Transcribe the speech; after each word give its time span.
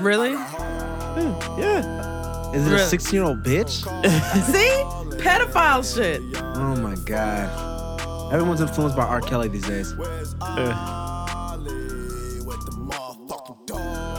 Really? 0.00 0.32
Yeah. 0.32 2.52
Is 2.54 2.66
it 2.66 2.70
Really? 2.70 2.82
a 2.82 2.86
16 2.86 3.14
year 3.14 3.24
old 3.24 3.42
bitch? 3.42 3.84
See? 4.46 4.84
Pedophile 5.22 5.82
shit. 5.94 6.22
Oh 6.56 6.76
my 6.76 6.94
god. 7.04 8.32
Everyone's 8.32 8.60
influenced 8.60 8.96
by 8.96 9.04
R. 9.04 9.20
Kelly 9.20 9.48
these 9.48 9.66
days. 9.66 9.92
Uh, 10.40 11.56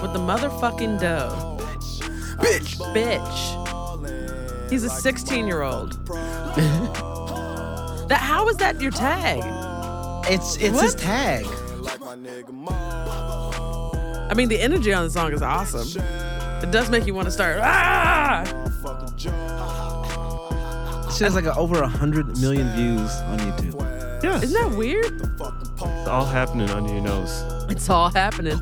With 0.02 0.14
the 0.14 0.20
motherfucking 0.20 1.00
dough. 1.00 1.58
Bitch! 2.40 2.78
Bitch. 2.94 4.70
He's 4.70 4.84
a 4.84 4.90
16 4.90 5.48
year 5.48 5.62
old. 5.64 5.94
that 8.08 8.20
how 8.22 8.48
is 8.50 8.58
that 8.58 8.80
your 8.82 8.92
tag? 8.92 9.42
It's 10.32 10.56
it's 10.58 10.80
his 10.82 10.94
What? 10.94 10.98
tag. 10.98 11.46
I 14.40 14.42
mean, 14.42 14.48
the 14.48 14.62
energy 14.62 14.94
on 14.94 15.04
the 15.04 15.10
song 15.10 15.34
is 15.34 15.42
awesome. 15.42 16.02
It 16.64 16.72
does 16.72 16.90
make 16.90 17.06
you 17.06 17.14
want 17.14 17.26
to 17.26 17.32
start. 17.32 17.60
Ah! 17.62 18.46
She 19.18 19.28
has 21.26 21.36
like 21.36 21.44
a, 21.44 21.54
over 21.58 21.84
a 21.84 21.90
hundred 21.90 22.40
million 22.40 22.74
views 22.74 23.12
on 23.24 23.38
YouTube. 23.40 24.24
yeah. 24.24 24.42
Isn't 24.42 24.54
that 24.54 24.72
weird? 24.78 25.12
It's 25.12 26.08
all 26.08 26.24
happening 26.24 26.70
under 26.70 26.90
your 26.90 27.02
nose. 27.02 27.44
It's 27.68 27.90
all 27.90 28.08
happening. 28.12 28.58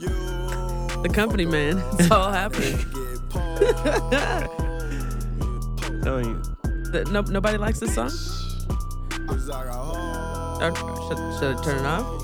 The 0.00 1.10
company, 1.10 1.46
man. 1.46 1.82
It's 1.98 2.10
all 2.10 2.30
happening. 2.30 2.76
Telling 6.02 6.26
you. 6.26 6.42
Th- 6.92 7.06
no, 7.06 7.22
nobody 7.22 7.56
likes 7.56 7.80
this 7.80 7.94
song? 7.94 8.10
Or 10.60 10.74
should, 11.08 11.18
should 11.38 11.56
I 11.56 11.62
turn 11.64 11.78
it 11.78 11.86
off? 11.86 12.22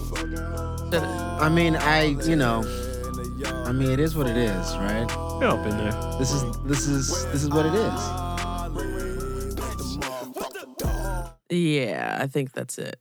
I? 0.92 1.38
I 1.40 1.48
mean, 1.48 1.76
I 1.76 2.16
you 2.24 2.36
know, 2.36 2.62
I 3.68 3.72
mean, 3.72 3.90
it 3.90 4.00
is 4.00 4.16
what 4.16 4.26
it 4.26 4.36
is, 4.38 4.76
right? 4.78 5.04
We 5.38 5.44
all 5.44 5.58
been 5.62 5.76
there. 5.76 5.92
This 6.18 6.32
is 6.32 6.42
this 6.64 6.86
is 6.86 7.26
this 7.26 7.42
is 7.44 7.50
what 7.50 7.66
it 7.66 7.74
is. 7.74 8.00
Yeah, 11.50 12.16
I 12.18 12.26
think 12.26 12.52
that's 12.52 12.78
it. 12.78 12.98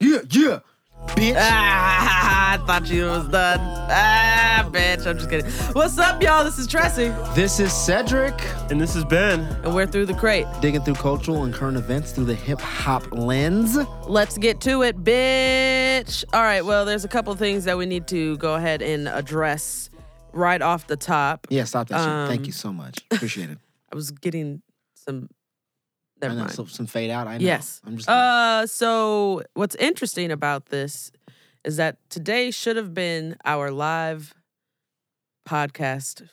Yeah, 0.00 0.20
yeah, 0.30 0.60
bitch. 1.08 1.34
Ah, 1.36 2.54
I 2.54 2.66
thought 2.66 2.88
you 2.88 3.04
was 3.04 3.28
done. 3.28 3.60
Ah, 3.60 4.66
bitch. 4.72 5.06
I'm 5.06 5.18
just 5.18 5.28
kidding. 5.28 5.50
What's 5.74 5.98
up, 5.98 6.22
y'all? 6.22 6.42
This 6.42 6.58
is 6.58 6.66
Tressie, 6.68 7.12
This 7.34 7.60
is 7.60 7.70
Cedric 7.72 8.40
And 8.70 8.80
this 8.80 8.96
is 8.96 9.04
Ben. 9.04 9.40
and 9.62 9.74
we're 9.74 9.86
through 9.86 10.06
the 10.06 10.14
crate. 10.14 10.46
digging 10.62 10.80
through 10.82 10.94
cultural 10.94 11.44
and 11.44 11.52
current 11.52 11.76
events 11.76 12.12
through 12.12 12.24
the 12.26 12.34
hip 12.34 12.60
hop 12.60 13.10
lens. 13.12 13.76
Let's 14.06 14.38
get 14.38 14.60
to 14.62 14.82
it, 14.82 15.04
bitch. 15.04 16.24
All 16.32 16.42
right, 16.42 16.64
well, 16.64 16.86
there's 16.86 17.04
a 17.04 17.08
couple 17.08 17.34
things 17.34 17.64
that 17.64 17.76
we 17.76 17.84
need 17.84 18.06
to 18.08 18.38
go 18.38 18.54
ahead 18.54 18.80
and 18.80 19.06
address 19.08 19.90
right 20.38 20.62
off 20.62 20.86
the 20.86 20.96
top. 20.96 21.46
Yeah, 21.50 21.64
stop 21.64 21.88
that 21.88 21.98
shit. 21.98 22.28
Thank 22.28 22.40
Um, 22.40 22.44
you 22.46 22.52
so 22.52 22.72
much. 22.72 23.04
Appreciate 23.10 23.50
it. 23.50 23.58
I 23.92 23.94
was 23.94 24.10
getting 24.10 24.62
some. 24.94 25.28
Never 26.22 26.34
know 26.34 26.40
mind. 26.42 26.52
some, 26.52 26.68
some 26.68 26.86
fade 26.86 27.10
out. 27.10 27.26
I 27.26 27.38
know. 27.38 27.44
Yes. 27.44 27.80
I'm 27.86 27.96
just. 27.96 28.08
Uh, 28.08 28.66
so 28.66 29.42
what's 29.54 29.74
interesting 29.76 30.30
about 30.30 30.66
this 30.66 31.12
is 31.64 31.76
that 31.76 31.98
today 32.08 32.50
should 32.50 32.76
have 32.76 32.94
been 32.94 33.36
our 33.44 33.70
live 33.70 34.34
podcast 35.46 36.28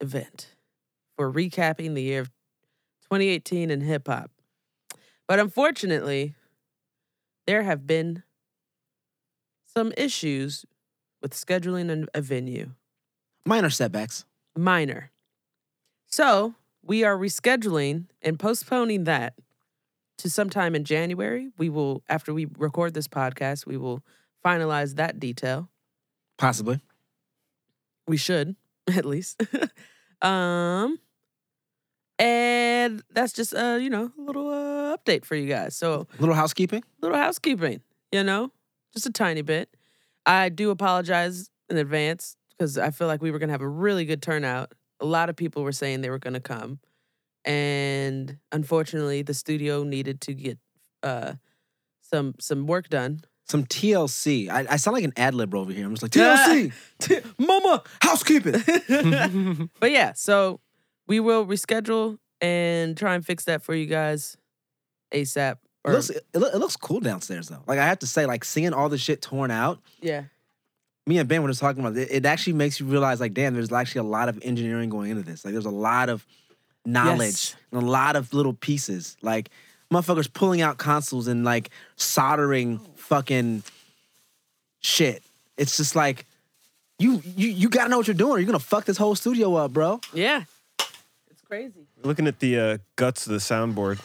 event 0.00 0.54
for 1.16 1.30
recapping 1.32 1.94
the 1.94 2.02
year 2.02 2.20
of 2.22 2.28
2018 3.10 3.70
in 3.70 3.80
hip 3.82 4.06
hop. 4.08 4.30
But 5.28 5.38
unfortunately, 5.38 6.34
there 7.46 7.62
have 7.62 7.86
been 7.86 8.22
some 9.74 9.92
issues 9.96 10.66
with 11.22 11.32
scheduling 11.32 12.06
a 12.14 12.20
venue 12.20 12.72
minor 13.46 13.70
setbacks. 13.70 14.24
minor. 14.56 15.10
So 16.06 16.54
we 16.82 17.04
are 17.04 17.16
rescheduling 17.16 18.06
and 18.20 18.38
postponing 18.38 19.04
that 19.04 19.34
to 20.18 20.28
sometime 20.30 20.74
in 20.74 20.84
January. 20.84 21.48
We 21.58 21.68
will, 21.70 22.02
after 22.08 22.34
we 22.34 22.46
record 22.58 22.92
this 22.94 23.08
podcast, 23.08 23.66
we 23.66 23.76
will 23.76 24.02
finalize 24.44 24.96
that 24.96 25.18
detail. 25.18 25.68
Possibly. 26.38 26.80
We 28.06 28.16
should, 28.16 28.56
at 28.94 29.04
least. 29.04 29.42
um, 30.22 30.98
and 32.18 33.02
that's 33.10 33.32
just 33.32 33.54
uh, 33.54 33.78
you 33.80 33.90
know, 33.90 34.12
a 34.18 34.20
little 34.20 34.48
uh, 34.48 34.96
update 34.96 35.24
for 35.24 35.34
you 35.34 35.48
guys. 35.48 35.74
So 35.76 36.06
Little 36.18 36.34
housekeeping. 36.34 36.82
little 37.00 37.16
housekeeping, 37.16 37.80
you 38.10 38.22
know, 38.22 38.50
just 38.92 39.06
a 39.06 39.10
tiny 39.12 39.42
bit. 39.42 39.74
I 40.26 40.50
do 40.50 40.70
apologize 40.70 41.48
in 41.68 41.78
advance 41.78 42.36
because 42.56 42.78
I 42.78 42.90
feel 42.90 43.06
like 43.06 43.22
we 43.22 43.30
were 43.30 43.38
going 43.38 43.48
to 43.48 43.52
have 43.54 43.62
a 43.62 43.68
really 43.68 44.04
good 44.04 44.22
turnout. 44.22 44.72
A 45.00 45.06
lot 45.06 45.28
of 45.28 45.36
people 45.36 45.62
were 45.62 45.72
saying 45.72 46.00
they 46.00 46.10
were 46.10 46.18
going 46.18 46.34
to 46.34 46.40
come. 46.40 46.78
And 47.44 48.38
unfortunately, 48.52 49.22
the 49.22 49.34
studio 49.34 49.82
needed 49.82 50.20
to 50.22 50.34
get 50.34 50.58
uh, 51.02 51.34
some 52.00 52.34
some 52.38 52.66
work 52.66 52.88
done. 52.88 53.22
Some 53.48 53.64
TLC. 53.64 54.48
I, 54.48 54.64
I 54.70 54.76
sound 54.76 54.94
like 54.94 55.04
an 55.04 55.12
ad 55.16 55.34
lib 55.34 55.54
over 55.54 55.72
here. 55.72 55.84
I'm 55.84 55.94
just 55.94 56.02
like. 56.02 56.12
TLC. 56.12 56.72
Mama! 57.38 57.82
housekeeping. 58.00 58.62
But 59.80 59.90
yeah, 59.90 60.12
so 60.14 60.60
we 61.08 61.18
will 61.18 61.44
reschedule 61.44 62.18
and 62.40 62.96
try 62.96 63.14
and 63.14 63.26
fix 63.26 63.44
that 63.44 63.62
for 63.62 63.74
you 63.74 63.86
guys 63.86 64.36
ASAP. 65.12 65.56
It 65.84 65.90
looks, 65.90 66.10
it, 66.10 66.24
it 66.32 66.58
looks 66.58 66.76
cool 66.76 67.00
downstairs 67.00 67.48
though. 67.48 67.64
Like 67.66 67.80
I 67.80 67.86
have 67.86 67.98
to 68.00 68.06
say, 68.06 68.24
like 68.24 68.44
seeing 68.44 68.72
all 68.72 68.88
the 68.88 68.98
shit 68.98 69.20
torn 69.20 69.50
out. 69.50 69.80
yeah. 70.00 70.24
Me 71.06 71.18
and 71.18 71.28
Ben 71.28 71.42
were 71.42 71.48
just 71.48 71.60
talking 71.60 71.84
about 71.84 71.96
it. 71.96 72.08
It 72.10 72.24
actually 72.26 72.52
makes 72.52 72.78
you 72.78 72.86
realize, 72.86 73.20
like, 73.20 73.34
damn, 73.34 73.54
there's 73.54 73.72
actually 73.72 74.00
a 74.00 74.04
lot 74.10 74.28
of 74.28 74.38
engineering 74.42 74.88
going 74.88 75.10
into 75.10 75.22
this. 75.22 75.44
Like, 75.44 75.52
there's 75.52 75.66
a 75.66 75.70
lot 75.70 76.08
of 76.08 76.24
knowledge 76.86 77.18
Yes. 77.20 77.56
and 77.72 77.82
a 77.82 77.86
lot 77.86 78.14
of 78.16 78.32
little 78.32 78.52
pieces. 78.54 79.16
Like, 79.22 79.50
motherfuckers 79.92 80.32
pulling 80.32 80.60
out 80.62 80.78
consoles 80.78 81.26
and 81.26 81.44
like 81.44 81.70
soldering 81.96 82.78
fucking 82.96 83.62
shit. 84.80 85.22
It's 85.56 85.76
just 85.76 85.94
like 85.94 86.24
you 86.98 87.20
you 87.36 87.48
you 87.48 87.68
gotta 87.68 87.90
know 87.90 87.98
what 87.98 88.06
you're 88.06 88.14
doing, 88.14 88.32
or 88.32 88.38
you're 88.38 88.46
gonna 88.46 88.58
fuck 88.58 88.84
this 88.84 88.96
whole 88.96 89.14
studio 89.14 89.54
up, 89.56 89.72
bro. 89.72 90.00
Yeah. 90.14 90.44
It's 91.30 91.42
crazy. 91.46 91.86
Looking 92.02 92.26
at 92.26 92.38
the 92.40 92.58
uh, 92.58 92.78
guts 92.96 93.26
of 93.26 93.32
the 93.32 93.38
soundboard. 93.38 94.00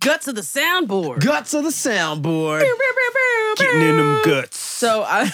Guts 0.00 0.26
of 0.26 0.34
the 0.34 0.40
soundboard. 0.40 1.20
Guts 1.24 1.54
of 1.54 1.64
the 1.64 1.70
soundboard. 1.70 2.60
Getting 3.56 3.82
in 3.82 3.96
them 3.98 4.20
guts. 4.24 4.58
So 4.58 5.02
I, 5.06 5.30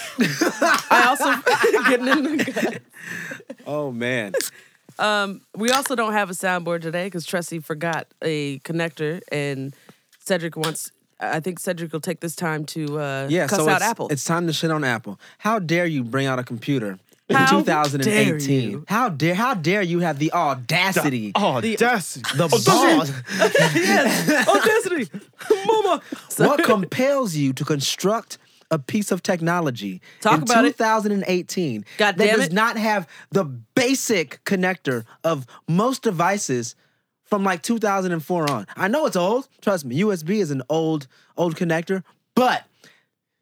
I 0.91 1.05
also 1.07 1.89
getting 1.89 2.07
in 2.07 2.37
the 2.37 2.43
gut. 2.51 2.81
Oh 3.65 3.91
man. 3.91 4.33
Um, 4.99 5.41
we 5.55 5.71
also 5.71 5.95
don't 5.95 6.11
have 6.13 6.29
a 6.29 6.33
soundboard 6.33 6.81
today 6.81 7.07
because 7.07 7.25
Tressie 7.25 7.63
forgot 7.63 8.07
a 8.21 8.59
connector, 8.59 9.21
and 9.31 9.73
Cedric 10.19 10.57
wants. 10.57 10.91
I 11.21 11.39
think 11.39 11.59
Cedric 11.59 11.91
will 11.93 11.99
take 12.01 12.19
this 12.19 12.35
time 12.35 12.65
to 12.67 12.99
uh, 12.99 13.27
Yeah, 13.29 13.47
cuss 13.47 13.59
so 13.59 13.69
out 13.69 13.77
it's, 13.77 13.85
Apple. 13.85 14.07
it's 14.09 14.23
time 14.23 14.47
to 14.47 14.53
shit 14.53 14.71
on 14.71 14.83
Apple. 14.83 15.19
How 15.39 15.59
dare 15.59 15.85
you 15.85 16.03
bring 16.03 16.27
out 16.27 16.39
a 16.39 16.43
computer 16.43 16.97
in 17.29 17.35
How 17.35 17.59
2018? 17.59 18.71
dare. 18.71 18.81
How 18.87 19.09
dare 19.09 19.35
how 19.35 19.53
dare 19.53 19.81
you 19.81 19.99
have 19.99 20.17
the 20.19 20.31
audacity, 20.33 21.31
Oh, 21.35 21.61
The- 21.61 21.75
audacity. 21.75 22.23
the 22.37 22.47
balls, 22.47 23.11
yes, 23.75 24.47
audacity, 24.47 25.09
Mama. 25.65 26.01
So- 26.29 26.47
what 26.47 26.63
compels 26.63 27.35
you 27.35 27.53
to 27.53 27.63
construct 27.63 28.37
a 28.71 28.77
piece 28.77 29.11
of 29.11 29.23
technology 29.23 29.99
Talk 30.21 30.37
in 30.37 30.43
about 30.43 30.63
it. 30.65 30.77
2018 30.77 31.85
God 31.97 32.17
that 32.17 32.23
damn 32.23 32.35
does 32.37 32.47
it. 32.47 32.53
not 32.53 32.77
have 32.77 33.07
the 33.31 33.43
basic 33.43 34.43
connector 34.45 35.05
of 35.23 35.47
most 35.67 36.03
devices 36.03 36.75
from 37.25 37.43
like 37.43 37.63
2004 37.63 38.49
on. 38.51 38.67
I 38.75 38.87
know 38.87 39.05
it's 39.07 39.15
old. 39.15 39.47
Trust 39.61 39.85
me, 39.85 39.99
USB 40.01 40.39
is 40.39 40.51
an 40.51 40.61
old 40.69 41.07
old 41.37 41.55
connector, 41.55 42.03
but 42.35 42.63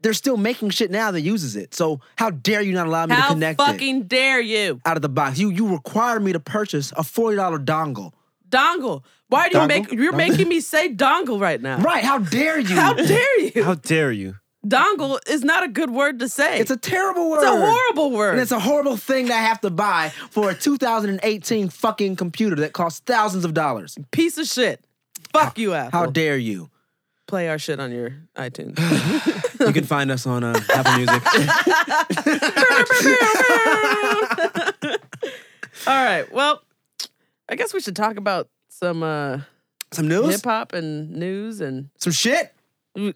they're 0.01 0.13
still 0.13 0.38
making 0.38 0.69
shit 0.69 0.91
now 0.91 1.11
that 1.11 1.21
uses 1.21 1.55
it. 1.55 1.73
So 1.73 1.99
how 2.17 2.29
dare 2.29 2.61
you 2.61 2.73
not 2.73 2.88
allow 2.88 3.05
me 3.05 3.15
to 3.15 3.21
How 3.21 3.29
connect 3.29 3.59
it 3.59 3.63
fucking 3.65 4.03
dare 4.03 4.39
you, 4.41 4.79
out 4.85 4.95
of 4.95 5.01
the 5.01 5.09
box? 5.09 5.39
You 5.39 5.49
you 5.49 5.67
require 5.69 6.19
me 6.19 6.33
to 6.33 6.39
purchase 6.39 6.91
a 6.91 7.01
$40 7.03 7.65
dongle. 7.65 8.13
dongle? 8.49 9.03
Why 9.29 9.49
do 9.49 9.57
you 9.57 9.63
Dongle? 9.63 9.67
make? 9.67 9.91
You're 9.91 10.13
Dongle? 10.13 10.17
making 10.29 10.47
me 10.47 10.61
say 10.61 10.94
dongle 10.94 11.41
right 11.41 11.61
now. 11.61 11.79
Right, 11.79 12.03
how 12.03 12.19
dare 12.19 12.59
you? 12.59 12.75
How 12.75 12.94
dare 12.94 13.39
you? 13.41 13.63
How 13.63 13.73
dare 13.75 14.11
you? 14.11 14.35
dongle 14.65 15.17
is 15.29 15.44
not 15.44 15.63
a 15.63 15.67
good 15.69 15.89
word 15.91 16.19
to 16.19 16.27
say. 16.27 16.59
It's 16.59 16.71
a 16.71 16.75
terrible 16.77 17.29
word. 17.29 17.38
It's 17.44 17.51
a 17.51 17.57
horrible 17.57 18.11
word. 18.11 18.31
And 18.33 18.41
it's 18.41 18.51
a 18.51 18.59
horrible 18.59 18.97
thing 18.97 19.27
to 19.27 19.33
have 19.33 19.61
to 19.61 19.69
buy 19.69 20.11
for 20.29 20.49
a 20.49 20.55
2018 20.55 21.69
fucking 21.69 22.15
computer 22.17 22.55
that 22.57 22.73
costs 22.73 22.99
thousands 23.05 23.45
of 23.45 23.53
dollars. 23.53 23.97
piece 24.11 24.38
of 24.38 24.45
shit. 24.47 24.83
Fuck 25.31 25.57
you, 25.57 25.73
Apple. 25.73 25.97
How 25.99 26.05
dare 26.07 26.38
you? 26.38 26.69
Play 27.27 27.50
our 27.50 27.59
shit 27.59 27.79
on 27.79 27.91
your 27.91 28.15
iTunes. 28.35 28.79
You 29.59 29.74
can 29.74 29.85
find 29.85 30.12
us 30.12 30.27
on 30.27 30.44
uh, 30.44 30.53
Apple 30.71 30.97
Music. 30.97 31.24
All 35.88 36.03
right. 36.06 36.31
Well, 36.31 36.62
I 37.50 37.56
guess 37.56 37.74
we 37.74 37.79
should 37.79 37.95
talk 37.95 38.18
about 38.18 38.50
some 38.69 39.01
uh, 39.01 39.39
Some 39.91 40.07
news? 40.07 40.35
hip 40.35 40.44
hop 40.44 40.74
and 40.74 41.12
news 41.12 41.59
and 41.59 41.89
Some 41.97 42.13
shit? 42.13 42.53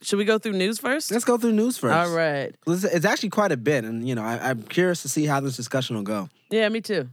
Should 0.02 0.18
we 0.18 0.26
go 0.26 0.40
through 0.40 0.54
news 0.54 0.80
first? 0.80 1.12
Let's 1.12 1.26
go 1.26 1.38
through 1.38 1.54
news 1.54 1.78
first. 1.78 1.94
All 1.94 2.16
right. 2.16 2.56
It's, 2.68 3.06
actually 3.06 3.30
quite 3.30 3.52
a 3.52 3.58
bit, 3.58 3.84
and 3.84 4.08
you 4.08 4.16
know, 4.16 4.24
I, 4.24 4.50
I'm 4.50 4.64
curious 4.64 5.02
to 5.04 5.10
see 5.10 5.26
how 5.26 5.40
this 5.40 5.56
discussion 5.56 5.96
will 5.96 6.04
go. 6.04 6.30
Yeah, 6.50 6.68
me 6.70 6.82
too. 6.82 7.10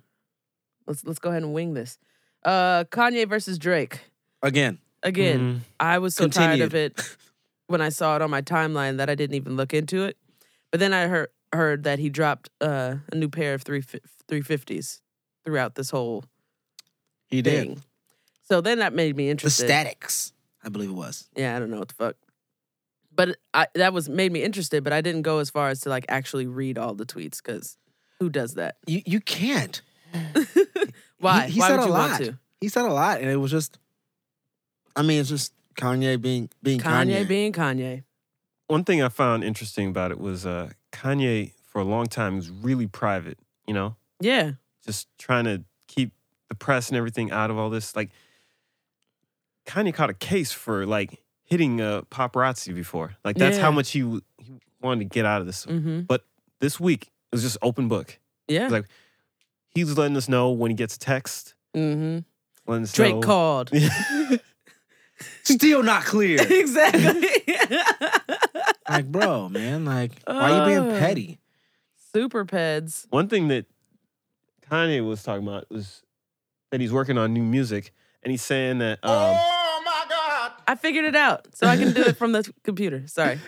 Let's 0.86 1.04
let's 1.04 1.18
go 1.18 1.30
ahead 1.30 1.42
and 1.42 1.52
wing 1.52 1.74
this. 1.74 1.98
Uh, 2.44 2.84
Kanye 2.84 3.28
versus 3.28 3.58
Drake. 3.58 4.00
Again, 4.42 4.78
Again, 5.02 5.40
Mhm. 5.40 5.60
I 5.78 5.98
was 5.98 6.14
so 6.14 6.28
tired 6.28 6.60
of 6.60 6.74
it 6.74 6.98
when 7.68 7.80
I 7.80 7.88
saw 7.90 8.16
it 8.16 8.22
on 8.22 8.30
my 8.30 8.42
timeline 8.42 8.96
that 8.96 9.08
I 9.08 9.14
didn't 9.14 9.36
even 9.36 9.56
look 9.56 9.72
into 9.72 10.04
it. 10.04 10.16
But 10.70 10.80
then 10.80 10.92
I 10.92 11.06
heard 11.06 11.28
heard 11.52 11.84
that 11.84 11.98
he 11.98 12.10
dropped 12.10 12.50
uh, 12.60 12.96
a 13.10 13.14
new 13.14 13.28
pair 13.28 13.54
of 13.54 13.62
three 13.62 13.82
three 14.28 14.42
fifties 14.42 15.00
throughout 15.44 15.76
this 15.76 15.90
whole 15.90 16.24
he 17.28 17.42
thing. 17.42 17.82
So 18.42 18.60
then 18.60 18.78
that 18.78 18.92
made 18.92 19.16
me 19.16 19.30
interested. 19.30 19.64
The 19.64 19.68
statics, 19.68 20.32
I 20.64 20.68
believe 20.68 20.90
it 20.90 20.94
was. 20.94 21.28
Yeah, 21.36 21.56
I 21.56 21.58
don't 21.58 21.70
know 21.70 21.78
what 21.78 21.88
the 21.88 21.94
fuck. 21.94 22.16
But 23.14 23.36
I, 23.52 23.66
that 23.74 23.92
was 23.92 24.08
made 24.08 24.30
me 24.32 24.42
interested, 24.42 24.84
but 24.84 24.92
I 24.92 25.00
didn't 25.00 25.22
go 25.22 25.38
as 25.38 25.50
far 25.50 25.68
as 25.70 25.80
to 25.80 25.88
like 25.88 26.04
actually 26.08 26.46
read 26.46 26.78
all 26.78 26.94
the 26.94 27.06
tweets 27.06 27.42
because 27.42 27.76
who 28.20 28.28
does 28.28 28.54
that? 28.54 28.76
You 28.86 29.02
you 29.06 29.20
can't. 29.20 29.80
Why? 31.18 31.46
He, 31.46 31.54
he 31.54 31.60
Why 31.60 31.68
said 31.68 31.80
a 31.80 31.86
lot. 31.86 32.22
He 32.60 32.68
said 32.68 32.84
a 32.84 32.92
lot, 32.92 33.20
and 33.20 33.30
it 33.30 33.36
was 33.36 33.50
just. 33.50 33.78
I 34.98 35.02
mean, 35.02 35.20
it's 35.20 35.28
just 35.28 35.52
Kanye 35.76 36.20
being 36.20 36.50
being 36.62 36.80
Kanye, 36.80 37.22
Kanye. 37.24 37.28
being 37.28 37.52
Kanye. 37.52 38.02
One 38.66 38.84
thing 38.84 39.00
I 39.02 39.08
found 39.08 39.44
interesting 39.44 39.88
about 39.88 40.10
it 40.10 40.18
was 40.20 40.44
uh, 40.44 40.70
Kanye 40.92 41.52
for 41.64 41.80
a 41.80 41.84
long 41.84 42.06
time 42.06 42.36
was 42.36 42.50
really 42.50 42.86
private. 42.86 43.38
You 43.66 43.74
know, 43.74 43.96
Yeah. 44.20 44.52
just 44.84 45.06
trying 45.18 45.44
to 45.44 45.62
keep 45.86 46.12
the 46.48 46.54
press 46.54 46.88
and 46.88 46.96
everything 46.96 47.30
out 47.30 47.50
of 47.50 47.58
all 47.58 47.70
this. 47.70 47.94
Like 47.94 48.10
Kanye 49.66 49.92
caught 49.94 50.10
a 50.10 50.14
case 50.14 50.52
for 50.52 50.86
like 50.86 51.22
hitting 51.44 51.80
uh, 51.80 52.02
paparazzi 52.10 52.74
before. 52.74 53.16
Like 53.24 53.36
that's 53.36 53.56
Yeah. 53.56 53.62
how 53.62 53.70
much 53.70 53.90
he, 53.90 54.00
he 54.38 54.60
wanted 54.80 55.00
to 55.00 55.04
get 55.14 55.24
out 55.24 55.40
of 55.40 55.46
this. 55.46 55.66
Mm-hmm. 55.66 56.14
This 56.60 56.80
week 56.80 57.04
it 57.30 57.36
was 57.36 57.42
just 57.42 57.56
open 57.62 57.88
book. 57.88 58.18
Yeah. 58.48 58.68
Like 58.68 58.86
he's 59.68 59.96
letting 59.96 60.16
us 60.16 60.28
know 60.28 60.50
when 60.50 60.70
he 60.70 60.74
gets 60.74 60.96
a 60.96 60.98
text. 60.98 61.54
mm-hmm. 61.76 62.20
Drake 62.92 63.14
know. 63.14 63.20
called. 63.22 63.70
Still 65.42 65.82
not 65.82 66.04
clear. 66.04 66.38
exactly. 66.50 67.28
like, 68.88 69.06
bro, 69.10 69.48
man, 69.48 69.84
like, 69.84 70.12
why 70.24 70.50
are 70.52 70.70
you 70.70 70.80
being 70.80 70.98
petty? 70.98 71.38
Super 72.12 72.44
peds. 72.44 73.06
One 73.10 73.28
thing 73.28 73.48
that 73.48 73.66
Kanye 74.70 75.06
was 75.06 75.22
talking 75.22 75.46
about 75.46 75.70
was 75.70 76.02
that 76.70 76.80
he's 76.80 76.92
working 76.92 77.18
on 77.18 77.32
new 77.32 77.42
music, 77.42 77.92
and 78.22 78.30
he's 78.30 78.42
saying 78.42 78.78
that 78.78 78.98
um, 79.02 79.10
oh 79.12 79.82
my 79.84 80.04
God! 80.08 80.52
I 80.66 80.74
figured 80.74 81.04
it 81.04 81.16
out, 81.16 81.48
so 81.54 81.66
I 81.66 81.76
can 81.76 81.92
do 81.92 82.02
it 82.02 82.16
from 82.16 82.32
the 82.32 82.50
computer. 82.62 83.06
Sorry. 83.06 83.38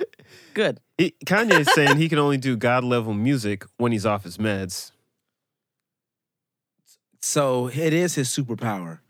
Good. 0.54 0.80
he, 0.98 1.14
Kanye 1.24 1.60
is 1.60 1.72
saying 1.72 1.96
he 1.96 2.08
can 2.08 2.18
only 2.18 2.38
do 2.38 2.56
God 2.56 2.84
level 2.84 3.14
music 3.14 3.64
when 3.76 3.92
he's 3.92 4.06
off 4.06 4.24
his 4.24 4.38
meds. 4.38 4.92
So 7.20 7.68
it 7.68 7.92
is 7.92 8.14
his 8.14 8.28
superpower. 8.28 9.00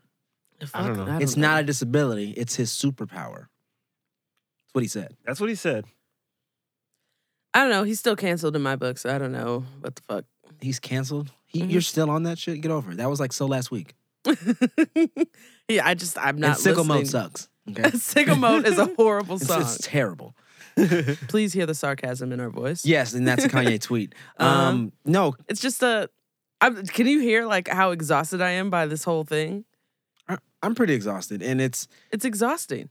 I 0.73 0.87
don't 0.87 0.95
Fuck, 0.95 1.07
know. 1.07 1.17
It's 1.19 1.37
not 1.37 1.61
a 1.61 1.63
disability. 1.63 2.31
It's 2.31 2.55
his 2.55 2.69
superpower. 2.71 3.47
That's 3.47 4.73
what 4.73 4.81
he 4.83 4.87
said. 4.87 5.15
That's 5.25 5.39
what 5.39 5.49
he 5.49 5.55
said. 5.55 5.85
I 7.53 7.61
don't 7.61 7.69
know. 7.71 7.83
He's 7.83 7.99
still 7.99 8.15
canceled 8.15 8.55
in 8.55 8.61
my 8.61 8.75
book, 8.75 8.97
so 8.97 9.13
I 9.13 9.17
don't 9.17 9.31
know 9.33 9.65
what 9.81 9.95
the 9.95 10.01
fuck. 10.03 10.25
He's 10.61 10.79
canceled. 10.79 11.31
He, 11.47 11.61
Mhm. 11.63 11.71
You're 11.71 11.81
still 11.81 12.09
on 12.09 12.23
that 12.23 12.37
shit. 12.37 12.61
Get 12.61 12.71
over 12.71 12.91
it. 12.91 12.97
That 12.97 13.09
was 13.09 13.19
like 13.19 13.33
so 13.33 13.45
last 13.45 13.71
week. 13.71 13.93
yeah, 15.67 15.85
I 15.85 15.93
just 15.93 16.17
I'm 16.17 16.37
not 16.37 16.57
and 16.65 16.75
sicko 16.77 16.85
mode 16.85 16.99
listening. 17.01 17.05
sucks. 17.05 17.49
Okay, 17.69 17.81
Sicko 17.91 18.37
mode 18.39 18.65
is 18.67 18.77
a 18.77 18.85
horrible 18.97 19.35
it's, 19.35 19.47
song. 19.47 19.61
it's 19.61 19.77
terrible. 19.79 20.35
Please 21.27 21.53
hear 21.53 21.65
the 21.65 21.75
sarcasm 21.75 22.31
in 22.31 22.39
our 22.39 22.49
voice. 22.49 22.85
Yes, 22.85 23.13
and 23.13 23.27
that's 23.27 23.43
a 23.43 23.49
Kanye 23.49 23.79
tweet. 23.81 24.15
Uh-huh. 24.37 24.49
Um, 24.69 24.91
no, 25.05 25.35
It's 25.49 25.59
just 25.61 25.83
a. 25.83 26.09
I'm, 26.61 26.85
can 26.85 27.07
you 27.07 27.19
hear 27.19 27.45
like 27.45 27.67
how 27.67 27.91
exhausted 27.91 28.41
I 28.41 28.51
am 28.51 28.69
by 28.69 28.85
this 28.85 29.03
whole 29.03 29.23
thing? 29.23 29.65
I- 30.31 30.37
I'm 30.63 30.75
pretty 30.75 30.93
exhausted, 30.93 31.41
and 31.41 31.59
it's 31.61 31.87
It's 32.11 32.25
exhausting. 32.25 32.89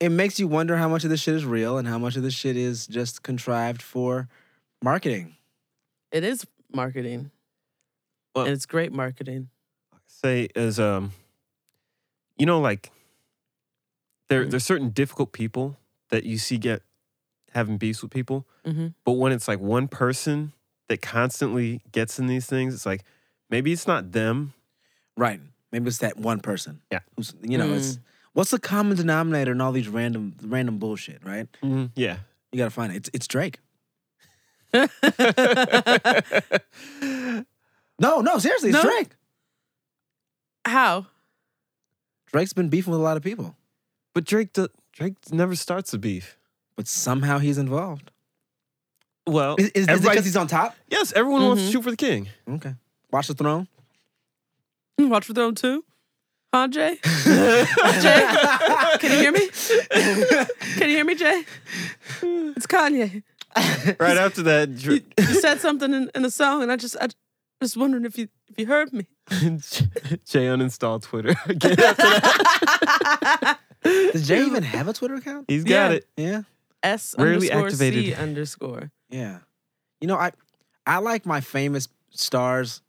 it 0.00 0.08
makes 0.10 0.40
you 0.40 0.48
wonder 0.48 0.76
how 0.76 0.88
much 0.88 1.04
of 1.04 1.10
this 1.10 1.20
shit 1.20 1.34
is 1.34 1.44
real 1.44 1.78
and 1.78 1.86
how 1.86 1.98
much 1.98 2.16
of 2.16 2.22
this 2.22 2.34
shit 2.34 2.56
is 2.56 2.86
just 2.86 3.22
contrived 3.22 3.82
for 3.82 4.28
marketing. 4.82 5.36
It 6.10 6.24
is 6.24 6.46
marketing, 6.72 7.30
Well- 8.34 8.46
and 8.46 8.54
it's 8.54 8.66
great 8.66 8.92
marketing. 8.92 9.50
Say 10.06 10.48
as 10.56 10.78
um, 10.80 11.12
you 12.38 12.46
know, 12.46 12.60
like 12.60 12.90
there 14.28 14.44
Mhm. 14.44 14.50
there's 14.50 14.64
certain 14.64 14.90
difficult 14.90 15.32
people 15.32 15.78
that 16.08 16.24
you 16.24 16.38
see 16.38 16.58
get 16.58 16.82
having 17.52 17.78
beefs 17.78 18.00
with 18.02 18.10
people, 18.10 18.46
hmm 18.64 18.88
but 19.04 19.12
when 19.12 19.32
it's 19.32 19.48
like 19.48 19.58
one 19.60 19.88
person 19.88 20.52
that 20.88 21.02
constantly 21.02 21.82
gets 21.92 22.18
in 22.18 22.26
these 22.26 22.46
things, 22.46 22.74
it's 22.74 22.86
like 22.86 23.04
maybe 23.50 23.72
it's 23.72 23.86
not 23.86 24.12
them. 24.12 24.54
Right. 25.16 25.40
Maybe 25.72 25.86
it's 25.88 25.98
that 25.98 26.16
one 26.16 26.40
person. 26.40 26.80
Yeah. 26.90 27.00
Who's 27.16 27.34
you 27.42 27.56
know, 27.58 27.72
it's 27.74 27.98
what's 28.32 28.50
the 28.50 28.58
common 28.58 28.96
denominator 28.96 29.52
in 29.52 29.60
all 29.60 29.72
these 29.72 29.88
random 29.88 30.34
random 30.42 30.78
bullshit, 30.78 31.24
right? 31.24 31.46
Yeah. 31.94 32.18
You 32.52 32.58
gotta 32.58 32.70
find 32.70 32.92
it. 32.92 32.96
It's 32.96 33.10
it's 33.12 33.26
Drake. 33.28 33.58
No, 38.02 38.20
no, 38.22 38.38
seriously, 38.38 38.70
it's 38.70 38.82
No? 38.82 38.90
Drake. 38.90 39.10
How? 40.64 41.06
Drake's 42.32 42.54
been 42.54 42.70
beefing 42.70 42.92
with 42.92 43.00
a 43.00 43.02
lot 43.04 43.18
of 43.18 43.22
people, 43.22 43.56
But 44.14 44.24
Drake, 44.24 44.54
do, 44.54 44.68
Drake 44.92 45.16
never 45.30 45.54
starts 45.54 45.92
a 45.92 45.98
beef. 45.98 46.38
but 46.76 46.86
somehow 46.88 47.38
he's 47.38 47.58
involved. 47.58 48.10
Well, 49.26 49.56
Is, 49.58 49.68
is, 49.70 49.86
is 49.88 49.98
it 49.98 50.08
because 50.10 50.24
he's 50.24 50.36
on 50.36 50.46
top? 50.46 50.74
yes, 50.88 51.12
everyone 51.12 51.42
wants 51.42 51.62
to 51.64 51.68
Mhm. 51.68 51.72
shoot 51.72 51.82
for 51.82 51.90
the 51.90 51.96
king. 51.96 52.28
Okay. 52.48 52.74
Watch 53.12 53.28
the 53.28 53.34
throne. 53.34 53.68
Watch 55.08 55.26
for 55.26 55.32
Throne 55.34 55.54
two. 55.54 55.84
Huh, 56.52 56.66
Jay? 56.68 56.98
Jay? 57.04 58.26
Can 58.98 59.12
you 59.12 59.18
hear 59.18 59.32
me? 59.32 59.48
Can 59.88 60.88
you 60.88 60.96
hear 60.96 61.04
me, 61.04 61.14
Jay? 61.14 61.44
It's 62.22 62.66
Kanye. 62.66 63.22
Right 64.00 64.16
after 64.16 64.42
that, 64.42 64.76
Dra- 64.76 64.98
You 65.18 65.24
said 65.40 65.60
something 65.60 65.92
in, 65.94 66.10
in 66.14 66.22
the 66.22 66.30
song, 66.30 66.62
and 66.62 66.72
I 66.72 66.76
just 66.76 66.96
I 67.00 67.08
just 67.62 67.76
wondering 67.76 68.04
if 68.04 68.18
you 68.18 68.28
if 68.48 68.58
you 68.58 68.66
heard 68.66 68.92
me. 68.92 69.06
Jay 69.30 70.46
uninstalled 70.46 71.02
Twitter. 71.02 71.34
Again 71.46 71.78
after 71.80 72.02
that. 72.02 73.58
Does 73.82 74.26
Jay 74.28 74.44
even 74.44 74.62
have 74.64 74.88
a 74.88 74.92
Twitter 74.92 75.14
account? 75.14 75.46
He's 75.48 75.64
got 75.64 75.70
Yeah. 75.90 75.96
it. 75.96 76.08
Yeah. 76.16 76.42
S 76.82 77.14
Rarely 77.18 77.50
underscore 77.50 77.92
C 77.92 78.12
underscore. 78.14 78.90
Yeah. 79.08 79.38
You 80.00 80.08
know, 80.08 80.16
I 80.16 80.32
I 80.86 80.98
like 80.98 81.26
my 81.26 81.40
famous 81.40 81.88
stars 82.10 82.82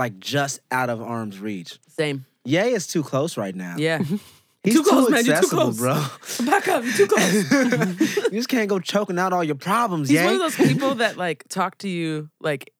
like 0.00 0.18
just 0.18 0.58
out 0.72 0.90
of 0.90 1.00
arm's 1.00 1.38
reach. 1.38 1.78
Same. 1.88 2.24
Ye 2.44 2.58
is 2.72 2.86
too 2.86 3.02
close 3.04 3.36
right 3.36 3.54
now. 3.54 3.76
Yeah. 3.78 4.02
He's 4.62 4.74
Too 4.74 4.82
close, 4.82 5.08
man. 5.08 5.24
You're 5.24 5.40
too 5.40 5.46
close. 5.48 5.78
bro. 5.78 5.94
Back 6.44 6.68
up. 6.68 6.84
You're 6.84 6.92
too 6.92 7.06
close. 7.06 7.50
you 8.30 8.30
just 8.32 8.48
can't 8.50 8.68
go 8.68 8.78
choking 8.78 9.18
out 9.18 9.32
all 9.32 9.42
your 9.42 9.54
problems, 9.54 10.10
He's 10.10 10.18
Ye. 10.18 10.24
one 10.24 10.34
of 10.34 10.40
those 10.40 10.56
people 10.56 10.96
that 10.96 11.16
like 11.16 11.44
talk 11.48 11.78
to 11.78 11.88
you 11.88 12.28
like 12.40 12.72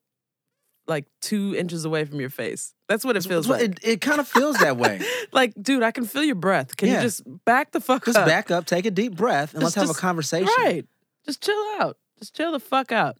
like 0.87 1.05
two 1.21 1.55
inches 1.55 1.83
away 1.85 2.05
from 2.05 2.19
your 2.19 2.29
face. 2.29 2.73
That's 2.89 3.03
what 3.05 3.15
it 3.17 3.23
feels 3.23 3.47
like. 3.47 3.61
It, 3.61 3.79
it 3.83 4.01
kind 4.01 4.19
of 4.19 4.27
feels 4.27 4.57
that 4.57 4.77
way. 4.77 5.01
like, 5.31 5.53
dude, 5.59 5.81
I 5.83 5.89
can 5.91 6.05
feel 6.05 6.23
your 6.23 6.35
breath. 6.35 6.75
Can 6.77 6.89
Yeah. 6.89 6.95
you 6.97 7.01
just 7.01 7.23
back 7.45 7.71
the 7.71 7.79
fuck 7.79 8.05
Just 8.05 8.17
up? 8.17 8.27
back 8.27 8.51
up, 8.51 8.65
take 8.65 8.85
a 8.85 8.91
deep 8.91 9.15
breath, 9.15 9.53
and 9.53 9.61
Just- 9.61 9.75
let's 9.75 9.75
have 9.75 9.87
just- 9.87 9.97
a 9.99 10.01
conversation. 10.01 10.49
Right. 10.59 10.85
Just 11.25 11.41
chill 11.43 11.63
out. 11.79 11.97
Just 12.19 12.35
chill 12.35 12.51
the 12.51 12.59
fuck 12.59 12.91
out. 12.91 13.17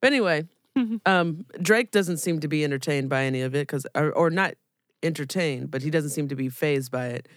But 0.00 0.06
anyway, 0.08 0.46
um, 1.06 1.44
Drake 1.60 1.90
doesn't 1.90 2.18
seem 2.18 2.40
to 2.40 2.48
be 2.48 2.64
entertained 2.64 3.08
by 3.08 3.24
any 3.24 3.42
of 3.42 3.54
it 3.54 3.66
because, 3.66 3.86
or, 3.94 4.12
or 4.12 4.30
not 4.30 4.54
entertained, 5.02 5.70
but 5.70 5.82
he 5.82 5.90
doesn't 5.90 6.10
seem 6.10 6.28
to 6.28 6.36
be 6.36 6.48
fazed 6.48 6.90
by 6.92 7.06
it. 7.06 7.28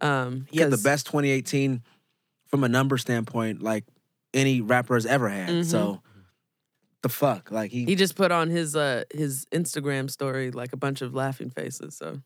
Um, 0.00 0.46
He 0.50 0.58
had 0.60 0.68
the 0.70 0.76
'cause- 0.76 0.82
best 0.82 1.06
2018 1.06 1.82
from 2.46 2.64
a 2.64 2.68
number 2.68 2.96
standpoint, 2.98 3.62
like 3.62 3.84
any 4.32 4.60
rapper 4.60 4.94
has 4.94 5.06
ever 5.06 5.28
had. 5.28 5.48
Mhm. 5.50 5.64
So, 5.64 6.00
the 7.02 7.08
fuck, 7.08 7.50
like 7.50 7.70
he, 7.70 7.84
He 7.84 7.94
just 7.94 8.14
put 8.16 8.30
on 8.32 8.48
his 8.50 8.74
uh 8.76 9.04
his 9.12 9.46
Instagram 9.52 10.10
story 10.10 10.50
like 10.50 10.72
a 10.72 10.76
bunch 10.76 11.00
of 11.02 11.14
laughing 11.14 11.50
faces. 11.50 11.96
So 11.96 12.22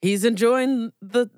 he's 0.00 0.24
enjoying 0.24 0.92
the 1.00 1.30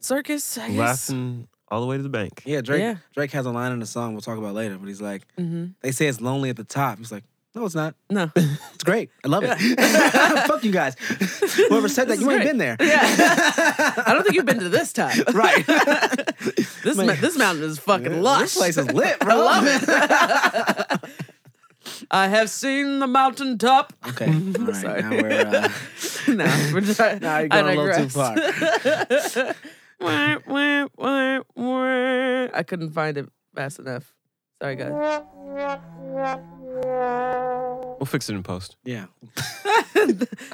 circus. 0.00 0.56
I 0.58 0.68
guess. 0.68 1.10
Laughing 1.10 1.48
all 1.68 1.80
the 1.80 1.86
way 1.86 1.96
to 1.96 2.02
the 2.02 2.08
bank. 2.08 2.42
yeah, 2.44 2.60
Drake. 2.60 2.80
Yeah. 2.80 2.96
Drake 3.14 3.32
has 3.32 3.46
a 3.46 3.50
line 3.50 3.72
in 3.72 3.80
the 3.80 3.86
song 3.86 4.12
we'll 4.12 4.20
talk 4.22 4.38
about 4.38 4.54
later, 4.54 4.76
but 4.78 4.86
he's 4.88 5.00
like, 5.00 5.22
hmm 5.36 5.66
they 5.80 5.92
say 5.92 6.06
it's 6.06 6.20
lonely 6.20 6.50
at 6.50 6.56
the 6.56 6.64
top. 6.64 6.98
He's 6.98 7.10
like, 7.12 7.24
no, 7.54 7.64
it's 7.64 7.74
not. 7.74 7.94
No. 8.10 8.30
It's 8.36 8.84
great. 8.84 9.08
I 9.24 9.28
love 9.28 9.42
it. 9.46 9.56
Fuck 10.46 10.62
you 10.62 10.70
guys. 10.70 10.94
Whoever 11.70 11.88
said 11.88 12.08
that, 12.08 12.18
This 12.18 12.20
you 12.20 12.28
is 12.30 12.34
ain't 12.34 12.42
great. 12.42 12.50
been 12.50 12.58
there. 12.58 12.76
Yeah. 12.78 13.00
I 14.06 14.12
don't 14.12 14.22
think 14.22 14.34
you've 14.36 14.44
been 14.44 14.58
to 14.60 14.68
this 14.68 14.92
top. 14.92 15.14
Right. 15.32 15.64
this 16.84 16.96
Man. 16.98 17.18
this 17.20 17.38
mountain 17.38 17.64
is 17.64 17.78
fucking 17.78 18.20
lush. 18.22 18.42
This 18.42 18.56
place 18.58 18.76
is 18.76 18.90
lit, 18.92 19.18
bro. 19.20 19.34
I 19.34 19.38
love 19.38 19.64
it. 19.66 21.10
I 22.10 22.28
have 22.28 22.50
seen 22.50 22.98
the 22.98 23.06
mountaintop. 23.06 23.92
okay. 24.08 24.26
All 24.26 24.32
right. 24.66 24.76
Sorry. 24.76 25.02
Now 25.02 25.10
we're 25.10 25.30
uh, 25.30 25.68
no, 26.28 26.70
we're 26.74 26.94
trying. 26.94 27.20
Now 27.20 27.38
you're 27.38 27.48
I 27.52 27.62
going 27.62 27.78
a 27.78 27.82
little 27.82 28.08
too 28.08 28.18
digress. 28.18 29.56
Wah, 30.00 30.36
wah, 30.46 30.86
wah, 30.96 31.40
wah. 31.54 32.48
I 32.54 32.62
couldn't 32.66 32.90
find 32.90 33.16
it 33.18 33.28
fast 33.54 33.78
enough. 33.78 34.14
Sorry, 34.60 34.76
guys. 34.76 35.22
We'll 37.98 38.06
fix 38.06 38.28
it 38.28 38.34
in 38.34 38.42
post. 38.42 38.76
Yeah. 38.84 39.06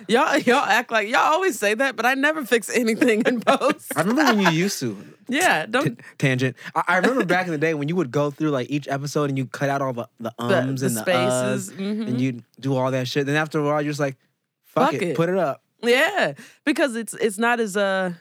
y'all, 0.08 0.38
y'all 0.38 0.56
act 0.64 0.90
like 0.92 1.08
y'all 1.08 1.20
always 1.20 1.58
say 1.58 1.74
that, 1.74 1.96
but 1.96 2.06
I 2.06 2.14
never 2.14 2.44
fix 2.44 2.70
anything 2.70 3.22
in 3.26 3.40
post. 3.40 3.92
I 3.96 4.02
remember 4.02 4.34
when 4.36 4.52
you 4.52 4.58
used 4.62 4.78
to. 4.80 4.96
yeah, 5.28 5.66
don't. 5.66 6.00
tangent. 6.18 6.56
I, 6.74 6.82
I 6.88 6.96
remember 6.98 7.24
back 7.24 7.46
in 7.46 7.52
the 7.52 7.58
day 7.58 7.74
when 7.74 7.88
you 7.88 7.96
would 7.96 8.10
go 8.12 8.30
through 8.30 8.50
like 8.50 8.70
each 8.70 8.86
episode 8.88 9.28
and 9.28 9.36
you 9.36 9.46
cut 9.46 9.68
out 9.70 9.82
all 9.82 9.92
the, 9.92 10.08
the 10.20 10.32
The, 10.38 10.58
ums 10.58 10.80
the 10.82 10.86
and 10.88 10.96
the 10.96 11.00
spaces. 11.00 11.70
uhs 11.72 11.76
mhm. 11.76 12.06
and 12.08 12.20
you 12.20 12.42
do 12.60 12.76
all 12.76 12.90
that 12.92 13.08
shit. 13.08 13.26
Then 13.26 13.36
after 13.36 13.58
a 13.58 13.64
while, 13.64 13.82
you're 13.82 13.90
just 13.90 14.00
like, 14.00 14.16
fuck, 14.62 14.92
Fuck 14.92 14.94
it, 14.94 15.02
it. 15.02 15.16
put 15.16 15.28
it 15.28 15.36
up. 15.36 15.62
Yeah, 15.82 16.34
because 16.64 16.94
it's 16.94 17.12
it's 17.14 17.38
not 17.38 17.58
as 17.58 17.76
uh 17.76 18.12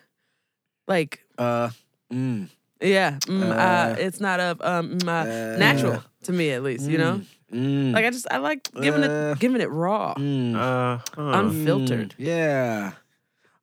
like 0.87 1.23
Uh, 1.37 1.69
mm, 2.11 2.47
yeah, 2.81 3.19
mm, 3.25 3.51
uh, 3.51 3.55
Uh, 3.55 3.95
it's 3.97 4.19
not 4.19 4.39
a 4.39 4.51
um 4.61 4.99
mm, 4.99 5.07
uh, 5.07 5.11
uh, 5.11 5.57
natural 5.57 6.03
to 6.23 6.31
me 6.33 6.51
at 6.51 6.63
least. 6.63 6.89
You 6.89 6.97
know, 6.97 7.21
mm, 7.53 7.93
like 7.93 8.05
I 8.05 8.09
just 8.09 8.27
I 8.31 8.37
like 8.37 8.69
giving 8.81 9.03
Uh, 9.03 9.33
it 9.33 9.39
giving 9.39 9.61
it 9.61 9.69
raw. 9.69 10.13
mm, 10.15 10.55
Uh, 10.55 10.97
huh. 11.15 11.31
Unfiltered. 11.39 12.15
mm, 12.17 12.25
yeah. 12.25 12.91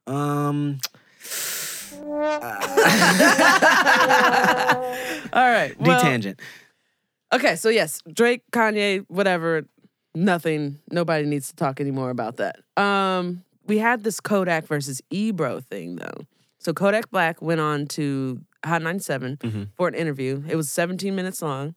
Um. 0.06 0.78
All 5.32 5.50
right, 5.50 5.78
well, 5.78 6.00
detangent. 6.00 6.38
okay, 7.32 7.56
so 7.56 7.68
yes, 7.68 8.02
Drake, 8.12 8.42
Kanye, 8.52 9.04
whatever, 9.08 9.64
nothing. 10.14 10.78
Nobody 10.90 11.26
needs 11.26 11.48
to 11.48 11.56
talk 11.56 11.80
anymore 11.80 12.10
about 12.10 12.37
that. 12.37 12.56
Um, 12.76 13.44
we 13.66 13.78
had 13.78 14.04
this 14.04 14.20
Kodak 14.20 14.66
versus 14.66 15.02
Ebro 15.10 15.60
thing 15.60 15.96
though. 15.96 16.26
So 16.68 16.75
Kodak 16.75 17.10
Black 17.10 17.40
went 17.40 17.62
on 17.62 17.87
to 17.87 18.42
Hot 18.62 18.82
97 18.82 19.38
Mhm. 19.38 19.68
for 19.75 19.88
an 19.88 19.94
interview. 19.94 20.42
It 20.46 20.54
was 20.54 20.70
17 20.70 21.16
minutes 21.16 21.40
long. 21.40 21.75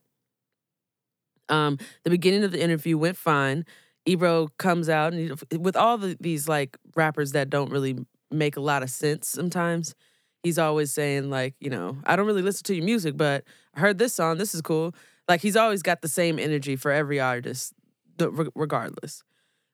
Um, 1.48 1.78
the 2.04 2.10
beginning 2.10 2.44
of 2.44 2.52
the 2.52 2.62
interview 2.62 2.98
went 2.98 3.16
fine. 3.16 3.66
Ebro 4.06 4.50
comes 4.58 4.90
out 4.90 5.14
and 5.14 5.42
with 5.58 5.78
all 5.78 5.98
the, 5.98 6.18
these 6.20 6.50
like 6.50 6.76
rappers 6.94 7.32
that 7.32 7.50
don't 7.50 7.72
really 7.72 8.06
make 8.32 8.58
a 8.58 8.60
lot 8.60 8.84
of 8.84 8.90
sense 8.90 9.30
sometimes. 9.30 9.96
He's 10.44 10.60
always 10.60 10.92
saying 10.92 11.30
like, 11.30 11.56
you 11.62 11.70
know, 11.70 11.98
I 12.04 12.18
don't 12.18 12.28
really 12.28 12.42
listen 12.42 12.66
to 12.66 12.76
your 12.76 12.84
music, 12.84 13.16
but 13.16 13.46
I 13.74 13.80
heard 13.80 13.98
this 13.98 14.14
song. 14.14 14.40
This 14.40 14.54
is 14.54 14.62
cool. 14.62 14.94
Like 15.30 15.40
he's 15.40 15.56
always 15.56 15.82
got 15.82 16.02
the 16.02 16.10
same 16.10 16.38
energy 16.38 16.76
for 16.76 16.92
every 16.92 17.22
artist, 17.22 17.74
regardless. 18.20 19.24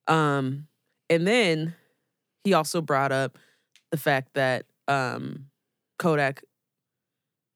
Um, 0.07 0.67
and 1.09 1.25
then 1.25 1.73
he 2.43 2.53
also 2.53 2.81
brought 2.81 3.11
up 3.11 3.39
the 3.89 3.97
fact 3.97 4.35
that 4.35 4.67
um, 4.87 5.47
Kodak 5.99 6.43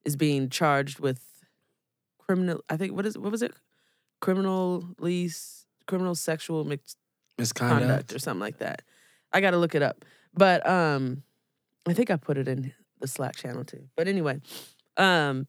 is 0.05 0.15
being 0.15 0.49
charged 0.49 0.99
with 0.99 1.23
criminal. 2.19 2.63
I 2.69 2.77
think 2.77 2.93
what 2.93 3.05
is 3.05 3.17
what 3.17 3.31
was 3.31 3.41
it? 3.41 3.53
Criminal 4.19 4.87
lease, 4.99 5.65
criminal 5.87 6.15
sexual 6.15 6.63
misconduct 6.63 6.97
Misconduct. 7.37 8.13
or 8.13 8.19
something 8.19 8.39
like 8.39 8.57
that. 8.59 8.81
I 9.33 9.41
got 9.41 9.51
to 9.51 9.57
look 9.57 9.75
it 9.75 9.81
up, 9.81 10.03
but 10.33 10.67
um, 10.67 11.23
I 11.87 11.93
think 11.93 12.11
I 12.11 12.17
put 12.17 12.37
it 12.37 12.47
in 12.47 12.73
the 12.99 13.07
Slack 13.07 13.35
channel 13.35 13.63
too. 13.63 13.87
But 13.95 14.07
anyway, 14.07 14.41
um, 14.97 15.47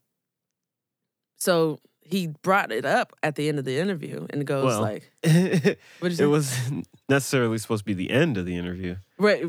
so 1.36 1.80
he 2.04 2.26
brought 2.42 2.72
it 2.72 2.84
up 2.84 3.12
at 3.22 3.36
the 3.36 3.48
end 3.48 3.58
of 3.58 3.64
the 3.64 3.78
interview 3.78 4.26
and 4.30 4.46
goes 4.46 4.64
Well, 4.64 4.80
like, 4.82 5.10
it 5.22 5.78
"What 6.00 6.14
did 6.16 6.26
wasn't 6.26 6.86
necessarily 7.08 7.58
supposed 7.58 7.80
to 7.80 7.84
be 7.84 7.94
the 7.94 8.10
end 8.10 8.36
of 8.36 8.44
the 8.46 8.56
interview. 8.56 8.96
Right, 9.18 9.44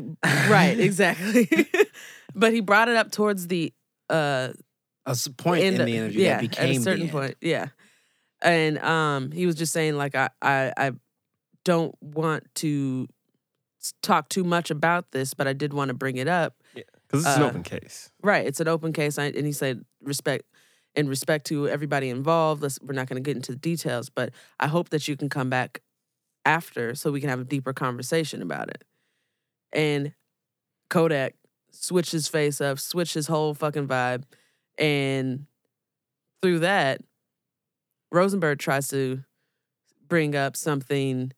right, 0.48 0.78
exactly. 0.88 1.48
but 2.34 2.52
he 2.52 2.60
brought 2.60 2.88
it 2.88 2.96
up 2.96 3.10
towards 3.10 3.46
the 3.48 3.72
uh 4.10 4.52
A 5.06 5.10
s- 5.10 5.28
point 5.28 5.64
in, 5.64 5.76
the- 5.78 5.84
the 5.84 5.96
interview 5.96 6.22
yeah, 6.22 6.34
that 6.36 6.40
became 6.40 6.70
at 6.70 6.76
a 6.76 6.82
certain 6.82 6.98
the 7.00 7.04
end. 7.04 7.12
point, 7.12 7.36
yeah. 7.40 7.68
And 8.42 8.78
um, 8.78 9.30
he 9.32 9.46
was 9.46 9.54
just 9.56 9.72
saying 9.72 9.96
like 9.96 10.14
I 10.14 10.28
I 10.42 10.72
I 10.76 10.92
don't 11.64 11.94
want 12.02 12.44
to 12.56 13.08
talk 14.02 14.28
too 14.28 14.44
much 14.44 14.70
about 14.70 15.10
this, 15.12 15.34
but 15.34 15.46
I 15.46 15.52
did 15.52 15.72
want 15.72 15.88
to 15.88 15.94
bring 15.94 16.16
it 16.16 16.28
up. 16.28 16.54
Because 16.74 17.24
it's 17.26 17.36
an 17.36 17.42
Uh, 17.42 17.46
open 17.48 17.62
case. 17.62 18.10
Right, 18.22 18.46
it's 18.46 18.60
an 18.60 18.68
open 18.68 18.92
case, 18.92 19.18
I, 19.18 19.24
and 19.26 19.46
he 19.46 19.52
said 19.52 19.84
respect 20.02 20.44
in 20.96 21.08
respect 21.08 21.46
to 21.46 21.68
everybody 21.68 22.08
involved. 22.08 22.62
Let's, 22.62 22.78
we're 22.80 22.94
not 22.94 23.08
going 23.08 23.22
to 23.22 23.26
get 23.26 23.36
into 23.36 23.52
the 23.52 23.58
details, 23.58 24.10
but 24.10 24.30
I 24.60 24.68
hope 24.68 24.90
that 24.90 25.08
you 25.08 25.16
can 25.16 25.28
come 25.28 25.50
back 25.50 25.82
after 26.44 26.94
so 26.94 27.10
we 27.10 27.20
can 27.20 27.30
have 27.30 27.40
a 27.40 27.44
deeper 27.44 27.72
conversation 27.72 28.42
about 28.42 28.68
it. 28.68 28.84
And 29.72 30.12
Kodak 30.90 31.34
switched 31.70 32.12
his 32.12 32.28
face 32.28 32.60
up, 32.60 32.78
switched 32.78 33.14
his 33.14 33.26
whole 33.26 33.54
fucking 33.54 33.88
vibe, 33.88 34.24
and 34.78 35.46
through 36.42 36.60
that, 36.60 37.00
Rosenberg 38.12 38.58
tries 38.58 38.88
to 38.88 39.24
bring 40.06 40.36
up 40.36 40.56
something 40.56 41.32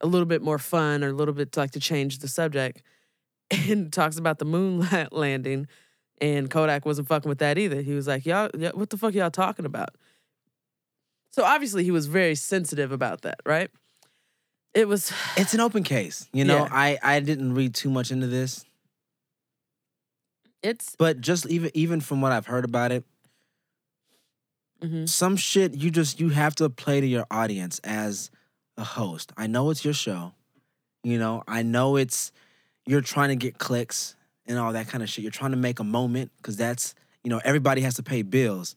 a 0.00 0.06
little 0.06 0.26
bit 0.26 0.42
more 0.42 0.58
fun 0.58 1.02
or 1.02 1.08
a 1.08 1.12
little 1.12 1.34
bit 1.34 1.56
like 1.56 1.70
to 1.72 1.80
change 1.80 2.18
the 2.18 2.28
subject 2.28 2.82
and 3.50 3.92
talks 3.92 4.18
about 4.18 4.38
the 4.38 4.44
moon 4.44 4.86
landing 5.12 5.66
and 6.20 6.50
Kodak 6.50 6.84
wasn't 6.86 7.08
fucking 7.08 7.28
with 7.28 7.38
that 7.38 7.58
either. 7.58 7.80
He 7.82 7.94
was 7.94 8.06
like, 8.06 8.26
"Y'all, 8.26 8.50
what 8.74 8.90
the 8.90 8.96
fuck 8.96 9.14
y'all 9.14 9.30
talking 9.30 9.64
about?" 9.64 9.90
So 11.30 11.44
obviously 11.44 11.84
he 11.84 11.90
was 11.90 12.06
very 12.06 12.34
sensitive 12.34 12.90
about 12.92 13.22
that, 13.22 13.40
right? 13.46 13.70
It 14.74 14.88
was 14.88 15.12
It's 15.36 15.54
an 15.54 15.60
open 15.60 15.82
case. 15.82 16.28
You 16.32 16.44
know, 16.44 16.64
Yeah. 16.64 16.68
I 16.70 16.98
I 17.02 17.20
didn't 17.20 17.54
read 17.54 17.74
too 17.74 17.90
much 17.90 18.10
into 18.10 18.26
this, 18.26 18.64
it's 20.62 20.96
but 20.96 21.20
just 21.20 21.46
even 21.46 21.70
even 21.74 22.00
from 22.00 22.20
what 22.20 22.32
I've 22.32 22.46
heard 22.46 22.64
about 22.64 22.92
it, 22.92 23.04
mhm. 24.82 25.08
some 25.08 25.36
shit 25.36 25.74
you 25.74 25.90
just 25.90 26.20
you 26.20 26.30
have 26.30 26.54
to 26.56 26.68
play 26.68 27.00
to 27.00 27.06
your 27.06 27.26
audience 27.30 27.78
as 27.84 28.30
a 28.76 28.84
host. 28.84 29.32
I 29.36 29.46
know 29.46 29.70
it's 29.70 29.84
your 29.84 29.94
show. 29.94 30.32
You 31.04 31.18
know, 31.18 31.42
I 31.46 31.62
know 31.62 31.96
it's 31.96 32.32
you're 32.86 33.00
trying 33.00 33.28
to 33.28 33.36
get 33.36 33.58
clicks 33.58 34.16
and 34.48 34.58
all 34.58 34.72
that 34.72 34.88
kind 34.88 35.02
of 35.02 35.08
shit. 35.08 35.22
You're 35.22 35.30
trying 35.30 35.50
to 35.52 35.56
make 35.56 35.78
a 35.78 35.84
moment 35.84 36.32
because 36.38 36.56
that's 36.56 36.94
you 37.22 37.30
know 37.30 37.40
everybody 37.44 37.82
has 37.82 37.94
to 37.96 38.02
pay 38.02 38.22
bills, 38.22 38.74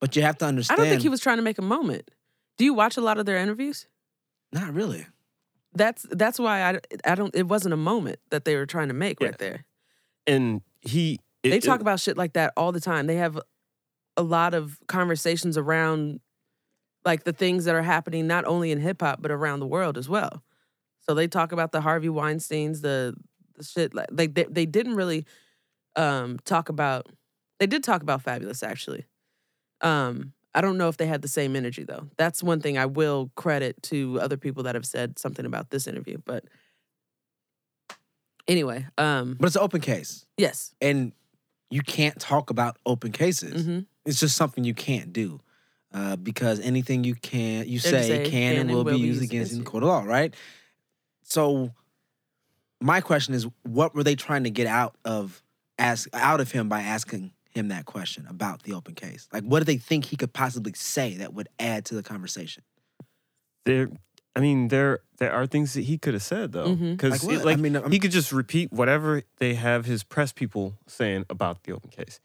but 0.00 0.16
you 0.16 0.22
have 0.22 0.38
to 0.38 0.46
understand. 0.46 0.80
I 0.80 0.84
don't 0.84 0.90
think 0.90 1.02
he 1.02 1.08
was 1.08 1.20
trying 1.20 1.36
to 1.36 1.42
make 1.42 1.58
a 1.58 1.62
moment. 1.62 2.10
Do 2.58 2.64
you 2.64 2.74
watch 2.74 2.96
a 2.96 3.00
lot 3.00 3.18
of 3.18 3.26
their 3.26 3.36
interviews? 3.36 3.86
Not 4.52 4.74
really. 4.74 5.06
That's 5.74 6.04
that's 6.10 6.38
why 6.38 6.62
I, 6.62 6.80
I 7.04 7.14
don't. 7.14 7.34
It 7.34 7.46
wasn't 7.46 7.74
a 7.74 7.78
moment 7.78 8.18
that 8.30 8.44
they 8.44 8.56
were 8.56 8.66
trying 8.66 8.88
to 8.88 8.94
make 8.94 9.20
Yeah. 9.20 9.28
right 9.28 9.38
there. 9.38 9.64
And 10.26 10.62
he. 10.80 11.20
it- 11.42 11.50
They 11.50 11.56
it- 11.58 11.62
talk 11.62 11.80
about 11.80 12.00
shit 12.00 12.16
like 12.16 12.32
that 12.32 12.52
all 12.56 12.72
the 12.72 12.80
time. 12.80 13.06
They 13.06 13.16
have 13.16 13.38
a 14.16 14.22
lot 14.22 14.52
of 14.54 14.78
conversations 14.88 15.56
around 15.56 16.20
like 17.04 17.24
the 17.24 17.32
things 17.32 17.64
that 17.64 17.74
are 17.74 17.82
happening 17.82 18.26
not 18.26 18.44
only 18.44 18.72
in 18.72 18.80
hip 18.80 19.00
hop 19.00 19.22
but 19.22 19.30
around 19.30 19.60
the 19.60 19.66
world 19.66 19.96
as 19.96 20.08
well. 20.08 20.42
So 21.00 21.14
they 21.14 21.28
talk 21.28 21.52
about 21.52 21.72
the 21.72 21.80
Harvey 21.80 22.08
Weinstein's, 22.10 22.80
the 22.82 23.14
the 23.14 23.29
shit 23.62 23.94
like 23.94 24.08
they 24.12 24.26
they, 24.26 24.44
they 24.44 24.66
didn't 24.66 24.94
really 24.96 25.24
um 25.96 26.38
talk 26.44 26.68
about 26.68 27.06
they 27.58 27.66
did 27.66 27.82
talk 27.84 28.02
about 28.02 28.22
Fabolous 28.24 28.66
actually. 28.66 29.06
Um 29.80 30.32
I 30.54 30.60
don't 30.60 30.78
know 30.78 30.88
if 30.88 30.96
they 30.96 31.06
had 31.06 31.22
the 31.22 31.28
same 31.28 31.54
energy 31.54 31.84
though. 31.84 32.08
That's 32.16 32.42
one 32.42 32.60
thing 32.60 32.76
I 32.76 32.86
will 32.86 33.30
credit 33.36 33.80
to 33.84 34.18
other 34.20 34.36
people 34.36 34.64
that 34.64 34.74
have 34.74 34.86
said 34.86 35.18
something 35.18 35.46
about 35.46 35.70
this 35.70 35.86
interview, 35.86 36.18
but 36.24 36.44
anyway, 38.48 38.86
um 38.98 39.36
But 39.38 39.46
it's 39.46 39.56
an 39.56 39.62
open 39.62 39.80
case, 39.80 40.26
yes. 40.36 40.74
and 40.80 41.12
you 41.70 41.82
can't 41.82 42.18
talk 42.18 42.50
about 42.50 42.78
open 42.84 43.12
cases. 43.12 43.64
Mhm. 43.66 43.86
It's 44.04 44.18
just 44.18 44.36
something 44.36 44.64
you 44.64 44.74
can't 44.74 45.12
do. 45.12 45.40
Uh, 45.92 46.14
because 46.14 46.60
anything 46.60 47.02
you 47.02 47.16
can 47.16 47.66
you 47.68 47.80
say, 47.80 48.02
say 48.02 48.30
can 48.30 48.56
and 48.56 48.70
will, 48.70 48.84
be 48.84 48.96
used 48.96 49.22
against 49.22 49.52
you 49.52 49.58
in 49.58 49.64
court 49.64 49.82
of 49.82 49.88
law, 49.88 50.02
right? 50.04 50.34
So 51.24 51.72
my 52.80 53.00
question 53.00 53.34
is 53.34 53.46
what 53.62 53.94
were 53.94 54.02
they 54.02 54.14
trying 54.14 54.44
to 54.44 54.50
get 54.50 54.66
out 54.66 54.96
of 55.04 55.42
ask 55.78 56.08
out 56.12 56.40
of 56.40 56.52
him 56.52 56.68
by 56.68 56.82
asking 56.82 57.32
him 57.50 57.68
that 57.68 57.84
question 57.84 58.26
about 58.28 58.62
the 58.62 58.72
open 58.72 58.94
case? 58.94 59.28
Like 59.32 59.44
what 59.44 59.60
did 59.60 59.66
they 59.66 59.76
think 59.76 60.06
he 60.06 60.16
could 60.16 60.32
possibly 60.32 60.72
say 60.74 61.14
that 61.14 61.34
would 61.34 61.48
add 61.58 61.84
to 61.86 61.94
the 61.94 62.02
conversation? 62.02 62.62
there 63.66 63.90
I 64.34 64.40
mean 64.40 64.68
there 64.68 65.00
there 65.18 65.32
are 65.32 65.46
things 65.46 65.74
that 65.74 65.82
he 65.82 65.98
could 65.98 66.14
have 66.14 66.22
said 66.22 66.52
though 66.52 66.68
mm-hmm. 66.68 66.92
because 66.92 67.24
Like 67.24 67.36
what? 67.36 67.44
like, 67.44 67.58
I 67.58 67.60
mean, 67.60 67.76
I'm- 67.76 67.90
he 67.90 67.98
could 67.98 68.10
just 68.12 68.32
repeat 68.32 68.72
whatever 68.72 69.22
they 69.38 69.54
have 69.54 69.84
his 69.84 70.02
press 70.02 70.32
people 70.32 70.78
saying 70.86 71.26
about 71.28 71.64
the 71.64 71.72
open 71.72 71.90
case. 71.90 72.20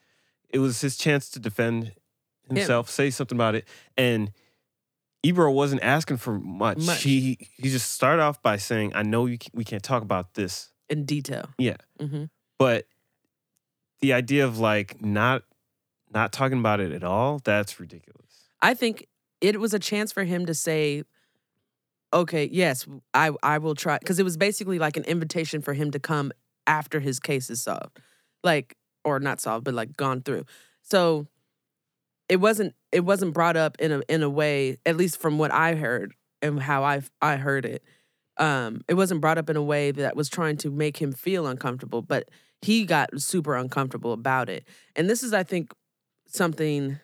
It 0.50 0.60
was 0.60 0.80
his 0.82 0.96
chance 0.96 1.30
to 1.32 1.40
defend 1.40 1.94
himself, 2.48 2.90
say 2.90 3.10
something 3.10 3.36
about 3.36 3.56
it, 3.56 3.68
and 3.98 4.32
Ebro 5.26 5.52
wasn't 5.52 5.82
asking 5.82 6.18
for 6.18 6.40
much. 6.40 6.78
Much. 6.78 7.02
He 7.02 7.38
he 7.58 7.70
just 7.70 7.92
started 7.92 8.22
off 8.22 8.44
by 8.44 8.58
saying, 8.58 8.92
"I 8.94 9.02
know 9.02 9.26
you, 9.26 9.40
we 9.54 9.64
can't 9.64 9.82
talk 9.82 10.04
about 10.04 10.36
this, 10.36 10.72
In 10.88 11.06
detail. 11.06 11.50
Yeah. 11.58 11.78
hmm 12.00 12.26
but 12.60 12.86
the 14.02 14.14
idea 14.14 14.46
of 14.46 14.60
like 14.60 15.02
not 15.02 15.44
not 16.14 16.32
talking 16.32 16.60
about 16.60 16.80
it 16.80 16.92
at 16.92 17.04
all 17.04 17.40
that's 17.44 17.80
ridiculous." 17.80 18.50
I 18.62 18.76
think 18.76 19.08
it 19.42 19.60
was 19.60 19.74
a 19.74 19.80
chance 19.80 20.12
for 20.12 20.24
him 20.24 20.46
to 20.46 20.54
say, 20.54 21.04
"Okay, 22.14 22.48
yes, 22.52 22.86
I 23.16 23.32
I 23.42 23.58
will 23.58 23.76
try," 23.76 23.98
because 23.98 24.20
it 24.20 24.24
was 24.24 24.38
basically 24.38 24.78
like 24.78 24.96
an 24.96 25.06
invitation 25.06 25.62
for 25.62 25.74
him 25.74 25.90
to 25.92 26.00
come 26.00 26.32
after 26.68 27.00
his 27.00 27.20
case 27.20 27.50
is 27.50 27.64
solved. 27.64 28.00
Like 28.44 28.78
or 29.04 29.20
not 29.20 29.42
solved, 29.42 29.66
but 29.66 29.74
like 29.74 29.98
gone 29.98 30.22
through. 30.22 30.46
So 30.84 31.28
it 32.30 32.38
wasn't 32.38 32.74
it 32.92 33.02
wasn't 33.02 33.34
brought 33.34 33.58
up 33.58 33.78
in 33.80 33.92
a 33.92 34.02
in 34.10 34.24
a 34.24 34.30
way, 34.30 34.78
at 34.86 34.98
least 34.98 35.20
from 35.20 35.38
what 35.38 35.52
I 35.52 35.76
heard 35.76 36.14
and 36.42 36.62
how 36.62 36.84
I 36.84 37.02
I 37.22 37.38
heard 37.38 37.66
it. 37.66 37.84
Um, 38.38 38.82
it 38.88 38.96
wasn't 38.96 39.22
brought 39.22 39.38
up 39.38 39.50
in 39.50 39.56
a 39.56 39.64
way 39.64 39.92
that 39.92 40.16
was 40.16 40.30
trying 40.30 40.58
to 40.58 40.70
make 40.70 40.98
him 40.98 41.14
feel 41.14 41.48
uncomfortable, 41.48 42.02
but 42.02 42.30
he 42.62 42.86
got 42.86 43.22
super 43.22 43.56
uncomfortable 43.56 44.12
about 44.12 44.50
it. 44.50 44.68
And 44.96 45.10
this 45.10 45.24
is, 45.24 45.34
I 45.34 45.44
think, 45.44 45.72
something 46.28 47.00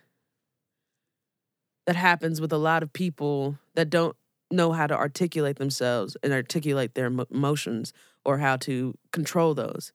that 1.86 1.96
happens 1.96 2.42
with 2.42 2.52
a 2.52 2.58
lot 2.58 2.84
of 2.84 2.92
people 2.92 3.58
that 3.76 3.90
don't 3.90 4.16
know 4.52 4.74
how 4.74 4.88
to 4.88 4.96
articulate 4.96 5.58
themselves 5.58 6.18
and 6.24 6.34
articulate 6.34 6.96
their 6.96 7.08
emotions 7.08 7.94
or 8.26 8.38
how 8.38 8.58
to 8.58 8.94
control 9.12 9.54
those. 9.54 9.94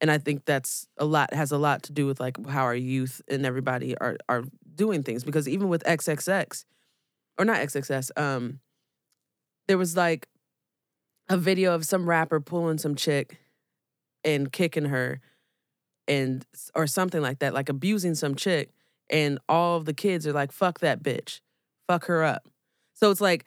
And 0.00 0.10
I 0.10 0.18
think 0.18 0.44
that's 0.44 0.86
a 0.98 1.04
lot 1.04 1.32
has 1.32 1.52
a 1.52 1.58
lot 1.58 1.82
to 1.84 1.92
do 1.92 2.06
with 2.06 2.20
like 2.20 2.46
how 2.46 2.62
our 2.62 2.74
youth 2.74 3.22
and 3.28 3.46
everybody 3.46 3.96
are 3.98 4.16
are 4.28 4.44
doing 4.76 5.02
things 5.02 5.24
because 5.24 5.48
even 5.48 5.68
with 5.68 5.82
XXX 5.84 6.64
or 7.38 7.44
not 7.44 7.60
XXS 7.60 8.10
um 8.18 8.60
there 9.68 9.78
was 9.78 9.96
like 9.96 10.28
a 11.28 11.36
video 11.36 11.74
of 11.74 11.84
some 11.84 12.08
rapper 12.08 12.40
pulling 12.40 12.78
some 12.78 12.94
chick 12.94 13.38
and 14.24 14.52
kicking 14.52 14.86
her 14.86 15.20
and 16.06 16.46
or 16.74 16.86
something 16.86 17.20
like 17.20 17.40
that 17.40 17.54
like 17.54 17.68
abusing 17.68 18.14
some 18.14 18.34
chick 18.34 18.70
and 19.10 19.38
all 19.48 19.76
of 19.76 19.84
the 19.84 19.94
kids 19.94 20.26
are 20.26 20.32
like 20.32 20.52
fuck 20.52 20.80
that 20.80 21.02
bitch 21.02 21.40
fuck 21.88 22.04
her 22.06 22.22
up 22.22 22.48
so 22.94 23.10
it's 23.10 23.20
like 23.20 23.46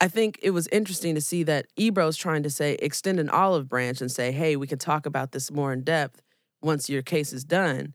I 0.00 0.08
think 0.08 0.38
it 0.42 0.50
was 0.50 0.68
interesting 0.68 1.14
to 1.16 1.20
see 1.20 1.42
that 1.44 1.66
Ebro's 1.76 2.16
trying 2.16 2.44
to 2.44 2.50
say 2.50 2.76
extend 2.80 3.18
an 3.18 3.28
olive 3.30 3.68
branch 3.68 4.00
and 4.00 4.10
say, 4.10 4.30
hey, 4.30 4.54
we 4.54 4.66
can 4.66 4.78
talk 4.78 5.06
about 5.06 5.32
this 5.32 5.50
more 5.50 5.72
in 5.72 5.82
depth 5.82 6.22
once 6.62 6.88
your 6.88 7.02
case 7.02 7.32
is 7.32 7.44
done. 7.44 7.94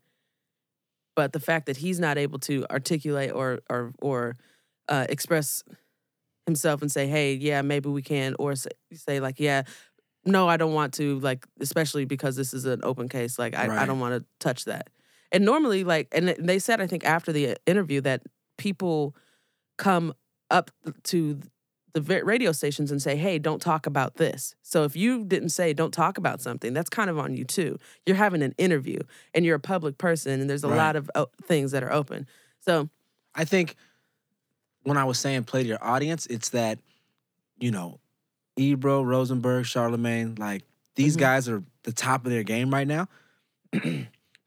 But 1.16 1.34
the 1.34 1.40
fact 1.40 1.68
that 1.68 1.78
he's 1.78 2.00
not 2.00 2.18
able 2.18 2.40
to 2.40 2.66
articulate 2.72 3.32
or 3.32 3.60
or 3.70 3.94
or 4.02 4.38
uh, 4.90 5.06
express 5.10 5.64
himself 6.46 6.82
and 6.82 6.92
say, 6.92 7.08
hey, 7.08 7.34
yeah, 7.34 7.62
maybe 7.62 7.90
we 7.90 8.02
can, 8.02 8.36
or 8.38 8.56
say, 8.56 8.70
say 8.94 9.20
like, 9.20 9.40
yeah, 9.40 9.64
no, 10.26 10.48
I 10.48 10.58
don't 10.58 10.74
want 10.74 10.94
to, 10.96 11.20
like, 11.20 11.46
especially 11.60 12.06
because 12.06 12.36
this 12.36 12.54
is 12.54 12.66
an 12.66 12.82
open 12.84 13.10
case. 13.10 13.38
Like, 13.40 13.56
I, 13.56 13.68
right. 13.68 13.80
I 13.80 13.86
don't 13.86 14.00
want 14.00 14.20
to 14.20 14.26
touch 14.40 14.66
that. 14.66 14.90
And 15.32 15.46
normally, 15.46 15.84
like, 15.84 16.08
and 16.12 16.30
they 16.30 16.60
said, 16.60 16.82
I 16.82 16.88
think 16.88 17.06
after 17.06 17.32
the 17.32 17.58
interview 17.66 18.02
that 18.02 18.24
people 18.58 19.16
come 19.78 20.14
up 20.50 20.70
to 21.06 21.40
the 21.94 22.02
radio 22.24 22.52
stations 22.52 22.92
and 22.92 23.02
say, 23.02 23.16
hey, 23.16 23.38
don't 23.38 23.62
talk 23.62 23.86
about 23.86 24.16
this. 24.16 24.56
So 24.64 24.84
if 24.84 24.96
you 24.96 25.24
didn't 25.24 25.50
say 25.50 25.74
don't 25.74 25.94
talk 25.94 26.18
about 26.18 26.42
something, 26.42 26.74
that's 26.74 26.90
kind 26.90 27.10
of 27.10 27.20
on 27.20 27.36
you 27.36 27.46
too. 27.46 27.78
You're 28.06 28.16
having 28.16 28.42
an 28.42 28.56
interview 28.58 29.00
and 29.34 29.46
you're 29.46 29.56
a 29.56 29.60
public 29.60 29.98
person 29.98 30.42
and 30.42 30.50
there's 30.50 30.64
a 30.64 30.70
right. 30.70 30.78
lot 30.78 30.96
of 30.96 31.12
uh, 31.14 31.26
things 31.44 31.72
that 31.72 31.84
are 31.84 31.94
open. 31.94 32.28
So 32.62 32.90
I 33.36 33.46
think 33.46 33.76
when 34.84 34.98
I 34.98 35.04
was 35.04 35.20
saying 35.20 35.44
play 35.44 35.62
to 35.62 35.70
your 35.70 35.84
audience, 35.84 36.26
it's 36.26 36.50
that, 36.50 36.80
you 37.60 37.70
know, 37.70 38.00
Ebro, 38.58 39.04
Rosenberg, 39.04 39.66
Charlemagne, 39.66 40.36
like 40.36 40.64
these 40.96 41.14
mm-hmm. 41.14 41.22
guys 41.22 41.48
are 41.48 41.64
the 41.84 41.94
top 41.94 42.26
of 42.26 42.32
their 42.32 42.44
game 42.44 42.74
right 42.74 42.88
now. 42.88 43.08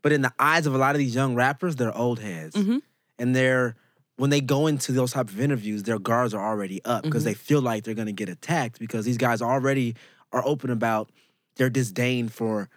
but 0.03 0.13
in 0.13 0.23
the 0.23 0.33
eyes 0.39 0.67
of 0.67 0.75
a 0.75 0.79
lot 0.79 0.97
of 0.97 0.99
these 0.99 1.15
young 1.15 1.37
rappers, 1.37 1.77
they're 1.77 1.97
old 1.97 2.19
heads. 2.19 2.57
Mm-hmm. 2.57 2.79
And 3.19 3.35
they're 3.35 3.77
when 4.17 4.31
they 4.31 4.41
go 4.41 4.67
into 4.67 4.93
those 4.93 5.13
type 5.13 5.29
of 5.29 5.41
interviews, 5.41 5.83
their 5.83 5.99
guards 5.99 6.33
are 6.33 6.45
already 6.45 6.83
up 6.85 7.03
because 7.03 7.23
mm-hmm. 7.23 7.31
they 7.31 7.35
feel 7.35 7.61
like 7.61 7.85
they're 7.85 7.95
going 7.95 8.07
to 8.07 8.13
get 8.13 8.29
attacked 8.29 8.79
because 8.79 9.05
these 9.05 9.19
guys 9.19 9.43
already 9.43 9.95
are 10.33 10.43
open 10.45 10.71
about 10.71 11.11
their 11.57 11.71
disdain 11.71 12.29
for 12.29 12.69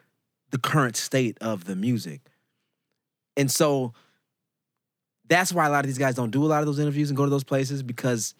the 0.51 0.57
current 0.57 0.97
state 0.97 1.37
of 1.39 1.65
the 1.65 1.75
music. 1.75 2.21
And 3.37 3.49
so 3.49 3.93
that's 5.29 5.53
why 5.53 5.65
a 5.65 5.69
lot 5.69 5.85
of 5.85 5.87
these 5.87 5.97
guys 5.97 6.15
don't 6.15 6.31
do 6.31 6.43
a 6.43 6.47
lot 6.47 6.59
of 6.59 6.65
those 6.65 6.79
interviews 6.79 7.09
and 7.09 7.15
go 7.15 7.23
to 7.23 7.29
those 7.29 7.43
places 7.43 7.83
because 7.83 8.33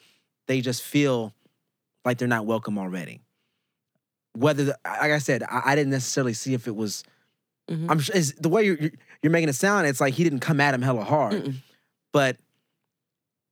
they 0.48 0.60
just 0.60 0.82
feel 0.82 1.34
like 2.04 2.18
they're 2.18 2.28
not 2.28 2.46
welcome 2.46 2.78
already. 2.78 3.22
Whether, 4.36 4.66
the, 4.66 4.80
like 4.86 5.12
I 5.12 5.20
said, 5.20 5.44
I, 5.44 5.62
I, 5.66 5.76
didn't 5.76 5.92
necessarily 5.92 6.34
see 6.34 6.54
if 6.54 6.68
it 6.68 6.76
was. 6.76 7.04
Mm-hmm. 7.70 7.90
I'm 7.92 8.00
sure 8.00 8.16
the 8.40 8.50
way 8.50 8.64
you're, 8.64 8.78
you're 9.22 9.32
making 9.32 9.50
it 9.50 9.56
sound. 9.56 9.88
It's 9.88 10.02
like 10.02 10.14
he 10.14 10.24
didn't 10.24 10.40
come 10.40 10.60
at 10.60 10.74
him 10.74 10.82
hella 10.82 11.04
hard, 11.04 11.34
Mm-mm. 11.34 11.56
but 12.12 12.38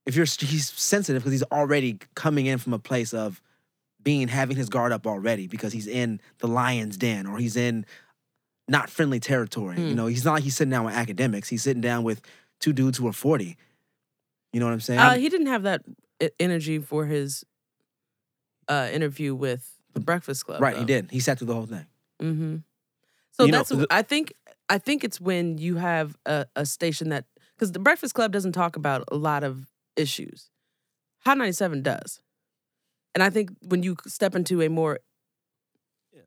if 0.08 0.16
you're 0.16 0.26
he's 0.26 0.70
sensitive 0.72 1.22
because 1.22 1.34
he's 1.34 1.50
already 1.52 2.00
coming 2.16 2.48
in 2.48 2.58
from 2.58 2.74
a 2.74 2.80
place 2.80 3.14
of 3.14 3.42
being 4.02 4.30
having 4.30 4.56
his 4.56 4.70
guard 4.70 4.94
up 4.94 5.06
already 5.06 5.48
because 5.48 5.74
he's 5.74 5.86
in 5.86 6.22
the 6.40 6.48
lion's 6.48 6.96
den 6.96 7.28
or 7.28 7.38
he's 7.38 7.58
in 7.58 7.86
not 8.70 8.90
friendly 8.90 9.20
territory. 9.20 9.76
Mm. 9.76 9.80
You 9.80 9.90
hmm. 9.90 9.96
know, 9.96 10.06
he's 10.08 10.26
not 10.26 10.34
like 10.34 10.44
he's 10.44 10.56
sitting 10.56 10.72
down 10.72 10.86
with 10.86 10.96
academics. 10.96 11.50
He's 11.50 11.62
sitting 11.62 11.82
down 11.82 12.04
with 12.04 12.22
two 12.60 12.74
dudes 12.74 12.98
who 12.98 13.08
are 13.08 13.14
40. 13.14 13.58
You 14.54 14.60
know 14.60 14.66
what 14.66 14.74
I'm 14.74 14.80
saying? 14.80 15.00
Uh, 15.00 15.16
he 15.16 15.28
didn't 15.30 15.48
have 15.48 15.64
that 15.64 15.84
energy 16.40 16.80
for 16.80 17.06
his 17.06 17.44
uh, 18.70 18.90
interview 18.92 19.36
with 19.36 19.76
the 19.94 20.00
Breakfast 20.00 20.46
Club. 20.46 20.62
Right, 20.62 20.74
though. 20.74 20.80
he 20.80 20.86
didn't. 20.86 21.12
He 21.12 21.20
sat 21.20 21.38
through 21.38 21.48
the 21.48 21.54
whole 21.54 21.66
thing. 21.66 21.86
Mm-hmm. 22.22 22.56
So 23.32 23.46
you 23.46 23.52
that's 23.52 23.72
know, 23.72 23.86
I 23.92 24.02
think 24.02 24.34
I 24.70 24.78
think 24.80 25.04
it's 25.04 25.22
when 25.22 25.58
you 25.58 25.76
have 25.76 26.18
a, 26.26 26.46
a 26.56 26.66
station 26.66 27.10
that 27.10 27.26
because 27.56 27.72
the 27.74 27.80
Breakfast 27.80 28.16
Club 28.16 28.32
doesn't 28.32 28.54
talk 28.54 28.76
about 28.76 29.04
a 29.12 29.16
lot 29.16 29.44
of 29.44 29.68
issues. 29.98 30.50
Hot 31.26 31.38
97 31.38 31.82
does. 31.82 32.22
And 33.16 33.24
I 33.24 33.30
think 33.30 33.50
when 33.62 33.84
you 33.84 33.98
step 34.06 34.36
into 34.36 34.62
a 34.62 34.70
more 34.70 35.00
yeah. 36.14 36.22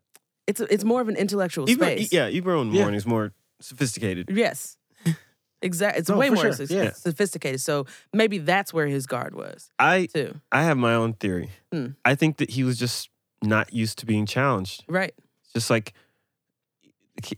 it's 0.46 0.60
a, 0.60 0.72
it's 0.72 0.84
more 0.84 1.00
of 1.00 1.08
an 1.08 1.16
intellectual 1.16 1.66
space. 1.66 2.12
Yeah, 2.12 2.28
Ebro 2.28 2.60
in 2.62 2.70
the 2.70 2.76
yeah. 2.76 2.82
morning 2.82 2.98
is 2.98 3.06
more 3.06 3.32
sophisticated. 3.60 4.28
Yes. 4.30 4.76
Exactly. 5.62 6.00
It's 6.00 6.08
no, 6.08 6.16
way 6.16 6.30
more 6.30 6.54
sure. 6.54 6.64
yeah. 6.70 6.92
sophisticated. 6.92 7.60
So 7.60 7.84
maybe 8.14 8.38
that's 8.38 8.72
where 8.72 8.86
his 8.86 9.06
guard 9.06 9.34
was. 9.34 9.70
I 9.78 10.06
too. 10.06 10.40
I 10.50 10.62
have 10.62 10.78
my 10.78 10.94
own 10.94 11.12
theory. 11.12 11.50
Mm. 11.70 11.96
I 12.02 12.14
think 12.14 12.38
that 12.38 12.48
he 12.48 12.64
was 12.64 12.78
just 12.78 13.10
not 13.42 13.70
used 13.70 13.98
to 13.98 14.06
being 14.06 14.24
challenged. 14.24 14.84
Right. 14.88 15.12
Just 15.52 15.68
like 15.68 15.92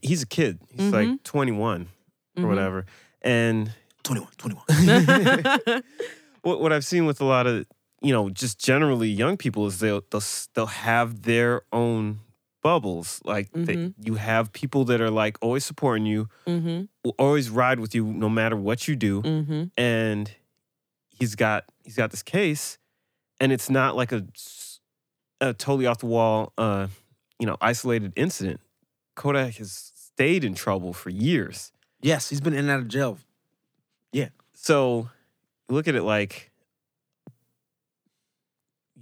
he's 0.00 0.22
a 0.22 0.26
kid. 0.26 0.60
He's 0.70 0.92
mm-hmm. 0.92 1.10
like 1.10 1.22
21 1.24 1.86
mm-hmm. 1.86 2.44
or 2.44 2.48
whatever. 2.48 2.86
And 3.22 3.72
21, 4.04 4.30
21. 4.38 5.82
what 6.42 6.60
what 6.60 6.72
I've 6.72 6.84
seen 6.84 7.06
with 7.06 7.20
a 7.20 7.24
lot 7.24 7.46
of 7.46 7.66
you 8.02 8.12
know 8.12 8.28
just 8.28 8.58
generally 8.58 9.08
young 9.08 9.36
people 9.36 9.66
is 9.66 9.78
they'll 9.78 10.02
they'll, 10.10 10.22
they'll 10.54 10.66
have 10.66 11.22
their 11.22 11.62
own 11.72 12.20
bubbles 12.62 13.20
like 13.24 13.50
mm-hmm. 13.52 13.64
they, 13.64 13.92
you 13.98 14.14
have 14.14 14.52
people 14.52 14.84
that 14.84 15.00
are 15.00 15.10
like 15.10 15.36
always 15.40 15.64
supporting 15.64 16.06
you 16.06 16.28
mm-hmm. 16.46 16.84
will 17.04 17.14
always 17.18 17.50
ride 17.50 17.80
with 17.80 17.94
you 17.94 18.04
no 18.04 18.28
matter 18.28 18.56
what 18.56 18.86
you 18.86 18.94
do 18.94 19.20
mm-hmm. 19.20 19.64
and 19.76 20.30
he's 21.10 21.34
got 21.34 21.64
he's 21.82 21.96
got 21.96 22.10
this 22.10 22.22
case 22.22 22.78
and 23.40 23.50
it's 23.52 23.68
not 23.68 23.96
like 23.96 24.12
a, 24.12 24.24
a 25.40 25.52
totally 25.52 25.86
off 25.86 25.98
the 25.98 26.06
wall 26.06 26.52
uh 26.56 26.86
you 27.40 27.46
know 27.46 27.56
isolated 27.60 28.12
incident 28.14 28.60
kodak 29.16 29.54
has 29.54 29.92
stayed 29.94 30.44
in 30.44 30.54
trouble 30.54 30.92
for 30.92 31.10
years 31.10 31.72
yes 32.00 32.28
he's 32.28 32.40
been 32.40 32.52
in 32.52 32.60
and 32.60 32.70
out 32.70 32.78
of 32.78 32.88
jail 32.88 33.18
yeah 34.12 34.28
so 34.52 35.08
look 35.68 35.88
at 35.88 35.94
it 35.94 36.02
like 36.02 36.52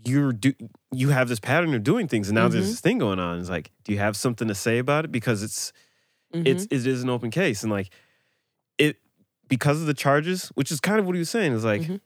you're 0.05 0.33
do 0.33 0.53
you 0.93 1.11
have 1.11 1.29
this 1.29 1.41
pattern 1.41 1.75
of 1.75 1.83
doing 1.83 2.09
things 2.09 2.29
and 2.29 2.35
now 2.35 2.47
mm-hmm. 2.47 2.55
there's 2.55 2.71
this 2.71 2.81
thing 2.81 2.99
going 2.99 3.19
on 3.19 3.39
it's 3.39 3.51
like 3.51 3.71
do 3.85 3.93
you 3.93 3.99
have 3.99 4.17
something 4.17 4.49
to 4.49 4.55
say 4.55 4.79
about 4.79 5.05
it 5.05 5.13
because 5.13 5.43
it's 5.43 5.73
mm-hmm. 6.35 6.47
it's 6.47 6.65
it 6.71 6.87
is 6.87 7.03
an 7.03 7.11
open 7.11 7.31
case 7.31 7.63
and 7.63 7.71
like 7.71 7.91
it 8.79 8.97
because 9.49 9.81
of 9.81 9.87
the 9.87 9.95
charges 9.95 10.49
which 10.55 10.71
is 10.71 10.81
kind 10.81 10.99
of 10.99 11.07
what 11.07 11.15
he 11.15 11.19
was 11.19 11.31
saying 11.31 11.53
is 11.53 11.65
like 11.65 11.83
mm-hmm. 11.83 11.97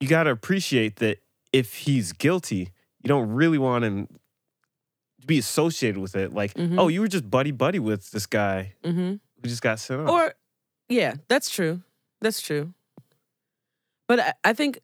you 0.00 0.08
got 0.08 0.24
to 0.24 0.30
appreciate 0.30 0.96
that 0.96 1.18
if 1.52 1.74
he's 1.74 2.12
guilty 2.12 2.70
you 3.02 3.08
don't 3.08 3.30
really 3.30 3.58
want 3.58 3.84
him 3.84 4.06
to 5.20 5.26
be 5.26 5.38
associated 5.38 5.98
with 5.98 6.14
it 6.14 6.32
like 6.32 6.54
mm-hmm. 6.54 6.78
oh 6.78 6.88
you 6.88 7.00
were 7.00 7.08
just 7.08 7.30
buddy 7.30 7.52
buddy 7.52 7.78
with 7.78 8.10
this 8.10 8.26
guy 8.26 8.74
mm-hmm. 8.84 9.12
who 9.12 9.48
just 9.48 9.62
got 9.62 9.78
sent 9.78 10.00
off 10.02 10.10
or 10.10 10.34
yeah 10.88 11.14
that's 11.28 11.48
true 11.48 11.80
that's 12.20 12.42
true 12.42 12.74
but 14.10 14.18
I, 14.18 14.32
I 14.42 14.52
think 14.54 14.80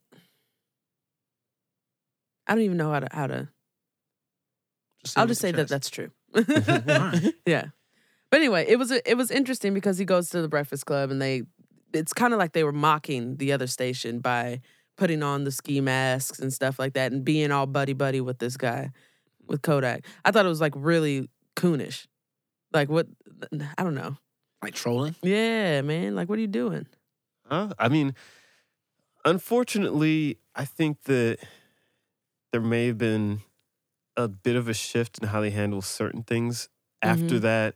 I 2.47 2.55
don't 2.55 2.63
even 2.63 2.77
know 2.77 2.93
how 2.93 3.01
to 3.01 3.07
how 3.11 3.27
to. 3.27 3.49
Just 5.03 5.17
I'll 5.17 5.27
just 5.27 5.41
say 5.41 5.51
that 5.51 5.67
that's 5.67 5.89
true. 5.89 6.11
Yeah, 7.45 7.65
but 8.31 8.39
anyway, 8.39 8.65
it 8.69 8.79
was 8.79 8.89
it 8.91 9.17
was 9.17 9.29
interesting 9.29 9.73
because 9.73 9.97
he 9.97 10.05
goes 10.05 10.29
to 10.29 10.41
the 10.41 10.47
Breakfast 10.47 10.85
Club 10.85 11.11
and 11.11 11.21
they, 11.21 11.43
it's 11.93 12.13
kind 12.13 12.31
of 12.31 12.39
like 12.39 12.53
they 12.53 12.63
were 12.63 12.71
mocking 12.71 13.35
the 13.35 13.51
other 13.51 13.67
station 13.67 14.19
by 14.19 14.61
putting 14.95 15.21
on 15.21 15.43
the 15.43 15.51
ski 15.51 15.81
masks 15.81 16.39
and 16.39 16.53
stuff 16.53 16.79
like 16.79 16.93
that 16.93 17.11
and 17.11 17.25
being 17.25 17.51
all 17.51 17.65
buddy 17.65 17.91
buddy 17.91 18.21
with 18.21 18.39
this 18.39 18.55
guy, 18.55 18.91
with 19.45 19.61
Kodak. 19.61 20.05
I 20.23 20.31
thought 20.31 20.45
it 20.45 20.49
was 20.49 20.61
like 20.61 20.73
really 20.73 21.29
coonish, 21.57 22.07
like 22.71 22.87
what 22.87 23.07
I 23.77 23.83
don't 23.83 23.95
know, 23.95 24.15
like 24.63 24.73
trolling. 24.73 25.17
Yeah, 25.21 25.81
man. 25.81 26.15
Like 26.15 26.29
what 26.29 26.37
are 26.37 26.41
you 26.41 26.47
doing? 26.47 26.87
Huh? 27.49 27.73
I 27.77 27.89
mean, 27.89 28.15
unfortunately, 29.27 30.39
I 30.55 30.65
think 30.65 31.03
that 31.03 31.37
there 32.51 32.61
may 32.61 32.87
have 32.87 32.97
been 32.97 33.41
a 34.15 34.27
bit 34.27 34.55
of 34.55 34.67
a 34.67 34.73
shift 34.73 35.19
in 35.19 35.27
how 35.27 35.41
they 35.41 35.51
handle 35.51 35.81
certain 35.81 36.23
things 36.23 36.69
after 37.01 37.35
mm-hmm. 37.35 37.39
that 37.39 37.75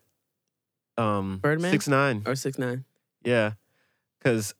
um 0.97 1.39
Birdman? 1.41 1.71
six 1.71 1.87
nine. 1.87 2.23
Or 2.25 2.35
six 2.35 2.57
nine. 2.57 2.85
Yeah, 3.23 3.53
because 4.17 4.55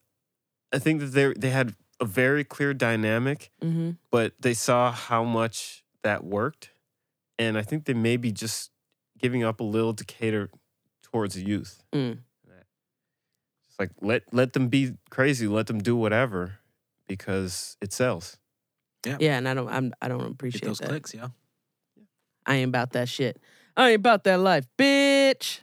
I 0.72 0.78
think 0.78 1.00
that 1.00 1.06
they 1.06 1.32
they 1.32 1.50
had 1.50 1.74
a 2.00 2.04
very 2.04 2.44
clear 2.44 2.74
dynamic, 2.74 3.50
Mm-hmm. 3.62 3.92
but 4.10 4.34
they 4.38 4.54
saw 4.54 4.92
how 4.92 5.24
much 5.24 5.84
that 6.02 6.24
worked, 6.24 6.70
and 7.38 7.56
I 7.56 7.62
think 7.62 7.84
they 7.84 7.94
may 7.94 8.16
be 8.16 8.32
just 8.32 8.70
giving 9.18 9.42
up 9.44 9.60
a 9.60 9.64
little 9.64 9.94
to 9.94 10.04
cater 10.04 10.50
towards 11.02 11.34
the 11.34 11.44
youth. 11.44 11.82
Mm. 11.92 12.18
It's 13.68 13.78
like 13.78 13.90
let 14.00 14.22
let 14.32 14.52
them 14.52 14.68
be 14.68 14.94
crazy, 15.10 15.48
let 15.48 15.66
them 15.66 15.78
do 15.78 15.96
whatever, 15.96 16.58
because 17.12 17.76
it 17.80 17.92
sells. 17.92 18.38
Yeah, 19.06 19.16
Yeah, 19.20 19.38
and 19.38 19.48
I 19.48 19.54
don't 19.54 19.68
I'm 19.68 19.92
I 20.00 20.08
don't 20.08 20.20
Get 20.20 20.30
appreciate 20.30 20.64
those 20.64 20.78
that. 20.78 20.88
clicks, 20.88 21.14
yo. 21.14 21.32
I 22.46 22.56
ain't 22.56 22.68
about 22.68 22.92
that 22.92 23.08
shit. 23.08 23.40
I 23.76 23.90
ain't 23.90 23.96
about 23.96 24.24
that 24.24 24.38
life, 24.40 24.66
bitch. 24.78 25.60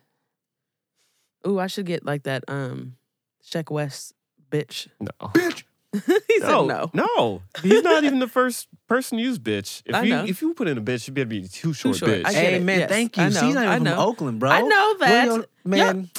Ooh, 1.47 1.59
I 1.59 1.67
should 1.67 1.85
get 1.85 2.05
like 2.05 2.23
that 2.23 2.43
um 2.47 2.95
Sheck 3.43 3.71
West 3.71 4.13
bitch. 4.51 4.87
No, 4.99 5.09
Bitch. 5.33 5.63
he 5.93 6.39
said 6.39 6.49
no. 6.67 6.91
no. 6.93 7.41
He's 7.63 7.81
not 7.81 8.03
even 8.03 8.19
the 8.19 8.27
first 8.27 8.67
person 8.87 9.17
to 9.17 9.23
use 9.23 9.39
bitch. 9.39 9.81
If 9.85 9.95
I 9.95 10.03
you 10.03 10.09
know. 10.09 10.25
if 10.25 10.41
you 10.41 10.53
put 10.53 10.67
in 10.67 10.77
a 10.77 10.81
bitch, 10.81 11.07
you 11.07 11.13
better 11.13 11.25
be 11.25 11.47
too 11.47 11.73
short, 11.73 11.95
short. 11.97 12.11
bitch. 12.11 12.25
I 12.25 12.33
get 12.33 12.43
Hey 12.43 12.55
it. 12.55 12.63
man, 12.63 12.79
Yes, 12.79 12.89
thank 12.89 13.17
I 13.17 13.27
you. 13.27 13.33
know, 13.33 13.39
She's 13.39 13.55
not 13.55 13.67
I 13.67 13.75
even 13.75 13.87
from 13.87 13.97
know. 13.97 14.05
Oakland, 14.07 14.39
bro. 14.39 14.49
I 14.51 14.61
know 14.61 14.97
that. 14.99 15.27
William- 15.27 15.45
man. 15.65 16.09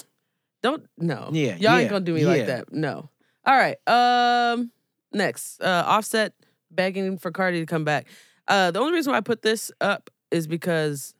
Don't 0.62 0.84
no. 0.98 1.30
Yeah, 1.32 1.56
Y'all 1.56 1.76
ain't 1.76 1.88
gonna 1.90 2.04
do 2.04 2.14
me 2.14 2.22
yeah. 2.22 2.28
like 2.28 2.46
that. 2.46 2.72
No. 2.72 3.08
All 3.46 3.56
right. 3.56 3.76
Um 3.86 4.70
next. 5.12 5.60
Uh 5.60 5.84
Offset 5.86 6.32
begging 6.70 7.18
for 7.18 7.30
Cardi 7.30 7.60
to 7.60 7.66
come 7.66 7.84
back. 7.84 8.06
Uh 8.48 8.70
the 8.70 8.78
only 8.80 8.92
reason 8.92 9.12
why 9.12 9.18
I 9.18 9.22
put 9.22 9.42
this 9.42 9.70
up 9.80 10.10
is 10.30 10.46
because 10.46 11.14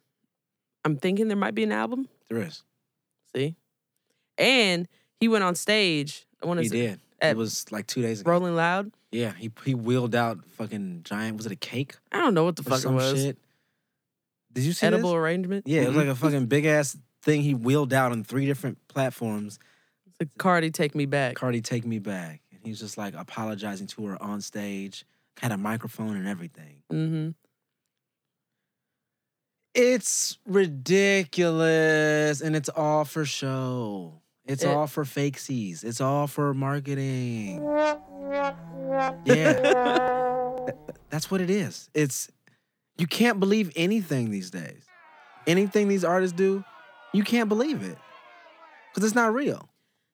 I'm 0.84 0.96
thinking 0.96 1.28
there 1.28 1.36
might 1.36 1.54
be 1.54 1.64
an 1.64 1.72
album. 1.72 2.08
There 2.28 2.38
is. 2.42 2.62
See? 3.34 3.56
And 4.38 4.88
he 5.18 5.28
went 5.28 5.44
on 5.44 5.54
stage. 5.54 6.26
I 6.42 6.46
want 6.46 6.60
He 6.60 6.68
did. 6.68 7.00
it 7.20 7.36
was 7.36 7.70
like 7.70 7.86
two 7.86 8.00
days 8.02 8.20
ago. 8.22 8.30
Rolling 8.30 8.54
Loud. 8.56 8.92
Yeah, 9.12 9.32
he 9.36 9.50
he 9.64 9.74
wheeled 9.74 10.14
out 10.14 10.44
fucking 10.56 11.02
giant. 11.04 11.36
Was 11.36 11.46
it 11.46 11.52
a 11.52 11.56
cake 11.56 11.96
I 12.12 12.18
don't 12.18 12.32
know 12.34 12.44
what 12.44 12.56
the 12.56 12.62
fuck 12.62 12.84
it 12.84 12.88
was. 12.90 13.20
shit? 13.20 13.36
Did 14.52 14.64
you 14.64 14.72
see 14.72 14.86
Edible 14.86 15.10
this? 15.10 15.16
arrangement. 15.16 15.66
Yeah, 15.66 15.82
it 15.82 15.88
was 15.88 15.96
like 15.96 16.06
a 16.08 16.14
fucking 16.14 16.46
big 16.46 16.64
ass 16.66 16.96
thing. 17.22 17.42
He 17.42 17.54
wheeled 17.54 17.92
out 17.92 18.12
on 18.12 18.24
three 18.24 18.46
different 18.46 18.78
platforms. 18.88 19.58
It's 20.06 20.16
like 20.20 20.28
Cardi 20.38 20.70
take 20.70 20.94
me 20.94 21.06
back. 21.06 21.34
Cardi, 21.36 21.60
take 21.60 21.84
me 21.84 21.98
back, 21.98 22.40
he's 22.62 22.78
just 22.80 22.96
like 22.98 23.14
apologizing 23.14 23.86
to 23.88 24.06
her 24.06 24.22
on 24.22 24.40
stage. 24.40 25.04
Had 25.40 25.52
a 25.52 25.56
microphone 25.56 26.16
and 26.16 26.26
everything. 26.28 26.82
mm-hmm. 26.92 27.30
It's 29.74 30.36
ridiculous, 30.46 32.40
and 32.40 32.56
it's 32.56 32.68
all 32.68 33.04
for 33.04 33.24
show. 33.24 34.20
It's 34.44 34.64
It- 34.64 34.68
all 34.68 34.86
for 34.88 35.04
fakesies. 35.04 35.84
It's 35.84 36.00
all 36.00 36.26
for 36.26 36.52
marketing. 36.54 37.62
Yeah, 39.24 40.66
that's 41.08 41.30
what 41.30 41.40
it 41.40 41.50
is. 41.50 41.88
It's 41.94 42.28
you 42.98 43.06
can't 43.06 43.38
believe 43.40 43.72
anything 43.76 44.30
these 44.30 44.50
days. 44.50 44.84
Anything 45.46 45.88
these 45.88 46.04
artists 46.04 46.36
do, 46.36 46.64
you 47.14 47.22
can't 47.24 47.48
believe 47.48 47.82
it 47.82 47.96
because 48.92 49.06
it's 49.06 49.14
not 49.14 49.32
real. 49.32 49.69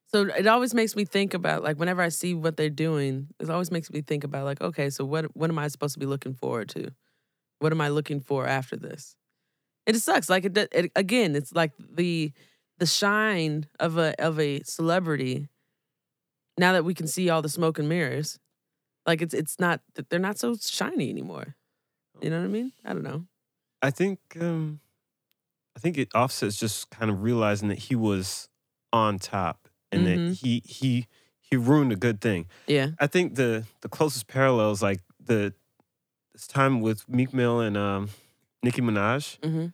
So 0.09 0.23
it 0.23 0.47
always 0.47 0.73
makes 0.73 0.95
me 0.95 1.05
think 1.05 1.35
about 1.35 1.63
like 1.63 1.79
whenever 1.79 2.01
I 2.01 2.11
see 2.11 2.35
what 2.35 2.57
they're 2.57 2.71
doing, 2.71 3.29
it 3.41 3.51
always 3.51 3.71
makes 3.71 3.91
me 3.91 4.03
think 4.03 4.25
about 4.25 4.45
like, 4.45 4.61
okay, 4.61 4.91
so 4.91 5.05
what 5.05 5.37
what 5.37 5.51
am 5.51 5.59
I 5.59 5.69
supposed 5.69 5.95
to 5.95 6.01
be 6.01 6.07
looking 6.07 6.35
forward 6.35 6.69
to? 6.71 6.91
What 7.59 7.73
am 7.73 7.81
I 7.81 7.89
looking 7.89 8.21
for 8.21 8.47
after 8.47 8.77
this? 8.77 9.17
It 9.87 9.93
just 9.93 10.05
sucks. 10.05 10.31
Like 10.31 10.45
it, 10.45 10.57
it 10.73 10.93
again, 10.97 11.35
it's 11.37 11.53
like 11.53 11.73
the 11.79 12.33
the 12.79 12.87
shine 12.87 13.67
of 13.81 13.99
a 13.99 14.15
of 14.23 14.39
a 14.39 14.63
celebrity. 14.63 15.49
Now 16.59 16.73
that 16.73 16.85
we 16.85 16.95
can 16.95 17.07
see 17.07 17.29
all 17.29 17.43
the 17.43 17.49
smoke 17.49 17.79
and 17.79 17.89
mirrors, 17.89 18.39
like 19.07 19.23
it's 19.23 19.35
it's 19.35 19.59
not 19.59 19.81
they're 20.09 20.19
not 20.19 20.39
so 20.39 20.57
shiny 20.57 21.11
anymore. 21.11 21.57
You 22.23 22.31
know 22.31 22.39
what 22.39 22.47
I 22.47 22.49
mean? 22.49 22.73
I 22.85 22.93
don't 22.93 23.03
know. 23.03 23.27
I 23.83 23.91
think 23.91 24.21
um 24.41 24.81
I 25.77 25.81
think 25.81 25.99
it 25.99 26.09
Offset's 26.15 26.59
just 26.59 26.91
kind 26.91 27.11
of 27.11 27.23
realizing 27.23 27.69
that 27.69 27.79
he 27.79 27.95
was 27.95 28.49
on 28.93 29.19
top 29.19 29.66
and 29.97 30.07
Mhm. 30.07 30.29
that 30.29 30.35
he 30.47 30.63
he 30.67 31.07
he 31.41 31.57
ruined 31.57 31.93
a 31.93 31.97
good 31.97 32.21
thing. 32.21 32.47
Yeah. 32.67 32.91
I 32.99 33.07
think 33.07 33.35
the 33.37 33.65
the 33.81 33.89
closest 33.89 34.27
parallel 34.27 34.71
is 34.73 34.83
like 34.83 35.01
the 35.25 35.55
this 36.33 36.47
time 36.47 36.81
with 36.81 37.09
Meek 37.09 37.33
Mill 37.33 37.61
and 37.61 37.77
um 37.77 38.09
Nicki 38.63 38.83
Minaj. 38.83 39.39
Mm-hmm. 39.41 39.67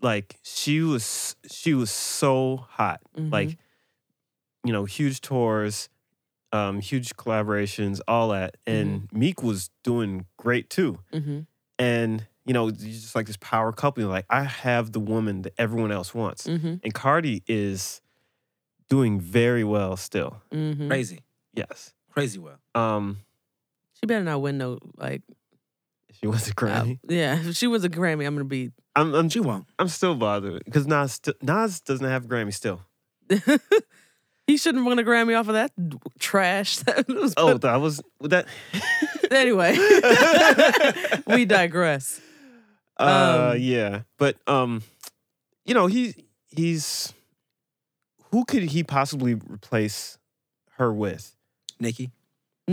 Like 0.00 0.36
she 0.42 0.80
was 0.80 1.36
she 1.50 1.74
was 1.74 1.90
so 1.90 2.64
hot. 2.68 3.00
Mm-hmm. 3.16 3.30
Like 3.30 3.58
you 4.64 4.72
know, 4.72 4.84
huge 4.84 5.20
tours, 5.20 5.88
um, 6.52 6.80
huge 6.80 7.16
collaborations, 7.16 8.00
all 8.06 8.28
that. 8.28 8.56
And 8.66 9.08
Meek 9.12 9.42
was 9.42 9.70
doing 9.82 10.26
great 10.36 10.70
too. 10.70 10.98
Mm-hmm. 11.12 11.40
And 11.78 12.26
you 12.46 12.54
know, 12.54 12.70
just 12.70 13.14
like 13.14 13.26
this 13.26 13.36
power 13.40 13.72
couple. 13.72 14.04
Like 14.06 14.26
I 14.30 14.42
have 14.44 14.92
the 14.92 15.00
woman 15.00 15.42
that 15.42 15.54
everyone 15.58 15.92
else 15.92 16.14
wants, 16.14 16.46
Mm-hmm. 16.46 16.74
and 16.82 16.94
Cardi 16.94 17.42
is 17.46 18.00
doing 18.92 19.18
very 19.20 19.64
well 19.64 19.96
still. 19.96 20.42
Mm-hmm. 20.52 20.88
Crazy, 20.88 21.20
Yes. 21.54 21.94
crazy 22.12 22.38
well. 22.38 22.58
Um, 22.74 23.16
She 23.98 24.04
better 24.06 24.22
not 24.24 24.42
win 24.42 24.58
no 24.58 24.78
like. 24.98 25.22
if 26.10 26.16
she 26.20 26.26
was 26.26 26.46
a 26.48 26.50
uh, 26.50 26.54
Grammy, 26.54 26.98
yeah, 27.08 27.38
if 27.40 27.56
she 27.56 27.66
was 27.66 27.84
a 27.84 27.88
Grammy, 27.88 28.26
I'm 28.26 28.34
gonna 28.34 28.44
be 28.44 28.70
I'm 28.94 29.14
I'm 29.14 29.28
She 29.30 29.40
won't. 29.40 29.64
I'm 29.78 29.88
still 29.88 30.14
bothered 30.14 30.62
because 30.66 30.86
Nas 30.86 31.12
sti- 31.14 31.40
Nas 31.40 31.80
doesn't 31.80 32.04
have 32.06 32.26
a 32.26 32.28
Grammy 32.28 32.52
still. 32.52 32.82
he 34.46 34.58
shouldn't 34.58 34.84
have 34.84 34.86
won 34.86 34.98
a 34.98 35.02
Grammy 35.04 35.38
off 35.38 35.48
of 35.48 35.54
that 35.54 35.72
trash. 36.18 36.76
That 36.84 37.08
was 37.08 37.32
Oh, 37.38 37.56
that 37.56 37.76
was 37.80 38.02
that. 38.20 38.44
anyway, 39.30 39.72
we 41.26 41.46
digress. 41.46 42.20
Uh, 43.00 43.52
Um, 43.54 43.58
yeah, 43.58 44.02
but 44.18 44.36
um, 44.46 44.82
you 45.64 45.72
know 45.74 45.86
he 45.86 46.14
he's 46.50 47.14
who 48.32 48.44
could 48.44 48.64
he 48.64 48.82
possibly 48.82 49.34
replace 49.34 50.18
her 50.78 50.92
with? 50.92 51.36
Nicki. 51.78 52.10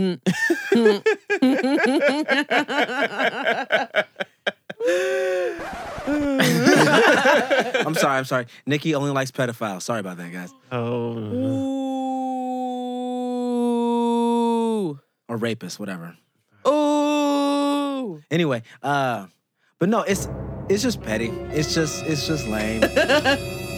I'm 6.60 7.94
sorry. 7.94 8.18
I'm 8.18 8.24
sorry. 8.24 8.46
Nicki 8.66 8.94
only 8.94 9.10
likes 9.10 9.30
pedophiles. 9.30 9.82
Sorry 9.82 10.00
about 10.00 10.16
that, 10.18 10.32
guys. 10.32 10.52
oh, 10.72 11.16
Ooh, 14.88 14.98
Or 15.28 15.38
rapists, 15.38 15.78
whatever. 15.78 16.16
ooh. 16.66 18.20
Anyway, 18.30 18.62
uh, 18.82 19.26
but 19.78 19.88
no, 19.88 20.02
it's 20.02 20.28
it's 20.68 20.82
just 20.82 21.00
petty. 21.02 21.28
It's 21.52 21.74
just 21.74 22.04
it's 22.06 22.26
just 22.26 22.46
lame. 22.48 22.82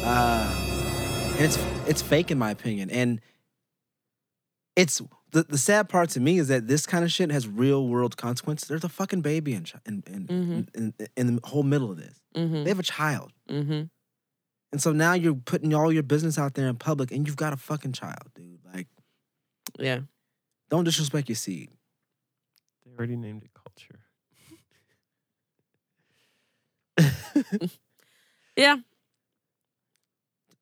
uh, 0.05 0.62
and 1.37 1.40
it's 1.40 1.59
it's 1.88 2.03
fake 2.03 2.31
in 2.31 2.38
my 2.38 2.51
opinion. 2.51 2.90
And 2.90 3.21
it's 4.77 5.01
the, 5.33 5.42
the 5.45 5.59
sad 5.59 5.88
part 5.88 6.11
to 6.11 6.21
me 6.21 6.38
is 6.38 6.49
that 6.49 6.66
this 6.68 6.87
kind 6.87 7.05
of 7.05 7.12
shit 7.12 7.31
has 7.31 7.47
real 7.49 7.87
world 7.88 8.16
consequences. 8.16 8.68
There's 8.68 8.85
a 8.85 8.88
fucking 8.88 9.23
baby 9.23 9.55
in 9.55 9.66
in 9.87 10.03
in, 10.07 10.27
Mhm. 10.27 10.68
in, 10.77 10.95
in, 10.99 11.09
in 11.16 11.37
the 11.37 11.47
whole 11.47 11.62
middle 11.62 11.90
of 11.90 11.97
this. 11.99 12.21
Mm-hmm. 12.37 12.62
They 12.64 12.68
have 12.71 12.79
a 12.79 12.83
child. 12.85 13.33
Mm-hmm. 13.49 13.83
And 14.73 14.81
so 14.83 14.92
now 14.92 15.12
you're 15.12 15.35
putting 15.35 15.75
all 15.75 15.92
your 15.92 16.03
business 16.03 16.38
out 16.38 16.55
there 16.55 16.68
in 16.68 16.77
public 16.77 17.11
and 17.12 17.27
you've 17.27 17.37
got 17.37 17.53
a 17.53 17.57
fucking 17.59 17.92
child, 17.92 18.31
dude. 18.35 18.61
Like, 18.73 18.88
Yeah. 19.79 20.01
don't 20.71 20.85
disrespect 20.85 21.29
your 21.29 21.37
seed. 21.37 21.68
they 22.87 22.92
already 22.97 23.16
named 23.16 23.42
it 23.45 23.51
culture. 23.53 24.01
Yeah. 28.57 28.77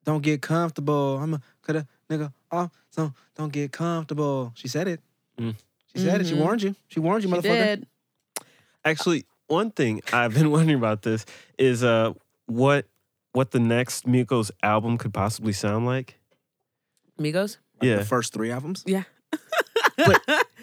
Don't 0.05 0.21
get 0.23 0.41
comfortable. 0.41 1.17
I'm 1.21 1.35
a 1.35 1.41
cut 1.61 1.75
a 1.75 1.87
nigga 2.09 2.33
off. 2.51 2.71
So 2.89 3.13
don't 3.35 3.51
get 3.53 3.71
comfortable. 3.71 4.51
She 4.55 4.67
said 4.67 4.87
it. 4.87 4.99
Mm. 5.39 5.55
She 5.93 6.01
said 6.01 6.21
it. 6.21 6.27
She 6.27 6.33
Mhm. 6.35 6.39
warned 6.39 6.61
you. 6.63 6.75
She 6.87 6.99
warned 6.99 7.23
you, 7.23 7.29
She 7.29 7.35
motherfucker. 7.35 7.43
did. 7.65 7.87
Actually, 8.83 9.25
one 9.47 9.71
thing 9.71 10.01
I've 10.11 10.33
been 10.33 10.49
wondering 10.55 10.77
about 10.77 11.03
this 11.03 11.25
is 11.57 11.83
uh 11.83 12.13
what 12.47 12.85
what 13.33 13.51
the 13.51 13.59
next 13.59 14.05
Migos 14.07 14.51
album 14.63 14.97
could 14.97 15.13
possibly 15.13 15.53
sound 15.53 15.85
like. 15.85 16.19
Amigos. 17.19 17.57
Like 17.79 17.87
Yeah. 17.89 17.97
The 17.97 18.05
first 18.05 18.33
three 18.33 18.51
albums. 18.51 18.83
Yeah. 18.85 19.03
But 19.97 20.21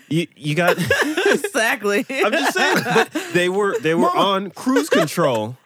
You 0.09 0.27
you 0.37 0.55
got 0.55 0.77
exactly. 1.27 2.05
I'm 2.11 2.33
just 2.33 2.55
saying, 2.57 2.79
but 2.95 3.13
they 3.33 3.49
were 3.49 3.79
they 3.79 3.95
were 3.95 4.03
Mama. 4.09 4.21
on 4.21 4.51
cruise 4.51 4.89
control, 4.89 5.57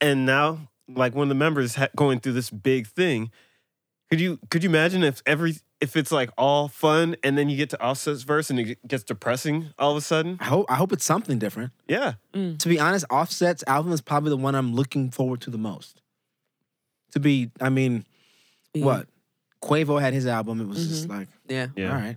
and 0.00 0.26
now 0.26 0.68
like 0.88 1.14
one 1.14 1.24
of 1.24 1.28
the 1.28 1.34
members 1.34 1.74
ha- 1.76 1.88
going 1.96 2.20
through 2.20 2.32
this 2.34 2.50
big 2.50 2.86
thing. 2.86 3.30
Could 4.10 4.20
you 4.20 4.38
could 4.50 4.62
you 4.62 4.68
imagine 4.70 5.02
if 5.02 5.22
every 5.24 5.54
if 5.80 5.96
it's 5.96 6.12
like 6.12 6.30
all 6.36 6.68
fun 6.68 7.16
and 7.24 7.36
then 7.38 7.48
you 7.48 7.56
get 7.56 7.70
to 7.70 7.82
Offset's 7.82 8.22
verse 8.24 8.50
and 8.50 8.60
it 8.60 8.86
gets 8.86 9.02
depressing 9.04 9.70
all 9.78 9.92
of 9.92 9.96
a 9.96 10.00
sudden? 10.02 10.36
I 10.40 10.44
hope 10.44 10.66
I 10.68 10.74
hope 10.76 10.92
it's 10.92 11.04
something 11.04 11.38
different. 11.38 11.72
Yeah, 11.88 12.14
To 12.34 12.68
be 12.68 12.78
honest, 12.78 13.04
Offset's 13.10 13.64
album 13.66 13.90
is 13.92 14.00
probably 14.02 14.30
the 14.30 14.36
one 14.36 14.54
I'm 14.54 14.74
looking 14.74 15.10
forward 15.10 15.40
to 15.42 15.50
the 15.50 15.58
most. 15.58 16.02
To 17.12 17.20
be, 17.20 17.50
I 17.60 17.68
mean, 17.68 18.04
Yeah. 18.74 18.84
What? 18.86 19.08
Quavo 19.62 20.00
had 20.00 20.12
his 20.14 20.26
album. 20.26 20.60
It 20.60 20.66
was 20.66 20.86
just 20.88 21.06
Mhm. 21.08 21.10
like, 21.10 21.28
Yeah. 21.48 21.66
Yeah. 21.76 21.90
all 21.90 21.96
right. 22.00 22.16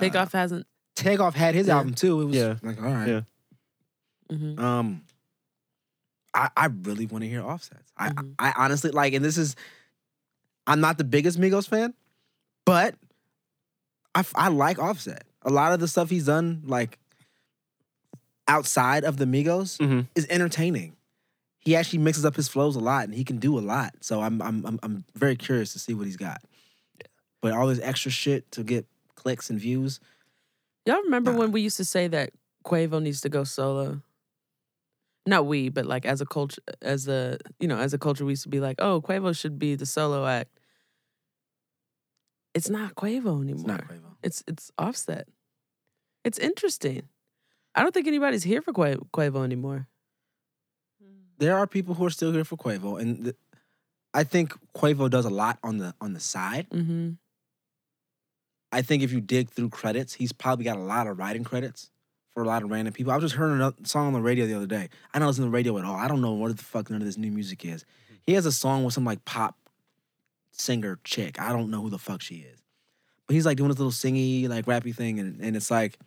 Takeoff 0.00 0.32
hasn't. 0.32 0.62
Uh, 0.62 0.68
Takeoff 1.02 1.34
had 1.34 1.54
his 1.54 1.66
Yeah. 1.68 1.76
album 1.76 1.94
too. 1.94 2.20
It 2.22 2.24
was 2.26 2.36
Yeah. 2.36 2.54
like, 2.62 2.78
all 2.82 2.92
right. 2.92 3.08
Yeah. 3.08 3.20
hmm 4.30 4.58
Um, 4.58 5.02
I 6.36 6.50
I 6.56 6.66
really 6.66 7.06
want 7.06 7.22
to 7.24 7.28
hear 7.28 7.42
Offset's. 7.42 7.90
I 7.96 8.10
Mhm. 8.10 8.34
I 8.38 8.52
honestly 8.56 8.90
like, 8.90 9.14
and 9.14 9.24
this 9.24 9.38
is, 9.38 9.56
I'm 10.66 10.80
not 10.80 10.98
the 10.98 11.04
biggest 11.04 11.40
Migos 11.40 11.66
fan, 11.68 11.94
but 12.64 12.94
I, 14.14 14.24
I 14.34 14.48
like 14.48 14.78
Offset. 14.78 15.24
A 15.42 15.50
lot 15.50 15.72
of 15.72 15.80
the 15.80 15.88
stuff 15.88 16.10
he's 16.10 16.26
done, 16.26 16.62
like 16.66 16.98
outside 18.48 19.04
of 19.04 19.16
the 19.16 19.24
Migos, 19.24 19.78
hmm 19.78 20.02
is 20.14 20.26
entertaining. 20.30 20.96
He 21.58 21.74
actually 21.74 21.98
mixes 21.98 22.24
up 22.24 22.36
his 22.36 22.46
flows 22.48 22.76
a 22.76 22.80
lot, 22.80 23.04
and 23.04 23.14
he 23.14 23.24
can 23.24 23.38
do 23.38 23.58
a 23.58 23.60
lot. 23.60 23.94
So 24.00 24.20
I'm 24.20 24.40
I'm 24.42 24.64
I'm, 24.66 24.78
I'm 24.82 25.04
very 25.14 25.36
curious 25.36 25.72
to 25.72 25.78
see 25.78 25.94
what 25.94 26.06
he's 26.06 26.16
got. 26.16 26.42
But 27.42 27.52
all 27.52 27.66
this 27.66 27.80
extra 27.82 28.10
shit 28.10 28.50
to 28.52 28.62
get 28.62 28.86
clicks 29.14 29.50
and 29.50 29.58
views. 29.58 30.00
Y'all 30.84 31.02
remember 31.02 31.32
Nah. 31.32 31.38
when 31.38 31.52
we 31.52 31.60
used 31.60 31.76
to 31.78 31.84
say 31.84 32.06
that 32.08 32.30
Quavo 32.64 33.02
needs 33.02 33.20
to 33.22 33.28
go 33.28 33.42
solo? 33.44 34.00
Not 35.26 35.46
we, 35.46 35.68
but 35.68 35.86
like 35.86 36.06
as 36.06 36.20
a 36.20 36.26
culture, 36.26 36.62
as 36.80 37.08
a 37.08 37.38
you 37.58 37.66
know, 37.66 37.78
as 37.78 37.92
a 37.92 37.98
culture, 37.98 38.24
we 38.24 38.32
used 38.32 38.44
to 38.44 38.48
be 38.48 38.60
like, 38.60 38.76
"Oh, 38.78 39.00
Quavo 39.00 39.36
should 39.36 39.58
be 39.58 39.74
the 39.74 39.86
solo 39.86 40.24
act." 40.24 40.60
It's 42.54 42.70
not 42.70 42.94
Quavo 42.94 43.42
anymore. 43.42 43.54
It's 43.54 43.64
not 43.64 43.88
Quavo. 43.88 44.14
It's 44.22 44.44
it's 44.46 44.70
Offset. 44.78 45.28
It's 46.24 46.38
interesting. 46.38 47.08
I 47.74 47.82
don't 47.82 47.92
think 47.92 48.06
anybody's 48.06 48.44
here 48.44 48.62
for 48.62 48.72
Quavo, 48.72 49.44
anymore. 49.44 49.88
there 51.38 51.56
are 51.56 51.66
people 51.66 51.94
who 51.94 52.06
are 52.06 52.10
still 52.10 52.32
here 52.32 52.44
for 52.44 52.56
Quavo, 52.56 53.00
and 53.00 53.24
th- 53.24 53.36
I 54.14 54.24
think 54.24 54.54
Quavo 54.74 55.10
does 55.10 55.26
a 55.26 55.30
lot 55.30 55.58
on 55.62 55.78
the 55.78 55.94
on 56.00 56.14
the 56.14 56.20
side. 56.20 56.68
Mm-hmm. 56.70 57.10
I 58.72 58.82
think 58.82 59.02
if 59.02 59.12
you 59.12 59.20
dig 59.20 59.50
through 59.50 59.70
credits, 59.70 60.14
he's 60.14 60.32
probably 60.32 60.64
got 60.64 60.76
a 60.76 60.82
lot 60.82 61.06
of 61.06 61.18
writing 61.18 61.44
credits 61.44 61.90
for 62.36 62.42
a 62.42 62.46
lot 62.46 62.62
of 62.62 62.70
random 62.70 62.92
people. 62.92 63.10
I 63.14 63.16
was 63.16 63.24
just 63.24 63.34
hearing 63.34 63.62
a 63.62 63.72
song 63.84 64.08
on 64.08 64.12
the 64.12 64.20
radio 64.20 64.44
the 64.44 64.52
other 64.52 64.66
day. 64.66 64.90
I 65.14 65.18
don't 65.18 65.26
listen 65.26 65.44
to 65.44 65.48
the 65.48 65.54
radio 65.54 65.78
at 65.78 65.86
all. 65.86 65.96
I 65.96 66.06
don't 66.06 66.20
know 66.20 66.32
what 66.32 66.54
the 66.54 66.62
fuck 66.62 66.90
none 66.90 67.00
of 67.00 67.06
this 67.06 67.16
new 67.16 67.30
music 67.30 67.64
is. 67.64 67.84
Mm-hmm. 67.84 68.14
He 68.26 68.34
has 68.34 68.44
a 68.44 68.52
song 68.52 68.84
with 68.84 68.92
some 68.92 69.06
like 69.06 69.24
pop 69.24 69.56
singer 70.52 70.98
chick. 71.02 71.40
I 71.40 71.50
don't 71.50 71.70
know 71.70 71.80
who 71.80 71.88
the 71.88 71.96
fuck 71.96 72.20
she 72.20 72.34
is, 72.34 72.62
but 73.26 73.32
he's 73.32 73.46
like 73.46 73.56
doing 73.56 73.70
this 73.70 73.78
little 73.78 73.90
singy 73.90 74.50
like 74.50 74.66
rappy 74.66 74.94
thing, 74.94 75.18
and 75.18 75.40
and 75.40 75.56
it's 75.56 75.70
like 75.70 75.98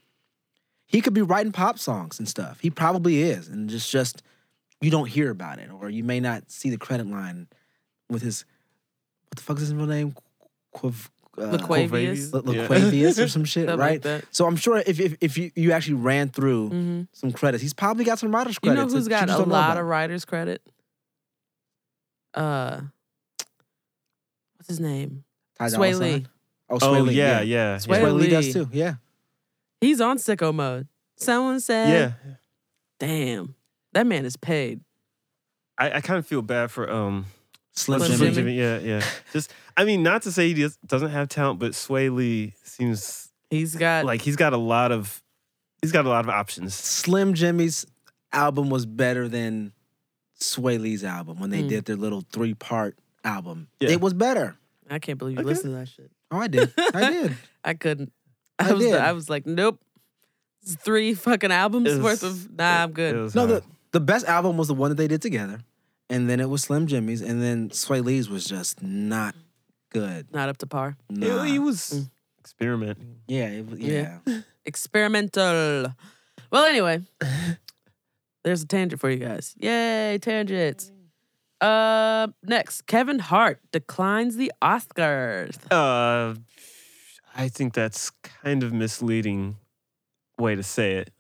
he 0.86 1.02
could 1.02 1.16
be 1.16 1.24
writing 1.24 1.52
pop 1.52 1.80
songs 1.80 2.20
and 2.20 2.28
stuff. 2.28 2.60
He 2.60 2.70
probably 2.70 3.24
is, 3.24 3.48
and 3.48 3.68
just 3.68 3.90
just 3.90 4.22
you 4.82 4.92
don't 4.92 5.10
hear 5.10 5.32
about 5.32 5.58
it, 5.58 5.72
or 5.82 5.90
you 5.90 6.04
may 6.04 6.20
not 6.20 6.52
see 6.52 6.70
the 6.70 6.78
credit 6.78 7.08
line 7.08 7.48
with 8.08 8.22
his 8.22 8.46
what 9.30 9.38
the 9.38 9.42
fuck 9.42 9.58
is 9.58 9.64
his 9.64 9.74
real 9.74 9.88
name? 9.88 10.16
Uh, 11.40 11.58
Laquavius, 11.58 12.34
La- 12.34 12.52
Yeah. 12.54 13.24
Or 13.24 13.28
some 13.28 13.46
shit, 13.46 13.68
right? 13.78 14.04
like. 14.04 14.26
So 14.32 14.46
I'm 14.46 14.56
sure 14.56 14.78
if 14.86 15.00
if, 15.00 15.16
if 15.22 15.38
you, 15.38 15.52
you 15.56 15.72
actually 15.72 15.96
ran 15.96 16.30
through 16.30 16.70
Mm-hmm. 16.70 17.02
some 17.14 17.32
credits, 17.32 17.62
he's 17.62 17.74
probably 17.74 18.04
got 18.06 18.20
some 18.20 18.34
writers 18.36 18.56
You 18.62 18.72
credits. 18.72 18.92
know 18.92 18.98
who's 18.98 19.08
that 19.08 19.22
you 19.22 19.28
got 19.28 19.40
a 19.40 19.44
lot 19.44 19.78
of 19.78 19.86
writers 19.86 20.26
credit? 20.26 20.62
Uh, 22.34 22.82
what's 24.58 24.68
his 24.68 24.80
name? 24.80 25.24
Ty 25.58 25.66
Swae 25.68 25.98
Lee. 26.00 26.12
Sign? 26.12 26.28
Oh, 26.70 26.76
Oh 26.76 26.78
Swae 26.94 27.08
Lee, 27.08 27.14
yeah, 27.16 27.42
yeah. 27.42 27.74
yeah, 27.74 27.78
Sway 27.80 27.98
yeah. 28.00 28.04
Swae 28.06 28.14
Lee 28.14 28.22
Lee. 28.24 28.30
does 28.30 28.54
too. 28.54 28.70
Yeah, 28.72 28.94
He's 29.82 30.02
on 30.02 30.18
sicko 30.18 30.54
mode. 30.54 30.88
Someone 31.18 31.60
said, 31.60 31.90
Yeah. 31.90 32.36
damn, 33.00 33.56
that 33.94 34.06
man 34.06 34.26
is 34.26 34.38
paid." 34.38 34.82
I, 35.78 35.92
I 35.94 36.02
kind 36.02 36.20
of 36.20 36.28
feel 36.28 36.42
bad 36.42 36.72
for 36.72 36.90
um 36.92 37.26
Slim, 37.74 38.00
Slim 38.02 38.32
Jxmmi. 38.32 38.34
Jimmy. 38.34 38.54
Yeah, 38.60 38.80
yeah. 38.80 39.04
Just 39.34 39.52
I 39.78 39.86
mean, 39.86 40.04
not 40.04 40.24
to 40.24 40.32
say 40.32 40.48
he 40.50 40.54
just 40.54 40.86
doesn't 40.86 41.10
have 41.12 41.30
talent, 41.30 41.60
but 41.60 41.72
Swae 41.72 42.14
Lee 42.14 42.54
seems 42.64 43.30
He's 43.50 43.76
got 43.76 44.06
like 44.06 44.22
he's 44.22 44.36
got 44.36 44.54
a 44.54 44.58
lot 44.58 44.92
of 44.92 45.24
he's 45.82 45.92
got 45.92 46.06
a 46.06 46.10
lot 46.10 46.24
of 46.26 46.30
options. 46.30 46.74
Slim 46.76 47.34
Jxmmi's 47.34 47.86
album 48.32 48.70
was 48.70 48.86
better 48.86 49.28
than 49.28 49.72
Swae 50.40 50.80
Lee's 50.80 51.04
album 51.04 51.40
when 51.40 51.50
they 51.50 51.64
Mm. 51.64 51.70
did 51.70 51.86
their 51.86 51.96
little 51.96 52.24
three 52.32 52.54
part 52.54 52.98
album. 53.24 53.68
Yeah. 53.80 53.90
It 53.90 54.02
was 54.02 54.14
better. 54.14 54.56
I 54.90 55.00
can't 55.00 55.18
believe 55.20 55.36
you 55.38 55.42
Okay. 55.42 55.48
listened 55.50 55.74
to 55.74 55.80
that 55.80 55.88
shit. 55.88 56.12
Oh, 56.32 56.40
I 56.40 56.48
did. 56.48 56.72
I 56.94 57.10
did. 57.12 57.36
I 57.64 57.74
couldn't. 57.76 58.12
I 58.60 58.70
I, 58.70 58.74
was 58.74 58.84
did. 58.84 58.96
I 58.96 59.12
was 59.14 59.30
like, 59.30 59.46
nope. 59.46 59.80
It's 60.62 60.76
three 60.76 61.14
fucking 61.14 61.52
albums 61.52 61.90
was- 61.90 62.00
worth 62.00 62.24
of 62.24 62.52
nah, 62.52 62.84
I'm 62.84 62.92
good. 62.92 63.34
No, 63.36 63.48
hard. 63.48 63.50
the 63.50 63.64
the 63.92 64.00
best 64.00 64.26
album 64.28 64.58
was 64.58 64.68
the 64.68 64.74
one 64.74 64.90
that 64.90 64.96
they 64.96 65.08
did 65.08 65.22
together, 65.22 65.62
and 66.10 66.30
then 66.30 66.40
it 66.40 66.50
was 66.50 66.64
Slim 66.64 66.88
Jxmmi's, 66.88 67.22
and 67.22 67.42
then 67.42 67.70
Swae 67.70 68.04
Lee's 68.04 68.30
was 68.30 68.46
just 68.46 68.82
not 68.84 69.36
good. 69.92 70.32
Not 70.34 70.50
up 70.50 70.58
to 70.60 70.68
par. 70.68 70.98
Nah. 71.10 71.44
he 71.44 71.60
was 71.60 71.92
Mm. 71.92 72.10
experimenting. 72.40 73.16
yeah, 73.28 73.48
it 73.50 73.66
was, 73.70 73.80
Yeah. 73.80 74.20
yeah. 74.26 74.42
Experimental. 74.66 75.96
Well, 76.52 76.66
anyway, 76.66 77.02
there's 78.44 78.64
a 78.64 78.68
tangent 78.68 79.00
for 79.02 79.10
you 79.10 79.18
guys. 79.18 79.56
Yay, 79.60 80.18
tangents. 80.22 80.92
Uh, 81.62 82.28
next, 82.44 82.86
Kevin 82.88 83.20
Hart 83.20 83.60
declines 83.72 84.36
the 84.38 84.52
Oscars. 84.62 85.58
Uh, 85.72 86.36
I 87.36 87.50
think 87.50 87.74
that's 87.74 88.10
kind 88.24 88.64
of 88.64 88.72
misleading 88.74 89.58
way 90.38 90.56
to 90.56 90.64
say 90.64 90.96
it. 90.96 91.12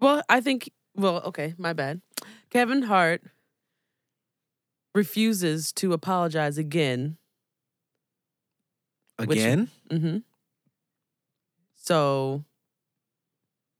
Well, 0.00 0.22
I 0.28 0.40
think. 0.40 0.70
Well, 0.94 1.22
okay, 1.26 1.54
my 1.58 1.72
bad. 1.72 2.00
Kevin 2.50 2.82
Hart 2.82 3.22
refuses 4.94 5.72
to 5.72 5.92
apologize 5.92 6.56
again. 6.58 7.16
Which- 9.18 9.38
Again, 9.38 9.68
Mm-hmm. 9.90 10.18
So, 11.76 12.44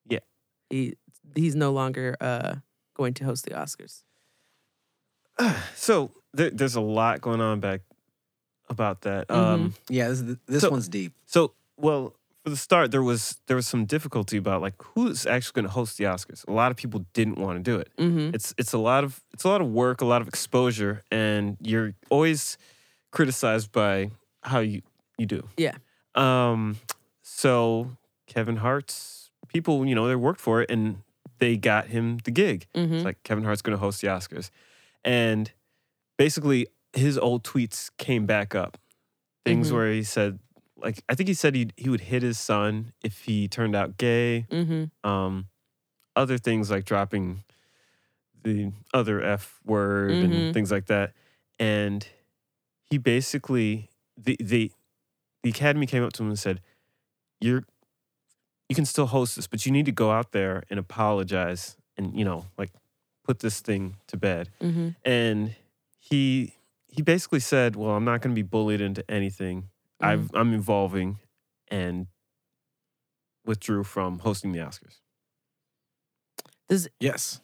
Yeah. 0.09 0.19
he 0.71 0.95
he's 1.35 1.55
no 1.57 1.73
longer 1.73 2.17
uh 2.21 2.57
going 2.95 3.15
to 3.15 3.25
host 3.25 3.45
the 3.45 3.51
Oscars. 3.53 4.03
so 5.75 6.13
there, 6.33 6.51
there's 6.51 6.77
a 6.77 6.81
lot 6.81 7.21
going 7.21 7.41
on 7.41 7.61
back 7.61 7.81
about 8.69 9.01
that. 9.03 9.29
Mhm. 9.29 9.35
Um, 9.37 9.75
yeah, 9.89 10.09
this, 10.09 10.23
this 10.47 10.61
So- 10.63 10.71
one's 10.71 10.89
deep. 10.89 11.15
so 11.27 11.55
well 11.77 12.15
for 12.45 12.51
the 12.51 12.57
start 12.57 12.91
there 12.91 13.03
was 13.03 13.41
there 13.47 13.57
was 13.57 13.67
some 13.67 13.87
difficulty 13.87 14.37
about 14.37 14.61
like 14.61 14.75
who's 14.95 15.27
actually 15.27 15.53
going 15.63 15.67
to 15.67 15.73
host 15.73 15.97
the 15.99 16.05
Oscars. 16.05 16.47
A 16.47 16.53
lot 16.53 16.71
of 16.71 16.77
people 16.77 17.05
didn't 17.15 17.39
want 17.39 17.57
to 17.59 17.63
do 17.63 17.77
it. 17.79 17.89
Mm-hmm. 17.99 18.35
It's 18.35 18.55
it's 18.59 18.73
a 18.75 18.79
lot 18.79 19.03
of 19.03 19.21
it's 19.33 19.45
a 19.45 19.49
lot 19.49 19.61
of 19.61 19.69
work, 19.69 20.01
a 20.03 20.05
lot 20.05 20.21
of 20.23 20.29
exposure, 20.29 21.03
and 21.11 21.57
you're 21.61 21.95
always 22.11 22.59
criticized 23.11 23.73
by 23.73 24.11
how 24.43 24.61
you 24.61 24.83
you 25.19 25.27
do. 25.27 25.49
Yeah. 25.57 25.77
Um. 26.15 26.77
So 27.23 27.97
Kevin 28.27 28.57
Hart's 28.57 29.31
people, 29.49 29.87
you 29.87 29.95
know, 29.95 30.07
they 30.07 30.15
worked 30.17 30.41
for 30.41 30.61
it, 30.63 30.71
and 30.71 30.99
they 31.39 31.57
got 31.57 31.87
him 31.89 32.19
the 32.25 32.31
gig. 32.31 32.67
Mm-hmm. 32.75 32.95
It's 32.95 33.05
like 33.05 33.23
Kevin 33.25 33.45
Hart's 33.45 33.63
going 33.63 33.77
to 33.77 33.81
host 33.81 34.01
the 34.03 34.09
Oscars, 34.09 34.51
and 35.05 35.51
basically 36.19 36.67
his 36.93 37.17
old 37.19 37.43
tweets 37.43 37.91
came 37.99 38.27
back 38.27 38.55
up. 38.55 38.77
Things 39.45 39.71
Mhm. 39.71 39.75
where 39.75 39.93
he 39.93 40.03
said, 40.05 40.39
like, 40.77 41.03
I 41.09 41.15
think 41.15 41.29
he 41.29 41.35
said 41.35 41.55
he 41.55 41.71
he 41.77 41.89
would 41.89 42.03
hit 42.03 42.23
his 42.23 42.39
son 42.39 42.93
if 43.03 43.21
he 43.23 43.49
turned 43.49 43.75
out 43.77 43.97
gay 43.99 44.47
Mm-hmm. 44.51 45.09
um, 45.09 45.47
other 46.17 46.39
things 46.39 46.71
like 46.71 46.85
dropping 46.85 47.43
the 48.43 48.73
other 48.93 49.23
F 49.23 49.61
word 49.65 50.11
Mhm. 50.13 50.25
and 50.25 50.55
things 50.55 50.71
like 50.71 50.87
that. 50.87 51.13
And 51.59 52.07
he 52.83 52.99
basically 52.99 53.89
the 54.17 54.37
the 54.41 54.71
the 55.43 55.51
academy 55.51 55.87
came 55.87 56.03
up 56.03 56.13
to 56.15 56.23
him 56.23 56.29
and 56.29 56.39
said, 56.39 56.61
You're 57.41 57.65
you 58.69 58.75
can 58.75 58.85
still 58.87 59.07
host 59.07 59.37
this, 59.37 59.47
but 59.47 59.65
you 59.67 59.73
need 59.73 59.87
to 59.87 59.93
go 59.93 60.11
out 60.11 60.33
there 60.33 60.63
and 60.71 60.79
apologize 60.81 61.77
and, 61.97 62.17
you 62.19 62.25
know, 62.25 62.47
like 62.59 62.71
put 63.23 63.41
this 63.41 63.61
thing 63.61 63.97
to 64.09 64.17
bed. 64.17 64.51
Mm-hmm. 64.61 64.89
And 65.05 65.55
he 65.99 66.55
he 66.89 67.03
basically 67.03 67.41
said, 67.41 67.77
Well, 67.77 67.91
I'm 67.91 68.05
not 68.05 68.21
gonna 68.23 68.35
be 68.35 68.43
bullied 68.43 68.81
into 68.81 69.09
anything. 69.11 69.69
I've 70.05 70.21
mm-hmm. 70.21 70.37
I'm 70.37 70.53
evolving 70.55 71.19
and 71.69 72.07
withdrew 73.45 73.85
from 73.85 74.21
hosting 74.21 74.53
the 74.53 74.59
Oscars. 74.61 75.01
Does 76.69 76.89
Yes. 77.01 77.41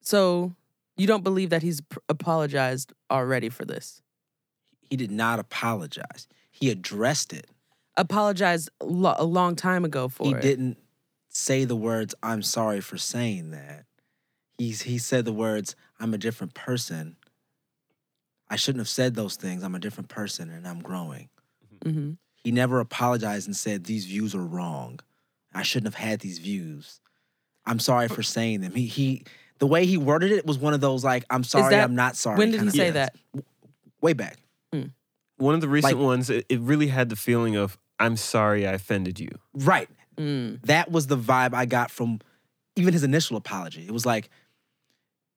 So 0.00 0.52
you 0.96 1.06
don't 1.06 1.24
believe 1.24 1.50
that 1.50 1.62
he's 1.62 1.80
pr- 1.80 1.98
apologized 2.08 2.92
already 3.10 3.48
for 3.48 3.64
this? 3.64 4.02
He 4.80 4.96
did 4.96 5.10
not 5.10 5.38
apologize. 5.38 6.28
He 6.50 6.70
addressed 6.70 7.32
it. 7.32 7.46
Apologized 7.96 8.68
lo- 8.82 9.16
a 9.16 9.24
long 9.24 9.56
time 9.56 9.84
ago 9.84 10.08
for 10.08 10.26
he 10.26 10.34
it. 10.34 10.42
didn't 10.42 10.78
say 11.28 11.64
the 11.64 11.76
words 11.76 12.14
"I'm 12.22 12.42
sorry 12.42 12.80
for 12.80 12.98
saying 12.98 13.50
that." 13.50 13.86
He's 14.58 14.82
he 14.82 14.98
said 14.98 15.24
the 15.24 15.32
words 15.32 15.74
"I'm 15.98 16.14
a 16.14 16.18
different 16.18 16.54
person." 16.54 17.16
I 18.48 18.56
shouldn't 18.56 18.80
have 18.80 18.88
said 18.88 19.14
those 19.14 19.36
things. 19.36 19.62
I'm 19.62 19.74
a 19.74 19.80
different 19.80 20.10
person 20.10 20.50
and 20.50 20.68
I'm 20.68 20.80
growing. 20.80 21.28
Mm-hmm. 21.84 22.12
He 22.42 22.50
never 22.52 22.80
apologized 22.80 23.46
and 23.46 23.56
said 23.56 23.84
these 23.84 24.04
views 24.04 24.34
are 24.34 24.44
wrong. 24.44 25.00
I 25.54 25.62
shouldn't 25.62 25.94
have 25.94 26.02
had 26.08 26.20
these 26.20 26.38
views. 26.38 27.00
I'm 27.66 27.78
sorry 27.78 28.08
for 28.08 28.22
saying 28.22 28.60
them. 28.60 28.72
He 28.72 28.86
he 28.86 29.24
the 29.58 29.66
way 29.66 29.86
he 29.86 29.96
worded 29.96 30.32
it 30.32 30.44
was 30.44 30.58
one 30.58 30.74
of 30.74 30.80
those 30.80 31.02
like 31.04 31.24
I'm 31.30 31.44
sorry, 31.44 31.70
that- 31.70 31.84
I'm 31.84 31.94
not 31.94 32.16
sorry. 32.16 32.36
When 32.38 32.50
did 32.50 32.60
he 32.62 32.70
say 32.70 32.90
things. 32.90 32.94
that? 32.94 33.16
Way 34.00 34.12
back. 34.12 34.36
Hmm. 34.72 34.82
one 35.38 35.54
of 35.54 35.60
the 35.62 35.68
recent 35.68 35.94
Like- 35.98 36.04
ones, 36.04 36.28
it, 36.30 36.44
it 36.48 36.60
really 36.60 36.88
had 36.88 37.08
the 37.08 37.16
feeling 37.16 37.56
of 37.56 37.78
I'm 37.98 38.16
sorry 38.16 38.66
I 38.66 38.72
offended 38.72 39.18
you. 39.20 39.30
Right. 39.54 39.88
Mm. 40.16 40.60
That 40.62 40.90
was 40.90 41.06
the 41.06 41.16
vibe 41.16 41.54
I 41.54 41.64
got 41.66 41.90
from 41.90 42.20
even 42.76 42.92
his 42.92 43.04
initial 43.04 43.36
apology. 43.36 43.86
It 43.86 43.92
was 43.92 44.04
like, 44.04 44.28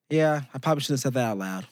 yeah, 0.09 0.41
I 0.53 0.57
probably 0.57 0.81
shouldn't 0.81 0.99
have 0.99 1.03
said 1.03 1.13
that 1.13 1.25
out 1.25 1.37
loud. 1.37 1.67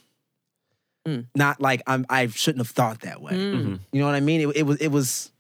Mm. 1.08 1.28
Not 1.36 1.62
like 1.62 1.82
I'm 1.86 2.06
I 2.10 2.28
shouldn't 2.28 2.66
have 2.66 2.70
thought 2.76 3.02
that 3.02 3.22
way. 3.22 3.34
Mm. 3.34 3.54
Mhm. 3.66 3.80
You 3.92 4.00
know 4.02 4.08
what 4.08 4.16
I 4.16 4.22
mean? 4.22 4.42
It, 4.42 4.56
it 4.58 4.64
was 4.64 4.78
it 4.82 4.88
was 4.88 5.32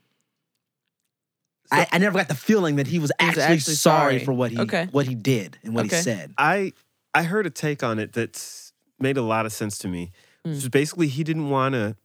I, 1.71 1.87
I 1.91 1.97
never 1.97 2.17
got 2.17 2.27
the 2.27 2.35
feeling 2.35 2.75
that 2.75 2.85
he 2.87 2.99
was 2.99 3.11
He 3.19 3.25
was 3.25 3.37
actually, 3.37 3.55
actually 3.55 3.73
sorry, 3.75 4.13
sorry. 4.13 4.25
for 4.25 4.33
what 4.33 4.51
he 4.51 4.59
Okay. 4.59 4.87
what 4.91 5.07
he 5.07 5.15
did 5.15 5.57
and 5.63 5.73
what 5.73 5.85
Okay. 5.85 5.95
he 5.97 6.01
said. 6.03 6.33
I 6.37 6.73
I 7.13 7.23
heard 7.23 7.47
a 7.47 7.49
take 7.49 7.81
on 7.81 7.97
it 7.97 8.13
that's 8.13 8.73
made 8.99 9.17
a 9.17 9.21
lot 9.23 9.45
of 9.47 9.53
sense 9.53 9.77
to 9.79 9.87
me. 9.87 10.11
Mm. 10.45 10.49
Which 10.51 10.57
is 10.59 10.69
basically 10.69 11.07
he 11.07 11.23
didn't 11.23 11.49
want 11.49 11.73
to 11.73 11.95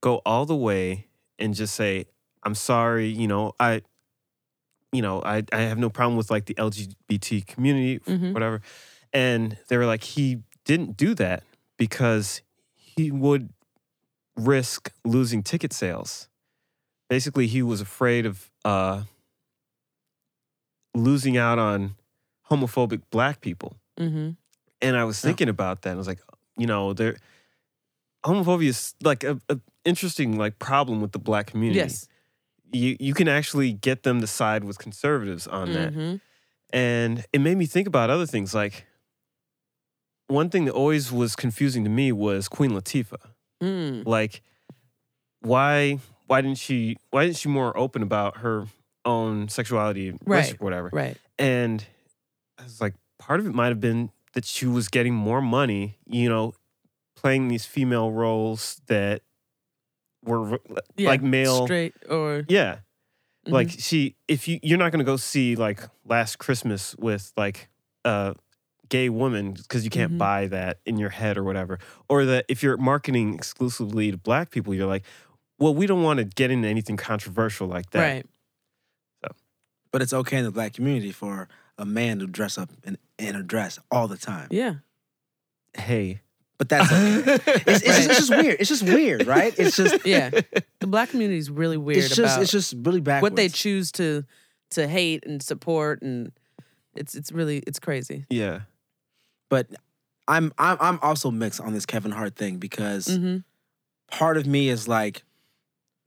go 0.00 0.16
all 0.26 0.44
the 0.44 0.56
way 0.56 1.06
and 1.38 1.54
just 1.54 1.74
say 1.76 2.06
I'm 2.42 2.54
sorry. 2.56 3.08
You 3.08 3.28
know 3.28 3.52
I. 3.60 3.82
You 4.92 5.02
know 5.02 5.22
I 5.24 5.44
I 5.52 5.58
have 5.60 5.78
no 5.78 5.88
problem 5.88 6.16
with 6.16 6.32
like 6.32 6.46
the 6.46 6.54
LGBT 6.54 7.46
community 7.46 8.00
Mhm. 8.00 8.32
whatever, 8.34 8.60
and 9.12 9.56
they 9.68 9.76
were 9.76 9.86
like 9.86 10.02
he 10.02 10.38
didn't 10.64 10.96
do 10.96 11.14
that 11.14 11.44
because 11.78 12.42
he 13.00 13.10
would 13.10 13.50
risk 14.36 14.92
losing 15.04 15.42
ticket 15.42 15.72
sales. 15.72 16.28
Basically, 17.08 17.46
he 17.46 17.62
was 17.62 17.80
afraid 17.80 18.26
of 18.26 18.50
uh, 18.64 19.02
losing 20.94 21.36
out 21.36 21.58
on 21.58 21.94
homophobic 22.50 23.02
black 23.10 23.40
people. 23.40 23.76
Mm-hmm. 23.98 24.30
And 24.82 24.96
I 24.96 25.04
was 25.04 25.22
Yeah. 25.22 25.28
thinking 25.28 25.48
about 25.48 25.82
that. 25.82 25.90
And 25.90 25.98
I 25.98 26.00
was 26.00 26.08
like, 26.08 26.20
you 26.56 26.66
know, 26.66 26.92
there 26.92 27.16
homophobia 28.24 28.68
is 28.68 28.94
like 29.02 29.24
a, 29.24 29.40
a 29.48 29.58
interesting 29.84 30.36
like 30.38 30.58
problem 30.58 31.00
with 31.00 31.12
the 31.12 31.18
black 31.18 31.46
community. 31.46 31.78
Yes. 31.80 32.06
You 32.72 32.96
you 33.00 33.14
can 33.14 33.28
actually 33.28 33.72
get 33.72 34.02
them 34.02 34.20
to 34.20 34.26
side 34.26 34.64
with 34.64 34.78
conservatives 34.78 35.46
on 35.46 35.72
that. 35.72 35.92
Mm-hmm. 35.92 36.16
And 36.72 37.24
it 37.32 37.40
made 37.40 37.56
me 37.56 37.66
think 37.66 37.88
about 37.88 38.10
other 38.10 38.26
things. 38.26 38.54
Like 38.54 38.86
one 40.30 40.48
thing 40.50 40.64
that 40.66 40.72
always 40.72 41.10
was 41.12 41.34
confusing 41.36 41.84
to 41.84 41.90
me 41.90 42.12
was 42.12 42.48
Queen 42.48 42.70
Latifah. 42.70 43.16
Mm. 43.62 44.06
Like, 44.06 44.42
why 45.40 45.98
why 46.26 46.40
didn't 46.40 46.58
she 46.58 46.96
why 47.10 47.24
isn't 47.24 47.40
she 47.40 47.48
more 47.48 47.76
open 47.76 48.02
about 48.02 48.38
her 48.38 48.66
own 49.04 49.48
sexuality 49.48 50.12
Right. 50.24 50.52
or 50.52 50.56
whatever? 50.64 50.90
Right. 50.92 51.16
And 51.38 51.84
I 52.58 52.64
was 52.64 52.80
like, 52.80 52.94
part 53.18 53.40
of 53.40 53.46
it 53.46 53.54
might 53.54 53.68
have 53.68 53.80
been 53.80 54.10
that 54.34 54.44
she 54.44 54.66
was 54.66 54.88
getting 54.88 55.14
more 55.14 55.40
money, 55.42 55.96
you 56.06 56.28
know, 56.28 56.54
playing 57.16 57.48
these 57.48 57.64
female 57.66 58.12
roles 58.12 58.80
that 58.86 59.22
were 60.24 60.60
Yeah. 60.96 61.08
like 61.08 61.22
male. 61.22 61.64
Straight 61.66 61.94
or 62.08 62.44
Yeah. 62.48 62.78
Mhm. 63.46 63.52
Like 63.52 63.70
she 63.70 64.16
if 64.28 64.46
you 64.46 64.60
you're 64.62 64.78
not 64.78 64.92
going 64.92 64.98
to 65.00 65.04
go 65.10 65.16
see 65.16 65.56
like 65.56 65.80
Last 66.04 66.38
Christmas 66.38 66.94
with 66.96 67.32
like 67.36 67.68
a 68.04 68.34
gay 68.90 69.08
woman 69.08 69.52
because 69.54 69.84
you 69.84 69.90
can't 69.90 70.12
Mhm. 70.12 70.18
buy 70.18 70.46
that 70.48 70.80
in 70.84 70.98
your 70.98 71.08
head 71.10 71.38
or 71.38 71.44
whatever. 71.44 71.78
Or 72.08 72.24
that 72.26 72.44
if 72.48 72.62
you're 72.62 72.76
marketing 72.76 73.34
exclusively 73.34 74.10
to 74.10 74.18
black 74.18 74.50
people, 74.50 74.74
you're 74.74 74.86
like, 74.86 75.04
well, 75.58 75.74
we 75.74 75.86
don't 75.86 76.02
want 76.02 76.18
to 76.18 76.24
get 76.24 76.50
into 76.50 76.68
anything 76.68 76.96
controversial 76.98 77.66
like 77.68 77.90
that. 77.90 78.00
right. 78.02 78.26
But 79.92 80.02
it's 80.02 80.12
okay 80.12 80.38
in 80.38 80.44
the 80.44 80.52
black 80.52 80.74
community 80.74 81.10
for 81.10 81.48
a 81.76 81.84
man 81.84 82.20
to 82.20 82.26
dress 82.28 82.56
up 82.58 82.70
in, 82.84 82.96
in 83.18 83.34
a 83.34 83.42
dress 83.42 83.78
all 83.90 84.06
the 84.06 84.16
time. 84.16 84.46
Yeah. 84.52 84.74
Hey. 85.76 86.20
But 86.58 86.68
that's 86.68 86.92
okay. 86.92 87.34
it's, 87.66 87.82
it's, 87.82 87.84
just, 87.84 88.08
it's 88.08 88.18
just 88.18 88.30
weird. 88.30 88.56
It's 88.60 88.68
just 88.68 88.82
weird, 88.84 89.26
right? 89.26 89.52
It's 89.58 89.76
just 89.76 89.96
Yeah. 90.06 90.30
The 90.78 90.86
black 90.86 91.10
community 91.10 91.38
is 91.38 91.50
really 91.50 91.76
weird 91.76 91.98
it's 92.04 92.08
just 92.14 92.34
about 92.34 92.42
it's 92.42 92.52
just 92.52 92.74
really 92.82 93.00
backwards. 93.00 93.32
what 93.32 93.36
they 93.36 93.48
choose 93.48 93.90
to 93.92 94.24
to 94.72 94.86
hate 94.86 95.26
and 95.26 95.42
support 95.42 96.02
and 96.02 96.30
it's 96.94 97.16
it's 97.16 97.32
really 97.32 97.58
it's 97.66 97.80
crazy. 97.80 98.26
yeah. 98.30 98.60
But 99.50 99.66
I'm 100.26 100.52
I'm 100.56 100.78
I'm 100.80 100.98
also 101.02 101.30
mixed 101.30 101.60
on 101.60 101.74
this 101.74 101.84
Kevin 101.84 102.12
Hart 102.12 102.36
thing 102.36 102.56
because 102.56 103.06
Mm-hmm. 103.06 103.38
part 104.10 104.38
of 104.38 104.46
me 104.46 104.68
is 104.70 104.88
like, 104.88 105.22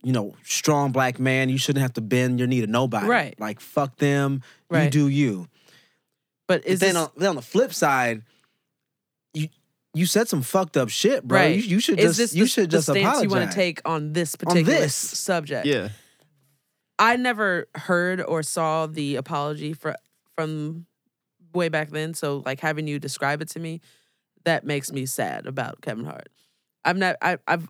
you 0.01 0.11
know, 0.13 0.33
strong 0.43 0.91
black 0.91 1.19
man. 1.19 1.49
You 1.49 1.57
shouldn't 1.59 1.83
have 1.83 1.93
to 1.93 2.01
bend 2.01 2.39
your 2.39 2.47
knee 2.47 2.61
to 2.61 2.67
nobody. 2.67 3.05
Right. 3.07 3.39
Like 3.39 3.59
fuck 3.59 3.97
them. 3.97 4.41
You 4.71 4.89
do 4.89 5.07
you. 5.07 5.47
But 6.47 6.63
But 6.65 6.79
then 6.79 6.79
this, 6.79 6.95
on, 6.95 7.09
then 7.17 7.29
on 7.29 7.35
the 7.35 7.41
flip 7.43 7.73
side, 7.73 8.23
you 9.33 9.49
you 9.93 10.05
said 10.07 10.27
some 10.27 10.41
fucked 10.41 10.75
up 10.75 10.89
shit, 10.89 11.23
bro. 11.23 11.39
right? 11.39 11.55
You, 11.55 11.61
you 11.61 11.79
should 11.79 11.99
is 11.99 12.17
just 12.17 12.17
this 12.17 12.35
you 12.35 12.43
the, 12.45 12.49
should 12.49 12.69
the 12.71 12.77
just 12.77 12.85
stance 12.87 12.97
apologize. 12.99 13.23
you 13.23 13.29
want 13.29 13.51
to 13.51 13.55
take 13.55 13.81
on 13.85 14.13
this 14.13 14.35
particular 14.35 14.63
this. 14.79 14.95
subject? 14.95 15.65
Yeah. 15.67 15.89
I 16.99 17.15
never 17.15 17.67
heard 17.75 18.21
or 18.21 18.43
saw 18.43 18.87
the 18.87 19.15
apology 19.15 19.73
for, 19.73 19.95
from 20.35 20.85
way 21.53 21.69
back 21.69 21.89
then. 21.89 22.13
So 22.13 22.43
like 22.45 22.59
having 22.59 22.87
you 22.87 22.99
describe 22.99 23.41
it 23.41 23.49
to 23.49 23.59
me, 23.59 23.81
that 24.45 24.65
makes 24.65 24.91
me 24.91 25.05
sad 25.05 25.45
about 25.45 25.81
Kevin 25.81 26.05
Hart. 26.05 26.29
I'm 26.85 26.99
not. 26.99 27.15
I, 27.21 27.37
I've. 27.47 27.67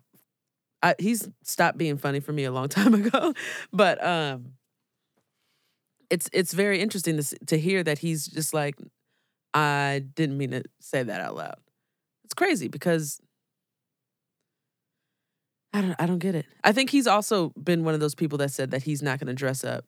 I, 0.82 0.94
he's 0.98 1.28
stopped 1.42 1.78
being 1.78 1.96
funny 1.96 2.20
for 2.20 2.32
me 2.32 2.44
a 2.44 2.52
long 2.52 2.68
time 2.68 2.94
ago, 2.94 3.32
but 3.72 4.04
um, 4.04 4.52
it's 6.10 6.28
it's 6.32 6.52
very 6.52 6.80
interesting 6.80 7.16
to 7.16 7.38
to 7.46 7.58
hear 7.58 7.82
that 7.82 7.98
he's 7.98 8.26
just 8.26 8.52
like, 8.52 8.76
I 9.52 10.04
didn't 10.14 10.36
mean 10.36 10.50
to 10.50 10.64
say 10.80 11.02
that 11.02 11.20
out 11.20 11.36
loud. 11.36 11.56
It's 12.24 12.34
crazy 12.34 12.68
because 12.68 13.20
I 15.72 15.80
don't 15.80 15.96
I 15.98 16.06
don't 16.06 16.18
get 16.18 16.34
it. 16.34 16.46
I 16.62 16.72
think 16.72 16.90
he's 16.90 17.06
also 17.06 17.50
been 17.50 17.84
one 17.84 17.94
of 17.94 18.00
those 18.00 18.14
people 18.14 18.38
that 18.38 18.50
said 18.50 18.70
that 18.70 18.82
he's 18.84 19.02
not 19.02 19.18
going 19.18 19.28
to 19.28 19.34
dress 19.34 19.64
up 19.64 19.84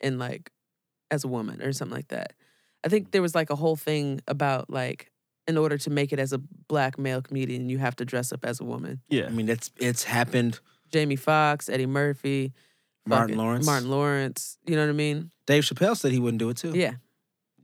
in 0.00 0.18
like 0.18 0.50
as 1.10 1.24
a 1.24 1.28
woman 1.28 1.60
or 1.62 1.72
something 1.72 1.96
like 1.96 2.08
that. 2.08 2.34
I 2.84 2.88
think 2.88 3.10
there 3.10 3.22
was 3.22 3.34
like 3.34 3.50
a 3.50 3.56
whole 3.56 3.76
thing 3.76 4.20
about 4.28 4.70
like 4.70 5.10
in 5.46 5.56
order 5.56 5.78
to 5.78 5.90
make 5.90 6.12
it 6.12 6.18
as 6.18 6.32
a 6.32 6.38
black 6.38 6.98
male 6.98 7.22
comedian, 7.22 7.68
you 7.70 7.78
have 7.78 7.96
to 7.96 8.04
dress 8.04 8.32
up 8.32 8.44
as 8.44 8.60
a 8.60 8.64
woman. 8.64 9.00
Yeah. 9.08 9.26
I 9.26 9.30
mean, 9.30 9.48
it's 9.48 9.70
it's 9.78 10.04
happened. 10.04 10.60
Jamie 10.92 11.16
Foxx, 11.16 11.68
Eddie 11.68 11.86
Murphy, 11.86 12.52
Martin 13.06 13.28
fucking 13.28 13.38
Lawrence. 13.38 13.66
Martin 13.66 13.90
Lawrence. 13.90 14.58
You 14.66 14.76
know 14.76 14.82
what 14.84 14.90
I 14.90 14.94
mean? 14.94 15.30
Dave 15.46 15.64
Chappelle 15.64 15.96
said 15.96 16.12
he 16.12 16.18
wouldn't 16.18 16.38
do 16.38 16.50
it 16.50 16.56
too. 16.58 16.72
Yeah, 16.74 16.92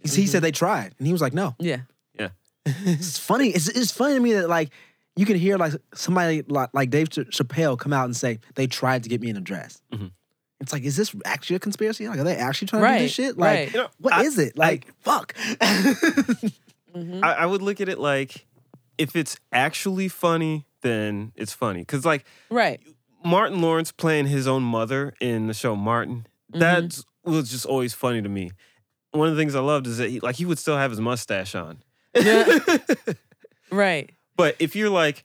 He, 0.02 0.08
he 0.08 0.24
Mhm. 0.24 0.28
said 0.28 0.42
they 0.42 0.52
tried, 0.52 0.94
and 0.98 1.06
he 1.06 1.12
was 1.12 1.20
like, 1.22 1.32
"No." 1.34 1.54
yeah, 1.58 1.82
Yeah. 2.18 2.28
It's 2.66 3.18
funny. 3.18 3.48
It's 3.50 3.68
it's 3.68 3.92
funny 3.92 4.14
to 4.14 4.20
me 4.20 4.32
that 4.34 4.48
like 4.48 4.70
you 5.16 5.26
can 5.26 5.36
hear 5.36 5.56
like 5.58 5.74
somebody 5.94 6.42
like, 6.48 6.70
like 6.72 6.90
Dave 6.90 7.08
Chappelle 7.10 7.78
come 7.78 7.92
out 7.92 8.06
and 8.06 8.16
say 8.16 8.40
they 8.56 8.66
tried 8.66 9.02
to 9.04 9.08
get 9.10 9.20
me 9.20 9.28
in 9.30 9.36
a 9.36 9.40
dress. 9.40 9.80
Mhm. 9.92 10.10
It's 10.64 10.72
like, 10.72 10.82
is 10.82 10.96
this 10.96 11.14
actually 11.24 11.56
a 11.56 11.60
conspiracy? 11.60 12.08
Like, 12.08 12.18
are 12.18 12.24
they 12.24 12.36
actually 12.36 12.68
trying 12.68 12.82
to 12.82 12.98
do 12.98 13.04
this 13.04 13.12
shit? 13.12 13.36
Like, 13.38 13.48
right. 13.58 13.72
You 13.72 13.80
know, 13.82 13.88
what 14.00 14.14
I- 14.14 14.22
is 14.24 14.38
it? 14.38 14.56
Like, 14.58 14.92
fuck. 15.00 15.34
Mhm. 16.94 17.22
I, 17.22 17.32
I 17.32 17.46
would 17.46 17.62
look 17.62 17.80
at 17.80 17.88
it 17.88 17.98
like 17.98 18.46
if 18.98 19.16
it's 19.16 19.36
actually 19.52 20.08
funny, 20.08 20.64
then 20.82 21.32
it's 21.34 21.52
funny. 21.52 21.80
Because 21.80 22.04
like 22.04 22.24
right. 22.50 22.80
Martin 23.24 23.60
Lawrence 23.60 23.90
playing 23.90 24.26
his 24.26 24.46
own 24.46 24.62
mother 24.62 25.14
in 25.20 25.46
the 25.48 25.54
show 25.54 25.74
Martin, 25.74 26.26
Mhm. 26.52 26.60
that 26.60 27.04
was 27.24 27.50
just 27.50 27.66
always 27.66 27.94
funny 27.94 28.22
to 28.22 28.28
me. 28.28 28.52
One 29.10 29.28
of 29.28 29.34
the 29.36 29.40
things 29.40 29.54
I 29.54 29.60
loved 29.60 29.86
is 29.86 29.98
that 29.98 30.10
he 30.10 30.20
like 30.20 30.36
he 30.36 30.46
would 30.46 30.58
still 30.58 30.76
have 30.76 30.90
his 30.90 31.00
mustache 31.00 31.54
on. 31.54 31.78
Yeah. 32.14 32.58
right. 33.70 34.10
But 34.36 34.56
if 34.60 34.76
you're 34.76 34.90
like, 34.90 35.24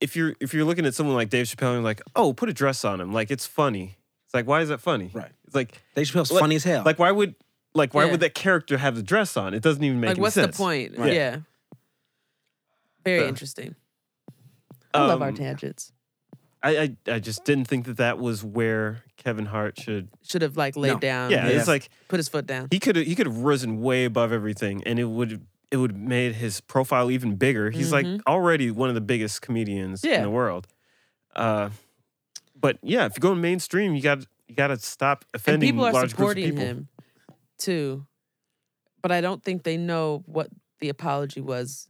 if 0.00 0.16
you're 0.16 0.34
if 0.40 0.54
you're 0.54 0.64
looking 0.64 0.86
at 0.86 0.94
someone 0.94 1.14
like 1.14 1.28
Dave 1.28 1.46
Chappelle 1.46 1.68
and 1.68 1.76
you're 1.76 1.82
like, 1.82 2.00
oh, 2.16 2.32
put 2.32 2.48
a 2.48 2.52
dress 2.54 2.84
on 2.84 3.00
him, 3.00 3.12
like 3.12 3.30
it's 3.30 3.46
funny. 3.46 3.96
It's 4.32 4.34
like, 4.34 4.46
why 4.46 4.62
is 4.62 4.70
that 4.70 4.78
funny? 4.80 5.10
Right. 5.12 5.30
It's 5.44 5.54
like, 5.54 5.82
Dave 5.94 6.08
feel 6.08 6.22
Like- 6.22 6.40
funny 6.40 6.54
as 6.56 6.64
hell. 6.64 6.84
like 6.86 6.98
why 6.98 7.10
would 7.12 7.34
like 7.74 7.92
why 7.92 8.06
Yeah. 8.06 8.12
would 8.12 8.20
that 8.20 8.34
character 8.34 8.78
have 8.78 8.96
the 8.96 9.02
dress 9.02 9.36
on? 9.36 9.52
It 9.52 9.62
doesn't 9.62 9.84
even 9.84 10.00
make 10.00 10.08
sense. 10.08 10.10
Like, 10.10 10.16
any 10.16 10.22
what's 10.22 10.34
sense. 10.34 10.56
the 10.56 10.62
point? 10.62 10.98
Right. 10.98 11.12
Yeah. 11.12 11.36
Very 13.04 13.24
Uh, 13.24 13.28
interesting. 13.28 13.74
I 14.94 15.06
love 15.06 15.20
our 15.20 15.28
Um, 15.28 15.34
tangents. 15.34 15.92
I, 16.62 16.78
I 17.08 17.12
I 17.14 17.18
just 17.18 17.44
didn't 17.44 17.66
think 17.66 17.84
that 17.86 17.96
that 17.98 18.18
was 18.18 18.42
where 18.44 19.02
Kevin 19.18 19.46
Hart 19.46 19.78
should. 19.80 20.08
Should 20.22 20.42
have 20.42 20.56
like 20.56 20.76
laid 20.76 20.92
No. 20.94 20.98
down. 20.98 21.30
Yeah, 21.30 21.48
yeah. 21.48 21.58
it's 21.58 21.68
like 21.68 21.88
Put 22.08 22.18
his 22.18 22.28
foot 22.28 22.46
down. 22.46 22.68
he 22.70 22.78
could 22.78 22.96
he 22.96 23.14
could 23.14 23.26
have 23.26 23.38
risen 23.38 23.82
way 23.82 24.04
above 24.06 24.32
everything, 24.32 24.82
and 24.84 24.98
it 24.98 25.04
would 25.04 25.44
it 25.70 25.76
would 25.78 25.92
have 25.92 26.00
made 26.00 26.36
his 26.36 26.60
profile 26.60 27.10
even 27.10 27.34
bigger. 27.36 27.70
He's 27.70 27.92
like 27.92 28.06
Mhm. 28.06 28.20
already 28.26 28.70
one 28.70 28.88
of 28.90 28.94
the 28.94 29.00
biggest 29.00 29.42
comedians 29.42 30.04
Yeah. 30.04 30.16
in 30.18 30.22
the 30.22 30.30
world. 30.30 30.68
Uh, 31.34 31.70
but 32.62 32.78
yeah, 32.82 33.04
if 33.04 33.16
you 33.16 33.20
go 33.20 33.34
mainstream, 33.34 33.94
you 33.94 34.00
got 34.00 34.20
you 34.48 34.54
got 34.54 34.68
to 34.68 34.78
stop 34.78 35.24
and 35.34 35.40
offending 35.40 35.68
people 35.68 35.84
are 35.84 35.92
large 35.92 36.02
groups 36.02 36.12
of 36.14 36.18
supporting 36.18 36.44
people. 36.50 36.64
him 36.64 36.88
too. 37.58 38.06
But 39.02 39.12
I 39.12 39.20
don't 39.20 39.42
think 39.44 39.64
they 39.64 39.76
know 39.76 40.22
what 40.26 40.48
the 40.80 40.88
apology 40.88 41.40
was 41.42 41.88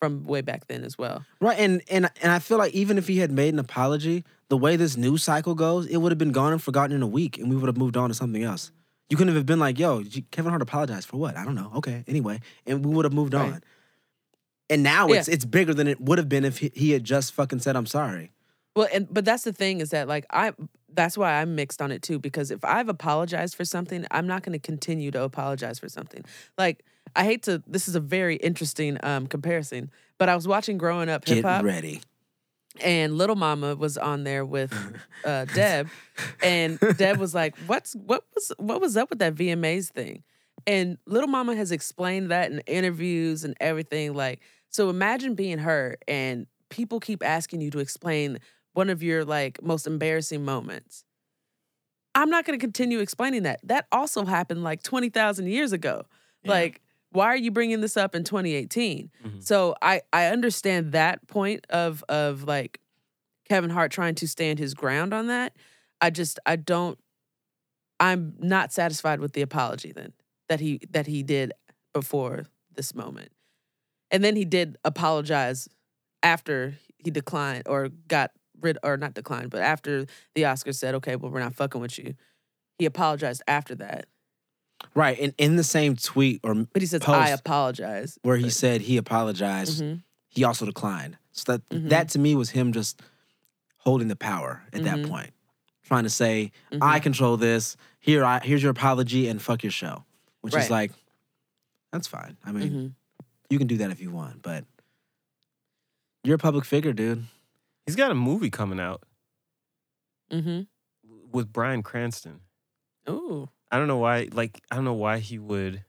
from 0.00 0.24
way 0.24 0.40
back 0.40 0.66
then 0.66 0.84
as 0.84 0.98
well. 0.98 1.24
right, 1.40 1.58
and 1.58 1.80
and 1.90 2.10
and 2.22 2.32
I 2.32 2.38
feel 2.38 2.58
like 2.58 2.72
even 2.74 2.98
if 2.98 3.06
he 3.08 3.18
had 3.18 3.30
made 3.30 3.54
an 3.54 3.58
apology, 3.60 4.24
the 4.48 4.56
way 4.56 4.76
this 4.76 4.96
news 4.96 5.22
cycle 5.22 5.54
goes, 5.54 5.86
it 5.86 5.96
would 5.98 6.12
have 6.12 6.18
been 6.18 6.32
gone 6.32 6.52
and 6.52 6.62
forgotten 6.62 6.94
in 6.94 7.02
a 7.02 7.06
week, 7.06 7.38
and 7.38 7.48
we 7.48 7.56
would 7.56 7.66
have 7.68 7.76
moved 7.78 7.96
on 7.96 8.08
to 8.10 8.14
something 8.14 8.42
else. 8.42 8.70
You 9.08 9.16
couldn't 9.16 9.34
have 9.34 9.46
been 9.46 9.58
like, 9.60 9.78
"Yo, 9.78 10.02
Kevin 10.30 10.50
Hart 10.50 10.62
apologized 10.62 11.08
for 11.08 11.16
what? 11.18 11.36
I 11.36 11.44
don't 11.44 11.54
know." 11.54 11.70
Okay, 11.76 12.04
anyway, 12.08 12.40
and 12.66 12.84
we 12.84 12.94
would 12.94 13.04
have 13.04 13.14
moved 13.14 13.34
Right. 13.34 13.52
on. 13.54 13.62
And 14.70 14.82
now 14.82 15.08
it's 15.08 15.28
it's 15.28 15.44
bigger 15.44 15.74
than 15.74 15.86
it 15.86 16.00
would 16.00 16.18
have 16.18 16.28
been 16.28 16.44
if 16.44 16.58
he, 16.58 16.72
he 16.74 16.90
had 16.92 17.04
just 17.04 17.32
fucking 17.32 17.60
said, 17.60 17.76
"I'm 17.76 17.86
sorry." 17.86 18.32
Well, 18.76 18.88
and 18.92 19.12
but 19.12 19.24
that's 19.24 19.44
the 19.44 19.52
thing 19.52 19.80
is 19.80 19.90
that 19.90 20.08
like 20.08 20.26
I 20.30 20.52
that's 20.92 21.18
why 21.18 21.40
I'm 21.40 21.54
mixed 21.54 21.80
on 21.82 21.90
it 21.92 22.02
too 22.02 22.18
because 22.18 22.50
if 22.50 22.64
I've 22.64 22.88
apologized 22.88 23.54
for 23.54 23.64
something, 23.64 24.06
I'm 24.10 24.26
not 24.26 24.42
going 24.42 24.52
to 24.52 24.58
continue 24.58 25.10
to 25.12 25.22
apologize 25.22 25.78
for 25.78 25.88
something. 25.88 26.24
Like 26.58 26.84
I 27.16 27.24
hate 27.24 27.42
to 27.44 27.62
this 27.66 27.88
is 27.88 27.94
a 27.94 28.00
very 28.00 28.36
interesting 28.36 28.98
um 29.02 29.26
comparison, 29.26 29.90
but 30.18 30.28
I 30.28 30.34
was 30.34 30.48
watching 30.48 30.78
growing 30.78 31.08
up 31.08 31.26
hip 31.26 31.36
Get 31.36 31.44
hop 31.44 31.64
ready. 31.64 32.00
and 32.80 33.16
Lil 33.16 33.36
Mama 33.36 33.76
was 33.76 33.96
on 33.96 34.24
there 34.24 34.44
with 34.44 34.72
uh 35.24 35.44
Deb 35.46 35.88
and 36.42 36.78
Deb 36.96 37.18
was 37.18 37.34
like, 37.34 37.54
"What's 37.66 37.94
what 37.94 38.24
was 38.34 38.52
what 38.58 38.80
was 38.80 38.96
up 38.96 39.10
with 39.10 39.20
that 39.20 39.34
VMAs 39.34 39.90
thing?" 39.90 40.24
And 40.66 40.98
Lil 41.06 41.26
Mama 41.26 41.54
has 41.54 41.70
explained 41.70 42.30
that 42.30 42.50
in 42.50 42.60
interviews 42.60 43.44
and 43.44 43.54
everything 43.60 44.14
like 44.14 44.40
so 44.70 44.90
imagine 44.90 45.34
being 45.36 45.58
her 45.58 45.96
and 46.08 46.46
people 46.68 46.98
keep 46.98 47.24
asking 47.24 47.60
you 47.60 47.70
to 47.70 47.78
explain 47.78 48.38
one 48.74 48.90
of 48.90 49.02
your 49.02 49.24
like 49.24 49.62
most 49.62 49.86
embarrassing 49.86 50.44
moments. 50.44 51.04
I'm 52.14 52.30
not 52.30 52.44
going 52.44 52.58
to 52.58 52.62
continue 52.64 53.00
explaining 53.00 53.42
that. 53.42 53.60
That 53.64 53.86
also 53.90 54.24
happened 54.24 54.62
like 54.62 54.82
20,000 54.82 55.48
years 55.48 55.72
ago. 55.72 56.04
Yeah. 56.42 56.50
Like 56.52 56.80
why 57.10 57.26
are 57.26 57.36
you 57.36 57.52
bringing 57.52 57.80
this 57.80 57.96
up 57.96 58.14
in 58.16 58.24
2018? 58.24 59.10
Mhm. 59.24 59.42
So 59.42 59.76
I 59.80 60.02
I 60.12 60.26
understand 60.26 60.92
that 60.92 61.26
point 61.28 61.64
of 61.70 62.04
of 62.08 62.42
like 62.42 62.80
Kevin 63.48 63.70
Hart 63.70 63.92
trying 63.92 64.16
to 64.16 64.28
stand 64.28 64.58
his 64.58 64.74
ground 64.74 65.14
on 65.14 65.28
that. 65.28 65.56
I 66.00 66.10
just 66.10 66.38
I 66.44 66.56
don't 66.56 66.98
I'm 68.00 68.34
not 68.40 68.72
satisfied 68.72 69.20
with 69.20 69.32
the 69.32 69.42
apology 69.42 69.92
then 69.92 70.12
that 70.48 70.58
he 70.60 70.80
that 70.90 71.06
he 71.06 71.22
did 71.22 71.52
before 71.92 72.46
this 72.74 72.94
moment. 72.94 73.30
And 74.10 74.24
then 74.24 74.34
he 74.34 74.44
did 74.44 74.76
apologize 74.84 75.68
after 76.22 76.74
he 76.98 77.10
declined 77.10 77.64
or 77.66 77.90
got 78.08 78.32
rid 78.64 78.78
or 78.82 78.96
not 78.96 79.14
declined, 79.14 79.50
but 79.50 79.60
after 79.62 80.06
the 80.34 80.42
Oscars 80.42 80.74
said, 80.76 80.94
"Okay, 80.96 81.14
well 81.14 81.30
we're 81.30 81.40
not 81.40 81.54
fucking 81.54 81.80
with 81.80 81.98
you." 81.98 82.14
He 82.78 82.86
apologized 82.86 83.42
after 83.46 83.74
that. 83.76 84.06
Right. 84.94 85.18
And 85.20 85.32
in 85.38 85.54
the 85.56 85.62
same 85.64 85.94
tweet 85.94 86.40
or 86.42 86.54
But 86.54 86.82
he 86.82 86.86
says, 86.86 87.02
"I 87.06 87.28
apologize." 87.30 88.18
where 88.22 88.36
he 88.36 88.44
But- 88.44 88.52
said 88.52 88.80
he 88.82 88.96
apologized, 88.96 89.82
Mhm. 89.82 90.02
he 90.28 90.42
also 90.42 90.66
declined. 90.66 91.16
So 91.32 91.52
that 91.52 91.68
Mhm. 91.68 91.88
that 91.90 92.08
to 92.10 92.18
me 92.18 92.34
was 92.34 92.50
him 92.50 92.72
just 92.72 93.00
holding 93.78 94.08
the 94.08 94.16
power 94.16 94.64
at 94.72 94.82
that 94.82 94.98
Mhm. 94.98 95.08
point. 95.08 95.32
Trying 95.82 96.04
to 96.04 96.10
say. 96.10 96.50
I 96.80 96.98
control 96.98 97.36
this. 97.36 97.76
Here 98.00 98.24
I 98.24 98.40
here's 98.40 98.62
your 98.62 98.72
apology 98.72 99.28
and 99.28 99.40
fuck 99.40 99.62
your 99.62 99.70
show. 99.72 100.04
Which 100.40 100.54
Right. 100.54 100.64
is 100.64 100.70
like, 100.70 100.92
that's 101.92 102.06
fine. 102.08 102.36
I 102.44 102.52
mean, 102.52 102.70
Mhm. 102.72 102.94
you 103.50 103.58
can 103.58 103.66
do 103.66 103.76
that 103.78 103.90
if 103.90 104.00
you 104.00 104.10
want, 104.10 104.42
but 104.42 104.64
you're 106.22 106.36
a 106.36 106.38
public 106.38 106.64
figure, 106.64 106.92
dude. 106.92 107.24
He's 107.86 107.96
got 107.96 108.10
a 108.10 108.14
movie 108.14 108.50
coming 108.50 108.80
out 108.80 109.02
Mhm. 110.30 110.68
with 111.02 111.52
Bryan 111.52 111.82
Cranston. 111.82 112.40
Ooh. 113.08 113.50
I 113.70 113.78
don't 113.78 113.88
know 113.88 113.98
why. 113.98 114.28
Like 114.32 114.62
I 114.70 114.76
don't 114.76 114.84
know 114.84 114.94
why 114.94 115.18
he 115.18 115.38
would. 115.38 115.84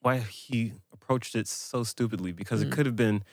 Why 0.00 0.18
he 0.18 0.72
approached 0.92 1.34
it 1.34 1.46
so 1.48 1.84
stupidly 1.84 2.32
because 2.32 2.62
Mm. 2.62 2.66
it 2.66 2.72
could 2.72 2.86
have 2.86 2.96
been 2.96 3.24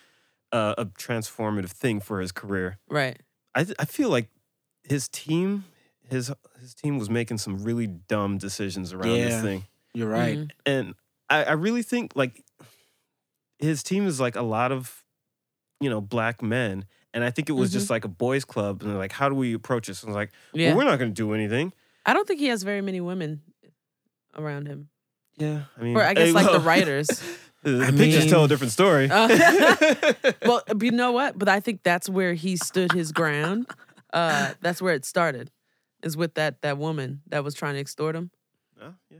uh, 0.51 0.73
a 0.79 0.85
transformative 0.87 1.69
thing 1.69 1.99
for 1.99 2.19
his 2.21 2.31
career. 2.31 2.79
Right. 2.89 3.21
I 3.53 3.67
I 3.77 3.85
feel 3.85 4.09
like 4.09 4.29
his 4.83 5.07
team 5.09 5.65
his 6.03 6.31
his 6.59 6.73
team 6.73 6.97
was 6.97 7.07
making 7.09 7.37
some 7.37 7.63
really 7.63 7.85
dumb 7.85 8.37
decisions 8.39 8.91
around 8.93 9.15
Yeah. 9.15 9.25
this 9.29 9.41
thing, 9.43 9.67
You're 9.93 10.09
right. 10.09 10.39
Mhm. 10.39 10.51
and 10.65 10.95
I, 11.29 11.43
I 11.43 11.51
really 11.51 11.83
think 11.83 12.15
like 12.15 12.43
his 13.59 13.83
team 13.83 14.07
is 14.07 14.19
like 14.19 14.35
a 14.35 14.41
lot 14.41 14.71
of 14.71 15.03
you 15.79 15.89
know 15.89 16.01
black 16.01 16.41
men. 16.41 16.85
And 17.13 17.23
I 17.23 17.31
think 17.31 17.49
it 17.49 17.53
was 17.53 17.69
Mhm. 17.71 17.73
just 17.73 17.89
like 17.89 18.05
a 18.05 18.07
boys' 18.07 18.45
club, 18.45 18.81
and 18.81 18.91
they're 18.91 18.97
like, 18.97 19.11
"How 19.11 19.29
do 19.29 19.35
we 19.35 19.53
approach 19.53 19.87
this?" 19.87 20.03
And 20.03 20.09
I 20.09 20.11
was 20.11 20.15
like, 20.15 20.31
Yeah. 20.53 20.69
"Well, 20.69 20.77
we're 20.77 20.83
not 20.91 20.99
going 20.99 21.09
to 21.11 21.15
do 21.15 21.33
anything." 21.33 21.73
I 22.05 22.13
don't 22.13 22.27
think 22.27 22.39
he 22.39 22.47
has 22.47 22.61
very 22.63 22.81
many 22.81 23.01
women 23.01 23.41
around 24.37 24.67
him. 24.67 24.89
Yeah, 25.37 25.63
I 25.77 25.81
mean, 25.81 25.95
Or 25.95 26.03
I 26.03 26.13
guess 26.13 26.27
hey, 26.27 26.31
like 26.33 26.45
the 26.45 26.51
well, 26.53 26.61
writers. 26.61 27.07
the 27.63 27.81
I 27.83 27.91
pictures 27.91 28.27
tell 28.27 28.43
a 28.43 28.47
different 28.47 28.71
story. 28.73 29.09
Uh, 29.11 29.27
well, 30.45 30.61
you 30.81 30.91
know 30.91 31.11
what? 31.11 31.37
But 31.37 31.49
I 31.49 31.59
think 31.59 31.81
that's 31.83 32.07
where 32.09 32.33
he 32.33 32.55
stood 32.57 32.91
his 32.91 33.11
ground. 33.11 33.67
Uh, 34.13 34.53
that's 34.61 34.81
where 34.81 34.93
it 34.93 35.05
started, 35.05 35.51
is 36.03 36.15
with 36.17 36.33
that 36.35 36.61
that 36.61 36.77
woman 36.77 37.21
that 37.27 37.43
was 37.43 37.53
trying 37.55 37.73
to 37.75 37.79
extort 37.79 38.15
him. 38.15 38.31
Oh, 38.81 38.93
yeah. 39.09 39.19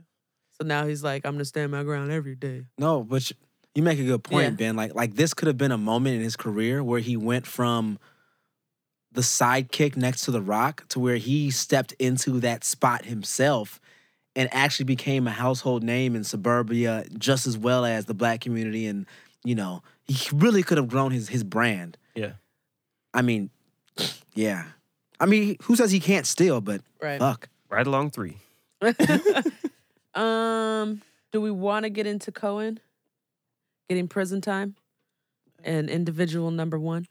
So 0.60 0.66
now 0.66 0.86
he's 0.86 1.02
like, 1.02 1.24
I'm 1.24 1.34
gonna 1.34 1.44
stand 1.44 1.72
my 1.72 1.82
ground 1.84 2.10
every 2.12 2.34
day. 2.36 2.66
No, 2.78 3.02
but 3.02 3.22
sh- 3.22 3.32
you 3.74 3.82
make 3.82 3.98
a 3.98 4.04
good 4.04 4.24
point, 4.24 4.44
Yeah. 4.44 4.50
Ben. 4.50 4.76
Like 4.76 4.94
like 4.94 5.14
this 5.14 5.34
could 5.34 5.46
have 5.48 5.58
been 5.58 5.72
a 5.72 5.78
moment 5.78 6.16
in 6.16 6.22
his 6.22 6.36
career 6.36 6.82
where 6.82 7.00
he 7.00 7.16
went 7.16 7.46
from 7.46 7.98
the 9.12 9.20
sidekick 9.22 9.96
next 9.96 10.24
to 10.26 10.30
the 10.30 10.40
rock 10.42 10.86
to 10.88 11.00
where 11.00 11.16
he 11.16 11.50
stepped 11.50 11.92
into 11.98 12.38
that 12.40 12.62
spot 12.64 13.04
himself 13.04 13.80
and 14.36 14.48
actually 14.52 14.84
became 14.84 15.26
a 15.26 15.32
household 15.32 15.82
name 15.82 16.14
in 16.14 16.22
suburbia 16.22 17.04
just 17.18 17.46
as 17.46 17.58
well 17.58 17.84
as 17.84 18.04
the 18.06 18.14
black 18.14 18.40
community 18.40 18.86
and 18.86 19.06
you 19.42 19.54
know, 19.54 19.82
he 20.06 20.28
really 20.34 20.62
could 20.62 20.76
have 20.78 20.88
grown 20.88 21.10
his 21.12 21.28
his 21.28 21.42
brand. 21.44 21.96
Yeah. 22.14 22.32
I 23.14 23.22
mean, 23.22 23.50
yeah. 24.34 24.64
I 25.18 25.26
mean, 25.26 25.56
who 25.62 25.76
says 25.76 25.90
he 25.90 25.98
can't 26.00 26.26
steal, 26.26 26.60
but 26.60 26.82
Right. 27.02 27.18
fuck. 27.18 27.48
Right 27.68 27.86
along 27.86 28.10
three. 28.10 28.36
um, 30.14 31.02
do 31.32 31.40
we 31.40 31.50
want 31.50 31.84
to 31.84 31.90
get 31.90 32.06
into 32.06 32.32
Cohen 32.32 32.80
getting 33.90 34.06
prison 34.06 34.40
time 34.40 34.76
and 35.64 35.90
individual 35.90 36.52
number 36.52 36.78
one? 36.78 37.06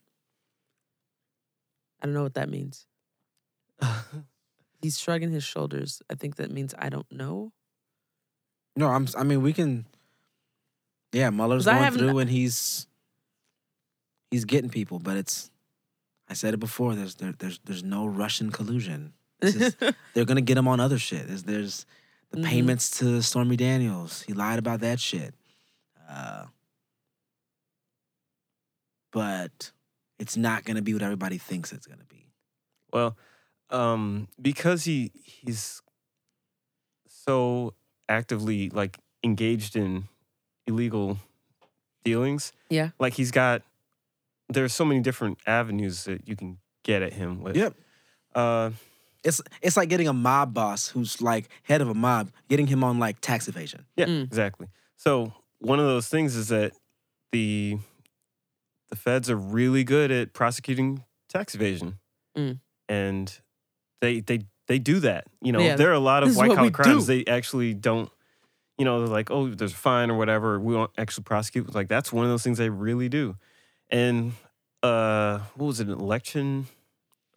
I 2.01 2.05
don't 2.05 2.15
know 2.15 2.23
what 2.23 2.35
that 2.35 2.49
means. 2.49 2.87
He's 4.81 4.97
shrugging 4.97 5.31
his 5.31 5.43
shoulders. 5.43 6.01
I 6.09 6.15
think 6.15 6.37
that 6.37 6.49
means 6.51 6.73
I 6.79 6.87
don't 6.87 7.11
know. 7.11 7.51
No, 8.77 8.87
I'm 8.87 9.07
I 9.17 9.23
mean, 9.23 9.41
we 9.41 9.51
can 9.51 9.85
Yeah, 11.11 11.29
Mueller's 11.31 11.65
going 11.65 11.91
through 11.91 12.19
and 12.19 12.29
he's 12.29 12.87
he's 14.31 14.45
getting 14.45 14.69
people, 14.69 14.99
but 14.99 15.17
it's 15.17 15.51
I 16.29 16.33
said 16.33 16.53
it 16.53 16.61
before, 16.61 16.95
there's 16.95 17.15
there, 17.15 17.33
there's 17.37 17.59
there's 17.65 17.83
no 17.83 18.05
Russian 18.07 18.51
collusion. 18.51 19.11
This 19.41 19.55
is- 19.55 19.75
They're 20.13 20.23
gonna 20.25 20.39
get 20.39 20.57
him 20.57 20.67
on 20.69 20.79
other 20.79 20.97
shit. 20.97 21.27
There's 21.27 21.43
there's 21.43 21.85
the 22.31 22.37
Mhm. 22.37 22.45
payments 22.45 22.89
to 22.99 23.21
Stormy 23.21 23.57
Daniels. 23.57 24.21
He 24.21 24.31
lied 24.33 24.59
about 24.59 24.79
that 24.79 25.01
shit. 25.01 25.33
Uh, 26.07 26.45
but 29.11 29.71
it's 30.19 30.35
not 30.37 30.63
gonna 30.65 30.81
be 30.81 30.93
what 30.93 31.01
everybody 31.03 31.37
thinks 31.37 31.71
it's 31.71 31.87
gonna 31.87 32.03
be. 32.09 32.27
Well, 32.91 33.17
um, 33.69 34.27
because 34.41 34.83
he 34.85 35.11
he's 35.23 35.81
so 37.07 37.73
actively 38.07 38.69
like 38.69 38.97
engaged 39.23 39.75
in 39.75 40.07
illegal 40.67 41.17
dealings. 42.03 42.51
Yeah. 42.69 42.89
Like 42.99 43.13
he's 43.13 43.31
got 43.31 43.61
there's 44.49 44.73
so 44.73 44.85
many 44.85 44.99
different 45.01 45.37
avenues 45.45 46.05
that 46.05 46.27
you 46.27 46.35
can 46.35 46.57
get 46.83 47.01
at 47.01 47.13
him 47.13 47.41
with. 47.41 47.55
Yep. 47.55 47.75
Uh 48.35 48.71
It's 49.23 49.41
it's 49.61 49.77
like 49.77 49.89
getting 49.89 50.07
a 50.07 50.13
mob 50.13 50.53
boss 50.53 50.87
who's 50.87 51.21
like 51.21 51.49
head 51.63 51.81
of 51.81 51.89
a 51.89 51.93
mob, 51.93 52.31
getting 52.47 52.67
him 52.67 52.83
on 52.83 52.99
like 52.99 53.19
tax 53.21 53.47
evasion. 53.47 53.85
Yeah, 53.95 54.05
Mm. 54.05 54.23
exactly. 54.23 54.67
So 54.95 55.33
one 55.59 55.79
of 55.79 55.85
those 55.85 56.07
things 56.07 56.35
is 56.35 56.47
that 56.49 56.71
the 57.31 57.77
the 58.89 58.95
feds 58.95 59.29
are 59.29 59.35
really 59.35 59.83
good 59.83 60.11
at 60.11 60.33
prosecuting 60.33 61.03
tax 61.29 61.53
evasion, 61.55 61.99
Mm. 62.37 62.59
and 62.87 63.39
they 64.01 64.19
they 64.21 64.41
they 64.67 64.79
do 64.79 64.99
that. 64.99 65.25
You 65.41 65.51
know, 65.51 65.59
Yeah, 65.59 65.75
there 65.75 65.89
are 65.89 65.93
a 65.93 65.99
lot 65.99 66.23
of 66.23 66.35
white 66.35 66.55
collar 66.55 66.71
crimes 66.71 67.05
do. 67.07 67.23
they 67.23 67.31
actually 67.31 67.73
don't. 67.73 68.09
You 68.77 68.85
know, 68.85 68.99
they're 68.99 69.07
like, 69.09 69.29
oh, 69.29 69.49
there's 69.49 69.73
a 69.73 69.75
fine 69.75 70.09
or 70.09 70.17
whatever. 70.17 70.57
We 70.59 70.73
won't 70.73 70.91
actually 70.97 71.23
prosecute. 71.25 71.73
Like 71.75 71.87
that's 71.89 72.13
one 72.13 72.23
of 72.23 72.31
those 72.31 72.43
things 72.43 72.57
they 72.57 72.69
really 72.69 73.09
do. 73.09 73.35
And 73.89 74.33
uh, 74.83 75.39
what 75.55 75.65
was 75.67 75.79
it? 75.81 75.87
An 75.87 75.99
election 75.99 76.67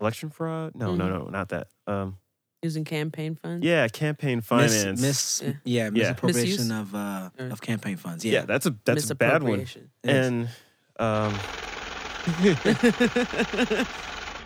election 0.00 0.30
fraud? 0.30 0.74
No, 0.76 0.94
no, 0.94 1.04
Mhm. 1.06 1.08
no, 1.08 1.24
not 1.30 1.48
that. 1.50 1.68
Um, 1.86 2.18
Using 2.62 2.84
campaign 2.84 3.34
funds. 3.34 3.64
yeah, 3.66 3.88
campaign 3.88 4.40
finance. 4.40 5.00
miss 5.00 5.42
Yeah. 5.42 5.52
yeah, 5.64 5.84
Yeah. 5.84 5.90
misappropriation 5.90 6.68
Misuse? 6.68 6.70
of 6.70 6.94
uh 6.94 7.30
of 7.38 7.60
campaign 7.60 7.96
funds. 7.96 8.24
yeah. 8.24 8.32
Yeah. 8.32 8.44
that's 8.46 8.66
a 8.66 8.76
that's 8.84 9.10
a 9.10 9.14
bad 9.16 9.42
one. 9.42 9.58
Misappropriation. 9.60 9.90
It 10.04 10.10
is. 10.10 10.26
and 10.28 10.48
um, 11.02 11.34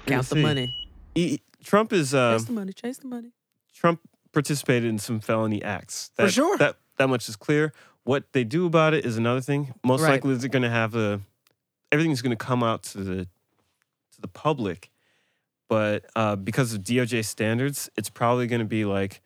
Count 0.06 0.28
the 0.28 0.34
see. 0.36 0.42
money. 0.42 0.72
he, 1.14 1.40
Trump 1.64 1.92
is 1.92 2.14
um, 2.14 2.38
chase 2.38 2.44
the 2.46 2.52
money. 2.52 2.72
Chase 2.72 2.98
the 2.98 3.08
money. 3.08 3.32
Trump 3.74 4.00
participated 4.32 4.88
in 4.88 4.98
some 4.98 5.20
felony 5.20 5.62
acts. 5.62 6.10
For 6.16 6.22
That, 6.22 6.32
sure. 6.32 6.56
That 6.58 6.76
that 6.96 7.08
much 7.08 7.28
is 7.28 7.36
clear. 7.36 7.72
What 8.04 8.32
they 8.32 8.44
do 8.44 8.66
about 8.66 8.94
it 8.94 9.04
is 9.04 9.16
another 9.16 9.40
thing. 9.40 9.74
Most 9.84 10.02
Right. 10.02 10.12
likely, 10.12 10.34
they're 10.36 10.48
going 10.48 10.62
to 10.62 10.70
have 10.70 10.94
a 10.94 11.20
everything's 11.92 12.22
going 12.22 12.36
to 12.36 12.44
come 12.44 12.62
out 12.62 12.82
to 12.84 12.98
the 12.98 13.24
to 13.24 14.20
the 14.20 14.28
public. 14.28 14.90
But 15.68 16.06
uh, 16.14 16.36
because 16.36 16.72
of 16.72 16.82
DOJ 16.82 17.24
standards, 17.24 17.90
it's 17.96 18.08
probably 18.08 18.46
going 18.46 18.60
to 18.60 18.64
be 18.66 18.84
like 18.84 19.20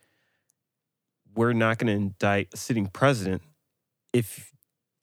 we're 1.34 1.52
not 1.52 1.78
going 1.78 1.86
to 1.88 1.92
indict 1.92 2.48
a 2.52 2.56
sitting 2.56 2.86
president 2.86 3.42
if 4.12 4.50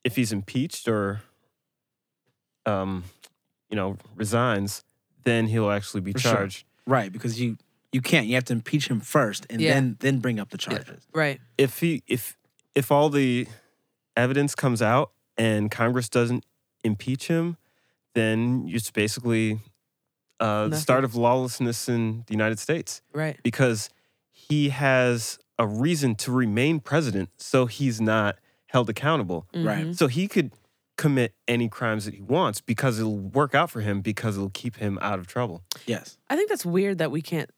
if 0.04 0.16
he's 0.16 0.32
impeached 0.34 0.88
or 0.88 1.22
um, 2.68 3.04
you 3.70 3.76
know 3.76 3.98
resigns. 4.16 4.84
then 5.24 5.48
he'll 5.48 5.72
actually 5.72 6.00
be 6.02 6.14
For 6.14 6.20
sure. 6.20 6.32
charged. 6.34 6.66
Right, 6.86 7.12
because 7.12 7.40
you 7.42 7.58
you 7.92 8.02
can't. 8.02 8.28
You 8.28 8.36
have 8.36 8.46
to 8.46 8.54
impeach 8.54 8.88
him 8.90 9.00
first 9.02 9.46
and 9.50 9.60
Yeah. 9.62 9.74
then 9.74 9.98
then 10.00 10.20
bring 10.20 10.40
up 10.40 10.50
the 10.52 10.58
charges. 10.58 11.06
Right. 11.14 11.40
If 11.58 11.80
he 11.80 12.04
if 12.08 12.38
if 12.76 12.92
all 12.92 13.10
the 13.10 13.48
evidence 14.16 14.56
comes 14.56 14.82
out 14.82 15.12
and 15.38 15.70
Congress 15.72 16.08
doesn't 16.10 16.46
impeach 16.84 17.28
him, 17.28 17.58
then 18.14 18.66
it's 18.70 18.92
basically 18.92 19.60
uh, 20.40 20.64
the 20.64 20.70
Nothing. 20.70 20.82
start 20.82 21.04
of 21.04 21.16
lawlessness 21.16 21.90
in 21.90 22.24
the 22.28 22.34
United 22.34 22.60
States 22.60 23.02
Right. 23.14 23.38
because 23.44 23.90
he 24.32 24.70
has 24.70 25.40
a 25.60 25.66
reason 25.68 26.14
to 26.16 26.32
remain 26.32 26.80
president, 26.80 27.30
so 27.38 27.66
he's 27.66 28.00
not 28.00 28.38
held 28.68 28.88
accountable. 28.90 29.48
Right. 29.56 29.88
Mhm. 29.88 29.98
So 29.98 30.06
he 30.08 30.28
could 30.28 30.52
commit 30.98 31.34
any 31.48 31.70
crimes 31.70 32.06
that 32.06 32.14
he 32.16 32.22
wants 32.22 32.60
because 32.62 33.00
it'll 33.00 33.20
work 33.20 33.54
out 33.56 33.70
for 33.70 33.82
him 33.82 34.02
because 34.02 34.36
it'll 34.36 34.50
keep 34.50 34.78
him 34.78 34.98
out 35.02 35.20
of 35.20 35.28
trouble. 35.28 35.64
Yes. 35.86 36.18
I 36.30 36.36
think 36.36 36.50
that's 36.50 36.66
weird 36.66 36.98
that 36.98 37.12
we 37.12 37.22
can't 37.22 37.50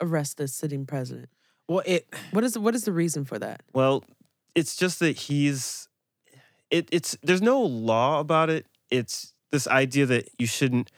arrest 0.00 0.38
the 0.38 0.48
sitting 0.48 0.86
president. 0.86 1.28
Well, 1.68 1.82
it 1.86 2.12
What 2.32 2.42
is 2.44 2.58
what 2.58 2.74
is 2.74 2.84
the 2.84 2.92
reason 2.92 3.24
for 3.24 3.38
that? 3.38 3.62
Well, 3.72 4.04
it's 4.54 4.74
just 4.76 4.98
that 5.00 5.16
he's 5.16 5.88
it, 6.70 6.88
it's 6.90 7.16
there's 7.22 7.42
no 7.42 7.60
law 7.60 8.20
about 8.20 8.50
it. 8.50 8.66
It's 8.90 9.34
this 9.52 9.68
idea 9.68 10.06
that 10.06 10.28
you 10.38 10.46
shouldn't 10.46 10.90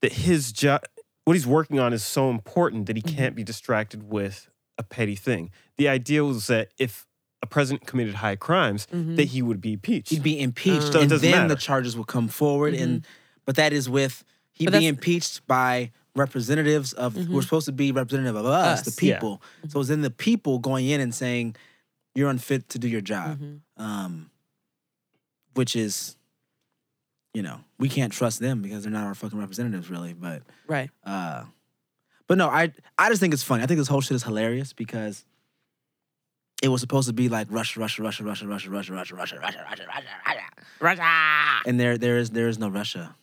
that 0.00 0.12
his 0.12 0.52
job 0.52 0.82
what 1.24 1.34
he's 1.34 1.46
working 1.46 1.78
on 1.78 1.92
is 1.92 2.02
so 2.04 2.30
important 2.30 2.86
that 2.86 2.96
he 2.96 3.02
Mhm. 3.02 3.16
can't 3.16 3.34
be 3.36 3.44
distracted 3.44 4.02
with 4.04 4.48
a 4.78 4.82
petty 4.82 5.14
thing. 5.16 5.50
The 5.76 5.88
idea 5.88 6.24
was 6.24 6.46
that 6.48 6.72
if 6.78 7.06
a 7.42 7.46
president 7.46 7.86
committed 7.86 8.14
high 8.14 8.36
crimes, 8.36 8.86
Mhm. 8.92 9.16
that 9.16 9.24
he 9.28 9.42
would 9.42 9.60
be 9.60 9.72
impeached. 9.74 10.10
he'd 10.10 10.22
be 10.22 10.40
impeached, 10.40 10.92
So 10.92 10.98
it 10.98 11.02
and 11.02 11.10
doesn't 11.10 11.28
then 11.30 11.48
the 11.48 11.56
charges 11.56 11.96
would 11.96 12.06
come 12.06 12.28
forward. 12.28 12.74
And 12.74 13.04
but 13.44 13.56
that 13.56 13.72
is 13.72 13.88
with 13.88 14.24
he'd 14.52 14.66
But 14.70 14.78
be 14.78 14.86
impeached 14.86 15.46
by 15.46 15.90
representatives 16.14 16.92
of 16.92 17.14
who 17.14 17.36
are 17.38 17.40
Mhm. 17.40 17.44
supposed 17.44 17.66
to 17.66 17.72
be 17.72 17.90
representative 17.90 18.36
of 18.36 18.46
us, 18.46 18.86
Us. 18.86 18.94
the 18.94 19.06
Yeah. 19.06 19.14
people. 19.16 19.42
So 19.68 19.80
it's 19.80 19.88
then 19.88 20.02
the 20.02 20.10
people 20.10 20.58
going 20.58 20.86
in 20.86 21.00
and 21.00 21.14
saying 21.14 21.56
you're 22.14 22.28
unfit 22.30 22.68
to 22.68 22.78
do 22.78 22.86
your 22.88 23.00
job, 23.00 23.40
Mhm. 23.40 23.60
um, 23.78 24.30
which 25.54 25.74
is, 25.74 26.16
you 27.34 27.42
know, 27.42 27.60
we 27.78 27.88
can't 27.88 28.12
trust 28.12 28.38
them 28.40 28.60
because 28.62 28.82
they're 28.84 28.92
not 28.92 29.04
our 29.04 29.14
fucking 29.14 29.38
representatives, 29.38 29.88
really. 29.90 30.12
But 30.12 30.42
Right. 30.68 30.90
uh, 31.04 31.46
but 32.28 32.36
no, 32.38 32.48
I 32.48 32.72
I 32.98 33.08
just 33.08 33.20
think 33.20 33.32
it's 33.34 33.42
funny. 33.42 33.62
I 33.62 33.66
think 33.66 33.78
this 33.78 33.88
whole 33.88 34.00
shit 34.02 34.14
is 34.14 34.22
hilarious 34.22 34.72
because 34.74 35.24
it 36.62 36.68
was 36.68 36.80
supposed 36.80 37.08
to 37.08 37.12
be 37.12 37.28
like 37.28 37.48
Russia, 37.50 37.80
Russia, 37.80 38.02
Russia, 38.02 38.24
Russia, 38.24 38.46
Russia, 38.46 38.70
Russia, 38.70 38.94
Russia, 38.94 39.14
Russia, 39.14 39.14
Russia, 39.16 39.36
Russia, 39.40 39.86
Russia, 39.86 40.08
Russia, 40.26 40.42
Russia. 40.80 41.62
and 41.66 41.78
there 41.78 41.98
there 41.98 42.16
is 42.16 42.30
there 42.30 42.48
is 42.48 42.58
no 42.58 42.68
Russia. 42.68 43.14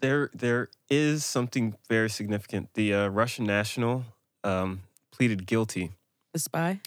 there 0.00 0.30
there 0.34 0.68
is 0.88 1.24
something 1.24 1.74
very 1.88 2.08
significant. 2.10 2.70
The 2.74 2.94
uh, 2.94 3.08
Russian 3.08 3.44
national 3.44 4.04
um, 4.42 4.80
pleaded 5.12 5.46
guilty. 5.46 5.92
The 6.32 6.38
spy. 6.40 6.80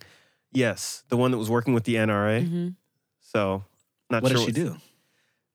Yes, 0.51 1.03
the 1.09 1.17
one 1.17 1.31
that 1.31 1.37
was 1.37 1.49
working 1.49 1.73
with 1.73 1.83
the 1.83 1.95
NRA. 1.95 2.47
hmm 2.47 2.67
So 3.21 3.63
not 4.09 4.23
What 4.23 4.31
sure 4.31 4.39
What 4.41 4.45
did 4.47 4.55
she 4.55 4.63
do? 4.63 4.77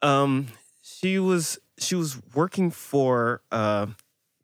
Um, 0.03 0.49
she 0.82 1.18
was 1.18 1.59
she 1.78 1.95
was 1.97 2.16
working 2.34 2.70
for 2.70 3.43
uh, 3.51 3.86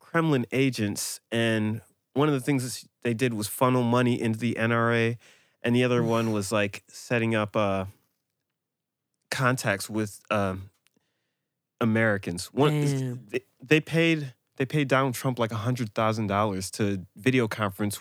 Kremlin 0.00 0.46
agents, 0.52 1.20
and 1.32 1.80
one 2.14 2.28
of 2.28 2.34
the 2.34 2.40
things 2.40 2.62
that 2.64 2.72
she- 2.72 2.86
they 3.02 3.14
did 3.14 3.34
was 3.34 3.48
funnel 3.48 3.82
money 3.82 4.20
into 4.20 4.38
the 4.38 4.54
NRA, 4.58 5.18
and 5.64 5.74
the 5.74 5.82
other 5.82 6.02
one 6.16 6.30
was 6.32 6.52
like 6.52 6.84
setting 6.88 7.34
up 7.34 7.56
uh, 7.56 7.86
contacts 9.30 9.90
with 9.90 10.20
um, 10.30 10.70
Americans. 11.80 12.46
One 12.52 12.80
Damn. 12.82 13.20
they, 13.28 13.40
they 13.62 13.80
paid 13.80 14.34
they 14.56 14.66
paid 14.66 14.88
Donald 14.88 15.14
Trump 15.14 15.38
like 15.38 15.50
a 15.52 15.56
hundred 15.56 15.94
thousand 15.94 16.28
dollars 16.28 16.70
to 16.72 17.04
video 17.16 17.48
conference 17.48 18.00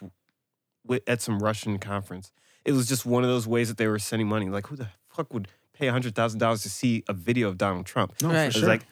wi- 0.85 1.01
at 1.07 1.21
some 1.21 1.39
Russian 1.39 1.79
conference. 1.79 2.31
It 2.65 2.71
was 2.73 2.87
just 2.87 3.05
one 3.05 3.23
of 3.23 3.29
those 3.29 3.47
ways 3.47 3.67
that 3.69 3.77
they 3.77 3.87
were 3.87 3.99
sending 3.99 4.27
money. 4.27 4.49
Like 4.49 4.67
who 4.67 4.75
the 4.75 4.87
fuck 5.09 5.33
would 5.33 5.47
pay 5.73 5.87
a 5.87 5.91
hundred 5.91 6.15
thousand 6.15 6.39
dollars 6.39 6.61
to 6.63 6.69
see 6.69 7.03
a 7.09 7.13
video 7.13 7.47
of 7.47 7.57
Donald 7.57 7.85
Trump? 7.85 8.13
No, 8.21 8.29
Right. 8.29 8.51
For 8.53 8.59
sure. 8.59 8.67
like 8.69 8.85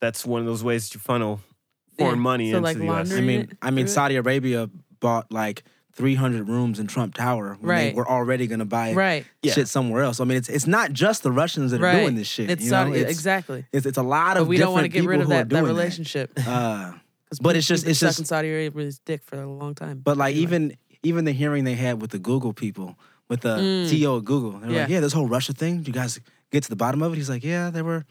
that's 0.00 0.24
one 0.24 0.40
of 0.40 0.46
those 0.46 0.64
ways 0.64 0.88
that 0.88 0.94
you 0.94 1.00
funnel 1.00 1.40
foreign 1.98 2.16
Yeah. 2.16 2.20
money 2.22 2.50
So, 2.50 2.56
into 2.58 2.64
like, 2.68 2.76
the 2.78 2.90
US. 2.90 3.12
I 3.12 3.20
mean, 3.20 3.52
I 3.62 3.70
mean. 3.70 3.86
Saudi 3.88 4.16
Arabia 4.16 4.68
bought 5.00 5.30
like 5.30 5.62
300 5.94 6.48
rooms 6.48 6.78
in 6.80 6.86
Trump 6.86 7.14
Tower 7.14 7.56
when 7.60 7.70
Right. 7.70 7.90
they 7.90 7.94
were 7.94 8.08
already 8.08 8.46
gonna 8.46 8.64
buy 8.64 8.92
Right. 8.94 9.24
Yeah. 9.42 9.52
shit 9.52 9.68
somewhere 9.68 10.02
else. 10.02 10.18
I 10.20 10.24
mean, 10.24 10.36
it's 10.38 10.48
it's 10.48 10.66
not 10.66 10.92
just 10.92 11.22
the 11.22 11.30
Russians 11.32 11.70
that 11.70 11.82
are 11.82 11.92
doing 12.00 12.16
this 12.16 12.26
shit. 12.26 12.50
It's 12.50 12.64
you 12.64 12.70
know? 12.72 12.92
It's, 12.92 13.10
exactly. 13.10 13.64
It's, 13.72 13.86
it's 13.86 13.98
a 13.98 14.02
lot 14.02 14.34
But 14.34 14.42
of 14.42 14.48
we 14.48 14.56
don't 14.56 14.72
want 14.72 14.84
to 14.84 14.88
get 14.88 15.04
rid 15.04 15.20
of 15.20 15.28
that, 15.28 15.48
that 15.48 15.60
doing 15.60 15.64
relationship. 15.64 16.32
Uh, 16.38 16.92
'Cause 17.30 17.38
But 17.40 17.56
it's 17.56 17.66
just- 17.66 17.86
it's 17.86 17.98
stuck 17.98 18.08
just- 18.10 18.18
in 18.20 18.24
Saudi 18.26 18.48
Arabia's 18.50 18.98
dick 18.98 19.22
for 19.24 19.40
a 19.40 19.48
long 19.48 19.74
time. 19.74 20.00
but 20.04 20.16
like 20.16 20.34
Anyway. 20.34 20.42
even 20.42 20.76
even 21.02 21.24
the 21.26 21.32
hearing 21.32 21.64
they 21.64 21.74
had 21.74 22.00
with 22.00 22.10
the 22.10 22.18
Google 22.18 22.52
people, 22.54 22.98
with 23.28 23.42
the 23.42 23.56
Mm. 23.58 23.86
CEO 23.90 24.16
of 24.16 24.24
Google, 24.24 24.58
they're 24.58 24.70
Yeah. 24.70 24.80
like, 24.82 24.88
yeah, 24.90 25.00
this 25.00 25.12
whole 25.12 25.28
Russia 25.28 25.52
thing. 25.52 25.84
You 25.86 25.92
guys 25.92 26.18
get 26.50 26.62
to 26.64 26.70
the 26.70 26.76
bottom 26.76 27.02
of 27.02 27.12
it. 27.12 27.16
He's 27.16 27.28
like, 27.28 27.44
yeah, 27.44 27.68
there 27.70 27.84
were 27.84 28.04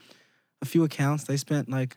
a 0.62 0.64
few 0.64 0.84
accounts. 0.84 1.24
They 1.24 1.36
spent 1.36 1.68
like 1.68 1.96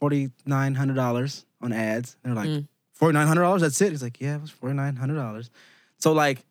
forty 0.00 0.30
nine 0.44 0.74
hundred 0.74 0.94
dollars 0.96 1.46
on 1.62 1.72
ads. 1.72 2.16
They're 2.22 2.34
like, 2.34 2.48
Mm. 2.48 2.68
Forty 2.94 3.12
nine 3.14 3.26
hundred 3.26 3.42
dollars. 3.42 3.62
That's 3.62 3.80
it. 3.80 3.90
He's 3.90 4.02
like, 4.02 4.20
yeah, 4.20 4.36
it 4.36 4.40
was 4.40 4.50
forty 4.50 4.74
nine 4.74 4.96
hundred 4.96 5.16
dollars. 5.16 5.50
So 5.98 6.12
like, 6.12 6.44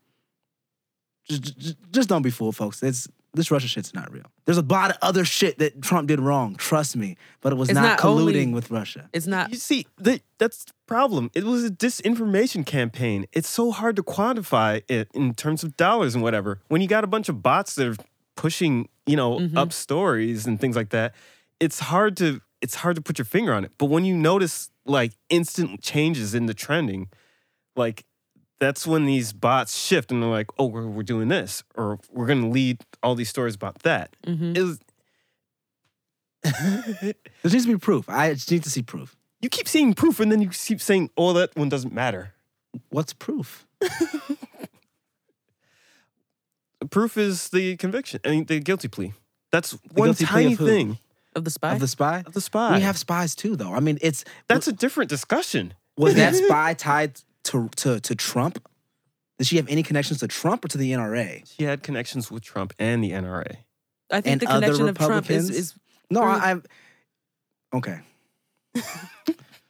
just, 1.30 1.58
just 1.58 1.78
just 1.92 2.10
don't 2.10 2.22
be 2.22 2.30
fooled, 2.30 2.56
folks. 2.56 2.84
It's 2.84 3.08
this 3.34 3.50
Russia 3.50 3.68
shit's 3.68 3.94
not 3.96 4.12
real. 4.12 4.26
There's 4.46 4.60
a 4.60 4.62
lot 4.62 4.92
of 4.92 4.98
other 5.02 5.26
shit 5.26 5.58
that 5.58 5.82
Trump 5.82 6.08
did 6.08 6.20
wrong. 6.20 6.56
Trust 6.56 6.96
me, 6.96 7.18
but 7.42 7.52
it 7.52 7.56
was 7.56 7.70
It's 7.70 7.76
not, 7.76 8.00
not 8.00 8.06
only- 8.06 8.34
colluding 8.34 8.54
with 8.54 8.70
Russia. 8.70 9.10
it's 9.12 9.26
not. 9.26 9.50
You 9.50 9.56
see, 9.58 9.88
the, 9.98 10.22
that's 10.38 10.66
the 10.66 10.74
problem. 10.86 11.32
It 11.34 11.44
was 11.44 11.64
a 11.64 11.72
disinformation 11.72 12.64
campaign. 12.66 13.26
It's 13.32 13.50
so 13.50 13.72
hard 13.72 13.96
to 13.96 14.04
quantify 14.04 14.84
it 14.88 15.10
in 15.16 15.34
terms 15.34 15.64
of 15.64 15.76
dollars 15.78 16.14
and 16.14 16.24
whatever. 16.24 16.60
When 16.68 16.82
you 16.82 16.88
got 16.88 17.04
a 17.04 17.08
bunch 17.08 17.28
of 17.28 17.42
bots 17.42 17.74
that 17.76 17.88
are 17.88 17.96
pushing, 18.36 18.88
you 19.08 19.16
know, 19.16 19.40
Mhm. 19.40 19.58
up 19.58 19.74
stories 19.74 20.46
and 20.46 20.60
things 20.60 20.76
like 20.76 20.90
that, 20.90 21.16
it's 21.60 21.80
hard 21.80 22.16
to 22.18 22.40
it's 22.64 22.76
hard 22.76 22.96
to 22.96 23.02
put 23.02 23.18
your 23.20 23.26
finger 23.26 23.54
on 23.54 23.64
it. 23.66 23.72
But 23.78 23.88
when 23.88 24.06
you 24.06 24.16
notice 24.16 24.72
like 24.86 25.12
instant 25.30 25.82
changes 25.82 26.34
in 26.34 26.46
the 26.48 26.54
trending, 26.54 27.10
like 27.76 28.06
that's 28.60 28.88
when 28.88 29.06
these 29.06 29.34
bots 29.34 29.78
shift 29.78 30.12
and 30.12 30.22
they're 30.24 30.30
like, 30.30 30.48
"Oh, 30.58 30.66
we're, 30.68 30.88
we're 30.88 31.04
doing 31.04 31.28
this," 31.28 31.64
or 31.76 32.00
"We're 32.12 32.26
going 32.28 32.42
to 32.42 32.48
lead 32.48 32.78
all 33.04 33.16
these 33.16 33.30
stories 33.30 33.56
about 33.56 33.80
that." 33.84 34.16
mhm. 34.26 34.56
It 34.58 34.64
was. 34.64 34.80
There 37.44 37.52
needs 37.52 37.66
to 37.66 37.74
be 37.74 37.78
proof. 37.78 38.08
I 38.10 38.34
just 38.34 38.50
need 38.52 38.64
to 38.64 38.70
see 38.70 38.82
proof. 38.82 39.16
you 39.42 39.50
keep 39.50 39.68
seeing 39.68 39.94
proof 39.94 40.20
and 40.22 40.32
then 40.32 40.42
you 40.42 40.50
keep 40.50 40.80
saying, 40.82 41.10
oh, 41.18 41.34
that 41.34 41.56
one 41.56 41.70
doesn't 41.70 41.94
matter. 41.94 42.34
What's 42.90 43.14
proof? 43.14 43.66
Proof 46.90 47.18
is 47.18 47.50
the 47.50 47.78
conviction, 47.78 48.20
I 48.26 48.30
mean, 48.30 48.46
the 48.46 48.60
guilty 48.60 48.88
plea. 48.90 49.14
That's 49.52 49.72
The 49.72 49.80
one 49.94 50.14
tiny 50.16 50.56
thing. 50.56 50.98
Of 51.36 51.44
the 51.46 51.52
spy. 51.52 51.74
Of 51.74 51.80
the 51.80 51.88
spy? 51.88 52.24
Of 52.26 52.34
the 52.34 52.42
spy. 52.42 52.76
We 52.76 52.82
have 52.82 52.98
spies 52.98 53.36
too, 53.36 53.56
though. 53.56 53.74
I 53.74 53.80
mean, 53.80 53.98
it's 54.02 54.24
That's 54.48 54.68
a 54.68 54.74
different 54.74 55.10
discussion. 55.10 55.74
was 55.98 56.16
that 56.16 56.36
spy 56.48 56.74
tied 56.74 57.20
to 57.46 57.70
to 57.78 58.00
to 58.00 58.16
Trump? 58.16 58.66
Did 59.40 59.48
she 59.48 59.58
have 59.58 59.68
any 59.68 59.84
connections 59.84 60.20
to 60.20 60.28
Trump 60.28 60.64
or 60.64 60.68
to 60.70 60.78
the 60.78 60.92
NRA? 60.92 61.48
She 61.58 61.64
had 61.64 61.82
connections 61.84 62.30
with 62.32 62.44
Trump 62.44 62.74
and 62.80 63.04
the 63.04 63.12
NRA. 63.12 63.58
I 64.12 64.22
think 64.22 64.32
and 64.34 64.42
the 64.42 64.50
other 64.50 64.62
connection 64.68 64.90
of 64.90 64.98
Trump 64.98 65.30
is, 65.32 65.50
Republicans? 65.50 65.50
is 65.50 65.74
No, 66.12 66.22
True. 66.22 66.30
I, 66.30 66.52
I'm 66.52 66.64
okay. 67.74 68.00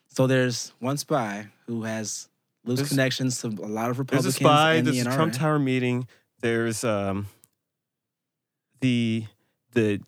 so 0.09 0.27
there's 0.27 0.73
one 0.79 0.97
spy 0.97 1.47
who 1.67 1.83
has 1.83 2.27
loose 2.65 2.79
There's- 2.79 2.89
connections 2.89 3.41
to 3.41 3.47
a 3.47 3.49
lot 3.49 3.89
of 3.89 3.95
There's 3.95 3.99
Republicans 3.99 4.25
a 4.27 4.31
spy. 4.33 4.73
and 4.75 4.87
There's 4.87 5.03
the 5.03 5.09
a 5.09 5.11
NRA. 5.11 5.15
Trump 5.15 5.33
Tower 5.33 5.59
meeting. 5.59 6.07
There's 6.41 6.83
um, 6.83 7.27
the 8.81 9.25
the 9.71 10.01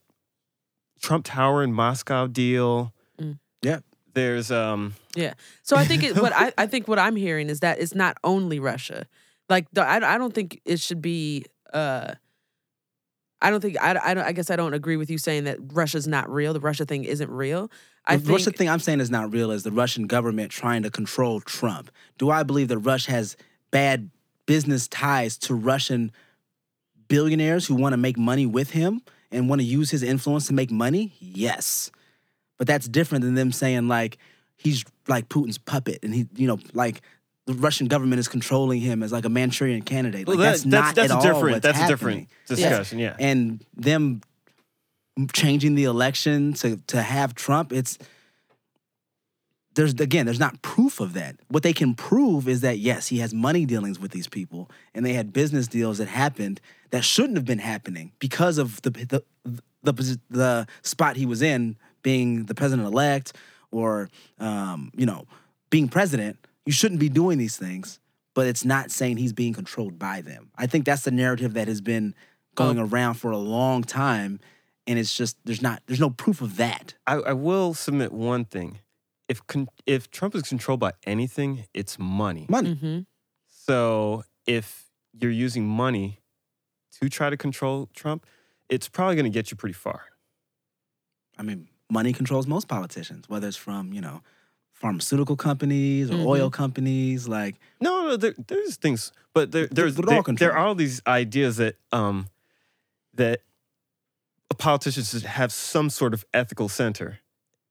Trump 1.02 1.26
Tower 1.26 1.64
in 1.64 1.74
Moscow 1.74 2.28
deal. 2.28 2.94
Mm. 3.20 3.40
Yeah. 3.62 3.80
There's 4.14 4.50
um, 4.50 4.96
Yeah. 5.16 5.34
So 5.64 5.76
I 5.76 5.86
think 5.86 6.04
it, 6.04 6.18
what 6.18 6.34
I, 6.36 6.54
I 6.58 6.68
think 6.68 6.88
what 6.88 6.98
I'm 6.98 7.16
hearing 7.16 7.50
is 7.50 7.60
that 7.60 7.80
it's 7.80 7.94
not 7.94 8.18
only 8.24 8.60
Russia. 8.60 9.06
Like 9.50 9.68
the, 9.74 9.82
I, 9.82 10.16
I 10.16 10.18
don't 10.18 10.34
think 10.34 10.62
it 10.66 10.80
should 10.80 11.02
be. 11.02 11.46
Uh, 11.72 12.14
I 13.42 13.52
don't 13.52 13.60
think 13.60 13.78
I, 13.80 14.00
I, 14.04 14.14
don't, 14.14 14.24
I 14.24 14.32
guess 14.32 14.50
I 14.50 14.56
don't 14.56 14.74
agree 14.74 14.98
with 14.98 15.12
you 15.12 15.18
saying 15.18 15.44
that 15.44 15.58
Russia's 15.74 16.08
not 16.08 16.30
real. 16.30 16.54
The 16.54 16.60
Russia 16.62 16.86
thing 16.86 17.04
isn't 17.04 17.30
real. 17.30 17.70
I 18.08 18.16
the 18.16 18.24
think 18.24 18.32
Russia 18.32 18.52
thing 18.52 18.70
I'm 18.70 18.80
saying 18.80 19.02
is 19.02 19.12
not 19.12 19.32
real 19.34 19.52
is 19.52 19.64
the 19.64 19.72
Russian 19.72 20.08
government 20.08 20.52
trying 20.52 20.84
to 20.84 20.90
control 20.90 21.42
Trump. 21.42 21.92
Do 22.18 22.30
I 22.32 22.44
believe 22.44 22.70
that 22.70 22.80
Russia 22.80 23.12
has 23.12 23.36
bad 23.72 24.10
business 24.46 24.88
ties 24.88 25.38
to 25.40 25.54
Russian 25.54 26.12
billionaires 27.08 27.68
who 27.68 27.76
want 27.76 27.94
to 27.94 27.98
make 27.98 28.18
money 28.18 28.46
with 28.46 28.72
him 28.72 29.02
and 29.32 29.50
want 29.50 29.62
to 29.62 29.66
use 29.66 29.90
his 29.92 30.04
influence 30.04 30.48
to 30.48 30.54
make 30.54 30.72
money? 30.72 31.14
Yes. 31.20 31.92
But 32.58 32.68
that's 32.68 32.88
different 32.88 33.24
than 33.24 33.36
them 33.36 33.52
saying 33.52 33.88
like 33.88 34.18
he's 34.58 34.86
like 35.08 35.30
Putin's 35.30 35.58
puppet 35.58 36.00
and 36.04 36.14
he, 36.14 36.28
you 36.36 36.48
know, 36.48 36.60
like 36.74 37.02
the 37.46 37.54
Russian 37.54 37.88
government 37.88 38.20
is 38.20 38.28
controlling 38.28 38.82
him 38.82 39.04
as 39.04 39.12
like 39.12 39.26
a 39.26 39.30
Manchurian 39.30 39.82
candidate. 39.82 40.28
Like 40.28 40.38
well, 40.38 40.46
that- 40.46 40.52
that's, 40.52 40.66
not 40.66 40.96
that's 40.96 41.12
at 41.12 41.16
a 41.16 41.18
all 41.18 41.22
different 41.22 41.56
what's 41.56 41.64
that's 41.64 41.80
a 41.80 41.88
different 41.88 42.30
discussion. 42.48 43.00
Yeah. 43.00 43.16
And 43.20 43.64
them 43.76 44.22
changing 45.34 45.76
the 45.76 45.86
election 45.86 46.54
to 46.54 46.78
to 46.88 47.02
have 47.02 47.36
Trump, 47.36 47.72
it's 47.72 47.98
there's 49.76 49.94
again, 49.94 50.26
there's 50.26 50.40
not 50.40 50.62
proof 50.62 51.00
of 51.00 51.14
that. 51.14 51.36
What 51.50 51.64
they 51.64 51.74
can 51.74 51.94
prove 51.94 52.48
is 52.48 52.62
that 52.62 52.80
yes, 52.80 53.08
he 53.08 53.20
has 53.20 53.34
money 53.34 53.66
dealings 53.66 54.00
with 54.00 54.12
these 54.12 54.28
people, 54.28 54.70
and 54.94 55.06
they 55.06 55.14
had 55.14 55.34
business 55.34 55.68
deals 55.68 55.98
that 56.00 56.08
happened 56.08 56.62
that 56.90 57.04
shouldn't 57.04 57.36
have 57.36 57.46
been 57.46 57.60
happening 57.60 58.12
because 58.20 58.58
of 58.58 58.82
the 58.82 58.90
the 58.90 59.24
the, 59.44 59.94
the, 59.94 60.20
the 60.30 60.68
spot 60.82 61.18
he 61.18 61.26
was 61.26 61.42
in, 61.42 61.78
being 62.02 62.46
the 62.46 62.56
president 62.56 62.88
elect, 62.88 63.34
or 63.72 64.10
um, 64.40 64.92
you 64.96 65.06
know, 65.06 65.26
being 65.70 65.90
president. 65.90 66.38
You 66.66 66.72
shouldn't 66.72 67.00
be 67.00 67.10
doing 67.10 67.38
these 67.38 67.58
things, 67.58 68.00
but 68.34 68.48
it's 68.48 68.66
not 68.66 68.90
saying 68.90 69.18
he's 69.18 69.34
being 69.34 69.54
controlled 69.54 70.00
by 70.00 70.22
them. 70.22 70.50
I 70.58 70.66
think 70.66 70.86
that's 70.86 71.04
the 71.04 71.12
narrative 71.12 71.54
that 71.54 71.68
has 71.68 71.82
been 71.82 72.16
going 72.56 72.80
around 72.80 73.16
for 73.16 73.30
a 73.30 73.38
long 73.38 73.84
time, 73.84 74.40
and 74.88 74.98
it's 74.98 75.16
just 75.16 75.38
there's 75.44 75.62
not 75.62 75.84
there's 75.88 76.00
no 76.00 76.10
proof 76.10 76.42
of 76.42 76.56
that. 76.58 76.94
I, 77.06 77.16
I 77.16 77.34
will 77.34 77.74
submit 77.74 78.14
one 78.14 78.46
thing. 78.46 78.80
If 79.28 79.46
con- 79.48 79.70
if 79.86 80.10
Trump 80.12 80.36
is 80.36 80.44
controlled 80.44 80.80
by 80.80 80.94
anything, 81.06 81.66
it's 81.74 81.98
money. 81.98 82.46
Money. 82.50 82.74
hmm 82.76 83.00
So 83.48 84.24
if 84.46 84.86
you're 85.20 85.32
using 85.32 85.66
money 85.68 86.20
to 87.02 87.10
try 87.10 87.30
to 87.30 87.38
control 87.38 87.90
Trump, 87.96 88.26
it's 88.70 88.88
probably 88.88 89.16
going 89.16 89.26
to 89.26 89.30
get 89.32 89.50
you 89.52 89.58
pretty 89.58 89.74
far. 89.74 90.02
I 91.38 91.44
mean, 91.44 91.68
money 91.90 92.14
controls 92.14 92.48
most 92.48 92.68
politicians, 92.68 93.28
whether 93.28 93.48
it's 93.48 93.58
from, 93.58 93.92
you 93.94 94.02
know, 94.02 94.22
pharmaceutical 94.74 95.36
companies 95.36 96.10
or 96.12 96.16
Mhm. 96.16 96.26
oil 96.28 96.50
companies. 96.50 97.28
Like, 97.28 97.56
No, 97.82 98.08
no, 98.08 98.18
there, 98.18 98.36
there's 98.48 98.76
things, 98.78 99.12
but 99.34 99.52
there, 99.52 99.68
there's 99.68 99.96
But 99.96 100.08
there, 100.08 100.22
there 100.36 100.54
are 100.54 100.66
all 100.68 100.76
these 100.76 101.02
ideas 101.08 101.58
that 101.58 101.76
um 101.92 102.28
that 103.14 103.42
a 104.52 104.54
politician 104.56 105.04
should 105.04 105.24
have 105.24 105.52
some 105.52 105.90
sort 105.90 106.14
of 106.14 106.26
ethical 106.34 106.70
center, 106.70 107.20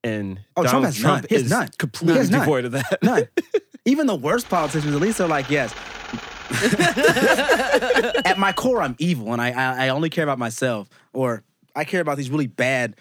and 0.04 0.38
Oh, 0.56 0.62
Trump 0.62 0.66
Donald 0.72 0.84
has 0.86 0.96
Trump 0.96 1.30
none. 1.30 1.40
Is 1.40 1.50
none. 1.50 1.68
completely 1.78 2.14
He 2.14 2.18
has 2.18 2.30
none. 2.30 2.40
devoid 2.40 2.64
of 2.66 2.72
that. 2.72 3.02
none. 3.02 3.26
Even 3.84 4.06
the 4.06 4.14
worst 4.14 4.48
politicians, 4.48 4.94
at 4.94 5.00
least 5.00 5.18
they're 5.18 5.26
like, 5.26 5.50
yes. 5.50 5.74
At 8.24 8.38
my 8.38 8.52
core, 8.52 8.80
I'm 8.82 8.94
evil 8.98 9.32
and 9.32 9.40
I, 9.42 9.50
I, 9.50 9.86
I 9.86 9.88
only 9.90 10.10
care 10.10 10.24
about 10.24 10.38
myself 10.38 10.88
or 11.12 11.42
I 11.74 11.84
care 11.84 12.00
about 12.00 12.16
these 12.16 12.30
really 12.30 12.46
bad 12.46 12.96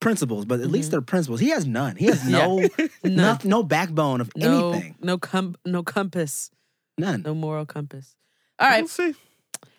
principles, 0.00 0.44
but 0.44 0.60
at 0.60 0.70
least 0.70 0.86
mm-hmm. 0.86 0.90
they're 0.92 1.00
principles. 1.00 1.40
He 1.40 1.48
has 1.50 1.66
none. 1.66 1.96
He 1.96 2.06
has 2.06 2.28
no, 2.28 2.68
no, 3.02 3.38
no 3.44 3.62
backbone 3.62 4.20
of 4.20 4.30
No, 4.36 4.72
anything. 4.72 4.96
no, 5.00 5.18
com- 5.18 5.56
no 5.64 5.82
compass, 5.82 6.50
None. 6.98 7.22
no 7.22 7.34
moral 7.34 7.66
compass. 7.66 8.14
All 8.58 8.68
right, 8.68 8.82
We'll 8.82 8.88
see. 8.88 9.14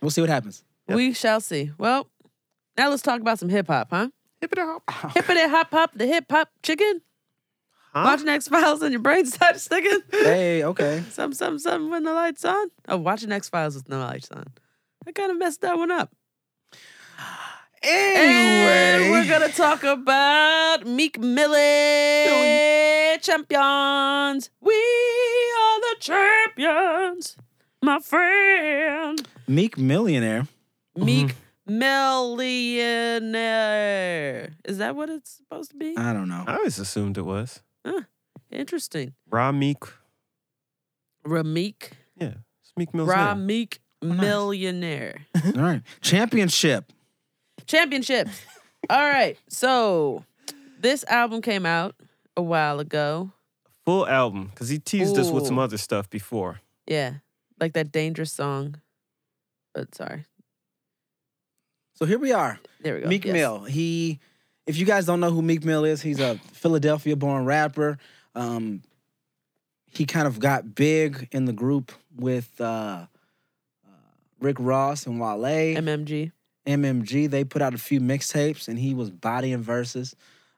We'll 0.02 0.12
see 0.12 0.22
what 0.22 0.30
happens. 0.30 0.64
Yep. 0.90 0.96
we 0.98 1.14
shall 1.14 1.40
see. 1.42 1.72
Well, 1.78 2.08
now 2.78 2.90
let's 2.90 3.02
talk 3.02 3.22
about 3.22 3.40
some 3.40 3.50
hip 3.50 3.68
hop, 3.68 3.88
huh? 3.92 4.10
Hippity 4.46 4.62
hop. 4.62 4.84
Hippity 5.16 5.50
hop 5.50 5.72
hop, 5.72 5.92
the 5.96 6.06
hip 6.06 6.26
hop 6.30 6.50
chicken. 6.62 7.02
Huh? 7.94 8.04
Watching 8.06 8.30
X 8.30 8.48
Files 8.48 8.84
and 8.84 8.92
your 8.92 9.02
brain 9.02 9.26
starts 9.26 9.64
sticking. 9.64 10.02
Hey, 10.12 10.64
okay. 10.64 11.04
some, 11.10 11.34
some, 11.34 11.58
some 11.58 11.90
when 11.90 12.04
the 12.04 12.14
lights 12.14 12.46
on. 12.46 12.68
Oh, 12.88 12.98
watching 12.98 13.32
X 13.32 13.50
Files 13.50 13.74
with 13.74 13.90
no 13.90 13.98
lights 13.98 14.30
on. 14.30 14.46
I 15.08 15.14
kind 15.14 15.32
of 15.32 15.38
messed 15.40 15.62
that 15.62 15.78
one 15.78 15.92
up. 15.92 16.14
And 17.84 18.18
Anyway, 18.18 19.12
we're 19.12 19.30
gonna 19.30 19.52
talk 19.52 19.84
about 19.84 20.88
Meek 20.88 21.20
Millie 21.20 22.66
champions. 23.22 24.50
We 24.60 24.74
are 24.74 25.82
the 25.82 25.96
champions, 26.00 27.38
my 27.84 28.00
friend. 28.00 29.28
Meek 29.48 29.78
Millionaire. 29.78 30.48
Meek 30.96 31.28
mm-hmm. 31.28 31.45
Millionaire. 31.66 34.54
Is 34.66 34.78
that 34.78 34.96
what 34.96 35.10
it's 35.10 35.32
supposed 35.32 35.72
to 35.72 35.78
be? 35.78 35.98
I 35.98 36.14
don't 36.14 36.30
know. 36.30 36.44
I 36.48 36.58
always 36.58 36.78
assumed 36.80 37.18
it 37.18 37.26
was 37.26 37.62
Huh. 37.86 38.02
Interesting. 38.52 39.14
Ra 39.30 39.52
Meek. 39.52 39.84
Rameek. 41.26 41.92
Yeah, 42.18 42.34
it's 42.62 42.72
Meek 42.78 42.94
Mill's 42.94 43.10
name. 43.10 43.18
Rameek 43.18 43.80
oh, 44.02 44.08
nice. 44.08 44.22
Millionaire. 44.22 45.26
All 45.46 45.52
right. 45.62 45.82
Championship. 46.02 46.92
Championships. 47.66 48.42
All 48.90 49.08
right. 49.08 49.38
So 49.50 50.24
this 50.80 51.04
album 51.06 51.42
came 51.42 51.66
out 51.66 51.96
a 52.38 52.42
while 52.42 52.80
ago. 52.80 53.32
Full 53.86 54.08
album 54.08 54.48
because 54.48 54.70
he 54.70 54.80
teased 54.80 55.18
us 55.18 55.30
with 55.30 55.46
some 55.46 55.60
Ooh. 55.60 55.62
other 55.62 55.78
stuff 55.78 56.10
before. 56.10 56.62
Yeah. 56.88 57.16
Like 57.60 57.74
that 57.74 57.92
dangerous 57.92 58.32
song. 58.32 58.76
But 59.74 59.94
sorry. 59.96 60.26
So 61.96 62.06
here 62.06 62.20
we 62.20 62.32
are. 62.34 62.60
There 62.82 62.96
we 62.96 63.02
go. 63.02 63.08
Meek 63.08 63.26
Yes. 63.26 63.34
Mill. 63.34 63.64
He, 63.64 64.20
if 64.68 64.78
you 64.78 64.86
guys 64.86 65.06
don't 65.06 65.20
know 65.20 65.32
who 65.32 65.42
Meek 65.42 65.64
Mill 65.64 65.86
is, 65.86 66.02
he's 66.02 66.20
a 66.20 66.38
Philadelphia-born 66.54 67.46
rapper. 67.46 67.98
Um, 68.36 68.82
he 69.92 70.06
kind 70.06 70.28
of 70.28 70.40
got 70.40 70.76
big 70.76 71.30
in 71.32 71.46
the 71.46 71.54
group 71.54 71.94
with 72.18 72.50
uh, 72.60 72.64
uh, 72.64 73.08
Rick 74.42 74.58
Ross 74.60 75.06
and 75.06 75.20
Wale. 75.22 75.40
MMG. 75.78 76.32
MMG. 76.68 77.30
They 77.30 77.44
put 77.46 77.62
out 77.62 77.74
a 77.74 77.78
few 77.78 78.02
mixtapes, 78.02 78.68
and 78.68 78.78
he 78.78 78.94
was 78.94 79.10
bodying 79.10 79.62
verses. 79.62 80.16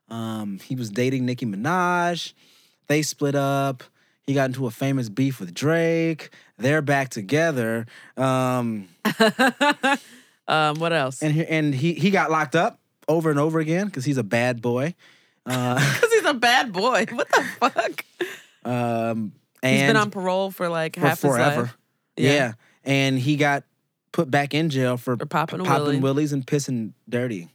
Um, 0.09 0.59
he 0.63 0.75
was 0.75 0.89
dating 0.89 1.25
Nicki 1.25 1.45
Minaj. 1.45 2.33
They 2.87 3.01
split 3.03 3.35
up. 3.35 3.83
He 4.23 4.33
got 4.33 4.45
into 4.45 4.65
a 4.65 4.71
famous 4.71 5.07
beef 5.09 5.39
with 5.39 5.53
Drake. 5.53 6.29
They're 6.57 6.81
back 6.81 7.09
together. 7.09 7.85
Um, 8.15 8.87
um, 10.47 10.75
what 10.79 10.93
else? 10.93 11.21
and 11.21 11.33
he, 11.33 11.45
and 11.45 11.73
he 11.75 11.93
he 11.93 12.09
got 12.11 12.31
locked 12.31 12.55
up 12.55 12.79
over 13.07 13.29
and 13.29 13.39
over 13.39 13.59
again 13.59 13.85
because 13.87 14.05
he's 14.05 14.17
a 14.17 14.23
bad 14.23 14.61
boy. 14.61 14.93
Uh, 15.45 15.75
Because 15.95 16.13
he's 16.13 16.25
a 16.25 16.33
bad 16.33 16.71
boy. 16.73 17.05
What 17.11 17.27
the 17.29 17.43
fuck? 17.59 18.05
um, 18.65 19.31
He's 19.61 19.81
and 19.81 19.89
been 19.89 19.97
on 19.97 20.11
parole 20.11 20.51
for 20.51 20.69
like 20.69 20.95
for 20.95 21.01
half 21.01 21.21
his 21.21 21.31
forever. 21.31 21.61
life. 21.63 21.77
Yeah. 22.17 22.53
and 22.83 23.17
he 23.17 23.35
got 23.35 23.63
put 24.11 24.29
back 24.31 24.53
in 24.53 24.69
jail 24.69 24.97
for 24.97 25.15
For 25.17 25.25
popping 25.25 25.59
popping 25.63 25.83
willy. 25.85 25.99
willies 25.99 26.33
and 26.33 26.45
pissing 26.45 26.93
dirty. 27.09 27.47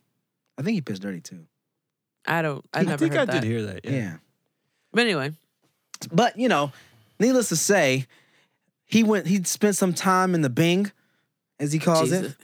I 0.59 0.63
think 0.63 0.75
he 0.75 0.81
pissed 0.81 1.03
dirty 1.03 1.21
too. 1.21 1.47
I 2.27 2.43
don't. 2.43 2.65
I 2.73 2.81
I 2.81 2.83
never 2.85 2.99
think 2.99 3.13
heard 3.15 3.29
I 3.29 3.33
that. 3.33 3.41
did 3.41 3.45
hear 3.45 3.63
that. 3.65 3.85
Yeah. 3.85 3.91
Yeah. 3.91 4.17
But 4.93 5.01
anyway, 5.03 5.33
but 6.13 6.39
you 6.39 6.49
know, 6.49 6.73
needless 7.19 7.49
to 7.51 7.57
say, 7.57 8.07
he 8.85 9.03
went. 9.03 9.27
He 9.27 9.43
spent 9.45 9.77
some 9.77 9.93
time 9.95 10.35
in 10.35 10.43
the 10.43 10.51
Bing, 10.51 10.93
as 11.59 11.73
he 11.73 11.79
calls 11.79 12.11
Jesus. 12.11 12.33
it, 12.33 12.37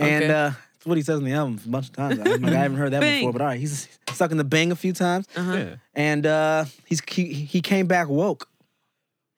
and 0.00 0.24
Okay. 0.24 0.32
uh, 0.32 0.50
that's 0.50 0.86
what 0.86 0.96
he 0.96 1.02
says 1.02 1.18
in 1.18 1.24
the 1.24 1.32
album 1.32 1.60
a 1.64 1.68
bunch 1.68 1.88
of 1.88 1.92
times. 1.96 2.18
I'm 2.18 2.42
like, 2.42 2.52
I 2.52 2.56
haven't 2.58 2.78
heard 2.78 2.92
that 2.92 3.00
Bing. 3.00 3.20
before, 3.20 3.32
but 3.32 3.40
all 3.42 3.48
right, 3.48 3.60
he's 3.60 3.86
stuck 4.12 4.30
in 4.30 4.36
the 4.38 4.44
bang 4.44 4.72
a 4.72 4.76
few 4.76 4.92
times, 4.92 5.26
Uh-huh. 5.36 5.52
Yeah. 5.56 5.74
and 5.94 6.26
uh, 6.26 6.64
he's 6.86 7.00
he, 7.08 7.32
he 7.32 7.60
came 7.60 7.86
back 7.86 8.08
woke. 8.08 8.48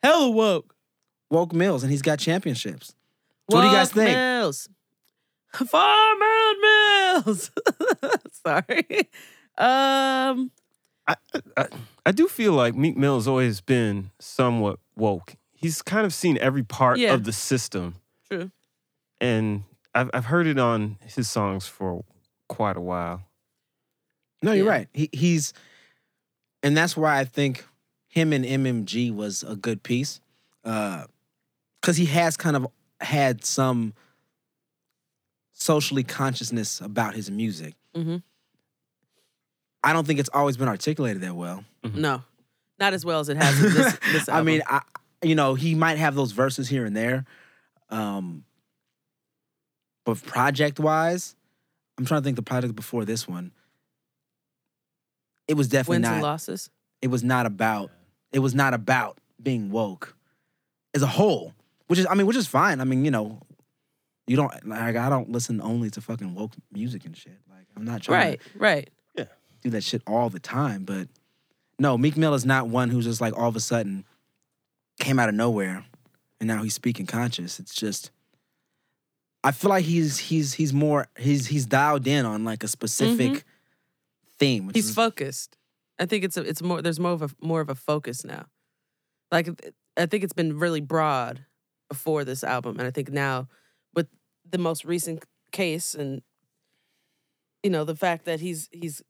Hella 0.03 0.31
woke. 0.31 0.75
Woke 1.31 1.53
Mills, 1.55 1.83
and 1.83 1.91
he's 1.91 2.03
got 2.03 2.19
championships. 2.19 2.89
So 3.51 3.57
what 3.57 3.63
do 3.63 3.69
you 3.69 3.73
guys 3.73 3.95
Woke 3.95 4.05
think? 4.05 4.17
Mills. 4.17 4.69
Farmland 5.53 6.59
Mills. 7.27 7.51
Sorry. 8.47 9.09
Um. 9.59 10.51
I, 11.09 11.17
I, 11.57 11.67
I 12.07 12.13
do 12.13 12.29
feel 12.29 12.53
like 12.53 12.75
Meek 12.77 12.97
Mill 12.97 13.17
has 13.17 13.27
always 13.27 13.61
been 13.61 14.11
somewhat 14.21 14.79
woke. 14.97 15.35
He's 15.53 15.83
kind 15.83 16.07
of 16.07 16.15
seen 16.15 16.39
every 16.39 16.63
part 16.63 16.99
Yeah. 16.99 17.13
of 17.15 17.25
the 17.25 17.33
system, 17.33 17.97
True. 18.31 18.51
and 19.21 19.65
I've 19.95 20.11
I've 20.15 20.25
heard 20.27 20.47
it 20.47 20.59
on 20.59 20.99
his 21.05 21.29
songs 21.31 21.67
for 21.67 22.05
quite 22.49 22.77
a 22.77 22.81
while. 22.81 23.23
No, 24.43 24.53
you're 24.53 24.65
Yeah. 24.67 24.71
right. 24.73 24.89
He, 24.93 25.09
he's, 25.13 25.53
and 26.63 26.77
that's 26.77 26.97
why 26.97 27.19
I 27.19 27.25
think 27.25 27.65
him 28.09 28.33
and 28.33 28.45
MMG 28.45 29.15
was 29.15 29.43
a 29.43 29.55
good 29.57 29.83
piece, 29.83 30.21
because 30.63 31.97
he 31.97 32.07
has 32.07 32.37
kind 32.37 32.57
of 32.57 32.67
had 33.01 33.45
some 33.45 33.95
socially 35.53 36.03
consciousness 36.03 36.81
about 36.81 37.15
his 37.15 37.31
music. 37.31 37.75
hmm 37.95 38.17
I 39.85 39.93
don't 39.93 40.07
think 40.07 40.21
it's 40.21 40.31
always 40.33 40.57
been 40.57 40.69
articulated 40.69 41.23
that 41.23 41.35
well. 41.35 41.65
No, 41.83 42.23
not 42.79 42.93
as 42.95 43.05
well 43.05 43.19
as 43.19 43.29
it 43.29 43.37
has 43.37 43.61
in 43.61 43.73
this. 43.75 43.99
this 44.13 44.29
I 44.29 44.43
mean. 44.43 44.63
I, 44.67 44.81
you 45.25 45.35
know, 45.37 45.55
he 45.55 45.75
might 45.77 45.99
have 45.99 46.15
those 46.17 46.33
verses 46.33 46.69
here 46.69 46.85
and 46.85 46.97
there, 46.97 47.25
um, 47.91 48.45
but 50.05 50.23
project 50.23 50.79
wise, 50.81 51.35
I'm 51.99 52.05
trying 52.07 52.21
to 52.23 52.25
think 52.25 52.37
the 52.37 52.43
project 52.43 52.75
before 52.75 53.05
this 53.05 53.29
one. 53.29 53.53
It 55.49 55.55
was 55.55 55.69
definitely 55.69 55.97
wins 55.97 56.03
not. 56.05 56.13
and 56.15 56.23
losses. 56.23 56.71
it 57.03 57.09
was 57.09 57.23
not 57.25 57.47
about 57.47 57.91
it 58.33 58.39
was 58.39 58.55
not 58.55 58.73
about 58.75 59.19
being 59.43 59.71
woke 59.71 60.17
as 60.95 61.03
a 61.03 61.07
whole 61.07 61.53
which 61.89 61.99
is 61.99 62.07
i 62.09 62.15
mean 62.15 62.27
which 62.27 62.37
is 62.37 62.47
fine 62.47 62.81
i 62.81 62.85
mean 62.85 63.05
you 63.05 63.11
know 63.11 63.41
you 64.27 64.37
don't 64.37 64.67
like 64.67 64.97
i 64.97 65.11
don't 65.11 65.31
listen 65.31 65.61
only 65.61 65.91
to 65.91 66.01
fucking 66.01 66.33
woke 66.35 66.53
music 66.73 67.05
and 67.05 67.17
shit 67.17 67.37
like 67.51 67.67
i'm 67.77 67.85
not 67.85 68.01
trying 68.03 68.19
Right. 68.31 68.41
Right. 68.55 68.91
to 69.17 69.29
do 69.63 69.71
that 69.71 69.83
shit 69.83 70.01
all 70.07 70.31
the 70.31 70.39
time 70.39 70.85
but 70.85 71.09
no 71.79 71.99
meek 71.99 72.17
mill 72.17 72.35
is 72.35 72.47
not 72.47 72.69
one 72.69 72.89
who's 72.89 73.05
just 73.05 73.21
like 73.21 73.37
all 73.37 73.49
of 73.49 73.57
a 73.57 73.61
sudden 73.61 74.05
came 75.01 75.19
out 75.19 75.29
of 75.29 75.35
nowhere 75.35 75.85
and 76.41 76.47
now 76.47 76.63
he's 76.63 76.75
speaking 76.75 77.05
conscious 77.05 77.59
it's 77.59 77.75
just 77.75 78.11
i 79.45 79.51
feel 79.51 79.71
like 79.71 79.85
he's 79.85 80.19
he's 80.19 80.55
he's 80.55 80.73
more 80.73 81.09
he's 81.19 81.47
he's 81.47 81.67
dialed 81.67 82.07
in 82.07 82.25
on 82.27 82.45
like 82.45 82.63
a 82.63 82.69
specific 82.69 83.31
mm-hmm. 83.31 83.39
theme 84.39 84.71
He's 84.75 84.89
is, 84.89 84.95
focused, 84.95 85.57
I 85.99 86.07
think 86.07 86.25
it's 86.25 86.37
a, 86.37 86.43
it's 86.43 86.63
more 86.63 86.83
there's 86.83 87.01
more 87.01 87.13
of 87.13 87.23
a 87.23 87.31
more 87.41 87.61
of 87.61 87.69
a 87.69 87.75
focus 87.75 88.25
now. 88.25 88.47
Like 89.31 89.49
I 89.97 90.07
think 90.07 90.25
it's 90.25 90.33
been 90.33 90.59
really 90.59 90.81
broad 90.81 91.45
before 91.89 92.25
this 92.25 92.43
album, 92.43 92.79
and 92.79 92.87
I 92.87 92.91
think 92.91 93.11
now 93.11 93.49
with 93.95 94.09
the 94.49 94.59
most 94.59 94.85
recent 94.85 95.25
case 95.53 95.95
and 95.95 96.23
you 97.63 97.71
know 97.71 97.85
the 97.85 97.97
fact 97.97 98.25
that 98.25 98.41
he's 98.41 98.69
he's 98.73 99.03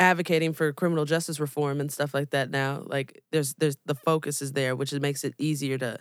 advocating 0.00 0.52
for 0.52 0.72
criminal 0.72 1.04
justice 1.04 1.40
reform 1.40 1.80
and 1.80 1.90
stuff 1.90 2.14
like 2.14 2.30
that 2.30 2.50
now 2.50 2.82
like 2.86 3.20
there's 3.32 3.54
there's 3.54 3.76
the 3.84 3.94
focus 3.94 4.40
is 4.40 4.52
there 4.52 4.76
which 4.76 4.92
makes 4.92 5.24
it 5.24 5.34
easier 5.38 5.76
to 5.76 5.98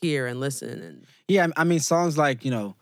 hear 0.00 0.26
and 0.26 0.40
listen 0.40 0.80
and 0.82 1.06
Yeah, 1.28 1.48
I 1.56 1.64
mean 1.64 1.80
songs 1.80 2.18
like 2.18 2.44
you 2.44 2.50
know, 2.50 2.76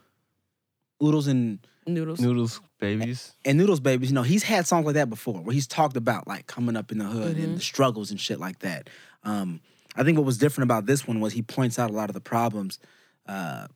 Oodles 1.03 1.26
and 1.26 1.59
noodles 1.86 2.20
Noodles, 2.20 2.61
babies. 2.80 3.32
and 3.45 3.59
Noodles 3.59 3.80
Babies. 3.80 4.11
You 4.11 4.14
know, 4.14 4.22
he's 4.22 4.42
had 4.42 4.66
songs 4.66 4.86
like 4.86 4.95
that 4.95 5.11
before 5.11 5.40
where 5.42 5.53
he's 5.53 5.66
talked 5.66 5.97
about 5.97 6.26
like 6.26 6.47
coming 6.47 6.76
up 6.76 6.90
in 6.92 6.99
the 6.99 7.05
hood 7.05 7.36
and 7.36 7.57
the 7.57 7.61
struggles 7.61 8.11
and 8.11 8.20
shit 8.20 8.38
like 8.40 8.61
that. 8.61 8.88
Um, 9.22 9.61
I 9.97 10.03
think 10.03 10.18
what 10.18 10.24
was 10.24 10.38
different 10.38 10.68
about 10.68 10.86
this 10.86 11.07
one 11.07 11.20
was 11.20 11.32
he 11.32 11.42
points 11.42 11.78
out 11.78 11.90
a 11.90 11.92
lot 11.92 12.11
of 12.11 12.14
the 12.14 12.20
problems, 12.20 12.78
uh, 13.26 13.66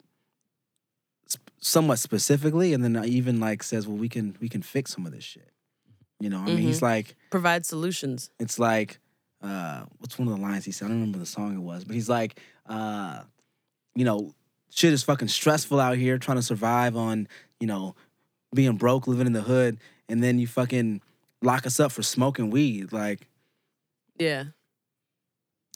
sp- 1.31 1.53
somewhat 1.59 1.99
specifically, 1.99 2.73
and 2.73 2.83
then 2.83 3.05
even 3.05 3.41
like 3.41 3.63
says, 3.63 3.87
"Well, 3.87 3.97
we 3.99 4.09
can 4.09 4.37
we 4.41 4.49
can 4.49 4.63
fix 4.63 4.93
some 4.95 5.07
of 5.07 5.13
this 5.13 5.25
shit." 5.25 5.51
You 6.21 6.31
know, 6.31 6.39
I 6.39 6.47
mean, 6.47 6.59
he's 6.59 6.83
like, 6.83 7.15
provide 7.31 7.65
solutions 7.65 8.31
it's 8.41 8.59
like, 8.59 8.99
uh, 9.41 9.85
what's 9.99 10.19
one 10.19 10.27
of 10.27 10.35
the 10.35 10.41
lines 10.41 10.65
he 10.65 10.73
said? 10.73 10.87
I 10.87 10.89
don't 10.89 10.99
remember 10.99 11.19
the 11.19 11.27
song 11.27 11.55
it 11.55 11.61
was, 11.61 11.85
but 11.85 11.95
he's 11.95 12.09
like, 12.09 12.41
uh, 12.67 13.23
you 13.95 14.05
know, 14.05 14.35
shit 14.71 14.93
is 14.93 15.03
fucking 15.03 15.29
stressful 15.29 15.81
out 15.81 15.97
here 15.97 16.19
trying 16.19 16.37
to 16.39 16.43
survive 16.43 16.97
on, 16.97 17.29
you 17.61 17.67
know, 17.67 17.95
being 18.55 18.77
broke, 18.77 19.07
living 19.07 19.27
in 19.27 19.33
the 19.33 19.43
hood, 19.43 19.79
and 20.09 20.23
then 20.23 20.39
you 20.39 20.47
fucking 20.47 21.01
lock 21.43 21.67
us 21.67 21.79
up 21.81 21.93
for 21.93 22.03
smoking 22.03 22.51
weed. 22.51 22.93
Like, 22.93 23.29
yeah 24.19 24.45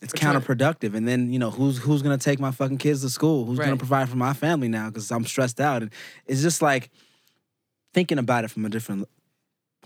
it's 0.03 0.13
For 0.13 0.19
sure. 0.19 0.33
counterproductive. 0.33 0.95
And 0.95 1.07
then, 1.07 1.33
you 1.33 1.39
know, 1.39 1.51
who's 1.51 1.79
who's 1.79 2.03
gonna 2.03 2.19
take 2.19 2.41
my 2.41 2.51
fucking 2.51 2.79
kids 2.79 3.03
to 3.03 3.09
school? 3.11 3.45
Who's 3.45 3.59
gonna 3.59 3.77
provide 3.77 4.09
for 4.09 4.17
my 4.17 4.33
family 4.33 4.69
now? 4.69 4.89
Because 4.89 5.11
I'm 5.13 5.25
stressed 5.25 5.61
out. 5.61 5.83
And 5.83 5.93
it's 6.27 6.43
just 6.43 6.61
like 6.61 6.91
thinking 7.95 8.19
about 8.19 8.45
it 8.45 8.49
from 8.51 8.65
a 8.65 8.69
different 8.69 9.09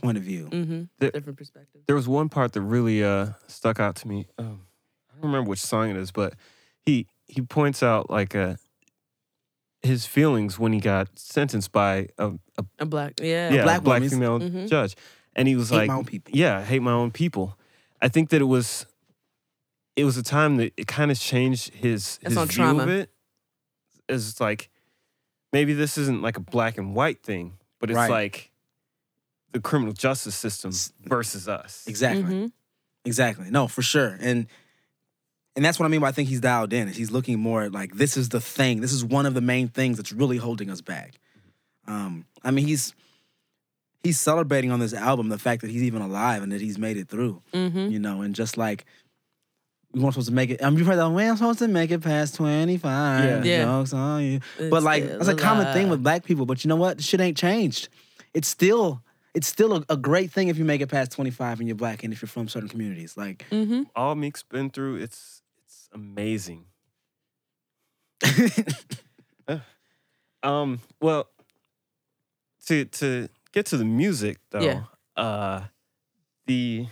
point 0.00 0.16
of 0.16 0.24
view. 0.24 0.48
mm-hmm 0.50 0.82
The- 0.98 1.10
different 1.10 1.38
perspective 1.38 1.82
There 1.86 1.96
was 1.96 2.08
one 2.08 2.28
part 2.30 2.54
that 2.54 2.62
really 2.62 3.04
uh, 3.04 3.30
stuck 3.46 3.78
out 3.78 3.96
to 3.96 4.08
me. 4.08 4.26
Um, 4.38 4.62
I 5.10 5.14
don't 5.20 5.30
remember 5.30 5.50
which 5.50 5.60
song 5.60 5.90
it 5.90 5.96
is, 5.96 6.10
but 6.12 6.34
he 6.80 7.06
he 7.26 7.42
points 7.42 7.82
out 7.82 8.08
like 8.08 8.34
uh, 8.34 8.54
his 9.86 10.06
feelings 10.06 10.58
when 10.58 10.72
he 10.72 10.80
got 10.80 11.08
sentenced 11.18 11.72
by 11.72 12.08
a, 12.18 12.32
a 12.58 12.64
a 12.80 12.86
black 12.86 13.14
yeah 13.20 13.52
yeah, 13.52 13.62
black 13.62 13.78
a 13.78 13.82
black 13.82 14.00
woman. 14.02 14.10
female 14.10 14.38
Mhm. 14.40 14.68
judge, 14.68 14.96
and 15.34 15.48
he 15.48 15.56
was 15.56 15.70
Hate 15.70 15.76
like, 15.76 15.88
my 15.88 15.94
own 15.94 16.04
people. 16.04 16.32
"Yeah, 16.34 16.58
I 16.58 16.62
hate 16.64 16.82
my 16.82 16.92
own 16.92 17.10
people." 17.10 17.58
I 18.02 18.08
think 18.08 18.28
that 18.30 18.40
it 18.40 18.44
was 18.56 18.86
it 19.96 20.04
was 20.04 20.16
a 20.18 20.22
time 20.22 20.56
that 20.58 20.72
it 20.76 20.86
kind 20.86 21.10
of 21.10 21.18
changed 21.18 21.72
his 21.74 22.18
That's 22.18 22.32
his 22.34 22.38
on 22.38 22.46
view 22.48 22.56
trauma. 22.56 22.82
of 22.82 22.88
it. 22.90 23.10
Is 24.08 24.40
like 24.40 24.68
maybe 25.52 25.72
this 25.72 25.96
isn't 25.98 26.22
like 26.22 26.36
a 26.36 26.40
black 26.40 26.76
and 26.78 26.94
white 26.94 27.22
thing, 27.22 27.54
but 27.80 27.90
it's 27.90 27.96
Right. 27.96 28.10
like 28.10 28.50
the 29.52 29.60
criminal 29.60 29.92
justice 29.94 30.34
system 30.36 30.70
versus 31.04 31.48
us. 31.48 31.84
Exactly. 31.88 32.22
Mhm. 32.22 32.52
Exactly. 33.04 33.50
No, 33.50 33.66
for 33.68 33.82
sure. 33.82 34.16
And 34.20 34.46
and 35.56 35.64
that's 35.64 35.78
what 35.80 35.86
I 35.86 35.88
mean 35.88 36.00
by 36.00 36.08
I 36.08 36.12
think 36.12 36.28
he's 36.28 36.40
dialed 36.40 36.72
in. 36.72 36.88
Is 36.88 36.96
he's 36.96 37.10
looking 37.10 37.38
more 37.40 37.62
at 37.62 37.72
like 37.72 37.94
this 37.94 38.16
is 38.16 38.28
the 38.28 38.40
thing. 38.40 38.80
This 38.80 38.92
is 38.92 39.04
one 39.04 39.26
of 39.26 39.34
the 39.34 39.40
main 39.40 39.68
things 39.68 39.96
that's 39.96 40.12
really 40.12 40.36
holding 40.36 40.70
us 40.70 40.80
back. 40.80 41.14
Um, 41.88 42.26
I 42.44 42.50
mean 42.50 42.66
he's 42.66 42.94
he's 44.02 44.20
celebrating 44.20 44.70
on 44.70 44.78
this 44.80 44.94
album 44.94 45.28
the 45.30 45.38
fact 45.38 45.62
that 45.62 45.70
he's 45.70 45.82
even 45.82 46.02
alive 46.02 46.42
and 46.42 46.52
that 46.52 46.60
he's 46.60 46.78
made 46.78 46.96
it 46.96 47.08
through. 47.08 47.42
Mhm. 47.52 47.90
You 47.90 47.98
know, 47.98 48.22
and 48.22 48.34
just 48.34 48.56
like 48.56 48.84
we 49.92 50.00
weren't 50.00 50.12
supposed 50.14 50.28
to 50.28 50.34
make 50.34 50.50
it. 50.50 50.62
I 50.62 50.68
mean, 50.68 50.78
you've 50.78 50.86
heard 50.86 50.98
that 50.98 51.08
we're 51.10 51.34
supposed 51.36 51.60
to 51.60 51.68
make 51.68 51.90
it 51.90 52.02
past 52.02 52.34
twenty 52.34 52.76
five. 52.76 53.44
Yeah. 53.46 53.58
Yeah. 53.58 53.64
Jokes 53.64 53.92
on 53.94 54.22
you. 54.24 54.40
It's 54.58 54.70
But 54.70 54.82
like 54.82 55.04
still 55.04 55.18
that's 55.18 55.30
a 55.30 55.34
common 55.34 55.72
thing 55.72 55.88
with 55.88 56.02
black 56.02 56.24
people. 56.24 56.44
But 56.44 56.64
you 56.64 56.68
know 56.68 56.76
what? 56.76 57.02
Shit 57.02 57.20
ain't 57.20 57.36
changed. 57.36 57.88
It's 58.34 58.48
still 58.48 59.02
it's 59.34 59.46
still 59.46 59.74
a, 59.76 59.84
a 59.90 59.96
great 59.96 60.30
thing 60.32 60.48
if 60.48 60.56
you 60.56 60.64
make 60.64 60.80
it 60.80 60.86
past 60.86 61.12
25 61.12 61.58
and 61.60 61.68
you're 61.68 61.76
black 61.76 62.02
and 62.04 62.10
if 62.12 62.22
you're 62.22 62.28
from 62.28 62.48
certain 62.48 62.68
communities. 62.68 63.16
Like 63.16 63.44
Mhm. 63.50 63.86
All 63.94 64.14
Meek's 64.14 64.42
been 64.42 64.70
through, 64.70 64.96
it's 64.96 65.16
it's 65.16 65.35
amazing. 65.96 66.64
Um, 70.42 70.80
well, 71.00 71.28
to 72.66 72.84
to 72.84 73.28
get 73.52 73.66
to 73.66 73.76
the 73.76 73.84
music 73.84 74.38
though, 74.50 74.60
Yeah. 74.60 74.82
uh, 75.16 75.64
the 76.46 76.86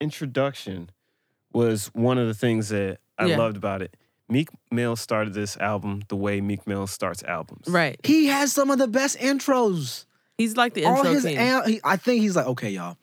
introduction 0.00 0.90
was 1.52 1.88
one 1.88 2.16
of 2.16 2.28
the 2.28 2.34
things 2.34 2.70
that 2.70 2.98
I 3.18 3.26
Yeah. 3.26 3.36
loved 3.36 3.58
about 3.58 3.82
it. 3.82 3.94
Meek 4.28 4.48
Mill 4.70 4.96
started 4.96 5.34
this 5.34 5.56
album 5.58 6.02
the 6.08 6.16
way 6.16 6.40
Meek 6.40 6.66
Mill 6.66 6.86
starts 6.86 7.22
albums. 7.24 7.68
right 7.68 7.98
he 8.06 8.26
has 8.26 8.52
some 8.52 8.70
of 8.70 8.78
the 8.78 8.88
best 8.88 9.18
intros. 9.18 10.06
he's 10.38 10.56
like 10.56 10.72
the 10.72 10.84
All 10.86 10.96
intro 10.98 11.12
his 11.12 11.24
king 11.24 11.36
al- 11.36 11.66
he, 11.66 11.80
I 11.84 11.96
think 11.96 12.22
he's 12.22 12.36
like, 12.36 12.46
okay, 12.46 12.70
y'all, 12.70 12.96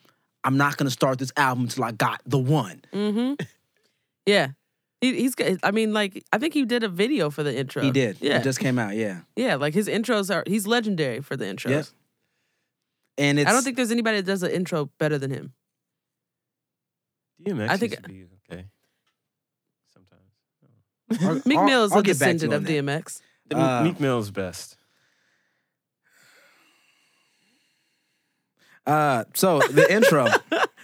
I'm 0.44 0.58
not 0.58 0.78
gonna 0.78 0.90
start 0.90 1.20
this 1.20 1.32
album 1.38 1.66
until 1.66 1.84
I 1.84 1.92
got 1.92 2.22
the 2.26 2.40
one. 2.40 2.82
mm-hmm 2.92 3.34
yeah 4.26 4.48
he, 5.04 5.14
he's 5.22 5.36
got 5.36 5.48
i 5.64 5.72
mean 5.72 5.94
like 5.94 6.24
i 6.32 6.38
think 6.38 6.54
he 6.54 6.66
did 6.66 6.84
a 6.84 6.90
video 6.90 7.30
for 7.30 7.44
the 7.44 7.56
intro 7.56 7.84
He 7.84 7.92
did. 7.92 8.18
yeah 8.22 8.38
It 8.40 8.44
just 8.44 8.60
came 8.60 8.80
out, 8.80 8.96
yeah. 8.96 9.22
yeah 9.36 9.56
like 9.56 9.74
his 9.74 9.88
intros 9.88 10.34
are 10.34 10.44
he's 10.48 10.66
legendary 10.66 11.22
for 11.22 11.36
the 11.38 11.46
intros 11.46 11.70
Yep. 11.72 11.86
And 13.18 13.40
it's 13.40 13.50
i 13.50 13.54
don't 13.54 13.64
think 13.64 13.76
there's 13.76 13.92
anybody 13.92 14.18
that 14.18 14.26
does 14.26 14.42
an 14.44 14.52
intro 14.52 14.90
better 14.98 15.18
than 15.18 15.32
him 15.32 15.54
DMX 17.46 17.70
I 17.70 17.78
think- 17.78 17.92
used 17.92 18.04
to 18.04 18.10
be 18.10 18.26
okay. 18.52 18.66
Sometimes. 19.94 21.22
I'll- 21.24 21.42
meek 21.46 21.62
mill 21.70 21.84
is 21.86 21.92
a 21.92 22.02
get 22.02 22.18
back 22.20 22.30
to 22.30 22.34
descendant 22.48 22.54
of 22.54 22.66
that. 22.66 22.72
dmx 22.86 23.22
The 23.50 23.58
Uh, 23.58 23.84
Meek 23.84 24.00
Mill's 24.00 24.32
best. 24.32 24.78
Uh, 28.86 29.24
so 29.34 29.60
the 29.72 29.92
intro, 29.94 30.28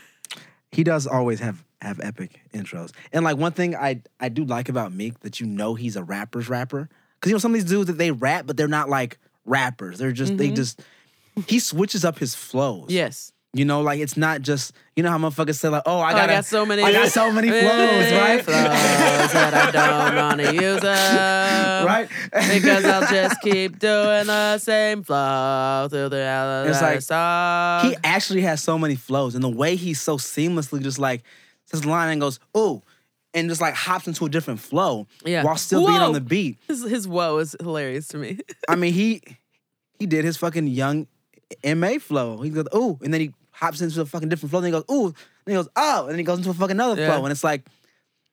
he 0.71 0.83
does 0.83 1.05
always 1.07 1.39
have 1.41 1.63
have 1.81 1.99
epic 2.01 2.41
intros. 2.53 2.91
And 3.13 3.23
like 3.23 3.37
one 3.37 3.51
thing 3.53 3.75
I 3.75 4.01
I 4.19 4.29
do 4.29 4.43
like 4.45 4.69
about 4.69 4.91
Meek 4.93 5.19
that 5.21 5.39
you 5.39 5.45
know 5.47 5.75
he's 5.75 5.95
a 5.95 6.03
rapper's 6.03 6.49
rapper 6.49 6.89
because 7.15 7.29
you 7.29 7.35
know 7.35 7.39
some 7.39 7.51
of 7.51 7.55
these 7.61 7.69
dudes 7.69 7.87
that 7.87 7.97
they 7.97 8.11
rap 8.11 8.45
but 8.47 8.57
they're 8.57 8.67
not 8.67 8.89
like 8.89 9.17
rappers. 9.45 9.97
They're 9.97 10.11
just 10.11 10.37
they 10.37 10.49
Mhm. 10.49 10.55
just 10.55 10.81
he 11.47 11.59
switches 11.59 12.03
up 12.03 12.19
his 12.19 12.35
flows. 12.35 12.87
yes 12.89 13.31
You 13.53 13.65
know, 13.65 13.81
like 13.81 13.99
it's 13.99 14.17
not 14.17 14.41
just 14.41 14.73
you 14.95 15.03
know 15.03 15.09
how 15.09 15.17
motherfuckers 15.17 15.55
say 15.55 15.69
like, 15.69 15.83
oh, 15.85 15.99
I 15.99 16.11
I, 16.11 16.27
got 16.27 16.45
so 16.45 16.65
many 16.65 16.83
I 16.83 16.91
got 16.91 17.07
so 17.09 17.31
many 17.31 17.47
flows, 17.49 18.11
right? 18.11 18.43
flows 18.43 19.31
that 19.33 19.53
i 19.53 19.71
don't 19.71 20.15
want 20.17 20.39
to 20.41 20.53
use 20.53 20.81
them 20.81 21.85
right? 21.85 22.09
because 22.53 22.83
I'll 22.85 23.07
just 23.09 23.39
keep 23.47 23.79
doing 23.79 24.27
the 24.27 24.57
same 24.59 25.03
flow 25.03 25.87
through 25.89 26.09
the 26.09 26.21
other 26.23 26.69
It's 26.69 26.81
like, 26.81 27.01
song. 27.01 27.85
he 27.89 27.95
actually 28.03 28.41
has 28.41 28.61
so 28.61 28.77
many 28.77 28.95
flows, 28.95 29.33
and 29.35 29.43
the 29.43 29.49
way 29.49 29.75
he's 29.77 30.01
so 30.01 30.17
seamlessly 30.17 30.81
just 30.83 30.99
like 30.99 31.23
says 31.69 31.81
the 31.81 31.89
line 31.89 32.09
and 32.09 32.21
goes, 32.21 32.39
ooh, 32.57 32.81
and 33.33 33.47
just 33.49 33.61
like 33.61 33.73
hops 33.75 34.07
into 34.07 34.25
a 34.25 34.29
different 34.29 34.59
flow 34.59 35.07
yeah. 35.23 35.43
while 35.43 35.55
still 35.55 35.85
being 35.85 35.99
on 35.99 36.13
the 36.13 36.21
beat. 36.21 36.57
His, 36.67 36.83
his 36.83 37.07
whoa 37.07 37.37
is 37.37 37.55
hilarious 37.59 38.07
to 38.09 38.17
me. 38.17 38.39
I 38.67 38.75
mean, 38.75 38.93
he 38.93 39.21
he 39.99 40.05
did 40.05 40.25
his 40.25 40.37
fucking 40.37 40.67
young 40.67 41.07
MA 41.63 41.99
flow. 41.99 42.41
He 42.41 42.49
goes, 42.49 42.65
ooh, 42.75 42.97
and 43.03 43.13
then 43.13 43.21
he 43.21 43.33
hops 43.51 43.81
into 43.81 44.01
a 44.01 44.05
fucking 44.05 44.29
different 44.29 44.51
flow. 44.51 44.61
Then 44.61 44.73
he 44.73 44.79
goes, 44.79 44.85
ooh, 44.91 45.13
then 45.45 45.55
he 45.55 45.61
goes, 45.61 45.69
oh, 45.75 46.01
and 46.03 46.11
then 46.11 46.17
he 46.17 46.23
goes 46.23 46.37
into 46.37 46.49
a 46.49 46.53
fucking 46.53 46.75
another 46.75 46.99
Yeah. 47.01 47.13
flow. 47.13 47.25
And 47.25 47.31
it's 47.31 47.43
like 47.43 47.65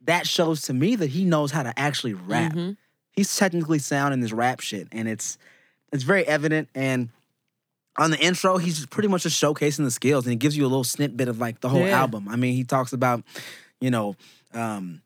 that 0.03 0.27
shows 0.27 0.63
to 0.63 0.73
me 0.73 0.97
that 0.97 1.09
he 1.11 1.25
knows 1.25 1.51
how 1.51 1.63
to 1.63 1.79
actually 1.79 2.15
rap. 2.15 2.53
Mhm. 2.53 2.77
He's 3.13 3.35
technically 3.37 3.79
sound 3.79 4.15
in 4.15 4.21
this 4.21 4.33
rap 4.33 4.61
shit, 4.61 4.89
and 4.93 5.09
it's 5.09 5.37
it's 5.93 6.05
very 6.05 6.27
evident. 6.27 6.69
And 6.75 7.11
on 7.99 8.11
the 8.11 8.19
intro, 8.19 8.59
he's 8.59 8.85
pretty 8.87 9.09
much 9.09 9.23
just 9.23 9.41
showcasing 9.43 9.85
the 9.85 9.91
skills, 9.91 10.27
and 10.27 10.31
he 10.33 10.37
gives 10.37 10.57
you 10.57 10.65
a 10.65 10.69
little 10.69 10.85
snippet 10.85 11.29
of 11.29 11.39
like 11.39 11.61
the 11.61 11.69
whole 11.69 11.87
Yeah. 11.87 11.99
album. 12.01 12.29
I 12.29 12.37
mean, 12.37 12.55
he 12.55 12.65
talks 12.65 12.93
about, 12.93 13.23
you 13.81 13.91
know, 13.91 14.17
um, 14.53 15.03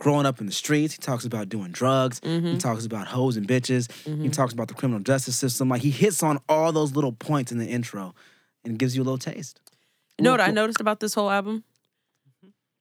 growing 0.00 0.26
up 0.26 0.40
in 0.40 0.46
the 0.46 0.52
streets. 0.52 0.94
He 0.94 1.00
talks 1.00 1.24
about 1.24 1.48
doing 1.48 1.70
drugs. 1.70 2.20
He 2.22 2.28
Mhm. 2.28 2.58
talks 2.58 2.84
about 2.84 3.06
hoes 3.06 3.36
and 3.36 3.46
bitches. 3.46 3.90
He 4.04 4.10
Mhm. 4.10 4.32
talks 4.32 4.52
about 4.52 4.68
the 4.68 4.74
criminal 4.74 5.00
justice 5.00 5.36
system. 5.36 5.68
Like 5.68 5.82
he 5.82 5.90
hits 5.90 6.22
on 6.22 6.38
all 6.48 6.72
those 6.72 6.94
little 6.94 7.12
points 7.12 7.52
in 7.52 7.58
the 7.58 7.66
intro, 7.66 8.14
and 8.64 8.78
gives 8.78 8.96
you 8.96 9.02
a 9.02 9.04
little 9.04 9.18
taste. 9.18 9.60
You 10.18 10.24
know 10.24 10.30
what 10.30 10.40
I 10.40 10.50
noticed 10.50 10.80
about 10.80 11.00
this 11.00 11.14
whole 11.14 11.30
album? 11.30 11.64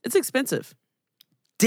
It's 0.04 0.16
expensive. 0.16 0.74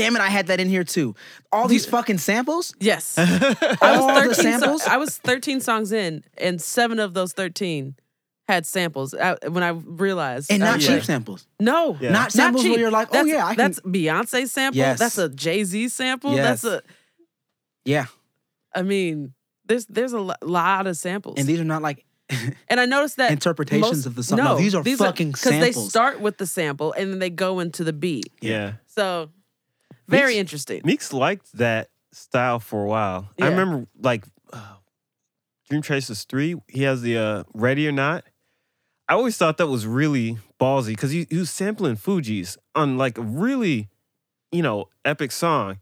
Damn 0.01 0.17
it, 0.17 0.21
I 0.23 0.29
had 0.29 0.47
that 0.49 0.61
in 0.61 0.69
here 0.69 0.85
too. 0.85 1.15
All 1.53 1.69
these 1.69 1.87
fucking 1.87 2.19
samples. 2.19 2.75
Yes. 2.81 3.17
I 3.19 3.77
All 3.83 4.07
was 4.07 4.29
the 4.29 4.35
13 4.35 4.35
so- 4.35 4.43
samples? 4.61 4.83
I 4.87 4.97
was 4.97 5.19
13 5.19 5.61
songs 5.61 5.93
in, 5.93 6.23
and 6.39 6.61
seven 6.61 6.99
of 6.99 7.15
those 7.15 7.33
13 7.33 7.97
had 8.49 8.65
samples. 8.65 9.13
I, 9.15 9.37
when 9.49 9.65
I 9.65 9.71
realized, 9.71 10.53
And 10.53 10.63
uh, 10.63 10.67
not 10.67 10.77
was 10.77 10.85
cheap 10.87 10.95
like, 10.97 11.03
samples. 11.05 11.47
No, 11.59 11.97
Yeah. 12.01 12.11
Not 12.11 12.31
samples 12.31 12.63
where 12.65 12.75
cheap. 12.75 12.81
you're 12.81 12.91
like, 12.93 13.09
oh, 13.11 13.13
That's- 13.25 13.29
yeah, 13.33 13.45
I 13.45 13.55
can- 13.55 13.65
That's 13.73 13.81
Beyonce 13.81 14.49
sample. 14.49 14.79
Yes. 14.79 14.99
That's 15.01 15.19
a 15.19 15.29
Jay 15.29 15.65
Z 15.65 15.89
sample. 15.89 16.35
Yes. 16.35 16.63
That's 16.63 16.65
a. 16.65 16.83
Yeah. 17.85 18.07
I 18.75 18.83
mean, 18.83 19.33
there's 19.65 19.87
there's 19.87 20.13
a 20.13 20.21
lot 20.43 20.87
of 20.87 20.97
samples. 20.97 21.39
And 21.39 21.47
these 21.49 21.59
are 21.61 21.65
not 21.65 21.83
like 21.83 22.05
And 22.69 22.79
I 22.81 22.87
noticed 22.87 23.17
that 23.17 23.31
Interpretations 23.33 23.83
most- 23.91 24.07
of 24.07 24.15
the 24.15 24.23
song. 24.23 24.39
No, 24.39 24.57
these 24.59 24.75
are 24.75 24.85
fucking 24.85 25.35
samples. 25.35 25.61
because 25.67 25.75
they 25.75 25.89
start 25.89 26.21
with 26.21 26.39
the 26.39 26.47
sample 26.47 26.93
and 26.93 27.11
then 27.13 27.19
they 27.19 27.31
go 27.31 27.61
into 27.61 27.83
the 27.85 27.93
beat. 27.93 28.33
Yeah. 28.41 28.75
So 28.87 29.31
very 30.09 30.33
Meeks- 30.33 30.39
interesting. 30.41 30.81
Meeks 30.85 31.13
liked 31.13 31.53
that 31.59 31.91
style 32.13 32.59
for 32.59 32.85
a 32.85 32.87
while. 32.87 33.29
I 33.41 33.49
remember 33.49 33.87
like 34.01 34.25
uh, 34.53 34.77
Dream 35.69 35.83
Chasers 35.83 36.25
3, 36.25 36.57
he 36.69 36.83
has 36.83 37.03
the 37.03 37.19
uh, 37.19 37.45
Ready 37.55 37.87
or 37.89 37.93
Not. 37.93 38.25
I 39.09 39.15
always 39.15 39.37
thought 39.37 39.57
that 39.59 39.69
was 39.69 39.87
really 39.87 40.39
ballsy 40.61 40.89
because 40.89 41.11
he, 41.13 41.27
he 41.31 41.37
was 41.37 41.51
sampling 41.51 41.97
Fugees 41.97 42.57
on 42.75 42.99
like 42.99 43.19
a 43.19 43.23
really, 43.23 43.89
you 44.51 44.63
know, 44.63 44.89
epic 45.05 45.31
song. 45.31 45.79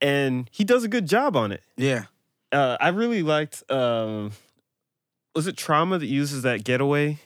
And 0.00 0.48
he 0.50 0.64
does 0.64 0.82
a 0.82 0.88
good 0.88 1.06
job 1.06 1.36
on 1.36 1.52
it. 1.52 1.62
Yeah. 1.76 2.04
Uh, 2.50 2.76
I 2.80 2.88
really 2.88 3.22
liked, 3.22 3.62
um, 3.70 4.32
was 5.34 5.46
it 5.46 5.56
Trauma 5.56 5.98
that 5.98 6.06
uses 6.06 6.42
that 6.42 6.64
getaway 6.64 7.18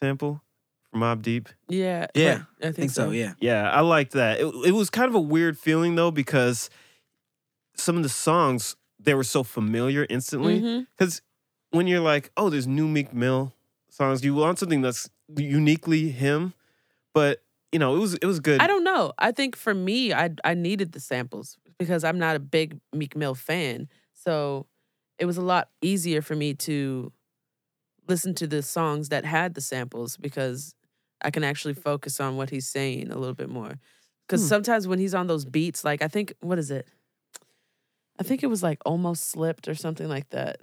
sample 0.00 0.42
from 0.90 1.00
Mobb 1.00 1.22
Deep? 1.22 1.48
Yeah. 1.68 2.06
Yeah, 2.14 2.30
I 2.30 2.34
think, 2.34 2.46
I 2.62 2.72
think 2.72 2.90
so. 2.90 3.10
Yeah. 3.10 3.34
Yeah, 3.40 3.70
I 3.70 3.80
liked 3.80 4.12
that. 4.12 4.40
It, 4.40 4.46
it 4.66 4.72
was 4.72 4.90
kind 4.90 5.08
of 5.08 5.14
a 5.14 5.20
weird 5.20 5.58
feeling 5.58 5.94
though 5.94 6.10
because 6.10 6.70
some 7.74 7.96
of 7.96 8.02
the 8.02 8.08
songs 8.08 8.76
they 9.02 9.14
were 9.14 9.24
so 9.24 9.42
familiar 9.42 10.06
instantly. 10.08 10.60
Mm-hmm. 10.60 10.82
Because 10.96 11.22
when 11.70 11.86
you're 11.86 12.00
like, 12.00 12.30
oh, 12.36 12.50
there's 12.50 12.66
new 12.66 12.86
Meek 12.86 13.12
Mill 13.12 13.52
songs, 13.88 14.24
you 14.24 14.34
want 14.34 14.58
something 14.58 14.82
that's 14.82 15.10
uniquely 15.36 16.10
him. 16.10 16.54
But 17.14 17.42
you 17.72 17.78
know, 17.78 17.96
it 17.96 17.98
was 17.98 18.14
it 18.14 18.26
was 18.26 18.40
good. 18.40 18.60
I 18.60 18.66
don't 18.66 18.84
know. 18.84 19.12
I 19.18 19.32
think 19.32 19.56
for 19.56 19.74
me, 19.74 20.12
I 20.12 20.30
I 20.44 20.54
needed 20.54 20.92
the 20.92 21.00
samples 21.00 21.56
because 21.78 22.04
I'm 22.04 22.18
not 22.18 22.36
a 22.36 22.40
big 22.40 22.80
Meek 22.92 23.16
Mill 23.16 23.34
fan. 23.34 23.88
So 24.12 24.66
it 25.18 25.24
was 25.24 25.36
a 25.36 25.42
lot 25.42 25.68
easier 25.80 26.22
for 26.22 26.34
me 26.34 26.54
to 26.54 27.12
listen 28.08 28.34
to 28.34 28.46
the 28.46 28.62
songs 28.62 29.08
that 29.10 29.24
had 29.24 29.54
the 29.54 29.60
samples 29.60 30.16
because 30.16 30.74
I 31.22 31.30
can 31.30 31.44
actually 31.44 31.74
focus 31.74 32.20
on 32.20 32.36
what 32.36 32.50
he's 32.50 32.66
saying 32.66 33.10
a 33.10 33.16
little 33.18 33.34
bit 33.34 33.48
more. 33.48 33.78
Because 34.26 34.42
Hmm. 34.42 34.48
sometimes 34.48 34.86
when 34.88 34.98
he's 34.98 35.14
on 35.14 35.26
those 35.26 35.44
beats, 35.44 35.84
like 35.84 36.02
I 36.02 36.08
think 36.08 36.34
what 36.40 36.58
is 36.58 36.70
it? 36.70 36.86
I 38.18 38.22
think 38.22 38.42
it 38.42 38.46
was 38.48 38.62
like 38.62 38.78
almost 38.84 39.28
slipped 39.30 39.66
or 39.68 39.74
something 39.74 40.08
like 40.08 40.28
that. 40.30 40.60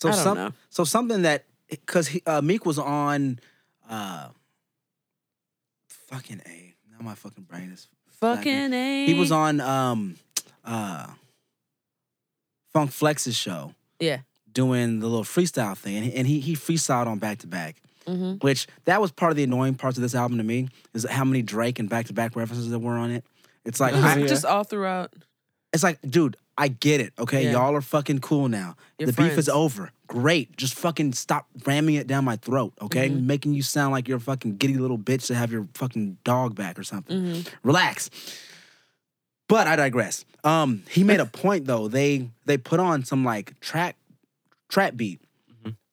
So 0.00 0.10
some, 0.10 0.36
know. 0.36 0.52
so 0.70 0.84
something 0.84 1.22
that 1.22 1.44
because 1.70 2.10
uh, 2.26 2.42
Meek 2.42 2.66
was 2.66 2.78
on, 2.78 3.38
uh, 3.88 4.28
fucking 5.88 6.42
a. 6.46 6.74
Now 6.90 6.98
my 7.00 7.14
fucking 7.14 7.44
brain 7.44 7.70
is. 7.72 7.88
Fucking 8.20 8.72
a. 8.72 9.06
He 9.06 9.14
was 9.14 9.32
on 9.32 9.60
um, 9.60 10.16
uh, 10.64 11.06
Funk 12.72 12.90
Flex's 12.92 13.36
show 13.36 13.74
Yeah. 13.98 14.18
doing 14.52 15.00
the 15.00 15.06
little 15.06 15.24
freestyle 15.24 15.76
thing, 15.76 15.96
and 15.96 16.12
and 16.12 16.26
he 16.26 16.40
he 16.40 16.54
freestyled 16.54 17.06
on 17.06 17.18
back 17.18 17.38
to 17.38 17.46
back. 17.46 17.76
Hmm 18.06 18.32
Which 18.40 18.66
that 18.84 19.00
was 19.00 19.10
part 19.10 19.30
of 19.30 19.36
the 19.36 19.44
annoying 19.44 19.74
parts 19.74 19.96
of 19.98 20.02
this 20.02 20.14
album 20.14 20.38
to 20.38 20.44
me 20.44 20.68
is 20.92 21.06
how 21.08 21.24
many 21.24 21.42
Drake 21.42 21.78
and 21.78 21.88
back 21.88 22.06
to 22.06 22.12
back 22.12 22.36
references 22.36 22.70
there 22.70 22.78
were 22.78 22.96
on 22.96 23.10
it. 23.10 23.24
It's 23.64 23.80
like 23.80 23.94
I, 23.94 24.16
Yeah. 24.18 24.26
Just 24.26 24.44
all 24.44 24.64
throughout. 24.64 25.12
it's 25.72 25.82
like, 25.82 25.98
dude, 26.08 26.36
I 26.56 26.68
get 26.68 27.00
it. 27.00 27.12
Okay, 27.18 27.44
Yeah. 27.44 27.52
y'all 27.52 27.74
are 27.74 27.80
fucking 27.80 28.20
cool 28.20 28.48
now. 28.48 28.76
Your 28.98 29.06
the 29.06 29.12
beef 29.12 29.38
is 29.38 29.48
over. 29.48 29.90
Great. 30.06 30.56
Just 30.56 30.74
fucking 30.74 31.14
stop 31.14 31.46
ramming 31.66 31.94
it 31.96 32.06
down 32.06 32.24
my 32.24 32.36
throat. 32.36 32.74
Okay, 32.80 33.08
Mhm. 33.08 33.24
making 33.24 33.54
you 33.54 33.62
sound 33.62 33.90
like 33.92 34.06
you're 34.06 34.18
a 34.18 34.20
fucking 34.20 34.58
giddy 34.58 34.74
little 34.74 34.98
bitch 34.98 35.26
to 35.28 35.34
have 35.34 35.50
your 35.50 35.66
fucking 35.74 36.18
dog 36.24 36.54
back 36.54 36.78
or 36.78 36.84
something. 36.84 37.20
hmm 37.34 37.40
Relax. 37.64 38.10
But 39.48 39.66
I 39.66 39.76
digress. 39.76 40.24
Um, 40.44 40.82
he 40.90 41.04
made 41.04 41.20
a 41.20 41.26
point 41.42 41.66
though. 41.66 41.88
They 41.88 42.30
they 42.44 42.56
put 42.58 42.80
on 42.80 43.04
some 43.04 43.24
like 43.24 43.58
track 43.60 43.96
trap 44.68 44.96
beat. 44.96 45.20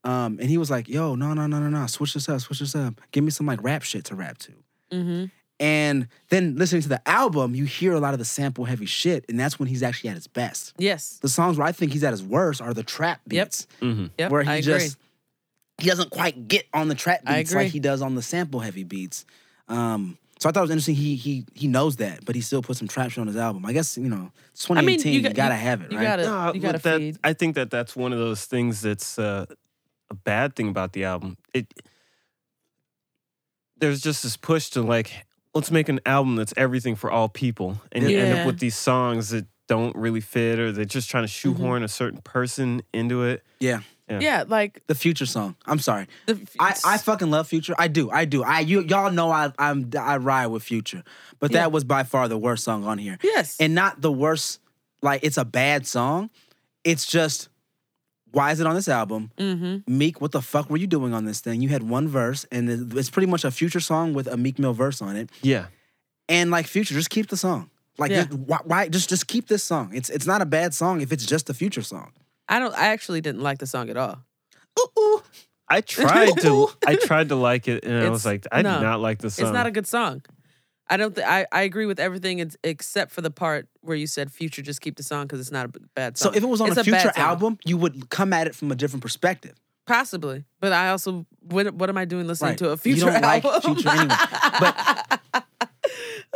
Um, 0.04 0.38
and 0.39 0.49
he 0.49 0.58
was 0.58 0.72
like, 0.72 0.89
"Yo, 0.89 1.16
no, 1.16 1.34
no, 1.34 1.45
no, 1.47 1.60
no, 1.60 1.70
no, 1.70 1.86
switch 1.88 2.14
this 2.16 2.28
up, 2.28 2.41
switch 2.41 2.60
this 2.60 2.76
up. 2.76 2.99
Give 3.12 3.24
me 3.24 3.30
some 3.32 3.45
like 3.45 3.62
rap 3.64 3.84
shit 3.84 4.06
to 4.06 4.16
rap 4.16 4.38
to." 4.39 4.52
hmm 4.91 5.26
And 5.60 6.08
then 6.30 6.56
listening 6.56 6.82
to 6.82 6.89
the 6.89 7.08
album, 7.08 7.54
you 7.54 7.66
hear 7.66 7.93
a 7.93 7.99
lot 7.99 8.14
of 8.14 8.20
the 8.20 8.26
sample 8.26 8.66
heavy 8.66 8.88
shit, 8.88 9.26
and 9.30 9.39
that's 9.39 9.60
when 9.60 9.68
he's 9.70 9.84
actually 9.84 10.10
at 10.10 10.16
his 10.16 10.26
best. 10.28 10.74
Yes. 10.80 11.20
The 11.22 11.30
songs 11.30 11.58
where 11.58 11.68
I 11.68 11.72
think 11.72 11.93
he's 11.93 12.04
at 12.04 12.12
his 12.12 12.24
worst 12.24 12.62
are 12.62 12.74
the 12.74 12.82
trap 12.84 13.22
Yep. 13.30 13.47
beats, 13.47 13.68
hmm 13.80 14.06
Yep. 14.18 14.32
where 14.32 14.41
he 14.43 14.49
I 14.49 14.56
agree. 14.56 14.74
just 14.74 14.97
he 15.78 15.88
doesn't 15.88 16.10
quite 16.10 16.47
get 16.47 16.66
on 16.74 16.88
the 16.88 16.95
trap 16.95 17.22
I 17.28 17.38
beats 17.39 17.54
like 17.54 17.68
he 17.72 17.80
does 17.80 18.02
on 18.02 18.16
the 18.16 18.22
sample 18.24 18.60
heavy 18.60 18.84
beats. 18.84 19.26
Um, 19.68 20.18
so 20.39 20.49
I 20.49 20.52
thought 20.52 20.62
it 20.62 20.64
was 20.64 20.72
interesting. 20.72 20.95
He 20.95 21.16
he 21.16 21.45
he 21.54 21.68
knows 21.68 21.97
that, 21.97 22.26
but 22.26 22.34
he 22.34 22.41
still 22.41 22.64
put 22.64 22.76
some 22.78 22.88
trap 22.88 23.12
shit 23.12 23.20
on 23.20 23.28
his 23.28 23.38
album. 23.38 23.64
I 23.68 23.74
guess 23.74 23.95
you 23.99 24.10
know, 24.10 24.32
it's 24.54 24.66
I 24.72 24.82
mean, 24.82 24.97
2018. 24.97 25.14
you 25.14 25.20
you, 25.20 25.24
got- 25.24 25.36
gotta 25.36 25.54
you- 25.56 25.62
have 25.62 25.82
it, 25.84 25.91
you 25.91 25.97
right? 25.99 26.04
gotta- 26.04 26.24
No, 26.26 26.45
you 26.47 26.54
but 26.54 26.62
gotta 26.62 26.78
that, 26.80 26.97
feed. 26.97 27.18
I 27.24 27.34
think 27.34 27.54
that 27.54 27.70
that's 27.70 27.95
one 27.95 28.12
of 28.14 28.18
those 28.18 28.45
things 28.45 28.82
that's 28.82 29.20
uh, 29.20 29.45
a 30.12 30.14
bad 30.14 30.55
thing 30.55 30.68
about 30.68 30.93
the 30.93 31.05
album. 31.05 31.38
It 31.53 31.74
there's 33.78 34.01
just 34.01 34.24
this 34.24 34.38
push 34.38 34.70
to 34.72 34.82
like 34.82 35.26
let's 35.53 35.72
make 35.72 35.89
an 35.89 35.99
album 36.05 36.36
that's 36.36 36.53
everything 36.55 36.95
for 36.95 37.09
all 37.12 37.28
people, 37.30 37.82
and 37.91 38.03
you 38.09 38.18
end 38.18 38.28
Yeah. 38.28 38.34
Mm-hmm. 38.34 38.39
up 38.41 38.45
with 38.47 38.59
these 38.59 38.76
songs 38.76 39.30
that 39.30 39.45
don't 39.68 39.95
really 39.95 40.22
fit, 40.22 40.59
or 40.59 40.72
they're 40.72 40.86
just 40.86 41.09
trying 41.09 41.24
to 41.24 41.28
shoehorn 41.30 41.84
a 41.84 41.88
certain 41.88 42.22
person 42.22 42.82
into 42.93 43.24
it. 43.24 43.41
yeah, 43.59 43.82
Yeah, 44.09 44.43
like 44.47 44.82
the 44.88 44.95
Future 44.95 45.26
song. 45.26 45.55
I'm 45.66 45.80
sorry. 45.80 46.07
the 46.26 46.39
I, 46.59 46.76
I 46.86 46.97
fucking 46.97 47.32
love 47.32 47.47
Future. 47.47 47.74
I 47.80 47.88
do. 47.88 48.09
I 48.12 48.26
do. 48.26 48.43
I 48.43 48.59
you 48.59 48.82
y'all 48.82 49.12
know 49.12 49.32
I 49.32 49.51
I'm 49.57 49.89
I 49.97 50.18
ride 50.18 50.47
with 50.47 50.64
Future, 50.64 51.03
but 51.39 51.51
Yeah. 51.51 51.62
that 51.62 51.72
was 51.72 51.84
by 51.86 52.03
far 52.03 52.28
the 52.28 52.38
worst 52.38 52.64
song 52.64 52.84
on 52.86 52.97
here. 52.97 53.18
yes, 53.24 53.55
and 53.59 53.74
not 53.74 54.01
the 54.01 54.12
worst. 54.12 54.59
Like 55.01 55.24
it's 55.24 55.38
a 55.38 55.45
bad 55.45 55.88
song. 55.88 56.30
It's 56.84 57.05
just 57.07 57.49
why 58.32 58.51
is 58.51 58.59
it 58.59 58.67
on 58.67 58.75
this 58.75 58.88
album? 58.88 59.32
hmm 59.38 59.77
Meek, 59.88 60.21
what 60.21 60.32
the 60.32 60.41
fuck 60.41 60.69
were 60.69 60.77
you 60.77 60.88
doing 60.88 61.13
on 61.13 61.25
this 61.25 61.39
thing? 61.41 61.61
You 61.61 61.69
had 61.69 61.84
one 61.84 62.07
verse, 62.07 62.45
and 62.51 62.69
it's 62.97 63.09
pretty 63.09 63.27
much 63.27 63.43
a 63.43 63.51
Future 63.51 63.79
song 63.79 64.13
with 64.13 64.27
a 64.27 64.38
Meek 64.38 64.57
Mill 64.59 64.73
verse 64.73 65.01
on 65.01 65.15
it. 65.15 65.29
Yeah, 65.41 65.65
And 66.29 66.51
like 66.51 66.67
Future, 66.67 66.93
just 66.95 67.09
keep 67.09 67.27
the 67.27 67.38
song. 67.38 67.69
Like 67.97 68.11
Yeah. 68.11 68.23
just, 68.23 68.34
why, 68.34 68.57
why? 68.63 68.88
Just 68.89 69.09
just 69.09 69.27
keep 69.27 69.47
this 69.47 69.63
song. 69.63 69.91
It's 69.93 70.09
it's 70.09 70.25
not 70.25 70.41
a 70.41 70.45
bad 70.45 70.73
song 70.73 71.01
if 71.01 71.11
it's 71.11 71.25
just 71.25 71.49
a 71.49 71.53
Future 71.53 71.82
song. 71.84 72.11
I 72.47 72.59
don't. 72.59 72.73
I 72.75 72.88
actually 72.88 73.21
didn't 73.21 73.41
like 73.41 73.59
the 73.59 73.67
song 73.67 73.89
at 73.89 73.97
all. 73.97 74.23
Ooh, 74.79 74.88
ooh. 74.99 75.21
I 75.69 75.82
tried 75.82 76.38
to 76.41 76.67
I 76.88 76.95
tried 76.95 77.29
to 77.29 77.36
like 77.36 77.67
it, 77.67 77.86
and 77.86 77.97
I 77.97 78.09
was 78.09 78.25
like, 78.25 78.45
I 78.51 78.61
no, 78.61 78.75
did 78.79 78.82
not 78.84 78.99
like 79.01 79.19
the 79.19 79.29
song. 79.29 79.45
It's 79.45 79.53
not 79.53 79.67
a 79.67 79.71
good 79.71 79.88
song. 79.88 80.21
I 80.91 80.97
don't. 80.97 81.15
Th- 81.15 81.25
I 81.27 81.47
I 81.51 81.61
agree 81.63 81.85
with 81.87 81.99
everything 81.99 82.41
ex- 82.41 82.57
except 82.63 83.11
for 83.11 83.21
the 83.21 83.31
part 83.31 83.67
where 83.79 83.95
you 83.97 84.05
said 84.07 84.31
"Future." 84.31 84.61
Just 84.61 84.81
keep 84.81 84.97
the 84.97 85.03
song 85.03 85.23
because 85.23 85.39
it's 85.39 85.51
not 85.51 85.65
a 85.65 85.79
bad 85.95 86.17
song. 86.17 86.33
So 86.33 86.37
if 86.37 86.43
it 86.43 86.47
was 86.47 86.59
on 86.61 86.67
It's 86.67 86.77
a 86.77 86.83
Future 86.83 87.11
album, 87.15 87.57
you 87.65 87.77
would 87.77 88.09
come 88.09 88.33
at 88.33 88.45
it 88.45 88.53
from 88.55 88.71
a 88.71 88.75
different 88.75 89.01
perspective. 89.01 89.55
possibly, 89.87 90.43
but 90.59 90.71
I 90.73 90.89
also 90.89 91.25
what 91.41 91.73
what 91.73 91.89
am 91.89 91.97
I 91.97 92.05
doing 92.05 92.27
listening 92.27 92.49
Right. 92.51 92.57
to 92.59 92.69
a 92.71 92.77
future 92.77 93.09
album? 93.09 93.23
You 93.35 93.41
don't 93.41 93.53
like? 93.53 93.63
Future 93.63 93.89
anyway. 93.89 94.15
But 94.59 95.21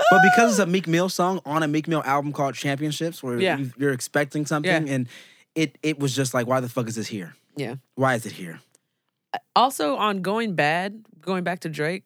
but 0.09 0.21
because 0.23 0.51
it's 0.51 0.59
a 0.59 0.65
Meek 0.65 0.87
Mill 0.87 1.09
song 1.09 1.39
on 1.45 1.63
a 1.63 1.67
Meek 1.67 1.87
Mill 1.87 2.01
album 2.05 2.33
called 2.33 2.55
Championships, 2.55 3.21
where 3.21 3.39
Yeah. 3.39 3.57
you- 3.57 3.71
you're 3.77 3.93
expecting 3.93 4.45
something, 4.45 4.89
and 4.89 5.07
it 5.53 5.77
it 5.83 5.99
was 5.99 6.15
just 6.15 6.33
like, 6.33 6.47
why 6.47 6.59
the 6.59 6.69
fuck 6.69 6.87
is 6.87 6.95
this 6.95 7.07
here? 7.07 7.35
yeah. 7.55 7.75
Why 7.95 8.15
is 8.15 8.25
it 8.25 8.33
here? 8.33 8.59
Uh, 9.33 9.37
also, 9.55 9.95
on 9.95 10.21
going 10.21 10.55
bad, 10.55 11.05
going 11.21 11.43
back 11.43 11.59
to 11.61 11.69
Drake, 11.69 12.03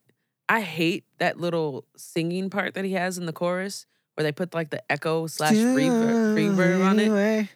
I 0.47 0.61
hate 0.61 1.05
that 1.20 1.39
little 1.39 1.86
singing 1.95 2.49
part 2.49 2.74
that 2.74 2.86
he 2.86 2.93
has 2.93 3.17
in 3.17 3.26
the 3.26 3.34
chorus 3.34 3.86
where 4.15 4.24
they 4.24 4.32
put 4.32 4.53
like 4.53 4.70
the 4.70 4.82
echo 4.91 5.28
slash 5.28 5.53
reverb, 5.53 6.36
reverb 6.55 6.86
on 6.86 6.99
it. 6.99 7.47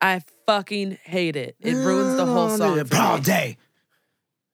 I 0.00 0.22
fucking 0.46 0.98
hate 1.04 1.36
it. 1.36 1.56
It 1.60 1.74
ruins 1.74 2.16
the 2.16 2.26
whole 2.26 2.48
song. 2.50 2.84
for 2.84 2.96
All 2.96 3.16
me. 3.18 3.22
day. 3.22 3.56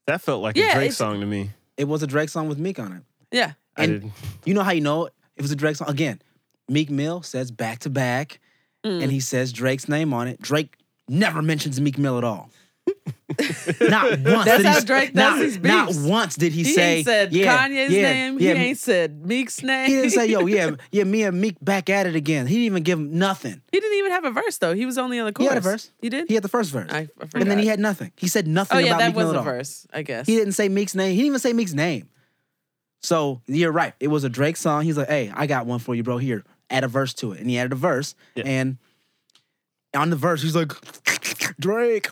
that 0.06 0.20
felt 0.20 0.42
like 0.42 0.56
Yeah, 0.56 0.70
a 0.70 0.74
Drake 0.74 0.84
it's- 0.86 0.96
song 0.96 1.20
to 1.20 1.26
me. 1.26 1.50
It 1.76 1.84
was 1.88 2.02
a 2.02 2.06
Drake 2.06 2.28
song 2.28 2.48
with 2.48 2.58
Meek 2.58 2.78
on 2.78 2.92
it. 2.92 3.02
Yeah. 3.30 3.52
I 3.76 3.84
And- 3.84 3.92
didn't. 4.02 4.12
You 4.44 4.54
know 4.54 4.62
how 4.62 4.72
you 4.72 4.80
know 4.80 5.06
it? 5.06 5.12
It 5.36 5.42
was 5.42 5.50
a 5.50 5.56
Drake 5.56 5.76
song. 5.76 5.88
Again, 5.88 6.20
Meek 6.68 6.90
Mill 6.90 7.22
says 7.22 7.50
back 7.50 7.78
to 7.80 7.90
back, 7.90 8.40
Mm. 8.84 9.02
and 9.04 9.12
he 9.12 9.20
says 9.20 9.52
Drake's 9.52 9.88
name 9.88 10.12
on 10.12 10.26
it. 10.28 10.40
Drake 10.42 10.76
never 11.08 11.40
mentions 11.42 11.80
Meek 11.80 11.96
Mill 11.98 12.18
at 12.18 12.24
all. 12.24 12.50
Not 13.80 14.20
once. 14.20 14.44
That's 14.44 14.62
did 14.62 14.66
how 14.66 14.78
he, 14.80 14.84
Drake 14.86 15.12
does 15.12 15.14
not, 15.14 15.38
his 15.38 15.58
not 15.58 15.94
once 16.08 16.36
did 16.36 16.52
he, 16.52 16.64
say. 16.64 16.70
He 16.70 16.74
say 16.74 16.96
ain't 16.96 17.06
said 17.06 17.32
yeah, 17.32 17.68
Kanye's 17.68 17.92
yeah, 17.92 18.02
name. 18.02 18.38
Yeah, 18.38 18.54
he 18.54 18.60
ain't 18.60 18.78
said 18.78 19.26
Meek's 19.26 19.62
name. 19.62 19.88
he 19.88 19.96
didn't 19.96 20.10
say, 20.10 20.26
yo, 20.26 20.46
yeah, 20.46 20.70
yeah, 20.92 21.04
me 21.04 21.22
and 21.24 21.40
Meek 21.40 21.56
back 21.60 21.90
at 21.90 22.06
it 22.06 22.16
again. 22.16 22.46
He 22.46 22.54
didn't 22.54 22.66
even 22.66 22.82
give 22.82 22.98
him 22.98 23.18
nothing. 23.18 23.60
He 23.70 23.80
didn't 23.80 23.98
even 23.98 24.12
have 24.12 24.24
a 24.24 24.30
verse 24.30 24.58
though. 24.58 24.74
He 24.74 24.86
was 24.86 24.98
only 24.98 25.18
on 25.18 25.26
the 25.26 25.32
chorus. 25.32 25.48
He 25.48 25.54
had 25.54 25.58
a 25.58 25.60
verse. 25.60 25.90
He 26.00 26.08
did. 26.08 26.28
He 26.28 26.34
had 26.34 26.42
the 26.42 26.48
first 26.48 26.70
verse. 26.70 26.90
I, 26.90 27.08
I 27.20 27.28
and 27.34 27.50
then 27.50 27.58
he 27.58 27.66
had 27.66 27.78
nothing. 27.78 28.12
He 28.16 28.28
said 28.28 28.46
nothing 28.46 28.76
Oh 28.76 28.80
yeah, 28.80 28.88
about 28.88 28.98
that 29.00 29.08
Meek 29.08 29.16
was 29.16 29.30
at 29.30 29.36
a 29.36 29.42
verse. 29.42 29.86
I 29.92 30.02
guess. 30.02 30.26
He 30.26 30.34
didn't 30.36 30.54
say 30.54 30.68
Meek's 30.68 30.94
name. 30.94 31.10
He 31.10 31.16
didn't 31.16 31.26
even 31.26 31.40
say 31.40 31.52
Meek's 31.52 31.74
name. 31.74 32.08
So 33.00 33.42
you're 33.46 33.72
right. 33.72 33.94
It 34.00 34.08
was 34.08 34.24
a 34.24 34.28
Drake 34.28 34.56
song. 34.56 34.82
He's 34.82 34.98
like, 34.98 35.08
hey, 35.08 35.30
I 35.34 35.46
got 35.46 35.66
one 35.66 35.78
for 35.78 35.94
you, 35.94 36.02
bro. 36.02 36.18
Here, 36.18 36.44
add 36.70 36.84
a 36.84 36.88
verse 36.88 37.14
to 37.14 37.32
it. 37.32 37.40
And 37.40 37.48
he 37.48 37.58
added 37.58 37.72
a 37.72 37.76
verse. 37.76 38.14
Yeah. 38.34 38.44
And 38.46 38.78
on 39.94 40.10
the 40.10 40.16
verse, 40.16 40.42
he's 40.42 40.56
like, 40.56 40.72
Drake. 41.60 42.08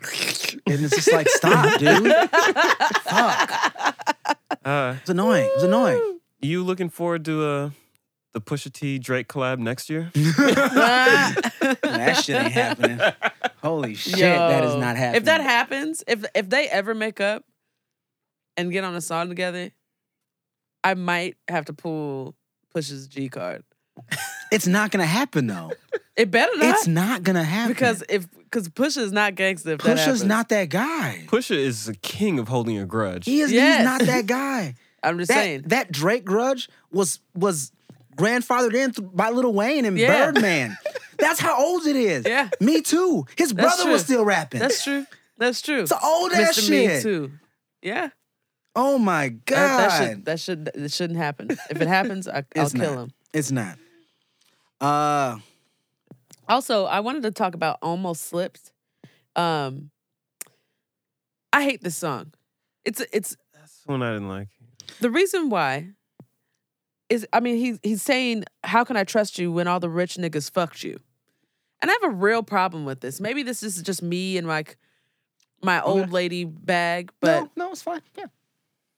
And 0.66 0.84
it's 0.84 0.94
just 0.94 1.12
like, 1.12 1.28
stop, 1.28 1.78
dude. 1.78 2.12
Fuck. 3.02 3.50
Uh, 4.64 4.96
It's 5.00 5.10
annoying. 5.10 5.50
It's 5.54 5.62
annoying. 5.62 6.18
you 6.40 6.64
looking 6.64 6.88
forward 6.88 7.24
to 7.26 7.44
uh, 7.44 7.70
the 8.32 8.40
Pusha 8.40 8.72
T 8.72 8.98
Drake 8.98 9.28
collab 9.28 9.58
next 9.58 9.88
year? 9.90 10.10
that 10.14 12.22
shit 12.24 12.36
ain't 12.36 12.52
happening. 12.52 13.00
Holy 13.62 13.94
shit, 13.94 14.18
that 14.18 14.64
is 14.64 14.74
not 14.74 14.96
happening. 14.96 15.16
If 15.18 15.24
that 15.24 15.40
happens, 15.40 16.04
if 16.06 16.24
if 16.34 16.48
they 16.48 16.68
ever 16.68 16.94
make 16.94 17.20
up 17.20 17.44
and 18.56 18.70
get 18.72 18.84
on 18.84 18.94
a 18.94 19.00
song 19.00 19.28
together, 19.28 19.70
I 20.84 20.94
might 20.94 21.36
have 21.48 21.64
to 21.66 21.72
pull 21.72 22.34
Push's 22.74 23.06
G 23.08 23.28
card. 23.28 23.64
It's 24.53 24.66
not 24.66 24.90
gonna 24.90 25.07
happen 25.07 25.47
though. 25.47 25.72
It 26.16 26.30
better 26.30 26.57
not. 26.57 26.74
It's 26.76 26.86
not 26.86 27.22
gonna 27.24 27.44
happen 27.44 27.74
because 27.74 28.03
if 28.09 28.26
because 28.32 28.70
Pusha 28.70 29.03
is 29.03 29.12
not 29.12 29.34
gangster. 29.34 29.72
If 29.72 29.82
that 29.82 29.99
Pusha's 29.99 30.05
happens. 30.05 30.24
not 30.24 30.49
that 30.49 30.70
guy. 30.70 31.24
Pusha 31.26 31.55
is 31.57 31.84
the 31.84 31.94
king 31.94 32.38
of 32.38 32.49
holding 32.49 32.78
a 32.78 32.86
grudge. 32.86 33.26
He 33.26 33.40
is. 33.40 33.53
Yes. 33.53 33.76
He's 33.80 33.84
not 33.84 34.01
that 34.01 34.24
guy. 34.38 34.76
I'm 35.03 35.18
just 35.18 35.28
that, 35.28 35.34
saying. 35.34 35.62
that 35.66 35.92
Drake 35.92 36.24
grudge 36.24 36.70
was 36.90 37.20
was 37.34 37.70
grandfathered 38.16 38.72
in 38.74 38.92
th- 38.92 39.07
by 39.12 39.28
Lil 39.28 39.53
Wayne 39.53 39.84
and 39.84 39.99
Yeah. 39.99 40.30
Birdman. 40.32 40.78
That's 41.18 41.38
how 41.38 41.62
old 41.62 41.84
it 41.86 41.97
is. 41.97 42.24
Yeah. 42.26 42.49
Me 42.61 42.80
too. 42.80 43.26
His 43.36 43.53
That's 43.53 43.76
brother 43.76 43.90
was 43.90 44.05
true. 44.05 44.14
still 44.14 44.24
rapping. 44.24 44.61
That's 44.61 44.82
true. 44.82 45.05
That's 45.36 45.61
true. 45.61 45.82
It's 45.82 45.92
old 45.92 46.32
ass 46.32 46.59
Mr. 46.59 46.70
Me 46.70 46.86
shit. 46.86 47.03
too. 47.03 47.30
Yeah. 47.82 48.09
oh 48.74 48.97
my 48.97 49.28
god. 49.28 49.49
That, 49.51 49.76
that 49.90 49.99
should 50.09 50.24
that 50.24 50.40
should 50.40 50.70
it 50.74 50.92
shouldn't 50.92 51.18
happen. 51.18 51.51
If 51.68 51.78
it 51.82 51.88
happens, 51.88 52.26
I, 52.26 52.44
I'll 52.57 52.64
It's 52.64 52.72
kill 52.72 52.94
not. 52.94 53.03
him. 53.03 53.11
It's 53.34 53.51
not. 53.51 53.76
Uh 54.80 55.38
Also, 56.48 56.84
I 56.84 57.00
wanted 57.00 57.22
to 57.24 57.30
talk 57.30 57.54
about 57.54 57.78
Almost 57.82 58.24
Slipped. 58.28 58.72
Um 59.34 59.90
I 61.52 61.62
hate 61.62 61.82
this 61.82 61.96
song. 61.96 62.32
It's 62.84 63.02
it's 63.12 63.36
That's 63.54 63.82
one 63.86 64.02
I 64.02 64.12
didn't 64.12 64.28
like. 64.28 64.48
the 65.00 65.10
reason 65.10 65.48
why 65.50 65.90
is 67.08 67.26
I 67.32 67.40
mean 67.40 67.56
he's 67.56 67.78
he's 67.82 68.02
saying 68.02 68.44
how 68.64 68.84
can 68.84 68.96
I 68.96 69.04
trust 69.04 69.38
you 69.38 69.50
when 69.52 69.66
all 69.68 69.80
the 69.80 69.88
rich 69.88 70.16
niggas 70.16 70.50
fucked 70.50 70.82
you? 70.82 70.98
And 71.82 71.90
I 71.90 71.94
have 72.00 72.12
a 72.12 72.14
real 72.14 72.42
problem 72.42 72.84
with 72.84 73.00
this. 73.00 73.20
Maybe 73.20 73.42
this 73.42 73.62
is 73.62 73.82
just 73.82 74.02
me 74.02 74.36
and 74.38 74.46
like 74.46 74.76
my 75.62 75.80
old 75.82 76.10
lady 76.10 76.44
bag, 76.44 77.12
but 77.20 77.42
no, 77.42 77.50
no, 77.66 77.70
it's 77.72 77.82
fine. 77.82 78.00
Yeah. 78.16 78.26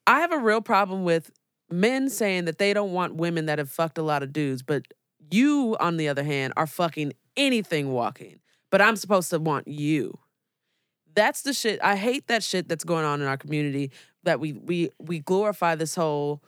I 0.07 0.21
have 0.21 0.31
a 0.31 0.37
real 0.37 0.61
problem 0.61 1.03
with 1.03 1.31
men 1.69 2.09
saying 2.09 2.45
that 2.45 2.57
they 2.57 2.73
don't 2.73 2.91
want 2.93 3.15
women 3.15 3.45
that 3.45 3.59
have 3.59 3.69
fucked 3.69 3.97
a 3.97 4.01
lot 4.01 4.23
of 4.23 4.33
dudes, 4.33 4.61
but 4.63 4.85
you, 5.31 5.75
on 5.79 5.97
the 5.97 6.09
other 6.09 6.23
hand, 6.23 6.53
are 6.57 6.67
fucking 6.67 7.13
anything 7.35 7.91
walking. 7.91 8.39
But 8.71 8.81
I'm 8.81 8.95
supposed 8.95 9.29
to 9.31 9.39
want 9.39 9.67
you. 9.67 10.19
That's 11.15 11.41
the 11.41 11.53
shit. 11.53 11.79
I 11.83 11.95
hate 11.95 12.27
that 12.27 12.43
shit 12.43 12.67
that's 12.67 12.83
going 12.83 13.05
on 13.05 13.21
in 13.21 13.27
our 13.27 13.37
community. 13.37 13.91
That 14.23 14.39
we 14.39 14.53
we 14.53 14.89
we 14.99 15.19
glorify 15.19 15.75
this 15.75 15.95
whole 15.95 16.43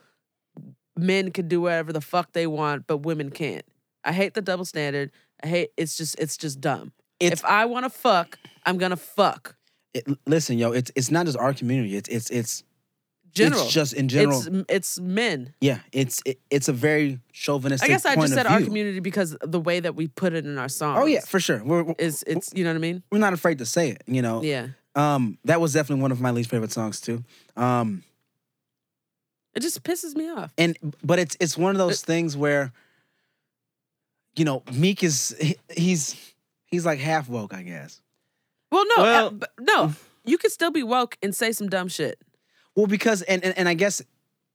men 0.96 1.30
can 1.30 1.48
do 1.48 1.62
whatever 1.62 1.92
the 1.92 2.00
fuck 2.00 2.32
they 2.32 2.46
want, 2.46 2.86
but 2.86 2.98
women 2.98 3.30
can't. 3.30 3.64
I 4.04 4.12
hate 4.12 4.34
the 4.34 4.42
double 4.42 4.64
standard. 4.64 5.10
I 5.42 5.46
hate 5.48 5.70
it's 5.76 5.96
just 5.96 6.18
it's 6.18 6.36
just 6.36 6.60
dumb. 6.60 6.92
It's 7.18 7.40
if 7.40 7.44
I 7.44 7.64
want 7.64 7.84
to 7.84 7.90
fuck, 7.90 8.38
I'm 8.66 8.78
gonna 8.78 8.96
fuck. 8.96 9.56
it, 9.94 10.06
listen, 10.26 10.58
yo, 10.58 10.72
it's 10.72 10.90
it's 10.94 11.10
not 11.10 11.26
just 11.26 11.38
our 11.38 11.54
community. 11.54 11.96
It's 11.96 12.08
it's 12.08 12.30
it's 12.30 12.64
General. 13.34 13.62
It's 13.64 13.72
just 13.72 13.92
in 13.94 14.08
general. 14.08 14.40
It's 14.46 14.64
it's 14.68 15.00
men. 15.00 15.54
yeah, 15.60 15.78
it's 15.92 16.20
it, 16.26 16.38
it's 16.50 16.68
a 16.68 16.72
very 16.72 17.18
chauvinistic. 17.32 17.88
I 17.88 17.92
guess 17.92 18.04
I 18.04 18.14
point 18.14 18.28
just 18.28 18.32
of 18.34 18.36
said 18.38 18.46
our 18.46 18.58
view. 18.58 18.66
community 18.66 19.00
because 19.00 19.36
the 19.42 19.58
way 19.60 19.80
that 19.80 19.94
we 19.94 20.08
put 20.08 20.34
it 20.34 20.44
in 20.44 20.58
our 20.58 20.68
songs. 20.68 20.98
Oh 21.02 21.06
yeah, 21.06 21.20
for 21.20 21.40
sure. 21.40 21.62
We're 21.64 21.82
we're, 21.82 21.94
is 21.98 22.22
it's 22.26 22.50
you 22.54 22.62
know 22.64 22.70
what 22.70 22.76
I 22.76 22.80
mean? 22.80 23.02
we're 23.10 23.18
not 23.18 23.32
afraid 23.32 23.58
to 23.58 23.66
say 23.66 23.88
it. 23.90 24.02
You 24.06 24.20
know. 24.22 24.42
Yeah, 24.42 24.68
Um, 24.94 25.38
that 25.44 25.60
was 25.60 25.72
definitely 25.72 26.02
one 26.02 26.12
of 26.12 26.20
my 26.20 26.30
least 26.30 26.50
favorite 26.50 26.72
songs 26.72 27.00
too. 27.00 27.24
Um, 27.56 28.02
it 29.54 29.60
just 29.60 29.82
pisses 29.82 30.14
me 30.14 30.28
off. 30.30 30.52
and 30.58 30.76
but 31.02 31.18
it's 31.18 31.36
it's 31.40 31.56
one 31.56 31.70
of 31.74 31.78
those 31.78 32.02
things 32.02 32.36
where, 32.36 32.72
you 34.36 34.44
know, 34.44 34.62
Meek 34.72 35.02
is 35.02 35.34
he- 35.40 35.56
he's 35.74 36.16
he's 36.66 36.84
like 36.86 36.98
half 36.98 37.28
woke, 37.28 37.54
I 37.54 37.62
guess. 37.62 38.00
Well, 38.70 38.84
no, 38.96 39.02
uh, 39.02 39.04
Well- 39.04 39.30
but 39.30 39.52
no, 39.60 39.92
you 40.24 40.38
could 40.38 40.52
still 40.52 40.70
be 40.70 40.82
woke 40.82 41.16
and 41.22 41.34
say 41.34 41.52
some 41.52 41.68
dumb 41.68 41.88
shit. 41.88 42.18
Well, 42.76 42.86
because 42.86 43.22
and, 43.22 43.44
and 43.44 43.56
and 43.58 43.68
I 43.68 43.74
guess 43.74 44.02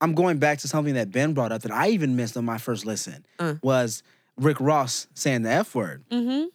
I'm 0.00 0.14
going 0.14 0.38
back 0.38 0.58
to 0.58 0.68
something 0.68 0.94
that 0.94 1.10
Ben 1.10 1.34
brought 1.34 1.52
up 1.52 1.62
that 1.62 1.72
I 1.72 1.88
even 1.88 2.16
missed 2.16 2.36
on 2.36 2.44
my 2.44 2.58
first 2.58 2.86
listen 2.86 3.24
Uh. 3.38 3.54
was 3.62 4.02
Rick 4.36 4.60
Ross 4.60 5.06
saying 5.14 5.42
the 5.42 5.50
F 5.50 5.74
word 5.74 6.04
Mm-hmm. 6.10 6.46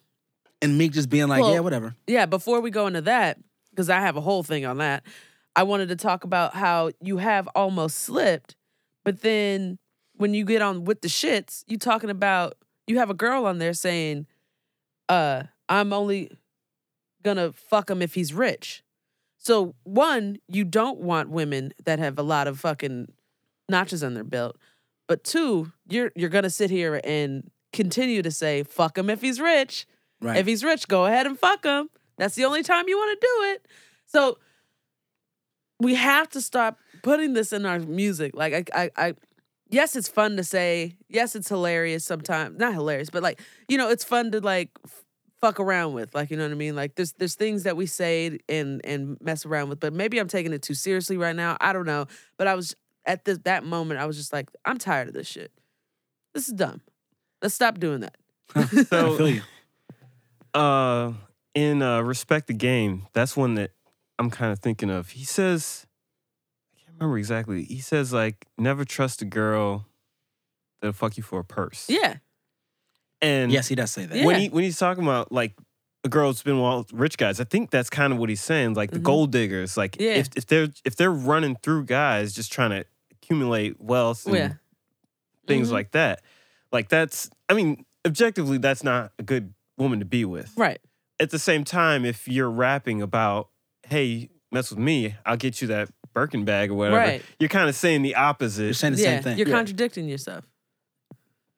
and 0.62 0.78
Meek 0.78 0.92
just 0.92 1.08
being 1.10 1.28
like, 1.28 1.42
Well- 1.42 1.52
yeah, 1.54 1.60
whatever. 1.60 1.94
Yeah. 2.06 2.26
Before 2.26 2.60
we 2.60 2.70
go 2.70 2.86
into 2.86 3.02
that, 3.02 3.38
because 3.70 3.90
I 3.90 4.00
have 4.00 4.16
a 4.16 4.20
whole 4.20 4.42
thing 4.42 4.64
on 4.64 4.78
that, 4.78 5.02
I 5.56 5.62
wanted 5.64 5.88
to 5.88 5.96
talk 5.96 6.24
about 6.24 6.54
how 6.54 6.90
you 7.00 7.16
have 7.18 7.48
almost 7.54 7.98
slipped, 8.00 8.56
but 9.04 9.20
then 9.22 9.78
when 10.16 10.32
you 10.32 10.44
get 10.44 10.62
on 10.62 10.84
with 10.84 11.00
the 11.00 11.08
shits, 11.08 11.64
you 11.66 11.76
talking 11.76 12.08
about 12.10 12.54
you 12.86 12.98
have 12.98 13.10
a 13.10 13.14
girl 13.14 13.46
on 13.46 13.58
there 13.58 13.72
saying, 13.72 14.26
"Uh, 15.08 15.42
I'm 15.68 15.92
only 15.92 16.30
gonna 17.22 17.52
fuck 17.52 17.90
him 17.90 18.00
if 18.00 18.14
he's 18.14 18.32
rich." 18.32 18.83
So 19.44 19.74
one, 19.82 20.38
you 20.48 20.64
don't 20.64 21.00
want 21.00 21.28
women 21.28 21.74
that 21.84 21.98
have 21.98 22.18
a 22.18 22.22
lot 22.22 22.46
of 22.46 22.58
fucking 22.60 23.12
notches 23.68 24.02
on 24.02 24.14
their 24.14 24.24
belt, 24.24 24.56
but 25.06 25.22
two, 25.22 25.70
you're 25.86 26.12
you're 26.16 26.30
gonna 26.30 26.48
sit 26.48 26.70
here 26.70 26.98
and 27.04 27.50
continue 27.72 28.22
to 28.22 28.30
say, 28.30 28.62
"Fuck 28.62 28.96
him 28.96 29.10
if 29.10 29.20
he's 29.20 29.38
rich." 29.40 29.86
Right. 30.20 30.38
If 30.38 30.46
he's 30.46 30.64
rich, 30.64 30.88
go 30.88 31.04
ahead 31.04 31.26
and 31.26 31.38
fuck 31.38 31.64
him. 31.64 31.90
That's 32.16 32.34
the 32.34 32.46
only 32.46 32.62
time 32.62 32.88
you 32.88 32.96
want 32.96 33.20
to 33.20 33.26
do 33.26 33.42
it. 33.52 33.68
So 34.06 34.38
we 35.78 35.94
have 35.94 36.30
to 36.30 36.40
stop 36.40 36.78
putting 37.02 37.34
this 37.34 37.52
in 37.52 37.66
our 37.66 37.78
music. 37.78 38.34
Like 38.34 38.70
I, 38.72 38.84
I, 38.84 39.08
I 39.08 39.14
yes, 39.68 39.94
it's 39.94 40.08
fun 40.08 40.36
to 40.38 40.44
say. 40.44 40.96
Yes, 41.10 41.36
it's 41.36 41.50
hilarious 41.50 42.04
sometimes. 42.04 42.58
Not 42.58 42.72
hilarious, 42.72 43.10
but 43.10 43.22
like 43.22 43.42
you 43.68 43.76
know, 43.76 43.90
it's 43.90 44.04
fun 44.04 44.30
to 44.30 44.40
like 44.40 44.70
f- 44.86 45.04
fuck 45.44 45.60
around 45.60 45.92
with. 45.94 46.14
Like 46.14 46.30
you 46.30 46.36
know 46.36 46.44
what 46.44 46.52
I 46.52 46.56
mean. 46.56 46.74
Like 46.74 46.94
there's 46.94 47.12
there's 47.12 47.34
things 47.34 47.64
that 47.64 47.76
we 47.76 47.86
say 47.86 48.38
and 48.48 48.80
and 48.84 49.18
mess 49.20 49.44
around 49.44 49.68
with. 49.68 49.80
But 49.80 49.92
maybe 49.92 50.18
I'm 50.18 50.28
taking 50.28 50.52
it 50.52 50.62
too 50.62 50.74
seriously 50.74 51.16
right 51.16 51.36
now. 51.36 51.56
I 51.60 51.72
don't 51.72 51.86
know. 51.86 52.06
But 52.38 52.46
I 52.46 52.54
was 52.54 52.74
at 53.06 53.24
this 53.24 53.38
that 53.44 53.64
moment. 53.64 54.00
I 54.00 54.06
was 54.06 54.16
just 54.16 54.32
like, 54.32 54.48
I'm 54.64 54.78
tired 54.78 55.08
of 55.08 55.14
this 55.14 55.26
shit. 55.26 55.52
This 56.32 56.48
is 56.48 56.54
dumb. 56.54 56.80
Let's 57.42 57.54
stop 57.54 57.78
doing 57.78 58.00
that. 58.00 58.16
I 58.54 58.64
So, 58.84 59.16
feel 59.16 59.28
you. 59.28 59.42
uh, 60.54 61.12
in 61.54 61.82
uh, 61.82 62.00
respect 62.02 62.46
the 62.46 62.54
game, 62.54 63.06
that's 63.12 63.36
one 63.36 63.54
that 63.54 63.70
I'm 64.18 64.30
kind 64.30 64.50
of 64.52 64.58
thinking 64.60 64.90
of. 64.90 65.10
He 65.10 65.24
says, 65.24 65.86
I 66.74 66.80
can't 66.84 66.96
remember 66.98 67.18
exactly. 67.18 67.64
He 67.64 67.80
says 67.80 68.12
like, 68.12 68.46
never 68.58 68.84
trust 68.84 69.22
a 69.22 69.24
girl 69.24 69.86
that'll 70.80 70.92
fuck 70.94 71.16
you 71.16 71.22
for 71.22 71.40
a 71.40 71.44
purse. 71.44 71.86
Yeah. 71.88 72.16
And 73.24 73.50
Yes, 73.52 73.68
he 73.68 73.74
does 73.74 73.90
say 73.90 74.06
that. 74.06 74.16
Yeah. 74.18 74.24
when 74.26 74.40
he 74.40 74.48
when 74.48 74.64
he's 74.64 74.78
talking 74.78 75.02
about 75.02 75.32
like 75.32 75.54
a 76.04 76.08
girl's 76.08 76.42
been 76.42 76.60
with 76.60 76.92
rich 76.92 77.16
guys, 77.16 77.40
I 77.40 77.44
think 77.44 77.70
that's 77.70 77.88
kind 77.90 78.12
of 78.12 78.18
what 78.18 78.28
he's 78.28 78.42
saying. 78.42 78.74
Like 78.74 78.90
the 78.90 78.98
Mhm. 78.98 79.04
gold 79.04 79.32
diggers, 79.32 79.76
like 79.76 79.96
Yeah. 79.98 80.12
if 80.14 80.28
if 80.36 80.46
they're 80.46 80.68
if 80.84 80.96
they're 80.96 81.10
running 81.12 81.56
through 81.62 81.84
guys 81.86 82.34
just 82.34 82.52
trying 82.52 82.70
to 82.70 82.84
accumulate 83.12 83.80
wealth 83.80 84.26
and 84.26 84.34
Yeah. 84.36 84.52
things 85.46 85.68
Mhm. 85.68 85.72
like 85.72 85.90
that, 85.92 86.22
like 86.72 86.88
that's 86.88 87.30
I 87.48 87.54
mean 87.54 87.84
objectively 88.06 88.58
that's 88.58 88.84
not 88.84 89.12
a 89.18 89.22
good 89.22 89.54
woman 89.78 89.98
to 90.00 90.04
be 90.04 90.24
with. 90.24 90.52
Right. 90.56 90.80
At 91.18 91.30
the 91.30 91.38
same 91.38 91.64
time, 91.64 92.04
if 92.04 92.28
you're 92.28 92.50
rapping 92.50 93.00
about 93.00 93.48
hey 93.88 94.28
mess 94.52 94.70
with 94.70 94.78
me, 94.78 95.14
I'll 95.24 95.36
get 95.38 95.60
you 95.62 95.68
that 95.68 95.88
Birkin 96.12 96.44
bag 96.44 96.70
or 96.70 96.74
whatever, 96.74 96.96
Right. 96.98 97.22
you're 97.40 97.48
kind 97.48 97.68
of 97.68 97.74
saying 97.74 98.02
the 98.02 98.14
opposite. 98.14 98.64
You're 98.64 98.72
saying 98.74 98.94
the 98.94 99.02
yeah. 99.02 99.14
same 99.16 99.22
thing. 99.22 99.38
You're 99.38 99.48
Yeah. 99.48 99.54
contradicting 99.54 100.08
yourself. 100.08 100.44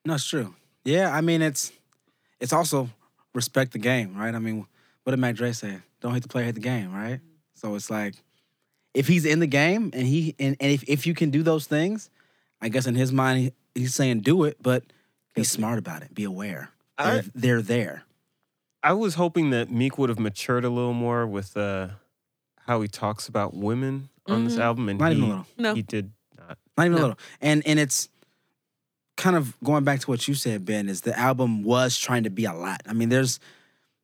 No, 0.06 0.14
it's 0.14 0.24
true. 0.24 0.54
Yeah, 0.86 1.10
I 1.14 1.20
mean 1.20 1.42
it's 1.42 1.72
it's 2.40 2.52
also 2.52 2.88
respect 3.34 3.72
the 3.72 3.78
game, 3.78 4.16
right? 4.16 4.34
I 4.34 4.38
mean, 4.38 4.66
what 5.04 5.10
did 5.10 5.18
Mac 5.20 5.34
Dre 5.34 5.52
say? 5.52 5.78
Don't 6.00 6.12
hate 6.14 6.22
the 6.22 6.28
player, 6.28 6.44
hate 6.46 6.54
the 6.54 6.60
game, 6.60 6.94
right? 6.94 7.20
So 7.54 7.74
it's 7.74 7.90
like 7.90 8.14
if 8.94 9.08
he's 9.08 9.24
in 9.26 9.40
the 9.40 9.46
game 9.46 9.90
and 9.92 10.06
he 10.06 10.34
and, 10.38 10.56
and 10.60 10.72
if, 10.72 10.84
if 10.88 11.06
you 11.06 11.12
can 11.14 11.30
do 11.30 11.42
those 11.42 11.66
things, 11.66 12.08
I 12.60 12.68
guess 12.68 12.86
in 12.86 12.94
his 12.94 13.12
mind 13.12 13.38
he, 13.40 13.52
he's 13.74 13.94
saying 13.94 14.20
do 14.20 14.44
it, 14.44 14.56
but 14.62 14.84
be 15.34 15.44
smart 15.44 15.78
about 15.78 16.02
it. 16.02 16.14
Be 16.14 16.24
aware. 16.24 16.70
I- 16.98 17.10
They're, 17.10 17.24
they're 17.34 17.62
there. 17.62 18.02
I 18.82 18.92
was 18.92 19.16
hoping 19.16 19.50
that 19.50 19.68
Meek 19.70 19.98
would 19.98 20.08
have 20.10 20.20
matured 20.20 20.64
a 20.64 20.70
little 20.70 20.92
more 20.92 21.26
with 21.26 21.56
uh, 21.56 21.88
how 22.68 22.80
he 22.82 22.86
talks 22.88 23.26
about 23.26 23.52
women 23.52 24.10
on 24.28 24.44
this 24.44 24.54
Mhm. 24.56 24.60
album, 24.60 24.88
and 24.88 24.98
Not 25.00 25.10
he, 25.12 25.18
even 25.18 25.24
a 25.24 25.28
little. 25.32 25.46
No. 25.58 25.74
he 25.74 25.82
did 25.82 26.12
not. 26.38 26.56
Not 26.78 26.86
even 26.86 26.92
No. 26.92 26.98
a 26.98 27.02
little. 27.02 27.18
And 27.40 27.66
and 27.66 27.78
it's 27.80 28.08
kind 29.16 29.36
of 29.36 29.56
going 29.62 29.84
back 29.84 30.00
to 30.00 30.10
what 30.10 30.28
you 30.28 30.34
said, 30.34 30.64
Ben, 30.64 30.88
is 30.88 31.02
the 31.02 31.18
album 31.18 31.62
was 31.62 31.96
trying 31.98 32.24
to 32.24 32.30
be 32.30 32.44
a 32.44 32.52
lot. 32.52 32.82
I 32.86 32.92
mean, 32.92 33.08
there's 33.08 33.40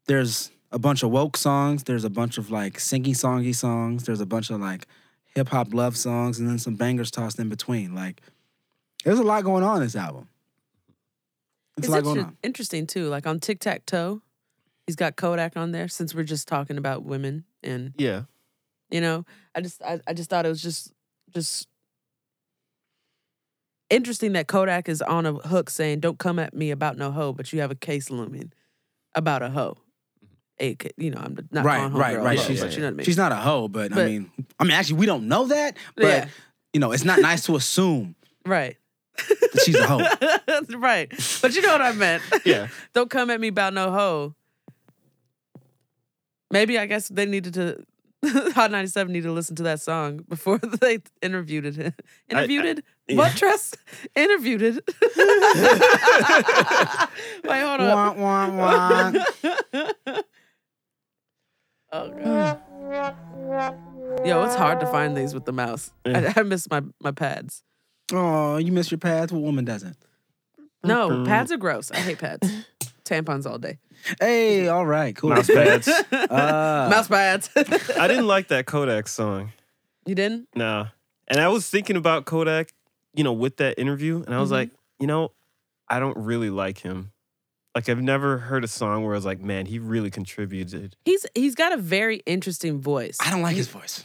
there's 0.07 0.51
a 0.71 0.79
bunch 0.79 1.03
of 1.03 1.11
woke 1.11 1.37
songs, 1.37 1.85
there's 1.85 2.05
a 2.05 2.11
bunch 2.11 2.39
of 2.39 2.51
like 2.51 2.79
singy 2.79 3.11
songy 3.11 3.55
songs, 3.55 4.05
there's 4.05 4.21
a 4.21 4.27
bunch 4.27 4.51
of 4.51 4.61
like 4.61 4.87
hip 5.35 5.49
hop 5.49 5.75
love 5.75 5.97
songs, 5.97 6.39
and 6.39 6.49
then 6.49 6.59
some 6.59 6.77
bangers 6.77 7.11
tossed 7.11 7.39
in 7.39 7.49
between. 7.49 7.95
Like 7.95 8.21
there's 9.05 9.19
a 9.19 9.23
lot 9.23 9.45
going 9.45 9.63
on 9.63 9.77
in 9.77 9.83
this 9.83 9.97
album. 9.97 10.29
It's 11.77 11.87
It's 11.87 11.89
a 11.89 11.91
lot 11.91 12.03
going 12.05 12.21
on. 12.21 12.37
interesting 12.43 12.87
too. 12.87 13.09
Like 13.09 13.27
on 13.27 13.41
Tic 13.41 13.61
Tac 13.61 13.87
Toe, 13.87 14.23
he's 14.87 14.97
got 14.97 15.17
Kodak 15.17 15.57
on 15.57 15.73
there. 15.73 15.89
Since 15.89 16.15
we're 16.15 16.23
just 16.23 16.49
talking 16.49 16.79
about 16.79 17.05
women, 17.05 17.45
and 17.63 17.93
Yeah, 17.97 18.23
you 18.91 19.01
know, 19.01 19.25
I 19.55 19.61
just 19.61 19.83
I, 19.83 20.01
I 20.07 20.15
just 20.15 20.31
thought 20.31 20.47
it 20.47 20.51
was 20.51 20.63
just 20.63 20.93
just 21.31 21.69
interesting 23.93 24.33
that 24.33 24.49
Kodak 24.49 24.89
is 24.89 25.03
on 25.03 25.27
a 25.27 25.33
hook 25.35 25.71
saying, 25.71 26.01
"Don't 26.01 26.19
come 26.19 26.39
at 26.39 26.55
me 26.55 26.71
about 26.71 26.97
no 26.97 27.11
hoe," 27.13 27.33
but 27.33 27.53
you 27.53 27.61
have 27.61 27.71
a 27.71 27.75
case 27.77 28.11
looming 28.11 28.53
about 29.15 29.43
a 29.43 29.51
hoe. 29.51 29.77
a 30.61 30.77
you 30.97 31.11
know 31.11 31.19
I'm 31.21 31.37
not 31.51 31.65
Right, 31.65 31.79
calling 31.79 31.93
right, 31.95 32.17
homegirl 32.17 32.25
right. 32.25 32.39
a 32.39 32.43
hoe, 32.43 32.47
She's- 32.49 32.61
but 32.61 32.75
you 32.77 32.83
know 32.83 32.89
I 32.89 32.91
mean. 32.93 33.05
She's 33.05 33.17
not 33.17 33.33
a 33.33 33.37
hoe, 33.37 33.69
but, 33.69 33.93
I 33.97 34.05
mean, 34.07 34.31
I 34.61 34.65
mean, 34.65 34.73
actually, 34.73 34.99
we 34.99 35.07
don't 35.07 35.27
know 35.27 35.47
that, 35.49 35.77
but 35.97 36.05
Yeah. 36.05 36.29
you 36.73 36.81
know, 36.81 36.93
it's 36.93 37.05
not 37.05 37.21
nice 37.21 37.45
to 37.47 37.57
assume 37.57 38.15
right, 38.47 38.77
that 39.17 39.63
she's 39.65 39.77
a 39.77 39.87
hoe. 39.87 39.99
right. 40.79 41.09
But 41.41 41.55
you 41.55 41.63
know 41.63 41.73
what 41.73 41.83
I 41.83 41.93
meant. 41.93 42.23
Yeah. 42.45 42.69
Don't 42.93 43.11
come 43.11 43.31
at 43.31 43.41
me 43.41 43.49
about 43.49 43.73
no 43.75 43.91
hoe. 43.91 44.35
Maybe 46.51 46.79
I 46.79 46.87
guess 46.87 47.09
they 47.09 47.25
needed 47.27 47.55
to. 47.55 47.85
Hot 48.55 48.71
97 48.71 49.13
needed 49.13 49.27
to 49.27 49.33
listen 49.33 49.57
to 49.57 49.65
that 49.65 49.81
song 49.81 50.25
before 50.29 50.59
they 50.81 50.99
interviewed 51.21 51.67
it. 51.67 51.95
Interviewed 52.29 52.65
it? 52.65 52.85
yeah. 53.09 53.17
What, 53.17 53.37
Tress? 53.37 53.75
Interviewed 54.15 54.63
it. 54.63 54.85
Wait, 57.45 57.61
hold 57.61 57.81
wah, 57.81 58.11
on. 58.11 58.19
wah, 58.19 58.51
wah. 58.51 59.13
Oh, 61.93 62.11
God. 62.11 62.61
Yo, 64.25 64.45
it's 64.45 64.55
hard 64.55 64.79
to 64.81 64.87
find 64.87 65.17
these 65.17 65.35
with 65.35 65.45
the 65.45 65.53
mouse. 65.53 65.93
Yeah. 66.07 66.33
I, 66.37 66.41
I 66.41 66.43
miss 66.45 66.71
my, 66.71 66.83
my 67.01 67.11
pads. 67.11 67.63
Oh, 68.13 68.57
you 68.57 68.73
miss 68.73 68.91
your 68.91 68.99
pads? 68.99 69.33
What 69.33 69.43
woman 69.43 69.65
doesn't? 69.65 69.97
No, 70.85 71.25
pads 71.25 71.53
are 71.53 71.57
gross. 71.57 71.91
I 71.91 71.99
hate 71.99 72.19
pads. 72.19 72.49
Tampons 73.05 73.47
all 73.51 73.59
day. 73.59 73.79
Hey, 74.21 74.69
all 74.69 74.87
right, 74.87 75.15
cool. 75.17 75.31
Mouse 75.31 75.47
pads. 75.49 75.89
Uh, 76.13 76.89
Mouse 76.91 77.09
pads. 77.09 77.51
I 77.57 78.09
didn't 78.09 78.27
like 78.27 78.49
that 78.49 78.67
Kodak 78.67 79.09
song. 79.09 79.53
you 80.07 80.15
didn't? 80.15 80.49
No. 80.55 80.87
And 81.29 81.41
I 81.41 81.49
was 81.49 81.69
thinking 81.69 81.97
about 81.97 82.25
Kodak, 82.25 82.73
you 83.15 83.25
know, 83.25 83.33
with 83.33 83.57
that 83.59 83.79
interview, 83.79 84.23
and 84.25 84.35
I 84.35 84.41
was 84.41 84.49
Mhm. 84.51 84.53
like, 84.53 84.71
you 84.99 85.07
know, 85.07 85.33
I 85.89 86.01
don't 86.01 86.17
really 86.17 86.51
like 86.51 86.79
him. 86.79 87.13
Like 87.75 87.89
I've 87.89 88.03
never 88.03 88.39
heard 88.39 88.65
a 88.65 88.69
song 88.69 89.03
where 89.05 89.15
I 89.15 89.17
was 89.17 89.25
like, 89.25 89.41
man, 89.41 89.67
he 89.67 89.79
really 89.79 90.11
contributed. 90.11 90.97
He's 91.05 91.25
he's 91.35 91.55
got 91.55 91.73
a 91.73 91.77
very 91.79 92.17
interesting 92.27 92.81
voice. 92.81 93.17
I 93.21 93.31
don't 93.31 93.43
like 93.43 93.57
his 93.57 93.69
voice. 93.69 94.05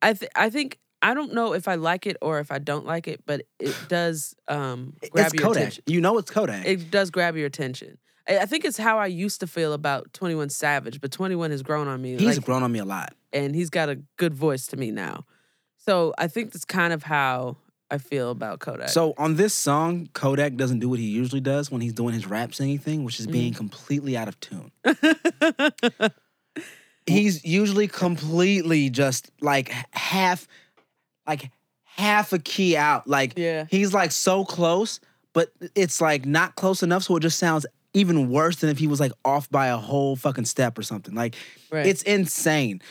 I 0.00 0.14
th- 0.14 0.30
I 0.34 0.48
think 0.50 0.78
I 1.02 1.12
don't 1.12 1.34
know 1.34 1.52
if 1.52 1.68
I 1.68 1.74
like 1.74 2.06
it 2.06 2.16
or 2.22 2.38
if 2.38 2.50
I 2.50 2.58
don't 2.58 2.86
like 2.86 3.06
it, 3.06 3.20
but 3.26 3.42
it 3.60 3.76
does 3.88 4.34
um 4.48 4.94
grab 5.10 5.26
It's 5.26 5.34
your 5.34 5.42
Kodak. 5.42 5.60
attention. 5.62 5.84
You 5.86 6.00
know 6.00 6.16
it's 6.18 6.30
Kodak. 6.30 6.66
It 6.66 6.90
does 6.90 7.10
grab 7.10 7.36
your 7.36 7.46
attention. 7.46 7.98
I, 8.28 8.46
think 8.46 8.64
it's 8.64 8.78
how 8.78 8.98
I 8.98 9.06
used 9.06 9.40
to 9.40 9.46
feel 9.46 9.72
about 9.72 10.12
Twenty 10.12 10.34
One 10.34 10.48
Savage, 10.48 11.00
but 11.00 11.10
Twenty 11.10 11.34
One 11.34 11.50
has 11.50 11.62
grown 11.62 11.88
on 11.88 12.00
me. 12.02 12.16
He's 12.16 12.36
like, 12.36 12.44
grown 12.46 12.62
on 12.62 12.72
me 12.72 12.78
a 12.78 12.84
lot. 12.84 13.14
and 13.32 13.54
he's 13.54 13.70
got 13.70 13.88
a 13.88 13.96
good 14.16 14.34
voice 14.34 14.66
to 14.68 14.76
me 14.76 14.90
now. 14.90 15.24
So 15.76 16.14
I 16.16 16.28
think 16.28 16.52
that's 16.52 16.64
kind 16.64 16.92
of 16.94 17.02
how 17.02 17.56
I 17.90 17.98
feel 17.98 18.30
about 18.30 18.60
Kodak. 18.60 18.88
So 18.88 19.12
on 19.18 19.36
this 19.36 19.52
song, 19.52 20.08
Kodak 20.14 20.56
doesn't 20.56 20.78
do 20.78 20.88
what 20.88 20.98
he 20.98 21.04
usually 21.04 21.42
does 21.42 21.70
when 21.70 21.82
he's 21.82 21.92
doing 21.92 22.14
his 22.14 22.26
rap 22.26 22.54
singing 22.54 22.78
thing, 22.78 23.04
which 23.04 23.20
is 23.20 23.26
being 23.26 23.52
Mm-hmm. 23.52 23.58
completely 23.58 24.16
out 24.16 24.28
of 24.28 24.40
tune. 24.40 24.70
He's 27.06 27.44
usually 27.44 27.86
completely 27.86 28.88
just 28.88 29.30
like 29.42 29.68
half, 29.92 30.48
like 31.26 31.50
half 31.84 32.32
a 32.32 32.38
key 32.38 32.78
out. 32.78 33.06
Like 33.06 33.34
Yeah. 33.36 33.66
he's 33.70 33.92
like 33.92 34.10
so 34.10 34.46
close, 34.46 35.00
but 35.34 35.52
it's 35.74 36.00
like 36.00 36.24
not 36.24 36.54
close 36.54 36.82
enough, 36.82 37.02
so 37.02 37.16
it 37.16 37.20
just 37.20 37.38
sounds 37.38 37.66
even 37.94 38.28
worse 38.28 38.56
than 38.56 38.70
if 38.70 38.78
he 38.78 38.86
was 38.86 39.00
like 39.00 39.12
off 39.24 39.48
by 39.50 39.68
a 39.68 39.76
whole 39.76 40.16
fucking 40.16 40.44
step 40.44 40.76
or 40.76 40.82
something. 40.82 41.14
Like 41.14 41.36
right. 41.70 41.86
it's 41.86 42.02
insane 42.02 42.82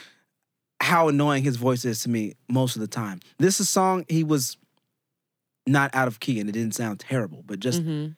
how 0.81 1.07
annoying 1.09 1.43
his 1.43 1.57
voice 1.57 1.85
is 1.85 2.01
to 2.03 2.09
me 2.09 2.33
most 2.49 2.75
of 2.75 2.81
the 2.81 2.87
time. 2.87 3.19
This 3.37 3.55
is 3.55 3.67
a 3.67 3.71
song 3.71 4.05
he 4.09 4.23
was 4.23 4.57
not 5.67 5.93
out 5.93 6.07
of 6.07 6.19
key 6.19 6.39
and 6.39 6.49
it 6.49 6.53
didn't 6.53 6.75
sound 6.75 6.99
terrible, 6.99 7.43
but 7.45 7.59
just 7.59 7.83
Mhm. 7.83 8.15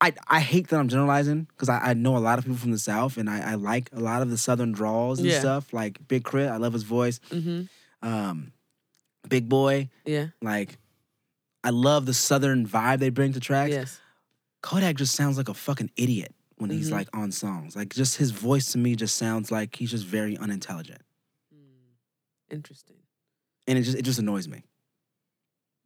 I 0.00 0.12
I 0.26 0.40
hate 0.40 0.68
that 0.68 0.78
I'm 0.80 0.88
generalizing 0.88 1.44
because 1.50 1.68
I, 1.68 1.78
I 1.90 1.94
know 1.94 2.16
a 2.16 2.18
lot 2.18 2.38
of 2.38 2.44
people 2.44 2.58
from 2.58 2.72
the 2.72 2.78
South 2.78 3.16
and 3.16 3.30
I, 3.30 3.52
I 3.52 3.54
like 3.54 3.88
a 3.92 4.00
lot 4.00 4.22
of 4.22 4.30
the 4.30 4.38
Southern 4.38 4.72
draws 4.72 5.18
and 5.20 5.28
Yeah. 5.28 5.38
stuff. 5.40 5.72
Like 5.72 6.08
Big 6.08 6.24
K.R.I.T., 6.24 6.48
I 6.48 6.56
love 6.56 6.72
his 6.72 6.82
voice. 6.82 7.20
Mhm. 7.30 7.68
Um, 8.02 8.52
Big 9.28 9.48
Boi, 9.48 9.88
Yeah. 10.04 10.28
like 10.40 10.78
I 11.62 11.70
love 11.70 12.06
the 12.06 12.14
Southern 12.14 12.66
vibe 12.66 12.98
they 12.98 13.10
bring 13.10 13.32
to 13.34 13.40
tracks. 13.40 13.70
Yes. 13.70 14.00
Kodak 14.62 14.96
just 14.96 15.14
sounds 15.14 15.36
like 15.36 15.48
a 15.48 15.54
fucking 15.54 15.90
idiot 15.96 16.34
when 16.56 16.70
he's 16.70 16.88
Mhm. 16.88 16.92
like 16.92 17.08
on 17.16 17.32
songs. 17.32 17.74
Like 17.76 17.88
just 17.94 18.16
his 18.16 18.30
voice 18.30 18.72
to 18.72 18.78
me 18.78 18.94
just 18.96 19.16
sounds 19.16 19.50
like 19.50 19.76
he's 19.76 19.90
just 19.90 20.06
very 20.06 20.36
unintelligent. 20.38 21.02
Mm. 21.54 21.96
Interesting. 22.50 22.96
and 23.68 23.78
it 23.78 23.82
just 23.82 23.96
it 23.96 24.02
just 24.02 24.18
annoys 24.18 24.48
me. 24.48 24.62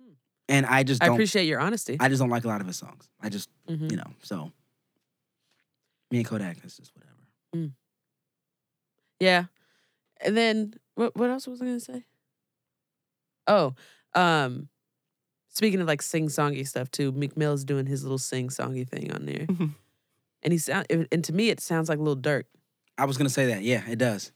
Hmm. 0.02 0.12
And 0.48 0.64
I 0.66 0.82
just 0.82 1.02
I 1.02 1.06
don't. 1.06 1.14
I, 1.14 1.16
appreciate 1.16 1.44
your 1.46 1.60
honesty. 1.60 1.96
I 2.00 2.08
just 2.08 2.20
don't 2.20 2.30
like 2.30 2.44
a 2.44 2.48
lot 2.48 2.60
of 2.62 2.66
his 2.66 2.76
songs. 2.76 3.08
I 3.20 3.28
just 3.28 3.48
Mhm. 3.68 3.90
you 3.90 3.96
know 3.98 4.12
so. 4.22 4.52
Me 6.10 6.18
and 6.18 6.26
Kodak 6.26 6.64
is 6.64 6.76
just 6.76 6.92
whatever. 6.94 7.72
Yeah. 9.20 9.46
And 10.20 10.36
then 10.36 10.74
what 10.94 11.16
what 11.16 11.30
else 11.30 11.46
was 11.46 11.60
I 11.62 11.64
gonna 11.66 11.80
say? 11.80 12.04
Oh, 13.46 13.74
um 14.14 14.68
speaking 15.56 15.80
of 15.80 15.86
like 15.86 16.02
sing 16.02 16.28
songy 16.28 16.66
stuff 16.68 16.90
too, 16.90 17.12
Meek 17.12 17.36
Mill's 17.36 17.64
doing 17.64 17.86
his 17.86 18.02
little 18.04 18.18
sing 18.18 18.48
songy 18.48 18.86
thing 18.86 19.10
on 19.12 19.24
there. 19.26 19.46
and 20.42 20.52
he 20.52 20.58
sound 20.58 20.86
and 20.90 21.24
to 21.24 21.32
me 21.32 21.48
it 21.48 21.60
sounds 21.60 21.88
like 21.88 21.98
Lil 21.98 22.16
Durk. 22.16 22.44
I 22.98 23.04
was 23.06 23.16
gonna 23.16 23.30
say 23.30 23.46
that. 23.46 23.62
Yeah, 23.62 23.82
it 23.88 23.96
does. 23.98 24.32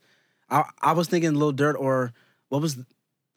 I 0.49 0.63
I 0.81 0.93
was 0.93 1.07
thinking 1.07 1.35
Lil 1.35 1.53
Durk 1.53 1.75
or 1.79 2.11
what 2.49 2.61
was 2.61 2.75
the, 2.75 2.85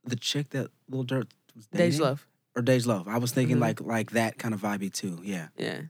the 0.04 0.16
chick 0.16 0.50
that 0.50 0.68
Lil 0.88 1.04
Durk 1.04 1.30
was 1.54 1.66
dating? 1.66 1.98
Dej 1.98 2.00
Loaf. 2.00 2.26
or 2.56 2.62
Dej 2.62 2.86
Loaf. 2.86 3.06
I 3.06 3.18
was 3.18 3.32
thinking 3.32 3.56
Mhm. 3.58 3.60
like 3.60 3.80
like 3.80 4.10
that 4.12 4.38
kind 4.38 4.54
of 4.54 4.60
vibey 4.62 4.92
too. 4.92 5.20
Yeah. 5.22 5.48
Yeah. 5.58 5.82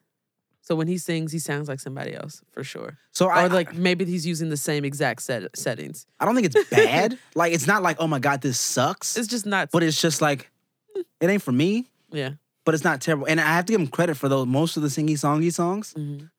So 0.61 0.75
when 0.75 0.89
he 0.89 0.97
sings, 0.97 1.31
he 1.31 1.39
sounds 1.39 1.69
like 1.69 1.79
somebody 1.79 2.15
else 2.15 2.41
for 2.51 2.65
sure. 2.65 2.97
So 3.13 3.29
I 3.29 3.45
or 3.45 3.49
like 3.51 3.75
maybe 3.75 4.05
he's 4.07 4.27
using 4.27 4.49
the 4.49 4.57
same 4.57 4.83
exact 4.85 5.21
set 5.23 5.55
settings. 5.57 6.07
I 6.19 6.25
don't 6.25 6.35
think 6.35 6.47
it's 6.55 6.71
bad. 6.71 7.19
like 7.35 7.53
it's 7.53 7.67
not 7.67 7.83
like 7.83 7.97
oh 8.01 8.07
my 8.07 8.19
god 8.19 8.41
this 8.41 8.59
sucks, 8.59 9.17
It's 9.17 9.29
just 9.29 9.47
not 9.47 9.71
but 9.71 9.83
it's 9.83 10.01
just 10.01 10.21
like 10.23 10.51
it 11.21 11.29
ain't 11.31 11.43
for 11.43 11.53
me. 11.53 11.87
yeah. 12.11 12.31
But 12.65 12.75
it's 12.75 12.85
not 12.85 13.03
terrible. 13.03 13.27
And 13.27 13.39
I 13.43 13.45
have 13.57 13.67
to 13.67 13.73
give 13.75 13.81
him 13.81 13.89
credit 13.89 14.17
for 14.17 14.27
those 14.29 14.47
most 14.47 14.79
of 14.79 14.83
the 14.83 14.89
singy 14.89 15.13
songy 15.19 15.53
songs. 15.53 15.93
Mhm. 15.97 16.31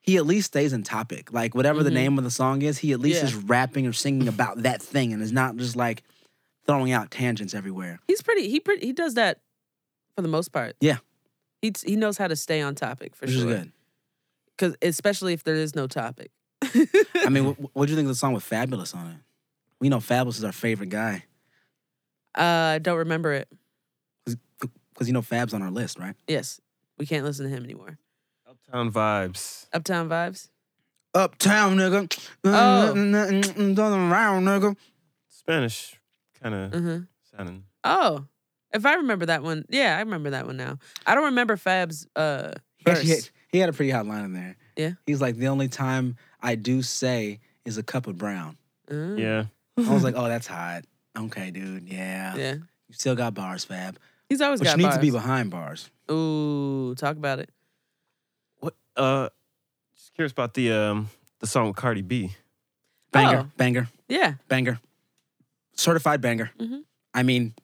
he 0.00 0.16
at 0.16 0.24
least 0.24 0.46
stays 0.46 0.72
in 0.72 0.82
topic. 0.82 1.30
Like 1.34 1.54
whatever 1.54 1.82
the 1.82 1.90
Mhm. 1.90 1.94
name 1.94 2.18
of 2.18 2.24
the 2.24 2.30
song 2.30 2.62
is, 2.62 2.78
he 2.78 2.92
at 2.94 3.00
least 3.00 3.18
Yeah. 3.20 3.26
is 3.28 3.34
rapping 3.34 3.86
or 3.86 3.92
singing 3.92 4.26
about 4.26 4.62
that 4.62 4.80
thing 4.80 5.12
and 5.12 5.20
is 5.22 5.32
not 5.32 5.56
just 5.56 5.76
like 5.76 6.02
throwing 6.66 6.92
out 6.92 7.10
tangents 7.10 7.52
everywhere. 7.52 8.00
He's 8.08 8.22
pretty 8.22 8.48
he 8.48 8.58
pretty 8.60 8.86
he 8.86 8.92
does 8.94 9.12
that 9.14 9.42
for 10.16 10.22
the 10.22 10.28
most 10.28 10.48
part. 10.50 10.76
Yeah. 10.80 10.98
He 11.60 11.74
he 11.84 11.96
knows 11.96 12.16
how 12.16 12.28
to 12.28 12.36
stay 12.36 12.62
on 12.62 12.74
topic 12.74 13.14
for 13.14 13.26
Which 13.26 13.34
sure. 13.34 13.50
is 13.50 13.56
good. 13.58 13.72
Cause 14.56 14.76
especially 14.80 15.34
if 15.34 15.44
there 15.44 15.54
is 15.56 15.74
no 15.76 15.86
topic. 15.86 16.30
I 16.62 17.28
mean, 17.28 17.44
what 17.48 17.56
what 17.74 17.86
do 17.86 17.92
you 17.92 17.96
think 17.96 18.06
of 18.06 18.12
the 18.12 18.14
song 18.18 18.32
with 18.32 18.48
Fabolous 18.48 18.94
on 18.96 19.06
it? 19.08 19.16
We 19.80 19.90
know 19.90 19.98
Fabolous 19.98 20.38
is 20.38 20.44
our 20.44 20.52
favorite 20.52 20.88
guy 20.88 21.24
Uh, 22.36 22.40
I 22.76 22.78
don't 22.78 22.98
remember 22.98 23.32
it. 23.34 23.48
Because 24.98 25.06
you 25.06 25.14
know 25.14 25.22
Fab's 25.22 25.54
on 25.54 25.62
our 25.62 25.70
list, 25.70 25.96
right? 25.98 26.16
Yes, 26.26 26.60
we 26.98 27.06
can't 27.06 27.24
listen 27.24 27.44
to 27.48 27.50
him 27.56 27.62
anymore. 27.64 27.98
Uptown 28.48 28.90
vibes. 28.92 29.66
Uptown 29.72 30.08
vibes. 30.08 30.48
Uptown 31.14 31.76
nigga, 31.76 32.18
Oh. 32.44 32.92
nothing 32.94 34.10
around 34.10 34.44
nigga. 34.44 34.76
Spanish 35.28 35.94
kind 36.42 36.54
of 36.54 36.72
hmm 36.72 36.98
sounding. 37.34 37.64
Oh, 37.84 38.26
if 38.74 38.84
I 38.84 38.94
remember 38.96 39.26
that 39.26 39.42
one, 39.42 39.64
yeah, 39.68 39.96
I 39.96 40.00
remember 40.00 40.30
that 40.30 40.46
one 40.46 40.56
now. 40.56 40.78
I 41.06 41.14
don't 41.14 41.26
remember 41.26 41.56
Fab's 41.56 42.06
uh 42.16 42.52
He 42.76 42.84
verse. 42.84 42.98
actually 42.98 43.14
had, 43.14 43.28
he 43.52 43.58
had 43.58 43.68
a 43.68 43.72
pretty 43.72 43.90
hot 43.90 44.06
line 44.06 44.24
in 44.24 44.32
there. 44.34 44.56
Yeah. 44.76 44.92
he's 45.06 45.20
like 45.20 45.36
the 45.36 45.48
only 45.48 45.68
time 45.68 46.16
I 46.40 46.54
do 46.56 46.82
say 46.82 47.40
is 47.64 47.78
a 47.78 47.82
cup 47.82 48.06
of 48.08 48.18
brown. 48.18 48.56
Uh, 48.90 49.14
Yeah. 49.16 49.44
I 49.78 49.94
was 49.94 50.02
like, 50.02 50.14
oh, 50.16 50.26
that's 50.26 50.48
hot. 50.48 50.84
Okay, 51.16 51.52
dude. 51.52 51.88
Yeah, 51.88 52.34
yeah. 52.36 52.54
you 52.54 52.94
still 52.94 53.14
got 53.14 53.32
bars, 53.34 53.64
Fab, 53.64 53.96
He's 54.28 54.40
always 54.40 54.60
but 54.60 54.66
got 54.66 54.70
you 54.72 54.76
need 54.78 54.82
bars. 54.84 54.94
to 54.96 55.00
be 55.00 55.10
behind 55.10 55.50
bars. 55.50 55.90
Ooh, 56.10 56.94
talk 56.96 57.16
about 57.16 57.38
it. 57.38 57.50
What? 58.60 58.74
Uh, 58.96 59.28
just 59.96 60.14
curious 60.14 60.32
about 60.32 60.54
the 60.54 60.72
um 60.72 61.08
the 61.40 61.46
song 61.46 61.68
with 61.68 61.76
Cardi 61.76 62.02
B. 62.02 62.34
Banger, 63.12 63.38
Oh. 63.38 63.50
banger, 63.56 63.88
Yeah. 64.08 64.34
banger. 64.48 64.80
Certified 65.74 66.20
banger. 66.20 66.50
Mhm. 66.58 66.82
I 67.14 67.22
mean, 67.22 67.54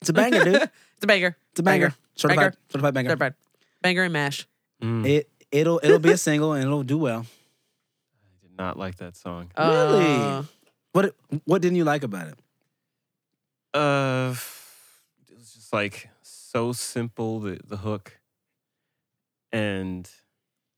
it's 0.00 0.10
a 0.10 0.12
banger, 0.12 0.44
dude. 0.44 0.70
It's 0.98 1.04
a 1.04 1.06
banger. 1.06 1.36
It's 1.52 1.60
a 1.60 1.62
banger. 1.62 1.86
Banger. 1.90 1.96
Certified, 2.16 2.36
Banger. 2.38 2.56
certified 2.70 2.94
banger. 2.94 3.10
Certified. 3.10 3.34
Banger 3.82 4.02
and 4.02 4.12
mash. 4.12 4.46
Mm, 4.82 5.06
It 5.06 5.30
it'll 5.52 5.78
it'll 5.82 6.00
be 6.00 6.10
a 6.10 6.16
single 6.18 6.52
and 6.54 6.64
it'll 6.64 6.82
do 6.82 6.98
well. 6.98 7.20
I 7.24 8.42
did 8.42 8.56
not 8.58 8.76
like 8.76 8.96
that 8.96 9.16
song. 9.16 9.50
Really? 9.56 10.04
Uh, 10.04 10.42
What 10.92 11.14
what 11.44 11.62
didn't 11.62 11.76
you 11.76 11.84
like 11.84 12.02
about 12.02 12.28
it? 12.28 12.38
Uh, 13.72 14.34
it 15.72 15.74
was 15.76 15.90
just 15.90 16.04
like 16.06 16.08
so 16.22 16.72
simple 16.72 17.40
the 17.40 17.58
the 17.66 17.76
hook, 17.78 18.18
and 19.52 20.08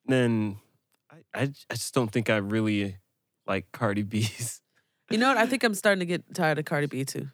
then 0.07 0.59
I 1.11 1.17
I, 1.35 1.43
I 1.71 1.75
just 1.75 1.95
don't 1.95 2.11
think 2.11 2.31
I 2.31 2.37
really 2.37 2.97
like 3.47 3.71
Cardi 3.73 4.03
B's. 4.05 4.61
you 5.11 5.19
know 5.19 5.29
what? 5.29 5.37
I 5.37 5.47
think 5.47 5.65
I'm 5.65 5.75
starting 5.75 6.01
to 6.01 6.07
get 6.07 6.35
tired 6.35 6.59
of 6.59 6.65
Cardi 6.65 6.87
B 6.87 7.05
too. 7.05 7.29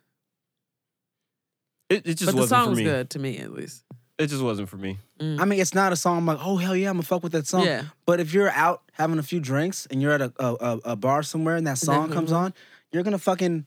It 1.88 2.06
it 2.06 2.14
just 2.14 2.26
but 2.26 2.32
the 2.32 2.40
wasn't 2.42 2.48
song 2.48 2.64
for 2.64 2.70
was 2.70 2.78
me. 2.78 2.84
good 2.84 3.10
to 3.10 3.18
me 3.18 3.38
at 3.38 3.52
least. 3.52 3.84
It 4.18 4.28
just 4.28 4.42
wasn't 4.42 4.68
for 4.70 4.78
me. 4.78 4.98
Mm. 5.20 5.40
I 5.40 5.44
mean, 5.44 5.60
it's 5.60 5.74
not 5.74 5.92
a 5.92 5.96
song. 5.96 6.18
I'm 6.18 6.26
like, 6.26 6.38
oh 6.40 6.56
hell 6.56 6.74
yeah, 6.74 6.88
I'm 6.88 6.96
gonna 6.96 7.02
fuck 7.04 7.22
with 7.22 7.32
that 7.32 7.46
song. 7.46 7.64
Yeah. 7.64 7.84
But 8.06 8.18
if 8.18 8.32
you're 8.32 8.50
out 8.50 8.82
having 8.92 9.18
a 9.18 9.22
few 9.22 9.40
drinks 9.40 9.86
and 9.90 10.00
you're 10.00 10.12
at 10.12 10.22
a 10.22 10.32
a, 10.38 10.54
a, 10.54 10.78
a 10.92 10.96
bar 10.96 11.22
somewhere 11.22 11.56
and 11.56 11.66
that 11.66 11.78
song 11.78 12.10
comes 12.10 12.32
on, 12.32 12.54
you're 12.92 13.02
gonna 13.02 13.18
fucking 13.18 13.66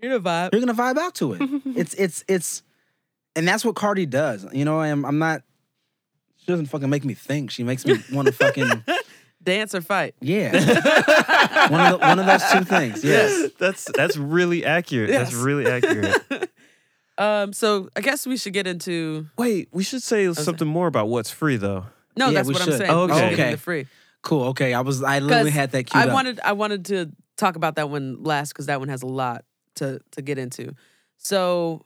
You're 0.00 0.18
gonna 0.18 0.48
vibe. 0.48 0.52
you're 0.52 0.60
gonna 0.60 0.74
vibe 0.74 0.98
out 0.98 1.14
to 1.16 1.34
it. 1.34 1.40
it's 1.76 1.94
it's 1.94 2.24
it's, 2.28 2.62
and 3.36 3.46
that's 3.46 3.64
what 3.64 3.76
Cardi 3.76 4.06
does. 4.06 4.46
You 4.52 4.64
know, 4.64 4.80
I'm 4.80 5.04
I'm 5.04 5.18
not. 5.18 5.42
She 6.38 6.46
doesn't 6.46 6.66
fucking 6.66 6.90
make 6.90 7.04
me 7.04 7.14
think. 7.14 7.50
She 7.52 7.62
makes 7.62 7.84
me 7.86 7.94
want 8.12 8.26
to 8.26 8.32
fucking 8.32 8.84
Dance 9.42 9.74
or 9.76 9.80
fight. 9.80 10.14
yeah. 10.20 10.50
one 11.70 11.80
of 11.80 12.00
the, 12.00 12.06
one 12.06 12.18
of 12.18 12.26
those 12.26 12.42
two 12.50 12.64
things. 12.64 13.04
Yes. 13.04 13.50
That's 13.58 13.84
that's 13.94 14.16
really 14.16 14.64
accurate. 14.64 15.10
That's 15.10 15.32
really 15.34 15.66
accurate. 15.70 16.50
Um, 17.18 17.54
so 17.54 17.88
I 17.96 18.02
guess 18.02 18.26
we 18.26 18.36
should 18.36 18.52
get 18.52 18.66
into. 18.66 19.26
Wait, 19.38 19.68
we 19.72 19.82
should 19.82 20.02
say 20.02 20.30
something 20.34 20.68
more 20.68 20.86
about 20.86 21.08
what's 21.08 21.30
free 21.30 21.56
though. 21.56 21.86
No, 22.14 22.26
Yeah, 22.26 22.32
that's 22.34 22.48
what 22.48 22.58
should. 22.58 22.72
I'm 22.74 22.78
saying. 22.78 22.90
Oh, 22.90 23.04
okay. 23.04 23.30
get 23.30 23.32
Okay. 23.32 23.56
free. 23.56 23.86
Cool. 24.20 24.48
Okay. 24.48 24.74
I 24.74 24.82
was 24.82 25.02
I 25.02 25.20
literally 25.20 25.50
had 25.50 25.70
that 25.72 25.84
queued 25.84 26.04
I 26.04 26.08
up. 26.08 26.12
wanted 26.12 26.40
I 26.40 26.52
wanted 26.52 26.84
to 26.86 27.10
talk 27.38 27.56
about 27.56 27.76
that 27.76 27.88
one 27.88 28.22
last 28.22 28.50
because 28.50 28.66
that 28.66 28.80
one 28.80 28.90
has 28.90 29.02
a 29.02 29.06
lot 29.06 29.46
to 29.76 30.00
to 30.10 30.20
get 30.20 30.36
into. 30.36 30.74
So 31.16 31.85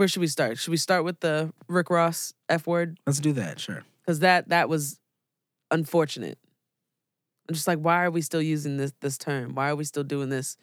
where 0.00 0.08
should 0.08 0.20
we 0.20 0.28
start? 0.28 0.56
Should 0.56 0.70
we 0.70 0.78
start 0.78 1.04
with 1.04 1.20
the 1.20 1.52
Rick 1.68 1.90
Ross 1.90 2.32
F 2.48 2.66
word? 2.66 2.98
Let's 3.06 3.20
do 3.20 3.34
that. 3.34 3.60
Sure. 3.60 3.84
Because 4.00 4.20
that 4.20 4.48
that 4.48 4.70
was 4.70 4.98
unfortunate. 5.70 6.38
I'm 7.46 7.54
just 7.54 7.68
like, 7.68 7.80
why 7.80 8.02
are 8.06 8.10
we 8.10 8.22
still 8.22 8.40
using 8.40 8.78
this 8.78 8.94
this 9.02 9.18
term? 9.18 9.54
Why 9.54 9.68
are 9.68 9.76
we 9.76 9.84
still 9.84 10.02
doing 10.02 10.30
this? 10.30 10.56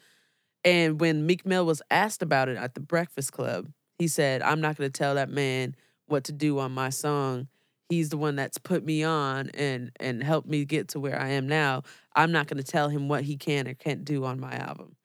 And 0.64 0.98
when 0.98 1.24
Meek 1.24 1.46
Mill 1.46 1.64
was 1.64 1.80
asked 1.88 2.20
about 2.20 2.48
it 2.48 2.56
at 2.56 2.74
the 2.74 2.80
Breakfast 2.80 3.30
Club, 3.30 3.68
he 3.96 4.08
said, 4.08 4.42
I'm 4.42 4.60
not 4.60 4.76
gonna 4.76 4.90
tell 4.90 5.14
that 5.14 5.30
man 5.30 5.76
what 6.06 6.24
to 6.24 6.32
do 6.32 6.58
on 6.58 6.72
my 6.72 6.90
song. 6.90 7.46
He's 7.90 8.08
the 8.08 8.16
one 8.16 8.34
that's 8.34 8.58
put 8.58 8.84
me 8.84 9.04
on 9.04 9.50
and 9.54 9.92
and 10.00 10.20
helped 10.20 10.48
me 10.48 10.64
get 10.64 10.88
to 10.88 11.00
where 11.00 11.16
I 11.16 11.28
am 11.28 11.46
now. 11.46 11.84
I'm 12.16 12.32
not 12.32 12.48
gonna 12.48 12.64
tell 12.64 12.88
him 12.88 13.06
what 13.06 13.22
he 13.22 13.36
can 13.36 13.68
or 13.68 13.74
can't 13.74 14.04
do 14.04 14.24
on 14.24 14.40
my 14.40 14.56
album. 14.56 14.96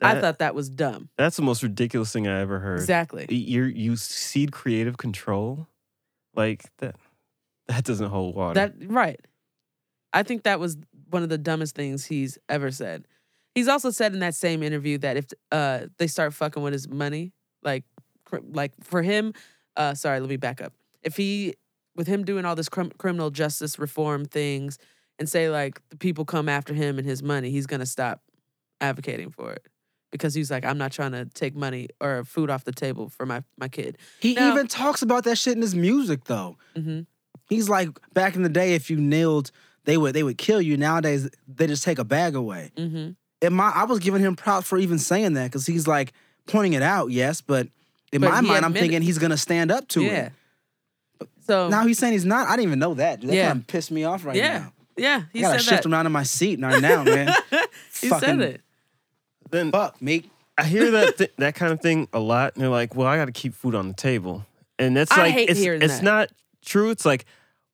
I 0.00 0.20
thought 0.20 0.38
that 0.38 0.54
was 0.54 0.68
dumb. 0.68 1.08
That's 1.16 1.36
the 1.36 1.42
most 1.42 1.62
ridiculous 1.62 2.12
thing 2.12 2.28
I 2.28 2.40
ever 2.40 2.58
heard. 2.58 2.78
Exactly. 2.78 3.26
You 3.30 3.64
you 3.64 3.96
cede 3.96 4.52
creative 4.52 4.96
control, 4.96 5.66
like 6.34 6.64
that. 6.78 6.96
That 7.66 7.84
doesn't 7.84 8.08
hold 8.08 8.34
water. 8.34 8.54
That 8.54 8.74
right. 8.90 9.20
I 10.12 10.22
think 10.22 10.44
that 10.44 10.58
was 10.58 10.76
one 11.10 11.22
of 11.22 11.28
the 11.28 11.38
dumbest 11.38 11.74
things 11.74 12.06
he's 12.06 12.38
ever 12.48 12.70
said. 12.70 13.06
He's 13.54 13.68
also 13.68 13.90
said 13.90 14.14
in 14.14 14.20
that 14.20 14.34
same 14.34 14.62
interview 14.62 14.98
that 14.98 15.16
if 15.16 15.26
uh 15.52 15.86
they 15.98 16.06
start 16.06 16.32
fucking 16.32 16.62
with 16.62 16.72
his 16.72 16.88
money, 16.88 17.32
like 17.62 17.84
like 18.52 18.72
for 18.82 19.02
him, 19.02 19.34
uh 19.76 19.94
sorry, 19.94 20.20
let 20.20 20.28
me 20.28 20.36
back 20.36 20.62
up. 20.62 20.72
If 21.02 21.16
he 21.16 21.54
with 21.98 22.06
him 22.06 22.24
doing 22.24 22.44
all 22.44 22.54
this 22.54 22.68
crim- 22.68 22.92
criminal 22.96 23.30
justice 23.30 23.78
reform 23.78 24.24
things 24.24 24.78
and 25.18 25.28
say 25.28 25.50
like 25.50 25.82
the 25.90 25.96
people 25.96 26.24
come 26.24 26.48
after 26.48 26.72
him 26.72 26.98
and 26.98 27.06
his 27.06 27.22
money, 27.22 27.50
he's 27.50 27.66
going 27.66 27.80
to 27.80 27.86
stop 27.86 28.22
advocating 28.80 29.30
for 29.30 29.52
it. 29.52 29.66
Because 30.10 30.32
he's 30.34 30.50
like, 30.50 30.64
I'm 30.64 30.78
not 30.78 30.90
trying 30.92 31.12
to 31.12 31.26
take 31.26 31.54
money 31.54 31.88
or 32.00 32.24
food 32.24 32.48
off 32.50 32.64
the 32.64 32.72
table 32.72 33.08
for 33.10 33.26
my 33.26 33.42
my 33.58 33.68
kid. 33.68 33.98
He 34.20 34.34
Now- 34.34 34.52
even 34.52 34.66
talks 34.66 35.02
about 35.02 35.24
that 35.24 35.36
shit 35.36 35.54
in 35.56 35.62
his 35.62 35.74
music 35.74 36.24
though. 36.24 36.56
hmm 36.74 37.00
He's 37.48 37.68
like 37.68 37.88
back 38.12 38.36
in 38.36 38.42
the 38.42 38.48
day, 38.50 38.74
if 38.74 38.90
you 38.90 38.96
kneeled, 38.98 39.50
they 39.84 39.96
would 39.96 40.14
they 40.14 40.22
would 40.22 40.36
kill 40.38 40.60
you. 40.60 40.76
Nowadays, 40.76 41.28
they 41.46 41.66
just 41.66 41.82
take 41.82 41.98
a 41.98 42.04
bag 42.04 42.34
away. 42.34 42.72
hmm 42.76 43.10
In 43.40 43.52
my, 43.52 43.70
I 43.74 43.84
was 43.84 43.98
giving 44.00 44.20
him 44.22 44.36
props 44.36 44.66
for 44.66 44.76
even 44.78 44.98
saying 44.98 45.32
that 45.34 45.44
because 45.44 45.66
he's 45.66 45.86
like 45.86 46.12
pointing 46.46 46.72
it 46.74 46.82
out, 46.82 47.10
yes, 47.10 47.40
but 47.40 47.68
in 48.12 48.20
But 48.22 48.30
my 48.30 48.40
mind, 48.42 48.64
I'm 48.64 48.72
thinking 48.74 49.00
he's 49.02 49.18
gonna 49.18 49.36
stand 49.36 49.70
up 49.70 49.88
to 49.88 50.02
Yeah. 50.02 50.30
it. 51.20 51.28
So 51.46 51.68
Now 51.68 51.86
he's 51.86 51.98
saying 51.98 52.12
he's 52.12 52.24
not. 52.26 52.46
I 52.48 52.52
didn't 52.56 52.68
even 52.68 52.78
know 52.78 52.94
that. 52.94 53.20
Dude. 53.20 53.30
That 53.30 53.36
Yeah. 53.36 53.48
kind 53.48 53.60
of 53.60 53.66
pissed 53.66 53.90
me 53.90 54.04
off 54.04 54.24
right 54.24 54.36
yeah, 54.36 54.58
now. 54.58 54.72
yeah, 54.96 55.22
he 55.32 55.38
I 55.40 55.42
gotta 55.42 55.60
said 55.60 55.70
shift 55.70 55.82
that. 55.84 55.92
around 55.92 56.06
in 56.06 56.12
my 56.12 56.22
seat 56.22 56.60
right 56.60 56.80
now, 56.82 57.02
man. 57.04 57.34
he 58.00 58.08
Fucking 58.08 58.28
said 58.28 58.40
it. 58.40 58.60
Then 59.50 59.70
Fuck, 59.72 60.00
me. 60.02 60.30
I 60.56 60.64
hear 60.64 60.90
that 60.90 61.18
th- 61.18 61.32
that 61.38 61.54
kind 61.54 61.72
of 61.72 61.80
thing 61.80 62.08
a 62.12 62.18
lot, 62.18 62.54
and 62.54 62.62
they're 62.62 62.70
like, 62.70 62.94
"Well, 62.96 63.06
I 63.06 63.16
got 63.16 63.26
to 63.26 63.32
keep 63.32 63.54
food 63.54 63.74
on 63.74 63.88
the 63.88 63.94
table," 63.94 64.44
and 64.78 64.96
that's 64.96 65.12
I 65.12 65.22
like 65.24 65.32
hate 65.32 65.50
it's 65.50 65.60
hearing 65.60 65.82
it's 65.82 65.98
that. 65.98 66.02
not 66.04 66.30
true. 66.64 66.90
It's 66.90 67.04
like 67.04 67.26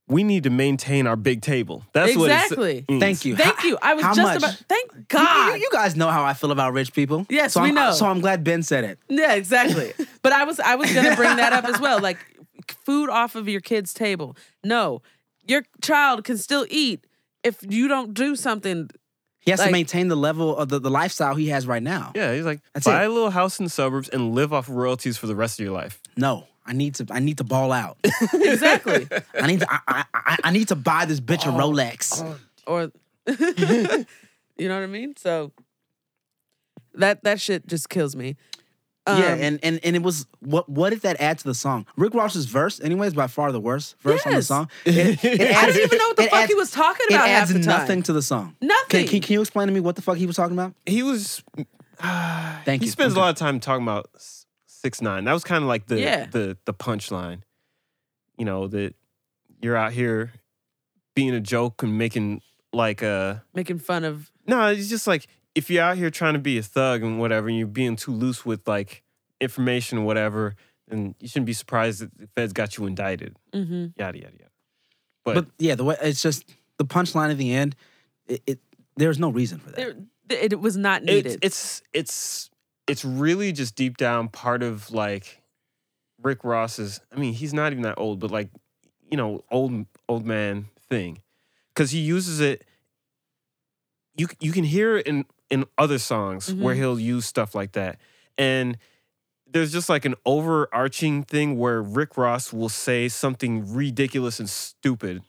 we 0.06 0.22
need 0.22 0.42
to 0.42 0.50
maintain 0.50 1.06
our 1.06 1.16
big 1.16 1.40
table. 1.40 1.82
That's 1.94 2.14
what 2.14 2.30
Exactly. 2.30 2.78
it 2.86 2.90
means. 2.90 3.00
Thank 3.02 3.24
you. 3.24 3.36
Thank 3.36 3.56
How- 3.56 3.68
you. 3.68 3.78
I 3.80 3.94
was 3.94 4.04
how 4.04 4.12
just 4.14 4.26
much? 4.26 4.36
about. 4.36 4.62
Thank 4.68 4.92
You- 4.94 5.04
God. 5.08 5.54
You, 5.54 5.60
you 5.62 5.68
guys 5.72 5.96
know 5.96 6.08
how 6.10 6.22
I 6.24 6.34
feel 6.34 6.50
about 6.50 6.74
rich 6.74 6.92
people. 6.92 7.24
Yes, 7.30 7.54
so 7.54 7.62
we 7.62 7.70
I'm, 7.70 7.74
know. 7.74 7.92
So 7.92 8.04
I'm 8.06 8.20
glad 8.20 8.44
Ben 8.44 8.62
said 8.62 8.84
it. 8.84 8.98
yeah, 9.08 9.32
exactly. 9.32 9.94
but 10.22 10.32
I 10.32 10.44
was 10.44 10.60
I 10.60 10.74
was 10.74 10.92
gonna 10.92 11.16
bring 11.16 11.36
that 11.36 11.54
up 11.54 11.64
as 11.64 11.80
well. 11.80 12.00
Like 12.00 12.18
food 12.84 13.08
off 13.08 13.34
of 13.34 13.48
your 13.48 13.62
kid's 13.62 13.94
table. 13.94 14.36
No, 14.62 15.00
your 15.46 15.62
child 15.82 16.24
can 16.24 16.36
still 16.36 16.66
eat 16.68 17.06
if 17.42 17.64
you 17.66 17.88
don't 17.88 18.12
do 18.12 18.36
something. 18.36 18.90
He 19.44 19.50
has 19.50 19.60
Like- 19.60 19.68
to 19.68 19.72
maintain 19.72 20.08
the 20.08 20.16
level 20.16 20.56
of 20.56 20.68
the, 20.70 20.78
the 20.80 20.90
lifestyle 20.90 21.34
he 21.34 21.48
has 21.48 21.66
right 21.66 21.82
now. 21.82 22.12
Yeah, 22.14 22.34
he's 22.34 22.46
like, 22.46 22.60
That's 22.72 22.86
buy 22.86 23.02
it. 23.02 23.06
a 23.06 23.12
little 23.12 23.30
house 23.30 23.58
in 23.58 23.64
the 23.64 23.70
suburbs 23.70 24.08
and 24.08 24.34
live 24.34 24.52
off 24.54 24.68
royalties 24.70 25.18
for 25.18 25.26
the 25.26 25.36
rest 25.36 25.60
of 25.60 25.64
your 25.64 25.74
life. 25.74 26.00
No, 26.16 26.46
I 26.64 26.72
need 26.72 26.94
to. 26.96 27.06
I 27.10 27.18
need 27.20 27.36
to 27.38 27.44
ball 27.44 27.70
out. 27.72 27.98
Exactly. 28.32 29.06
I 29.38 29.46
need 29.46 29.60
to. 29.60 29.66
I, 29.70 29.80
I, 29.86 30.04
I, 30.14 30.36
I 30.44 30.50
need 30.50 30.68
to 30.68 30.76
buy 30.76 31.04
this 31.04 31.20
bitch 31.20 31.44
a 31.46 31.50
Oh, 31.50 31.58
Rolex. 31.58 32.22
Oh. 32.24 32.38
or 32.66 32.90
you 34.58 34.68
know 34.68 34.74
what 34.76 34.82
I 34.82 34.86
mean? 34.86 35.14
So 35.16 35.52
that 36.94 37.22
that 37.24 37.40
shit 37.40 37.66
just 37.66 37.88
kills 37.88 38.14
me. 38.16 38.36
Um, 39.06 39.20
yeah, 39.20 39.34
and, 39.34 39.60
and 39.62 39.80
and 39.84 39.94
it 39.96 40.02
was 40.02 40.26
what 40.40 40.66
what 40.68 40.90
did 40.90 41.02
that 41.02 41.20
add 41.20 41.38
to 41.38 41.44
the 41.44 41.54
song? 41.54 41.84
Rick 41.96 42.14
Ross's 42.14 42.46
verse, 42.46 42.80
anyways, 42.80 43.12
by 43.12 43.26
far 43.26 43.52
the 43.52 43.60
worst 43.60 43.96
verse 44.00 44.24
on 44.26 44.32
the 44.34 44.42
song. 44.42 44.70
It, 44.86 45.22
it 45.22 45.40
I 45.42 45.44
adds- 45.44 45.74
didn't 45.74 45.86
even 45.88 45.98
know 45.98 46.04
what 46.08 46.16
the 46.16 46.22
fuck 46.24 46.32
adds- 46.40 46.48
he 46.48 46.54
was 46.54 46.70
talking 46.70 47.06
It 47.10 47.14
about 47.14 47.28
half 47.28 47.42
adds 47.42 47.52
the 47.52 47.58
time. 47.60 47.66
nothing 47.80 48.02
to 48.04 48.12
the 48.14 48.22
song. 48.22 48.56
Nothing. 48.62 48.88
Can, 48.88 49.06
can, 49.08 49.20
can 49.20 49.32
you 49.34 49.40
explain 49.42 49.68
to 49.68 49.74
me 49.74 49.80
what 49.80 49.96
the 49.96 50.02
fuck 50.02 50.16
he 50.16 50.24
was 50.26 50.36
talking 50.36 50.54
about? 50.56 50.72
He 50.86 51.02
was. 51.02 51.42
Thank 52.00 52.80
he 52.82 52.86
you. 52.86 52.90
spends 52.92 53.12
Okay. 53.12 53.20
a 53.20 53.24
lot 53.24 53.30
of 53.30 53.36
time 53.36 53.60
talking 53.60 53.82
about 53.84 54.06
six 54.66 55.00
nine. 55.02 55.24
That 55.24 55.32
was 55.32 55.44
kind 55.44 55.62
of 55.62 55.68
like 55.68 55.86
the 55.86 56.00
Yeah. 56.00 56.26
the 56.26 56.56
the 56.64 56.72
punchline. 56.74 57.42
You 58.38 58.44
know 58.46 58.66
that 58.68 58.94
you're 59.60 59.76
out 59.76 59.92
here 59.92 60.32
being 61.14 61.34
a 61.34 61.40
joke 61.40 61.82
and 61.82 61.96
making 61.98 62.40
like 62.72 63.02
a 63.02 63.44
Making 63.54 63.78
fun 63.78 64.04
of 64.04 64.30
no. 64.46 64.66
It's 64.68 64.88
just 64.88 65.06
like 65.06 65.26
if 65.54 65.70
you're 65.70 65.82
out 65.82 65.96
here 65.96 66.10
trying 66.10 66.34
to 66.34 66.38
be 66.40 66.58
a 66.58 66.62
thug 66.62 67.02
and 67.02 67.18
whatever, 67.18 67.48
and 67.48 67.56
you're 67.58 67.66
being 67.66 67.96
too 67.96 68.12
loose 68.12 68.44
with 68.44 68.66
like 68.66 69.02
information 69.40 69.98
or 69.98 70.04
whatever, 70.04 70.56
then 70.88 71.14
you 71.20 71.28
shouldn't 71.28 71.46
be 71.46 71.52
surprised 71.52 72.00
that 72.00 72.16
the 72.18 72.26
feds 72.36 72.52
got 72.52 72.76
you 72.76 72.86
indicted. 72.86 73.36
hmm 73.52 73.86
Yada 73.96 74.18
yada 74.18 74.32
yada. 74.32 74.50
But, 75.24 75.34
But 75.34 75.46
yeah, 75.58 75.74
the 75.74 75.84
way 75.84 75.96
it's 76.02 76.22
just 76.22 76.44
the 76.78 76.84
punchline 76.84 77.30
at 77.30 77.38
the 77.38 77.52
end. 77.54 77.76
It, 78.26 78.42
it 78.46 78.58
there's 78.96 79.18
no 79.18 79.30
reason 79.30 79.58
for 79.58 79.70
that. 79.70 79.76
there, 79.76 79.94
it, 80.42 80.52
it 80.52 80.60
was 80.60 80.76
not 80.76 81.02
it's 81.02 81.10
needed. 81.10 81.38
it's 81.42 81.82
it's 81.92 82.50
it's 82.86 83.04
really 83.04 83.52
just 83.52 83.74
deep 83.76 83.96
down 83.96 84.28
part 84.28 84.62
of 84.62 84.90
like 84.90 85.42
Rick 86.22 86.44
Ross's. 86.44 87.00
I 87.12 87.16
mean, 87.18 87.32
he's 87.34 87.54
not 87.54 87.72
even 87.72 87.82
that 87.82 87.98
old, 87.98 88.20
but 88.20 88.30
like 88.30 88.50
you 89.10 89.16
know, 89.16 89.44
old 89.50 89.86
old 90.08 90.26
man 90.26 90.66
thing, 90.88 91.22
because 91.74 91.90
he 91.90 92.00
uses 92.00 92.40
it. 92.40 92.64
You 94.16 94.28
you 94.40 94.52
can 94.52 94.64
hear 94.64 94.96
it 94.98 95.06
in 95.06 95.24
in 95.50 95.64
other 95.78 95.98
songs 95.98 96.52
where 96.52 96.74
Mhm. 96.74 96.78
he'll 96.78 97.00
use 97.00 97.26
stuff 97.26 97.54
like 97.54 97.72
that, 97.72 97.98
and 98.38 98.76
there's 99.46 99.72
just 99.72 99.88
like 99.88 100.04
an 100.04 100.14
overarching 100.26 101.22
thing 101.22 101.56
where 101.58 101.80
Rick 101.80 102.16
Ross 102.16 102.52
will 102.52 102.68
say 102.68 103.08
something 103.08 103.72
ridiculous 103.72 104.40
and 104.40 104.50
stupid, 104.50 105.22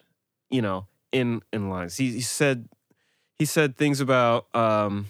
you 0.50 0.62
know, 0.62 0.88
in 1.12 1.42
in 1.54 1.70
lines. 1.70 1.98
He, 1.98 2.12
he 2.14 2.22
said 2.22 2.68
he 3.38 3.46
said 3.46 3.78
things 3.78 4.00
about 4.00 4.48
um, 4.56 5.08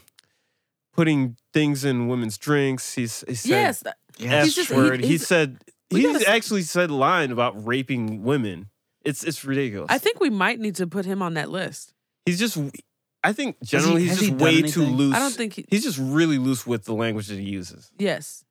putting 0.94 1.38
things 1.54 1.86
in 1.86 2.08
women's 2.08 2.38
drinks. 2.38 2.94
He's 2.94 3.24
he 3.28 3.36
said 3.36 3.50
yes, 3.50 3.84
Yeah. 4.18 4.30
F 4.36 4.44
He's 4.46 4.56
just- 4.56 4.70
he- 4.70 4.76
word. 4.76 5.02
He, 5.02 5.08
he's- 5.10 5.28
said 5.28 5.60
he 5.90 6.26
actually 6.26 6.64
said 6.64 6.90
a 6.90 6.96
line 6.96 7.32
about 7.32 7.66
raping 7.66 8.24
women. 8.24 8.70
It's 9.04 9.24
it's 9.24 9.46
ridiculous. 9.46 9.88
I 9.90 9.98
think 10.00 10.20
we 10.20 10.30
might 10.32 10.60
need 10.60 10.76
to 10.76 10.88
put 10.88 11.06
him 11.06 11.22
on 11.22 11.36
that 11.36 11.50
list. 11.52 11.94
he's 12.26 12.40
just. 12.40 12.58
I 13.26 13.34
think 13.34 13.58
generally 13.64 14.06
has 14.08 14.20
he's 14.20 14.30
just 14.30 14.38
done 14.40 14.46
way 14.48 14.62
too 14.62 14.84
loose. 14.84 15.16
I 15.16 15.20
don't 15.20 15.34
think 15.34 15.54
he. 15.54 15.66
he's 15.70 15.84
just 15.84 15.98
really 16.00 16.38
loose 16.38 16.66
with 16.68 16.86
the 16.86 16.94
language 16.94 17.28
that 17.28 17.40
he 17.40 17.46
uses. 17.50 17.92
Yes. 17.98 18.44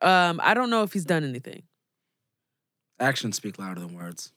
Um, 0.00 0.40
I 0.42 0.54
don't 0.54 0.70
know 0.70 0.82
if 0.82 0.92
he's 0.92 1.04
done 1.04 1.24
anything, 1.24 1.62
Actions 3.00 3.36
speak 3.36 3.58
louder 3.58 3.80
than 3.80 3.94
words. 3.94 4.32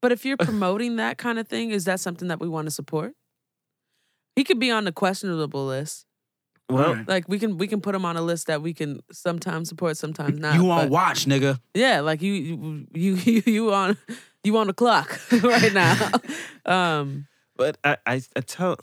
but 0.00 0.10
if 0.12 0.24
you're 0.24 0.36
promoting 0.36 0.96
that 0.96 1.16
kind 1.18 1.38
of 1.38 1.46
thing, 1.46 1.70
is 1.70 1.84
that 1.84 2.00
something 2.00 2.28
that 2.28 2.40
we 2.40 2.48
want 2.48 2.66
to 2.66 2.70
support? 2.72 3.14
He 4.34 4.42
could 4.44 4.58
be 4.58 4.70
on 4.70 4.84
the 4.84 4.92
questionable 4.92 5.66
list. 5.66 6.06
Well, 6.70 7.04
Like 7.06 7.28
we 7.28 7.38
can 7.38 7.58
we 7.58 7.66
can 7.68 7.80
put 7.80 7.94
him 7.94 8.04
on 8.04 8.16
a 8.16 8.22
list 8.22 8.46
that 8.46 8.62
we 8.62 8.72
can 8.72 9.00
sometimes 9.12 9.68
support, 9.68 9.96
sometimes 9.96 10.38
not. 10.40 10.54
you 10.54 10.70
on 10.70 10.84
but- 10.86 10.90
watch, 10.90 11.26
nigga. 11.26 11.60
Yeah, 11.74 12.00
like 12.00 12.22
you 12.22 12.32
you 12.32 12.86
you 12.94 13.14
you, 13.14 13.42
you 13.52 13.72
on 13.74 13.96
you 14.42 14.56
on 14.56 14.68
the 14.68 14.72
clock 14.72 15.20
right 15.42 15.72
now. 15.72 16.10
um, 16.66 17.26
but 17.56 17.78
I 17.84 17.96
I, 18.06 18.22
I 18.36 18.40
tell 18.40 18.76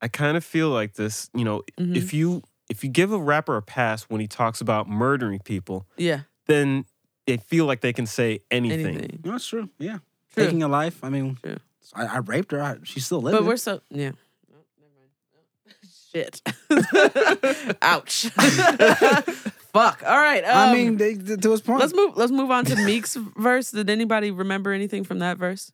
I 0.00 0.08
kind 0.08 0.36
of 0.36 0.44
feel 0.44 0.70
like 0.70 0.94
this. 0.94 1.30
You 1.34 1.44
know, 1.44 1.62
Mhm. 1.78 1.96
if 1.96 2.12
you 2.12 2.42
if 2.68 2.82
you 2.82 2.90
give 2.90 3.12
a 3.12 3.18
rapper 3.18 3.56
a 3.56 3.62
pass 3.62 4.04
when 4.04 4.20
he 4.20 4.26
talks 4.26 4.60
about 4.60 4.88
murdering 4.88 5.40
people, 5.40 5.86
yeah. 5.96 6.20
then 6.46 6.84
they 7.26 7.36
feel 7.36 7.66
like 7.66 7.80
they 7.82 7.92
can 7.92 8.06
say 8.06 8.40
anything. 8.50 8.86
anything. 8.86 9.20
No, 9.24 9.32
that's 9.32 9.46
true. 9.46 9.68
Yeah. 9.78 9.98
True. 10.34 10.44
Taking 10.44 10.62
a 10.62 10.68
life. 10.68 11.04
I 11.04 11.10
mean, 11.10 11.36
True. 11.42 11.58
I, 11.94 12.06
I 12.06 12.16
raped 12.18 12.52
her. 12.52 12.62
I, 12.62 12.76
she's 12.84 13.04
still 13.04 13.20
living. 13.20 13.40
But 13.40 13.46
we're 13.46 13.56
so 13.58 13.82
yeah. 13.90 14.12
Shit. 16.12 16.42
Ouch. 17.82 18.24
Fuck. 19.72 20.02
All 20.06 20.18
right. 20.18 20.44
Um, 20.44 20.68
I 20.68 20.72
mean, 20.74 20.96
they, 20.98 21.14
to 21.14 21.50
his 21.50 21.60
point. 21.62 21.80
let's 21.80 21.94
move. 21.94 22.16
Let's 22.16 22.32
move 22.32 22.50
on 22.50 22.64
to 22.66 22.76
Meek's 22.76 23.16
verse. 23.36 23.70
Did 23.70 23.88
anybody 23.88 24.30
remember 24.30 24.72
anything 24.72 25.04
from 25.04 25.20
that 25.20 25.38
verse? 25.38 25.72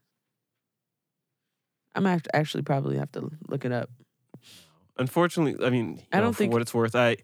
I'm 1.98 2.06
act- 2.06 2.28
actually 2.32 2.62
probably 2.62 2.96
have 2.96 3.10
to 3.12 3.30
look 3.48 3.64
it 3.64 3.72
up. 3.72 3.90
Unfortunately, 4.96 5.64
I 5.66 5.70
mean, 5.70 5.96
you 5.96 6.02
I 6.12 6.20
don't 6.20 6.32
for 6.32 6.38
think- 6.38 6.52
what 6.52 6.62
it's 6.62 6.72
worth, 6.74 6.94
I 6.94 7.16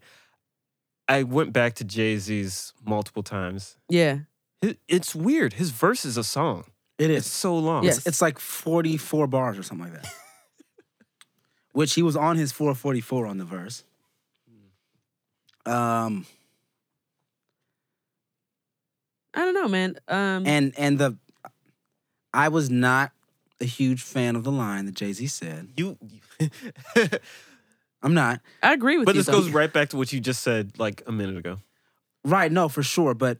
I 1.07 1.23
went 1.23 1.53
back 1.53 1.75
to 1.75 1.83
Jay 1.83 2.17
Z's 2.17 2.73
multiple 2.83 3.23
times. 3.23 3.77
Yeah. 3.89 4.19
It- 4.61 4.79
It's 4.87 5.13
weird. 5.15 5.53
His 5.53 5.71
verse 5.71 6.03
is 6.05 6.17
a 6.17 6.23
song. 6.23 6.65
it 6.97 7.09
It's 7.11 7.27
so 7.27 7.57
long. 7.57 7.83
Yes. 7.83 7.97
It's, 7.99 8.07
it's 8.07 8.21
like 8.21 8.39
44 8.39 9.27
bars 9.27 9.57
or 9.57 9.63
something 9.63 9.91
like 9.91 10.01
that. 10.01 10.11
Which 11.73 11.93
he 11.93 12.01
was 12.01 12.15
on 12.15 12.37
his 12.37 12.51
444 12.51 13.27
on 13.27 13.37
the 13.37 13.45
verse. 13.45 13.83
Um, 15.65 16.25
I 19.33 19.39
don't 19.45 19.53
know, 19.53 19.67
man. 19.67 19.97
Um, 20.07 20.45
and 20.47 20.73
and 20.77 20.97
the 20.99 21.17
I 22.33 22.47
was 22.49 22.69
not 22.69 23.11
a 23.61 23.65
huge 23.65 24.01
fan 24.01 24.35
of 24.35 24.43
the 24.43 24.51
line 24.51 24.85
that 24.85 24.95
Jay 24.95 25.13
Z 25.13 25.27
said. 25.27 25.69
You, 25.77 25.97
I'm 28.01 28.13
not. 28.13 28.41
I 28.61 28.73
agree 28.73 28.97
with 28.97 29.05
but 29.05 29.15
you. 29.15 29.21
But 29.21 29.25
this 29.25 29.35
though. 29.35 29.41
goes 29.41 29.49
right 29.49 29.71
back 29.71 29.89
to 29.89 29.97
what 29.97 30.11
you 30.13 30.19
just 30.19 30.43
said 30.43 30.77
like 30.77 31.01
a 31.07 31.11
minute 31.11 31.37
ago. 31.37 31.59
Right, 32.23 32.51
no, 32.51 32.69
for 32.69 32.83
sure. 32.83 33.13
But 33.13 33.37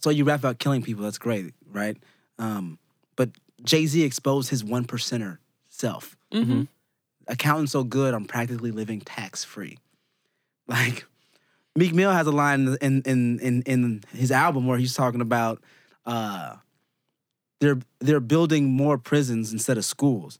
so 0.00 0.10
you 0.10 0.24
rap 0.24 0.40
about 0.40 0.58
killing 0.58 0.82
people, 0.82 1.04
that's 1.04 1.18
great, 1.18 1.52
right? 1.70 1.96
Um, 2.38 2.78
but 3.16 3.30
Jay 3.64 3.86
Z 3.86 4.02
exposed 4.02 4.50
his 4.50 4.62
one 4.64 4.84
percenter 4.84 5.38
self. 5.68 6.16
Mhm. 6.32 6.68
Accounting 7.26 7.66
so 7.66 7.84
good, 7.84 8.14
I'm 8.14 8.24
practically 8.24 8.70
living 8.70 9.00
tax 9.00 9.44
free. 9.44 9.78
Like 10.68 11.06
Meek 11.76 11.94
Mill 11.94 12.12
has 12.12 12.26
a 12.26 12.30
line 12.30 12.76
in 12.82 13.00
in 13.02 13.38
in 13.40 13.62
in 13.62 14.04
his 14.12 14.30
album 14.30 14.66
where 14.66 14.76
he's 14.76 14.92
talking 14.92 15.22
about 15.22 15.62
uh 16.04 16.56
they're 17.60 17.78
they're 18.00 18.20
building 18.20 18.66
more 18.66 18.98
prisons 18.98 19.52
instead 19.52 19.78
of 19.78 19.84
schools. 19.84 20.38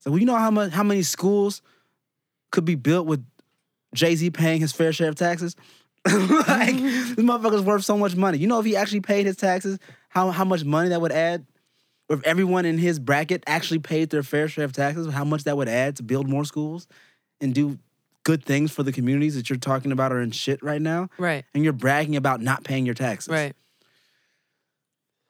So 0.00 0.14
you 0.16 0.24
know 0.24 0.36
how 0.36 0.50
much 0.50 0.72
how 0.72 0.82
many 0.82 1.02
schools 1.02 1.62
could 2.50 2.64
be 2.64 2.74
built 2.74 3.06
with 3.06 3.24
Jay 3.94 4.14
Z 4.14 4.30
paying 4.30 4.60
his 4.60 4.72
fair 4.72 4.92
share 4.92 5.08
of 5.08 5.14
taxes? 5.14 5.56
like 6.06 6.76
this 6.76 7.14
motherfucker's 7.16 7.62
worth 7.62 7.84
so 7.84 7.98
much 7.98 8.16
money. 8.16 8.38
You 8.38 8.46
know 8.46 8.58
if 8.60 8.66
he 8.66 8.76
actually 8.76 9.00
paid 9.00 9.26
his 9.26 9.36
taxes, 9.36 9.78
how 10.08 10.30
how 10.30 10.44
much 10.44 10.64
money 10.64 10.90
that 10.90 11.00
would 11.00 11.12
add? 11.12 11.46
Or 12.08 12.16
if 12.16 12.24
everyone 12.24 12.64
in 12.64 12.78
his 12.78 12.98
bracket 12.98 13.44
actually 13.46 13.78
paid 13.78 14.10
their 14.10 14.22
fair 14.22 14.48
share 14.48 14.64
of 14.64 14.72
taxes, 14.72 15.12
how 15.12 15.24
much 15.24 15.44
that 15.44 15.56
would 15.56 15.68
add 15.68 15.96
to 15.96 16.02
build 16.02 16.28
more 16.28 16.44
schools 16.44 16.88
and 17.40 17.54
do 17.54 17.78
good 18.24 18.44
things 18.44 18.72
for 18.72 18.82
the 18.82 18.92
communities 18.92 19.34
that 19.36 19.48
you're 19.48 19.58
talking 19.58 19.92
about 19.92 20.12
are 20.12 20.20
in 20.20 20.30
shit 20.30 20.62
right 20.62 20.82
now, 20.82 21.08
Right. 21.18 21.44
and 21.54 21.62
you're 21.62 21.72
bragging 21.72 22.16
about 22.16 22.40
not 22.40 22.64
paying 22.64 22.84
your 22.84 22.94
taxes. 22.94 23.28
Right. 23.28 23.54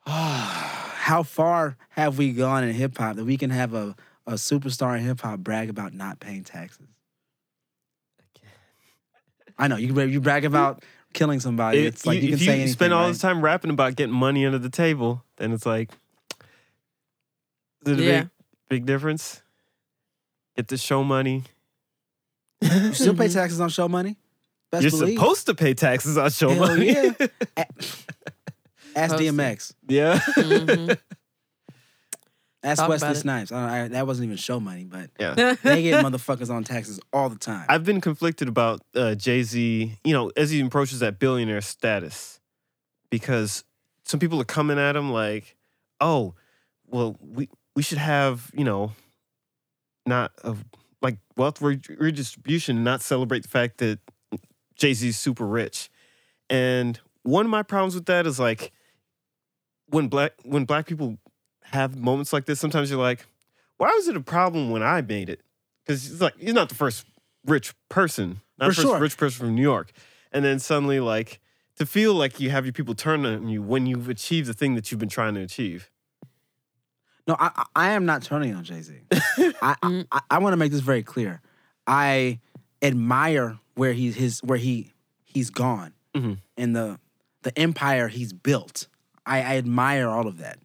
How 1.01 1.22
far 1.22 1.78
have 1.89 2.18
we 2.18 2.32
gone 2.32 2.62
in 2.62 2.74
hip 2.74 2.98
hop 2.98 3.16
that 3.16 3.24
we 3.24 3.39
can 3.39 3.48
have 3.48 3.72
a, 3.72 3.97
a 4.27 4.35
superstar 4.35 4.98
in 4.98 5.02
hip 5.05 5.20
hop 5.22 5.39
brag 5.40 5.70
about 5.70 5.94
not 5.94 6.20
paying 6.20 6.44
taxes? 6.44 6.86
I 9.59 9.66
know 9.66 9.77
you 9.77 9.98
you 10.02 10.20
brag 10.20 10.44
about 10.44 10.85
killing 11.14 11.40
somebody. 11.40 11.78
If 11.86 11.94
it's 11.94 12.06
like 12.06 12.16
you, 12.20 12.22
you, 12.22 12.28
can 12.28 12.35
if 12.35 12.43
you 12.43 12.52
anything. 12.52 12.68
spend 12.72 12.93
all 12.93 13.01
right? 13.05 13.09
this 13.09 13.18
time 13.18 13.40
rapping 13.43 13.70
about 13.70 13.97
getting 13.97 14.14
money 14.14 14.44
under 14.44 14.59
the 14.59 14.68
table, 14.68 15.24
then 15.39 15.52
it's 15.52 15.64
like, 15.64 15.90
is 17.86 17.93
it 17.93 17.98
a 17.98 18.02
Yeah. 18.02 18.20
big, 18.20 18.31
big 18.68 18.86
difference? 18.86 19.40
Get 20.55 20.68
the 20.68 20.77
show 20.77 21.02
money. 21.02 21.44
You 22.60 22.93
still 22.93 23.14
pay 23.16 23.24
Mhm. 23.28 23.32
taxes 23.32 23.59
on 23.60 23.70
show 23.70 23.89
money. 23.89 24.18
Best 24.70 24.82
You're 24.82 24.90
believe. 24.93 25.18
supposed 25.18 25.47
to 25.47 25.55
pay 25.55 25.72
taxes 25.72 26.18
on 26.18 26.31
show 26.31 26.51
Hell 26.51 26.59
money. 26.68 26.93
yeah. 26.93 27.12
A- 28.94 28.98
Ask 28.98 29.12
Supposed. 29.12 29.34
DMX. 29.36 29.74
yeah. 29.88 30.18
Mhm. 30.36 30.98
Ask 32.62 32.78
Talk 32.80 32.90
Wesley 32.90 33.06
about 33.06 33.16
it. 33.16 33.20
Snipes. 33.20 33.52
I 33.52 33.60
don't, 33.60 33.70
I, 33.70 33.88
that 33.88 34.06
wasn't 34.06 34.26
even 34.26 34.36
show 34.36 34.60
money, 34.60 34.84
but 34.84 35.08
yeah. 35.18 35.54
they 35.62 35.82
get 35.82 36.04
motherfuckers 36.04 36.50
on 36.50 36.62
taxes 36.62 37.00
all 37.10 37.30
the 37.30 37.38
time. 37.38 37.64
I've 37.70 37.84
been 37.84 38.02
conflicted 38.02 38.48
about 38.48 38.82
uh, 38.94 39.14
Jay 39.14 39.42
Z, 39.42 39.96
you 40.04 40.12
know, 40.12 40.30
as 40.36 40.50
he 40.50 40.60
approaches 40.60 40.98
that 41.00 41.18
billionaire 41.18 41.62
status, 41.62 42.38
because 43.10 43.64
some 44.04 44.20
people 44.20 44.38
are 44.42 44.44
coming 44.44 44.78
at 44.78 44.94
him 44.94 45.10
like, 45.10 45.56
oh, 46.02 46.34
well, 46.86 47.16
we, 47.22 47.48
we 47.74 47.82
should 47.82 47.96
have, 47.98 48.50
you 48.54 48.64
know, 48.64 48.92
not 50.04 50.32
a, 50.44 50.54
like 51.00 51.16
wealth 51.38 51.62
re- 51.62 51.80
redistribution 51.98 52.76
and 52.76 52.84
not 52.84 53.00
celebrate 53.00 53.40
the 53.42 53.48
fact 53.48 53.78
that 53.78 54.00
Jay 54.76 54.92
Z's 54.92 55.18
super 55.18 55.46
rich. 55.46 55.88
And 56.50 57.00
one 57.22 57.46
of 57.46 57.50
my 57.50 57.62
problems 57.62 57.94
with 57.94 58.04
that 58.06 58.26
is 58.26 58.38
like 58.38 58.70
when 59.90 60.08
black 60.08 60.32
when 60.44 60.64
black 60.64 60.86
people 60.86 61.18
have 61.64 61.96
moments 61.96 62.32
like 62.32 62.46
this, 62.46 62.58
sometimes 62.60 62.90
you're 62.90 63.00
like, 63.00 63.26
why 63.76 63.88
was 63.96 64.08
it 64.08 64.16
a 64.16 64.20
problem 64.20 64.70
when 64.70 64.82
I 64.82 65.00
made 65.02 65.28
it? 65.28 65.40
Because 65.84 66.10
it's 66.10 66.20
like 66.20 66.34
you're 66.38 66.54
not 66.54 66.68
the 66.68 66.74
first 66.74 67.06
rich 67.46 67.74
person, 67.88 68.40
not 68.58 68.66
For 68.66 68.70
the 68.70 68.74
first 68.76 68.88
sure. 68.88 68.98
rich 68.98 69.16
person 69.16 69.46
from 69.46 69.54
New 69.54 69.62
York. 69.62 69.92
And 70.32 70.44
then 70.44 70.58
suddenly 70.58 71.00
like 71.00 71.40
to 71.76 71.86
feel 71.86 72.14
like 72.14 72.38
you 72.40 72.50
have 72.50 72.64
your 72.66 72.72
people 72.72 72.94
turn 72.94 73.24
on 73.26 73.48
you 73.48 73.62
when 73.62 73.86
you've 73.86 74.08
achieved 74.08 74.48
the 74.48 74.54
thing 74.54 74.74
that 74.74 74.90
you've 74.90 75.00
been 75.00 75.08
trying 75.08 75.34
to 75.34 75.40
achieve. 75.40 75.90
No, 77.26 77.36
I, 77.38 77.50
I 77.56 77.64
I 77.74 77.90
am 77.90 78.04
not 78.06 78.22
turning 78.22 78.54
on 78.54 78.64
Jay 78.64 78.80
Z. 78.82 78.94
I, 79.62 79.74
Mm. 79.82 80.06
I, 80.12 80.20
I 80.30 80.38
want 80.38 80.52
to 80.52 80.56
make 80.56 80.72
this 80.72 80.80
very 80.80 81.02
clear. 81.02 81.40
I 81.86 82.40
admire 82.82 83.58
where 83.74 83.92
he's 83.92 84.16
his 84.16 84.40
where 84.42 84.58
he 84.58 84.92
he's 85.24 85.50
gone 85.50 85.92
Mhm. 86.14 86.38
and 86.56 86.74
the 86.76 86.98
the 87.42 87.56
empire 87.58 88.08
he's 88.08 88.32
built. 88.32 88.88
I, 89.26 89.38
I 89.42 89.56
admire 89.56 90.09
all 90.09 90.26
of 90.26 90.38
that. 90.38 90.59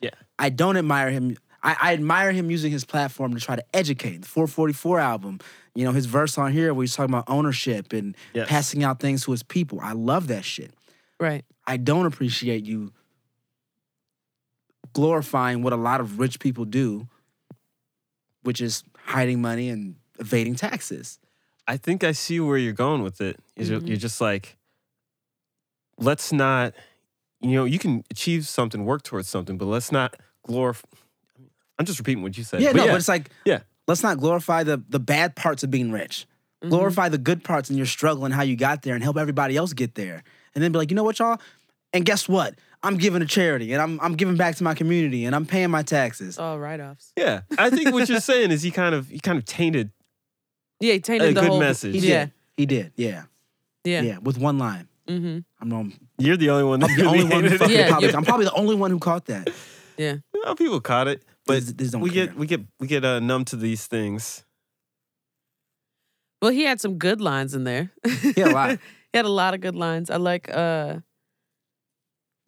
Yeah. 0.00 0.10
I 0.38 0.48
don't 0.48 0.76
admire 0.76 1.10
him. 1.10 1.36
I, 1.62 1.76
I 1.80 1.92
admire 1.92 2.32
him 2.32 2.50
using 2.50 2.72
his 2.72 2.84
platform 2.84 3.34
to 3.34 3.40
try 3.40 3.54
to 3.56 3.64
educate. 3.72 4.22
The 4.22 4.26
444 4.28 4.98
album, 4.98 5.38
you 5.74 5.84
know, 5.84 5.92
his 5.92 6.06
verse 6.06 6.36
on 6.38 6.52
here 6.52 6.74
where 6.74 6.82
he's 6.82 6.94
talking 6.96 7.14
about 7.14 7.24
ownership 7.28 7.92
and 7.92 8.16
Yes. 8.34 8.48
passing 8.48 8.82
out 8.82 8.98
things 8.98 9.24
to 9.24 9.30
his 9.30 9.42
people. 9.42 9.78
I 9.80 9.92
love 9.92 10.26
that 10.28 10.44
shit. 10.44 10.72
Right. 11.20 11.44
I 11.66 11.76
don't 11.76 12.06
appreciate 12.06 12.64
you 12.64 12.92
glorifying 14.92 15.62
what 15.62 15.72
a 15.72 15.76
lot 15.76 16.00
of 16.00 16.18
rich 16.18 16.38
people 16.40 16.64
do, 16.64 17.08
which 18.42 18.60
is 18.60 18.84
hiding 18.98 19.40
money 19.40 19.68
and 19.68 19.96
evading 20.18 20.54
taxes. 20.54 21.18
I 21.66 21.76
think 21.76 22.02
I 22.04 22.12
see 22.12 22.40
where 22.40 22.58
you're 22.58 22.72
going 22.72 23.02
with 23.02 23.20
it. 23.20 23.38
you're- 23.56 23.80
Mhm. 23.80 23.86
You're 23.88 23.96
just 23.96 24.20
like, 24.20 24.56
let's 25.98 26.32
not, 26.32 26.74
you 27.42 27.52
know, 27.52 27.64
you 27.64 27.78
can 27.78 28.04
achieve 28.10 28.46
something, 28.46 28.84
work 28.84 29.02
towards 29.02 29.28
something, 29.28 29.58
but 29.58 29.66
let's 29.66 29.90
not 29.92 30.16
glorify. 30.46 30.86
I'm 31.78 31.86
just 31.86 31.98
repeating 31.98 32.22
what 32.22 32.36
you 32.38 32.44
said. 32.44 32.60
yeah, 32.60 32.72
but 32.72 32.76
no, 32.78 32.86
but 32.86 32.96
it's 32.96 33.08
like, 33.08 33.30
Yeah. 33.44 33.60
let's 33.88 34.02
not 34.02 34.18
glorify 34.18 34.62
the 34.62 34.82
the 34.88 35.00
bad 35.00 35.34
parts 35.36 35.62
of 35.62 35.70
being 35.70 35.90
rich. 35.90 36.26
Mhm. 36.62 36.70
Glorify 36.70 37.08
the 37.08 37.18
good 37.18 37.42
parts 37.42 37.70
in 37.70 37.76
your 37.76 37.86
struggle 37.86 38.24
and 38.24 38.32
how 38.32 38.42
you 38.42 38.54
got 38.56 38.82
there, 38.82 38.94
and 38.94 39.02
help 39.02 39.16
everybody 39.16 39.56
else 39.56 39.72
get 39.72 39.94
there. 39.96 40.22
And 40.54 40.62
then 40.62 40.70
be 40.72 40.78
like, 40.78 40.90
you 40.90 40.94
know 40.96 41.02
what, 41.04 41.18
y'all? 41.18 41.40
And 41.92 42.04
guess 42.04 42.28
what? 42.28 42.54
I'm 42.84 42.96
giving 42.96 43.20
to 43.20 43.26
charity, 43.26 43.72
and 43.72 43.80
I'm 43.82 43.98
I'm 44.00 44.14
giving 44.14 44.36
back 44.36 44.56
to 44.56 44.64
my 44.64 44.74
community, 44.74 45.24
and 45.24 45.34
I'm 45.34 45.46
paying 45.46 45.70
my 45.70 45.82
taxes. 45.82 46.28
It's 46.30 46.38
all 46.38 46.58
write 46.58 46.80
offs. 46.80 47.12
yeah, 47.16 47.42
I 47.58 47.70
think 47.70 47.92
what 47.92 48.08
you're 48.08 48.20
saying 48.20 48.50
is 48.50 48.62
he 48.62 48.70
kind 48.70 48.94
of 48.94 49.08
he 49.08 49.18
kind 49.20 49.38
of 49.38 49.44
tainted. 49.44 49.90
Yeah, 50.80 50.94
he 50.94 51.00
tainted 51.00 51.30
A 51.30 51.34
the 51.34 51.40
good 51.40 51.48
whole 51.50 51.60
message. 51.60 51.94
He 51.94 52.08
Yeah. 52.08 52.24
did. 52.26 52.32
He 52.56 52.66
did. 52.66 52.92
Yeah. 52.96 53.22
Yeah. 53.84 54.02
Yeah. 54.02 54.18
With 54.18 54.36
one 54.38 54.58
line. 54.58 54.88
Mm-hmm. 55.08 55.38
I'm, 55.60 55.72
um, 55.72 55.92
You're 56.18 56.36
the 56.36 56.50
only 56.50 56.64
one. 56.64 56.80
That 56.80 56.90
I'm 56.90 56.96
the 56.96 57.04
only 57.06 57.24
one 57.24 57.44
who 57.44 57.58
fucking 57.58 57.74
it. 57.74 57.78
Yeah, 57.78 57.88
probably, 57.88 58.06
you're- 58.08 58.16
I'm 58.16 58.24
probably 58.24 58.44
the 58.46 58.54
only 58.54 58.74
one 58.76 58.90
who 58.90 58.98
caught 58.98 59.26
that. 59.26 59.50
Yeah. 59.96 60.16
Well, 60.32 60.54
people 60.56 60.80
caught 60.80 61.08
it, 61.08 61.22
but 61.46 61.54
These- 61.54 61.74
these 61.74 61.90
don't 61.92 62.00
we 62.00 62.10
care. 62.10 62.26
get 62.28 62.36
we 62.36 62.46
get 62.46 62.60
we 62.80 62.86
get 62.86 63.04
uh, 63.04 63.20
numb 63.20 63.44
to 63.46 63.56
these 63.56 63.86
things. 63.86 64.44
Well, 66.40 66.50
he 66.50 66.62
had 66.64 66.80
some 66.80 66.98
good 66.98 67.20
lines 67.20 67.54
in 67.54 67.64
there. 67.64 67.90
He 68.04 68.40
had 68.40 68.48
a 68.48 68.54
lot. 68.54 68.70
he 69.12 69.16
had 69.18 69.24
a 69.26 69.28
lot 69.28 69.54
of 69.54 69.60
good 69.60 69.76
lines. 69.76 70.10
I 70.10 70.16
like 70.16 70.50
uh 70.54 71.00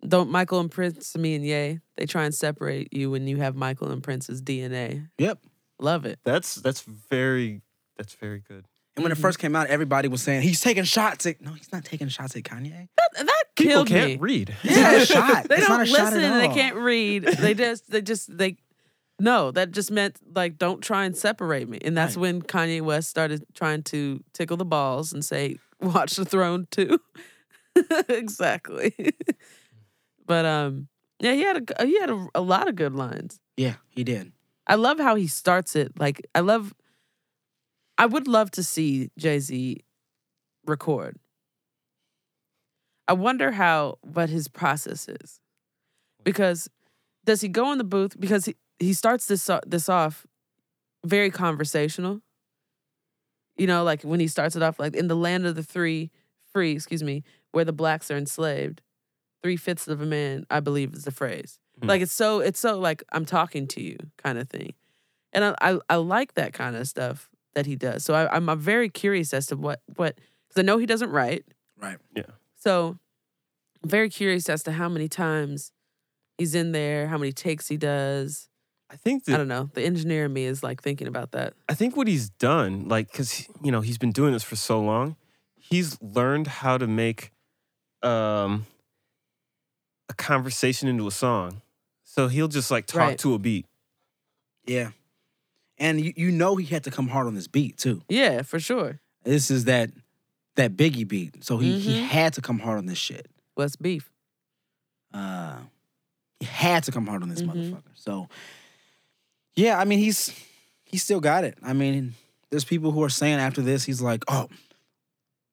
don't 0.06 0.30
Michael 0.30 0.60
and 0.60 0.70
Prince 0.70 1.16
me 1.16 1.34
and 1.34 1.44
Ye. 1.44 1.80
They 1.96 2.06
try 2.06 2.24
and 2.24 2.34
separate 2.34 2.92
you 2.92 3.10
when 3.10 3.26
you 3.26 3.36
have 3.38 3.54
Michael 3.54 3.90
and 3.90 4.02
Prince's 4.02 4.42
DNA. 4.42 5.08
Yep. 5.18 5.38
Love 5.80 6.04
it. 6.06 6.18
That's 6.24 6.56
that's 6.56 6.82
very 6.82 7.62
that's 7.96 8.14
very 8.14 8.40
good. 8.40 8.66
And 8.96 9.02
when 9.02 9.10
it 9.12 9.18
Mhm. 9.18 9.22
first 9.22 9.38
came 9.40 9.56
out, 9.56 9.66
everybody 9.66 10.06
was 10.08 10.22
saying 10.22 10.42
he's 10.42 10.60
taking 10.60 10.84
shots 10.84 11.26
at. 11.26 11.40
No, 11.40 11.52
he's 11.52 11.72
not 11.72 11.84
taking 11.84 12.08
shots 12.08 12.36
at 12.36 12.42
Kanye. 12.44 12.88
That, 12.96 13.26
that 13.26 13.44
People 13.56 13.72
killed 13.72 13.88
can't 13.88 14.10
me. 14.12 14.16
read. 14.18 14.56
It's 14.62 14.76
not 14.76 14.94
a 14.94 15.06
shot. 15.06 15.48
They 15.48 15.56
It's 15.56 15.66
don't 15.66 15.78
not 15.78 15.82
a 15.82 15.90
shot 15.90 16.04
listen 16.12 16.20
at 16.20 16.32
and 16.32 16.40
they 16.40 16.54
can't 16.54 16.76
read. 16.76 17.24
They 17.24 17.54
just 17.54 17.90
they 17.90 18.02
just 18.02 18.36
they 18.38 18.56
no, 19.20 19.50
that 19.52 19.70
just 19.72 19.90
meant 19.90 20.18
like 20.34 20.58
don't 20.58 20.80
try 20.80 21.04
and 21.04 21.16
separate 21.16 21.68
me. 21.68 21.78
And 21.84 21.96
that's 21.96 22.16
Right. 22.16 22.22
when 22.22 22.42
Kanye 22.42 22.82
West 22.82 23.08
started 23.10 23.44
trying 23.54 23.82
to 23.84 24.22
tickle 24.32 24.56
the 24.56 24.64
balls 24.64 25.12
and 25.12 25.24
say, 25.24 25.56
Watch 25.80 26.14
the 26.16 26.24
throne 26.24 26.66
too. 26.70 27.00
exactly. 28.08 28.94
but 30.26 30.44
um, 30.44 30.88
yeah, 31.20 31.32
he 31.32 31.42
had 31.42 31.70
a 31.78 31.86
he 31.86 31.98
had 31.98 32.10
a, 32.10 32.26
a 32.34 32.40
lot 32.40 32.68
of 32.68 32.76
good 32.76 32.94
lines. 32.94 33.40
Yeah, 33.56 33.74
he 33.90 34.04
did. 34.04 34.32
I 34.66 34.76
love 34.76 34.98
how 34.98 35.14
he 35.14 35.26
starts 35.26 35.76
it. 35.76 35.98
Like 35.98 36.24
I 36.34 36.40
love. 36.40 36.74
I 37.98 38.06
would 38.06 38.26
love 38.26 38.50
to 38.52 38.62
see 38.62 39.10
Jay 39.18 39.38
Z 39.38 39.84
record. 40.66 41.18
I 43.06 43.12
wonder 43.12 43.52
how 43.52 43.98
what 44.02 44.30
his 44.30 44.48
process 44.48 45.08
is, 45.08 45.40
because 46.24 46.68
does 47.24 47.40
he 47.40 47.48
go 47.48 47.70
in 47.72 47.78
the 47.78 47.84
booth 47.84 48.18
because 48.18 48.46
he, 48.46 48.56
he 48.78 48.92
starts 48.92 49.26
this 49.26 49.48
this 49.66 49.88
off 49.88 50.26
very 51.04 51.30
conversational. 51.30 52.20
You 53.56 53.68
know, 53.68 53.84
like 53.84 54.02
when 54.02 54.18
he 54.18 54.26
starts 54.26 54.56
it 54.56 54.62
off 54.62 54.80
like 54.80 54.96
in 54.96 55.06
the 55.06 55.14
land 55.14 55.46
of 55.46 55.54
the 55.54 55.62
three 55.62 56.10
free, 56.52 56.72
excuse 56.72 57.02
me, 57.02 57.22
where 57.52 57.64
the 57.64 57.72
blacks 57.72 58.10
are 58.10 58.16
enslaved, 58.16 58.80
three 59.42 59.56
fifths 59.56 59.86
of 59.86 60.00
a 60.00 60.06
man, 60.06 60.44
I 60.50 60.60
believe, 60.60 60.92
is 60.92 61.04
the 61.04 61.12
phrase. 61.12 61.60
Hmm. 61.80 61.88
Like 61.88 62.02
it's 62.02 62.12
so 62.12 62.40
it's 62.40 62.58
so 62.58 62.78
like 62.78 63.04
I'm 63.12 63.24
talking 63.24 63.68
to 63.68 63.82
you 63.82 63.96
kind 64.18 64.38
of 64.38 64.48
thing, 64.48 64.74
and 65.32 65.44
I 65.44 65.54
I, 65.60 65.78
I 65.88 65.96
like 65.96 66.34
that 66.34 66.52
kind 66.52 66.74
of 66.74 66.88
stuff 66.88 67.28
that 67.54 67.66
he 67.66 67.76
does. 67.76 68.04
So 68.04 68.14
I, 68.14 68.34
I'm, 68.34 68.48
I'm 68.48 68.58
very 68.60 68.88
curious 68.88 69.32
as 69.34 69.46
to 69.46 69.56
what 69.56 69.80
what 69.96 70.16
because 70.48 70.60
I 70.60 70.62
know 70.62 70.78
he 70.78 70.86
doesn't 70.86 71.10
write. 71.10 71.44
Right. 71.80 71.98
Yeah. 72.14 72.22
So 72.56 72.98
I'm 73.82 73.90
very 73.90 74.08
curious 74.08 74.48
as 74.48 74.62
to 74.64 74.72
how 74.72 74.88
many 74.88 75.08
times 75.08 75.72
he's 76.38 76.54
in 76.54 76.72
there, 76.72 77.08
how 77.08 77.18
many 77.18 77.32
takes 77.32 77.68
he 77.68 77.76
does. 77.76 78.48
I 78.90 78.96
think 78.96 79.28
I 79.28 79.36
don't 79.36 79.48
know. 79.48 79.70
The 79.74 79.82
engineer 79.82 80.26
in 80.26 80.32
me 80.32 80.44
is 80.44 80.62
like 80.62 80.82
thinking 80.82 81.08
about 81.08 81.32
that. 81.32 81.54
I 81.68 81.74
think 81.74 81.96
what 81.96 82.06
he's 82.06 82.28
done, 82.30 82.86
like, 82.88 83.10
because 83.10 83.48
you 83.62 83.72
know 83.72 83.80
he's 83.80 83.98
been 83.98 84.12
doing 84.12 84.32
this 84.32 84.44
for 84.44 84.56
so 84.56 84.80
long, 84.80 85.16
he's 85.56 86.00
learned 86.00 86.46
how 86.46 86.78
to 86.78 86.86
make 86.86 87.32
um, 88.02 88.66
a 90.08 90.14
conversation 90.14 90.88
into 90.88 91.06
a 91.06 91.10
song. 91.10 91.62
So 92.04 92.28
he'll 92.28 92.48
just 92.48 92.70
like 92.70 92.86
talk 92.86 93.00
Right. 93.00 93.18
to 93.18 93.34
a 93.34 93.38
beat. 93.38 93.66
Yeah. 94.66 94.90
And 95.78 96.00
you, 96.00 96.12
you 96.16 96.30
know 96.30 96.56
he 96.56 96.66
had 96.66 96.84
to 96.84 96.90
come 96.90 97.08
hard 97.08 97.26
on 97.26 97.34
this 97.34 97.48
beat 97.48 97.76
too. 97.78 98.02
Yeah, 98.08 98.42
for 98.42 98.60
sure. 98.60 99.00
This 99.24 99.50
is 99.50 99.64
that 99.64 99.90
that 100.56 100.76
Biggie 100.76 101.06
beat. 101.08 101.42
So 101.44 101.58
he 101.58 101.72
he 101.74 101.94
Mhm. 101.94 101.96
had 101.96 102.32
to 102.34 102.40
come 102.40 102.60
hard 102.60 102.78
on 102.78 102.86
this 102.86 102.98
shit. 102.98 103.28
What's 103.54 103.76
beef? 103.76 104.10
Uh 105.12 105.58
he 106.40 106.46
had 106.46 106.84
to 106.84 106.92
come 106.92 107.06
hard 107.06 107.22
on 107.22 107.28
this 107.28 107.42
Mhm. 107.42 107.48
motherfucker. 107.54 107.92
So 107.94 108.28
yeah, 109.56 109.78
I 109.78 109.84
mean 109.84 109.98
he's 109.98 110.32
he 110.84 110.96
still 110.98 111.20
got 111.20 111.42
it. 111.44 111.58
I 111.62 111.72
mean, 111.72 112.14
there's 112.50 112.64
people 112.64 112.92
who 112.92 113.02
are 113.02 113.08
saying 113.08 113.38
after 113.40 113.62
this, 113.62 113.84
he's 113.84 114.00
like, 114.00 114.22
oh, 114.28 114.48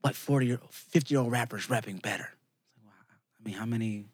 what 0.02 0.16
40 0.16 0.46
year 0.46 0.60
50 0.70 1.14
year 1.14 1.22
old 1.22 1.32
rappers 1.32 1.70
rapping 1.70 1.98
better? 1.98 2.30
I 2.86 3.44
mean, 3.44 3.56
how 3.56 3.66
many 3.66 4.06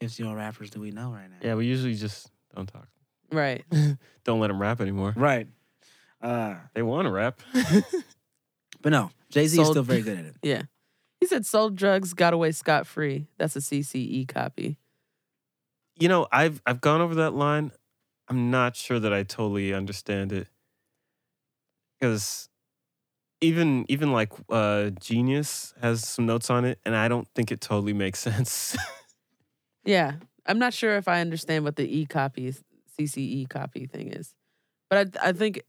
50 0.00 0.22
year 0.22 0.28
old 0.30 0.38
rappers 0.38 0.70
do 0.70 0.80
we 0.80 0.90
know 0.90 1.12
right 1.12 1.30
now? 1.30 1.36
Yeah, 1.42 1.54
we 1.54 1.66
usually 1.66 1.94
just 1.94 2.28
don't 2.54 2.66
talk. 2.66 2.88
Right. 3.32 3.64
Don't 4.24 4.40
let 4.40 4.48
them 4.48 4.60
rap 4.60 4.80
anymore. 4.80 5.12
Right. 5.16 5.48
Uh 6.20 6.56
They 6.74 6.82
want 6.82 7.06
to 7.06 7.10
rap. 7.12 7.40
but 8.82 8.90
no, 8.90 9.10
Jay-Z 9.30 9.58
is 9.60 9.64
Sold- 9.64 9.74
still 9.74 9.82
very 9.82 10.02
good 10.08 10.18
at 10.18 10.24
it. 10.24 10.36
Yeah. 10.42 10.62
He 11.20 11.26
said 11.26 11.44
sold 11.46 11.74
drugs, 11.76 12.14
got 12.14 12.32
away 12.32 12.52
scot 12.52 12.86
free. 12.86 13.26
That's 13.38 13.56
a 13.56 13.60
CCE 13.60 14.28
copy. 14.28 14.78
you 15.98 16.08
know, 16.08 16.26
I've 16.32 16.62
I've 16.64 16.80
gone 16.80 17.00
over 17.00 17.16
that 17.16 17.34
line. 17.34 17.72
I'm 18.28 18.50
not 18.50 18.76
sure 18.76 19.00
that 19.00 19.12
I 19.12 19.22
totally 19.24 19.72
understand 19.74 20.32
it. 20.32 20.46
Because 21.98 22.48
even 23.40 23.84
even 23.88 24.12
like 24.12 24.32
uh 24.48 24.90
Genius 25.00 25.74
has 25.80 26.06
some 26.06 26.26
notes 26.26 26.50
on 26.50 26.64
it, 26.64 26.78
and 26.84 26.94
I 26.94 27.08
don't 27.08 27.26
think 27.34 27.50
it 27.52 27.60
totally 27.60 27.92
makes 27.92 28.18
sense. 28.20 28.76
Yeah. 29.84 30.14
I'm 30.46 30.58
not 30.58 30.72
sure 30.74 30.96
if 30.96 31.08
I 31.08 31.20
understand 31.20 31.64
what 31.64 31.76
the 31.76 31.84
E 31.84 32.06
copy, 32.06 32.54
CCE 32.98 33.48
copy 33.48 33.86
thing 33.86 34.12
is. 34.12 34.34
But 34.90 35.16
I, 35.22 35.28
I 35.28 35.32
think 35.32 35.62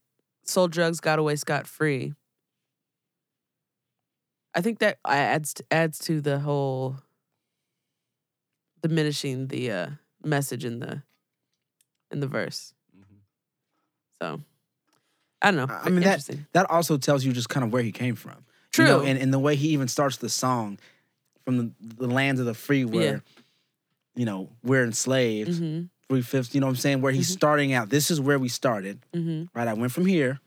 sold 0.43 0.71
drugs, 0.71 0.99
got 0.99 1.19
away 1.19 1.35
scot 1.35 1.67
free. 1.67 2.13
I 4.55 4.61
think 4.61 4.79
that 4.79 4.97
adds 5.05 5.53
to, 5.55 5.63
adds 5.71 5.99
to 5.99 6.21
the 6.21 6.39
whole 6.39 6.95
diminishing 8.81 9.47
the 9.47 9.71
uh, 9.71 9.87
message 10.23 10.65
in 10.65 10.79
the 10.79 11.03
in 12.11 12.19
the 12.19 12.27
verse. 12.27 12.73
So 14.21 14.41
I 15.41 15.51
don't 15.51 15.67
know. 15.67 15.73
I 15.73 15.89
mean, 15.89 16.01
that- 16.03 16.27
That 16.53 16.69
also 16.69 16.97
tells 16.97 17.23
you 17.23 17.31
just 17.31 17.49
kind 17.49 17.63
of 17.63 17.71
where 17.71 17.83
he 17.83 17.91
came 17.91 18.15
from. 18.15 18.45
True. 18.71 18.85
You 18.85 18.91
know, 18.91 19.01
and, 19.01 19.19
and 19.19 19.33
the 19.33 19.39
way 19.39 19.55
he 19.55 19.69
even 19.69 19.87
starts 19.87 20.17
the 20.17 20.29
song 20.29 20.77
from 21.43 21.57
the, 21.57 21.71
the 21.97 22.07
lands 22.07 22.39
of 22.39 22.45
the 22.45 22.53
free 22.53 22.85
where, 22.85 23.23
you 24.15 24.25
know, 24.25 24.49
we're 24.63 24.83
enslaved, 24.83 25.51
mm-hmm. 25.51 25.85
Three 26.09 26.21
fifths, 26.23 26.53
you 26.55 26.59
know 26.59 26.65
what 26.67 26.71
I'm 26.71 26.75
saying? 26.77 27.01
Where 27.01 27.11
he's 27.11 27.29
Mhm. 27.29 27.33
starting 27.33 27.73
out. 27.73 27.89
This 27.89 28.09
is 28.11 28.19
where 28.19 28.39
we 28.39 28.49
started, 28.49 28.99
Mm-hmm. 29.13 29.45
right? 29.57 29.67
I 29.67 29.73
went 29.73 29.91
from 29.91 30.05
here, 30.07 30.39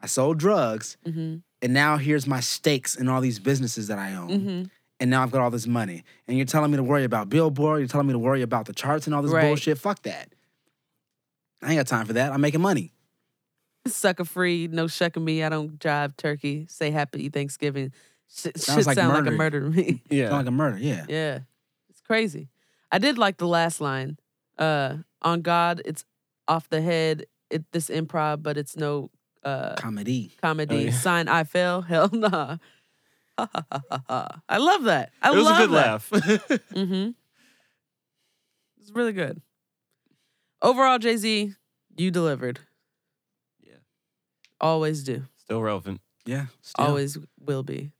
I 0.00 0.06
sold 0.06 0.38
drugs, 0.38 0.96
Mm-hmm. 1.06 1.36
and 1.62 1.72
now 1.72 1.96
here's 1.96 2.26
my 2.26 2.40
stakes 2.40 2.96
in 2.96 3.08
all 3.08 3.20
these 3.20 3.38
businesses 3.38 3.86
that 3.86 3.98
I 3.98 4.14
own. 4.14 4.28
Mm-hmm. 4.30 4.62
And 4.98 5.10
now 5.10 5.22
I've 5.22 5.30
got 5.30 5.40
all 5.40 5.50
this 5.50 5.66
money. 5.66 6.02
And 6.28 6.36
you're 6.36 6.44
telling 6.46 6.70
me 6.72 6.76
to 6.76 6.82
worry 6.82 7.04
about 7.04 7.30
Billboard, 7.30 7.78
you're 7.80 7.88
telling 7.88 8.06
me 8.08 8.12
to 8.12 8.18
worry 8.18 8.42
about 8.42 8.66
the 8.66 8.74
charts 8.74 9.06
and 9.06 9.14
all 9.14 9.22
this 9.22 9.32
Right. 9.32 9.46
bullshit. 9.46 9.78
Fuck 9.78 10.02
that. 10.02 10.34
I 11.62 11.70
ain't 11.72 11.78
got 11.78 11.86
time 11.86 12.06
for 12.06 12.12
that. 12.14 12.32
I'm 12.32 12.40
making 12.40 12.60
money. 12.60 12.92
Sucker 13.86 14.24
free, 14.26 14.66
no 14.68 14.88
shucking 14.88 15.24
me. 15.24 15.42
I 15.42 15.48
don't 15.48 15.78
jive 15.78 16.16
turkey. 16.16 16.66
Say 16.68 16.90
happy 16.90 17.28
Thanksgiving. 17.30 17.92
Shit, 18.28 18.58
Sounds 18.60 18.80
shit 18.80 18.86
like 18.86 18.94
sound 18.96 19.14
like 19.24 19.32
a 19.32 19.36
murder 19.36 19.60
to 19.60 19.70
me. 19.70 20.02
yeah. 20.10 20.26
Sound 20.28 20.36
like 20.38 20.46
a 20.46 20.50
murder, 20.50 20.78
yeah. 20.78 21.04
yeah, 21.08 21.38
it's 21.88 22.00
crazy. 22.02 22.48
I 22.92 22.98
did 22.98 23.16
like 23.18 23.38
the 23.38 23.48
last 23.48 23.80
line. 23.80 24.18
Uh, 24.60 24.98
on 25.22 25.42
God, 25.42 25.82
it's 25.84 26.04
off 26.46 26.68
the 26.68 26.80
head. 26.82 27.26
It 27.50 27.64
this 27.72 27.88
improv, 27.88 28.42
but 28.42 28.56
it's 28.56 28.76
no 28.76 29.10
uh 29.42 29.74
Comedy. 29.76 30.36
comedy. 30.40 30.74
Oh, 30.76 30.78
yeah. 30.80 30.90
Sign 30.92 31.26
I 31.28 31.42
fell. 31.44 31.80
Hell 31.90 32.10
nah. 32.12 32.58
Ha, 33.38 33.48
ha, 33.54 33.64
ha, 33.72 33.80
ha, 33.90 34.02
ha. 34.08 34.28
I 34.48 34.58
love 34.58 34.84
that. 34.84 35.12
I 35.22 35.32
it 35.32 35.36
was 35.36 35.44
love 35.46 35.56
a 35.58 35.66
good 35.66 35.70
that. 35.70 35.86
laugh. 35.86 36.10
Mm-hmm. 36.74 37.10
It's 38.80 38.90
really 38.92 39.12
good. 39.12 39.40
Overall, 40.62 40.98
Jay 40.98 41.16
Z, 41.16 41.54
you 41.96 42.10
delivered. 42.10 42.60
Yeah. 43.62 43.74
Always 44.60 45.02
do. 45.02 45.24
Still 45.38 45.62
relevant. 45.62 46.00
Yeah. 46.26 46.46
still. 46.60 46.84
Always 46.86 47.18
will 47.40 47.62
be. 47.62 47.92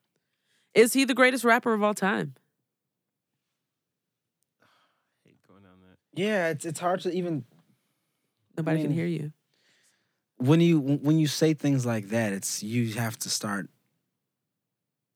Is 0.74 0.92
he 0.92 1.04
the 1.04 1.14
greatest 1.14 1.42
rapper 1.44 1.72
of 1.72 1.82
all 1.82 1.94
time? 1.94 2.34
hate 5.24 5.38
going 5.48 5.64
on 5.64 5.80
that. 5.80 5.98
Yeah, 6.14 6.48
it's 6.48 6.64
it's 6.64 6.80
hard 6.80 7.00
to 7.00 7.12
even 7.12 7.44
Nobody 8.56 8.78
can 8.82 8.88
mean- 8.90 8.96
hear 8.98 9.06
you. 9.06 9.32
when 10.38 10.60
you 10.60 10.80
when 10.80 11.18
you 11.18 11.26
say 11.26 11.54
things 11.54 11.86
like 11.86 12.08
that, 12.10 12.32
it's 12.32 12.62
you 12.62 12.92
have 12.94 13.16
to 13.20 13.30
start. 13.30 13.68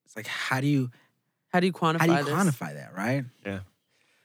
It's 0.07 0.17
like 0.17 0.27
how 0.27 0.61
do 0.61 0.67
you 0.67 0.91
How 1.53 1.61
do 1.61 1.67
you 1.67 1.73
quantify 1.73 1.99
how 2.01 2.07
do 2.07 2.13
you 2.13 2.25
this? 2.25 2.35
quantify 2.35 2.75
that, 2.75 2.95
right? 2.97 3.25
Yeah. 3.45 3.61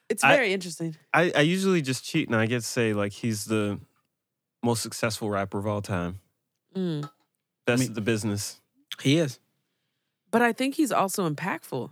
It's 0.09 0.23
I- 0.23 0.35
very 0.35 0.53
interesting. 0.53 0.95
I, 1.13 1.31
I 1.35 1.41
usually 1.41 1.81
just 1.81 2.03
cheat 2.03 2.27
and 2.27 2.35
I 2.35 2.45
get 2.45 2.61
to 2.61 2.67
say 2.67 2.93
like 2.93 3.11
he's 3.13 3.45
the 3.45 3.79
most 4.63 4.81
successful 4.83 5.29
rapper 5.29 5.57
of 5.59 5.67
all 5.67 5.81
time. 5.81 6.19
Mm. 6.75 7.09
Best 7.65 7.79
mean- 7.81 7.89
of 7.89 7.95
the 7.95 8.01
business. 8.01 8.59
He 9.01 9.17
is. 9.17 9.39
But 10.31 10.41
I 10.43 10.51
think 10.53 10.75
he's 10.75 10.91
also 10.91 11.27
impactful. 11.29 11.89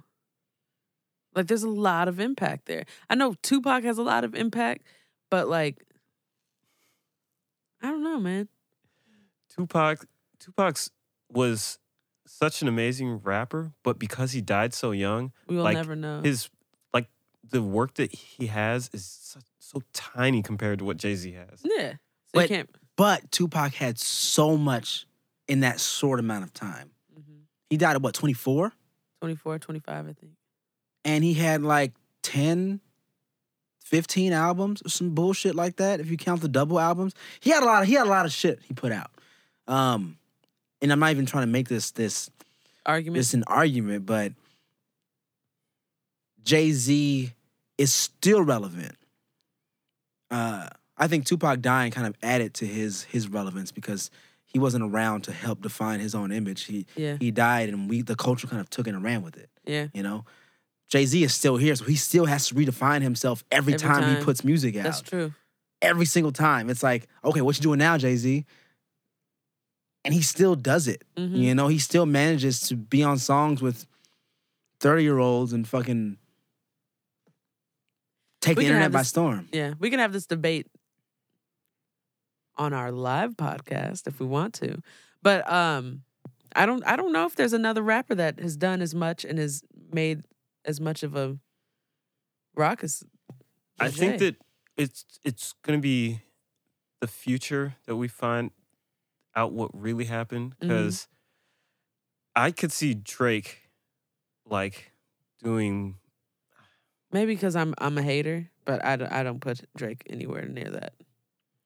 Like 1.37 1.45
there's 1.45 1.61
a 1.63 1.69
lot 1.69 2.07
of 2.07 2.19
impact 2.19 2.65
there. 2.65 2.85
I 3.11 3.15
know 3.15 3.35
Tupac 3.43 3.83
has 3.83 3.99
a 3.99 4.03
lot 4.03 4.23
of 4.23 4.33
impact, 4.33 4.81
but 5.29 5.47
like 5.47 5.83
I 7.81 7.91
don't 7.91 8.03
know, 8.03 8.19
man. 8.19 8.47
Tupac 9.55 10.05
Tupac's 10.39 10.89
was 11.31 11.77
such 12.25 12.61
an 12.63 12.67
amazing 12.67 13.17
rapper, 13.19 13.71
but 13.83 13.99
because 13.99 14.31
he 14.31 14.41
died 14.41 14.73
so 14.73 14.91
young, 14.91 15.31
We 15.47 15.55
will 15.57 15.63
Like, 15.63 15.75
never 15.77 15.95
know. 15.95 16.21
his 16.21 16.49
like 16.91 17.07
the 17.47 17.61
work 17.61 17.93
that 17.95 18.11
he 18.13 18.47
has 18.47 18.89
is 18.93 19.05
so, 19.05 19.39
so 19.59 19.81
tiny 19.93 20.41
compared 20.41 20.79
to 20.79 20.85
what 20.85 20.97
Jay 20.97 21.13
Z 21.15 21.31
has. 21.33 21.61
yeah. 21.63 21.91
So 21.93 21.97
But- 22.33 22.47
can't 22.49 22.69
But 22.95 23.31
Tupac 23.31 23.73
had 23.75 23.99
so 23.99 24.57
much 24.57 25.05
in 25.47 25.59
that 25.59 25.79
short 25.79 26.19
amount 26.19 26.45
of 26.45 26.51
time. 26.51 26.89
Mhm. 27.15 27.41
He 27.69 27.77
died 27.77 27.95
at 27.95 28.01
what, 28.01 28.15
24? 28.15 28.73
24, 29.21 29.59
25, 29.59 30.07
I 30.07 30.13
think. 30.13 30.31
And 31.07 31.23
he 31.23 31.33
had 31.33 31.63
like 31.63 31.93
10, 32.23 32.81
15 33.79 34.33
albums 34.33 34.81
or 34.85 34.89
some 34.89 35.11
bullshit 35.11 35.55
like 35.55 35.77
that, 35.77 36.01
if 36.01 36.11
you 36.11 36.17
count 36.17 36.41
the 36.41 36.49
double 36.49 36.79
albums. 36.79 37.13
He 37.39 37.49
had 37.49 37.63
a 37.63 37.65
lot 37.65 37.81
of 37.81 37.87
he 37.87 37.95
had 37.95 38.05
a 38.05 38.09
lot 38.09 38.25
of 38.25 38.31
shit 38.33 38.59
he 38.61 38.73
put 38.73 38.91
out. 38.91 39.09
Um, 39.67 40.17
and 40.81 40.91
I'm 40.91 40.99
not 40.99 41.11
even 41.11 41.25
trying 41.25 41.43
to 41.43 41.51
make 41.51 41.69
this 41.69 41.91
this 41.91 42.29
Argument. 42.85 43.19
it's 43.19 43.33
an 43.33 43.45
argument, 43.47 44.05
but 44.05 44.33
Jay 46.43 46.71
Z 46.71 47.33
is 47.77 47.93
still 47.93 48.41
relevant. 48.41 48.95
Uh, 50.29 50.67
I 50.97 51.07
think 51.07 51.25
Tupac 51.25 51.61
dying 51.61 51.91
kind 51.91 52.07
of 52.07 52.15
added 52.21 52.53
to 52.55 52.65
his 52.65 53.03
his 53.03 53.27
relevance 53.27 53.71
because 53.71 54.11
he 54.45 54.59
wasn't 54.59 54.83
around 54.83 55.23
to 55.25 55.31
help 55.31 55.61
define 55.61 55.99
his 55.99 56.15
own 56.15 56.31
image. 56.31 56.63
He 56.63 56.85
yeah. 56.95 57.17
he 57.19 57.31
died, 57.31 57.69
and 57.69 57.89
we 57.89 58.01
the 58.01 58.15
culture 58.15 58.47
kind 58.47 58.61
of 58.61 58.69
took 58.69 58.87
it 58.87 58.93
and 58.93 59.03
ran 59.03 59.21
with 59.21 59.37
it. 59.37 59.49
Yeah. 59.65 59.87
You 59.93 60.03
know, 60.03 60.25
Jay 60.89 61.05
Z 61.05 61.21
is 61.23 61.33
still 61.33 61.57
here, 61.57 61.75
so 61.75 61.85
he 61.85 61.95
still 61.95 62.25
has 62.25 62.47
to 62.47 62.55
redefine 62.55 63.01
himself 63.01 63.43
every, 63.51 63.73
Every 63.73 63.87
time, 63.87 64.17
he 64.17 64.23
puts 64.23 64.43
music 64.43 64.77
out. 64.77 64.83
That's 64.83 65.01
true. 65.01 65.33
Every 65.81 66.05
single 66.05 66.31
time, 66.31 66.69
it's 66.69 66.81
like, 66.81 67.07
okay, 67.23 67.41
what 67.41 67.57
you 67.57 67.61
doing 67.61 67.79
now, 67.79 67.97
Jay 67.97 68.15
Z? 68.15 68.45
And 70.05 70.13
he 70.13 70.21
still 70.21 70.55
does 70.55 70.87
it. 70.87 71.03
Mhm. 71.17 71.37
You 71.37 71.53
know, 71.55 71.67
he 71.67 71.77
still 71.79 72.05
manages 72.05 72.61
to 72.69 72.75
be 72.75 73.03
on 73.03 73.17
songs 73.17 73.61
with 73.61 73.85
thirty 74.79 75.03
year 75.03 75.17
olds 75.17 75.51
and 75.51 75.67
fucking 75.67 76.17
take 78.41 78.55
We 78.57 78.63
the 78.63 78.67
internet 78.67 78.83
have 78.83 78.91
by 78.93 79.03
storm. 79.03 79.49
Yeah, 79.51 79.73
we 79.79 79.89
can 79.89 79.99
have 79.99 80.13
this 80.13 80.25
debate 80.25 80.67
on 82.55 82.73
our 82.73 82.91
live 82.91 83.35
podcast 83.35 84.07
if 84.07 84.19
we 84.19 84.25
want 84.25 84.53
to. 84.55 84.81
But 85.21 85.49
um 85.51 86.03
I 86.55 86.65
don't 86.65 86.83
I 86.87 86.95
don't 86.95 87.11
know 87.11 87.25
if 87.25 87.35
there's 87.35 87.53
another 87.53 87.81
rapper 87.83 88.15
that 88.15 88.39
has 88.39 88.55
done 88.55 88.81
as 88.81 88.95
much 88.95 89.25
and 89.25 89.37
has 89.37 89.61
made 89.91 90.23
as 90.65 90.79
much 90.79 91.03
of 91.03 91.15
a 91.15 91.37
rock 92.55 92.83
as 92.83 93.03
I 93.79 93.89
think 93.89 94.19
that 94.19 94.35
it's 94.75 95.05
it's 95.23 95.53
gonna 95.63 95.79
be 95.79 96.21
the 96.99 97.07
future 97.07 97.75
that 97.85 97.95
we 97.95 98.07
find 98.07 98.51
out 99.35 99.51
what 99.53 99.69
really 99.73 100.05
happened 100.05 100.51
mm-hmm. 100.51 100.67
because 100.67 101.07
I 102.35 102.51
could 102.51 102.71
see 102.71 102.93
Drake 102.93 103.69
like 104.49 104.91
doing 105.43 105.95
maybe 107.11 107.35
because 107.35 107.55
I'm 107.55 107.73
I'm 107.77 107.97
a 107.97 108.01
hater, 108.01 108.49
but 108.65 108.83
I 108.83 108.95
don't 108.95 109.11
I 109.11 109.23
don't 109.23 109.39
put 109.39 109.61
Drake 109.75 110.03
anywhere 110.09 110.45
near 110.45 110.69
that. 110.69 110.93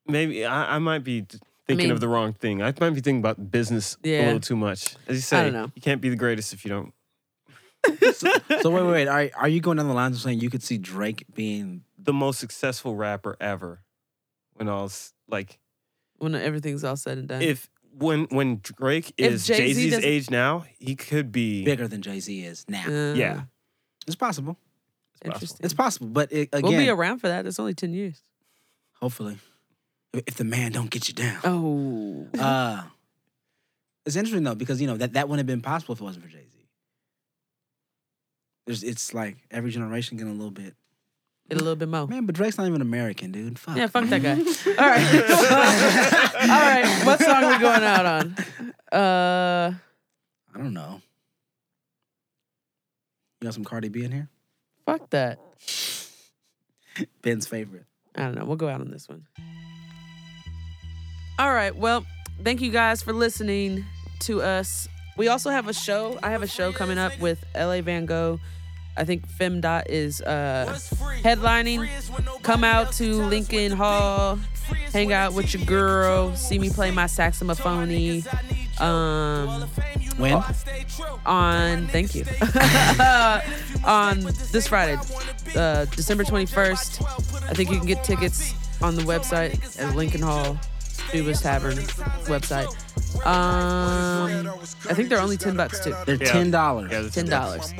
maybe 0.07 0.45
I, 0.45 0.75
I 0.75 0.79
might 0.79 1.03
be 1.03 1.25
thinking 1.67 1.87
mean- 1.87 1.91
of 1.91 1.99
the 1.99 2.07
wrong 2.07 2.33
thing. 2.33 2.61
I 2.61 2.73
might 2.79 2.91
be 2.91 3.01
thinking 3.01 3.19
about 3.19 3.51
business 3.51 3.97
a 4.03 4.25
little 4.25 4.39
too 4.39 4.55
much. 4.55 4.95
As 5.07 5.17
you 5.17 5.21
say, 5.21 5.43
don't 5.43 5.53
know. 5.53 5.71
you 5.75 5.81
can't 5.81 6.01
be 6.01 6.09
the 6.09 6.15
greatest 6.15 6.53
if 6.53 6.65
you 6.65 6.69
don't. 6.69 6.93
So 8.13 8.69
wait, 8.69 8.83
wait, 8.83 8.91
wait. 8.91 9.07
Are, 9.07 9.29
are 9.35 9.47
you 9.49 9.59
going 9.61 9.77
down 9.77 9.87
the 9.87 9.93
lines 9.93 10.15
of 10.17 10.21
saying 10.21 10.39
you 10.39 10.49
could 10.49 10.63
see 10.63 10.77
Drake 10.77 11.25
being 11.33 11.83
The 11.97 12.13
most 12.13 12.39
successful 12.39 12.95
rapper 12.95 13.37
ever. 13.39 13.81
When 14.53 14.67
all's 14.69 15.13
like, 15.27 15.57
When 16.19 16.35
everything's 16.35 16.83
all 16.83 16.95
said 16.97 17.17
and 17.17 17.27
done. 17.27 17.41
if 17.41 17.69
when 17.97 18.25
when 18.29 18.59
Drake 18.63 19.13
If 19.17 19.33
is 19.33 19.47
Jay-Z 19.47 19.63
Jay 19.63 19.73
Z's 19.73 19.91
doesn't- 19.93 20.05
age 20.09 20.29
now, 20.29 20.65
he 20.79 20.95
could 20.95 21.31
be 21.31 21.63
bigger 21.65 21.87
than 21.87 22.01
Jay 22.01 22.19
Z 22.19 22.43
is 22.45 22.65
now? 22.69 22.85
Uh, 22.87 23.13
yeah. 23.15 23.41
It's 24.07 24.15
possible. 24.15 24.57
it's 25.13 25.19
possible. 25.19 25.33
Interesting. 25.33 25.63
It's 25.65 25.73
possible, 25.73 26.07
but 26.07 26.31
it, 26.31 26.49
again, 26.53 26.61
we'll 26.69 26.79
be 26.79 26.89
around 26.89 27.19
for 27.19 27.27
that. 27.27 27.45
It's 27.45 27.59
only 27.59 27.73
ten 27.73 27.93
years. 27.93 28.21
hopefully, 29.01 29.37
if 30.13 30.23
if 30.27 30.35
the 30.35 30.43
man 30.43 30.71
don't 30.71 30.89
get 30.89 31.07
you 31.07 31.13
down. 31.13 31.39
Oh. 31.43 32.27
Uh, 32.39 32.83
it's 34.05 34.15
interesting 34.15 34.43
though 34.43 34.55
because 34.55 34.79
you 34.81 34.87
know 34.87 34.97
that 34.97 35.13
that 35.13 35.27
wouldn't 35.27 35.39
have 35.39 35.47
been 35.47 35.61
possible 35.61 35.93
if 35.93 36.01
it 36.01 36.03
wasn't 36.03 36.23
for 36.25 36.31
Jay 36.31 36.45
Z. 36.51 36.60
There's, 38.71 38.83
it's 38.83 39.13
like 39.13 39.35
every 39.51 39.69
generation 39.69 40.15
getting 40.15 40.31
a 40.31 40.35
little 40.35 40.49
bit. 40.49 40.75
Get 41.49 41.57
a 41.59 41.61
little 41.61 41.75
bit 41.75 41.89
more. 41.89 42.07
Man, 42.07 42.25
but 42.25 42.35
Drake's 42.35 42.57
not 42.57 42.67
even 42.67 42.81
American, 42.81 43.33
dude. 43.33 43.59
Fuck. 43.59 43.75
Yeah, 43.75 43.87
fuck 43.87 44.05
that 44.05 44.23
guy. 44.23 44.31
All 44.39 44.89
right. 44.89 45.13
All 46.41 46.47
right. 46.47 47.05
What 47.05 47.19
song 47.21 47.43
are 47.43 47.51
we 47.51 47.59
going 47.59 47.83
out 47.83 48.05
on? 48.05 48.35
Uh 48.97 49.73
I 50.55 50.57
don't 50.57 50.73
know. 50.73 51.01
You 53.41 53.47
got 53.47 53.55
some 53.55 53.65
Cardi 53.65 53.89
B 53.89 54.05
in 54.05 54.11
here? 54.13 54.29
fuck 54.85 55.09
that. 55.09 55.37
Ben's 57.21 57.45
favorite. 57.45 57.83
I 58.15 58.21
don't 58.21 58.35
know. 58.35 58.45
We'll 58.45 58.55
go 58.55 58.69
out 58.69 58.79
on 58.79 58.89
this 58.89 59.09
one. 59.09 59.25
All 61.37 61.53
right. 61.53 61.75
Well, 61.75 62.05
thank 62.41 62.61
you 62.61 62.71
guys 62.71 63.01
for 63.01 63.11
listening 63.11 63.83
to 64.21 64.41
us. 64.41 64.87
We 65.17 65.27
also 65.27 65.49
have 65.49 65.67
a 65.67 65.73
show. 65.73 66.17
I 66.23 66.31
have 66.31 66.41
a 66.41 66.47
show 66.47 66.71
coming 66.71 66.97
up 66.97 67.19
with 67.19 67.43
LA 67.53 67.81
Van 67.81 68.05
Gogh. 68.05 68.39
I 68.97 69.03
think 69.03 69.27
FemDot 69.27 69.83
is 69.87 70.21
uh, 70.21 70.77
headlining. 71.23 71.87
Come 72.43 72.63
out 72.63 72.91
to 72.93 73.23
Lincoln 73.23 73.71
Hall, 73.71 74.37
hang 74.91 75.13
out 75.13 75.33
with 75.33 75.53
your 75.53 75.63
girl, 75.65 76.35
see 76.35 76.59
me 76.59 76.69
play 76.69 76.91
my 76.91 77.07
saxophone. 77.07 78.23
Um, 78.79 79.69
When? 80.17 80.43
on 81.25 81.87
thank 81.87 82.15
you. 82.15 82.25
on 83.85 84.21
this 84.51 84.67
Friday, 84.67 84.97
uh, 85.55 85.85
December 85.85 86.23
twenty 86.23 86.45
first. 86.45 87.01
I 87.01 87.53
think 87.53 87.69
you 87.69 87.77
can 87.77 87.87
get 87.87 88.03
tickets 88.03 88.53
on 88.81 88.95
the 88.95 89.03
website 89.03 89.79
at 89.79 89.95
Lincoln 89.95 90.21
Hall, 90.21 90.57
Schubas 91.11 91.41
Tavern 91.41 91.77
website. 92.27 92.67
Um, 93.25 94.47
I 94.89 94.93
think 94.93 95.09
they're 95.09 95.19
only 95.21 95.37
ten 95.37 95.55
bucks 95.57 95.83
too. 95.83 95.93
They're 96.05 96.15
Yeah. 96.15 96.31
ten 96.31 96.49
dollars. 96.49 96.91
Yeah, 96.91 96.97
that's- 97.01 97.13
Ten 97.15 97.25
dollars. 97.27 97.73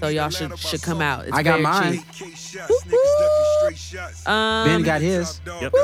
So 0.00 0.08
y'all 0.08 0.30
should 0.30 0.56
should 0.58 0.82
come 0.82 1.00
out. 1.02 1.26
It's 1.26 1.36
I 1.36 1.42
got 1.42 1.60
very 1.60 1.62
mine. 1.62 2.04
cheap. 2.12 4.28
Um, 4.28 4.66
Ben 4.68 4.82
got 4.82 5.00
his. 5.00 5.40
Yep. 5.46 5.74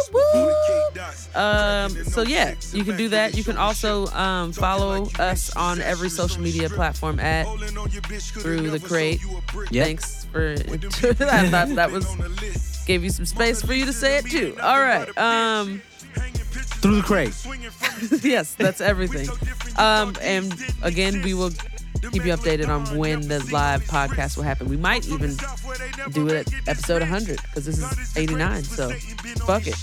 Um, 1.34 2.04
so 2.04 2.22
yeah, 2.22 2.54
you 2.72 2.84
can 2.84 2.96
do 2.96 3.08
that. 3.08 3.36
You 3.36 3.42
can 3.44 3.56
also 3.56 4.06
um, 4.08 4.52
follow 4.52 5.08
us 5.18 5.54
on 5.56 5.80
every 5.80 6.08
social 6.08 6.40
media 6.40 6.68
platform 6.70 7.18
at 7.18 7.46
Through 8.40 8.70
the 8.70 8.80
Crate. 8.80 9.20
Yep. 9.70 9.84
Thanks 9.84 10.26
for 10.32 10.56
that. 10.58 11.48
That, 11.50 11.74
that 11.74 11.90
was 11.90 12.06
gave 12.86 13.02
you 13.04 13.10
some 13.10 13.26
space 13.26 13.62
for 13.62 13.74
you 13.74 13.84
to 13.86 13.92
say 13.92 14.18
it 14.18 14.26
too. 14.26 14.56
All 14.62 14.80
right. 14.80 15.16
Um, 15.18 15.82
Through 16.52 16.96
the 16.96 17.02
crate. 17.02 17.34
yes, 18.24 18.54
that's 18.54 18.80
everything. 18.80 19.28
Um, 19.78 20.14
and 20.20 20.54
again, 20.82 21.22
we 21.22 21.34
will 21.34 21.50
keep 22.10 22.24
you 22.24 22.32
updated 22.32 22.68
on 22.68 22.96
when 22.96 23.28
the 23.28 23.38
live 23.52 23.84
podcast 23.84 24.36
will 24.36 24.44
happen. 24.44 24.68
We 24.68 24.76
might 24.76 25.08
even 25.08 25.36
do 26.12 26.28
it 26.28 26.52
at 26.52 26.68
episode 26.68 27.00
100 27.00 27.40
because 27.42 27.66
this 27.66 27.78
is 27.78 28.16
89. 28.16 28.64
So 28.64 28.90
fuck 29.46 29.66
it. 29.66 29.76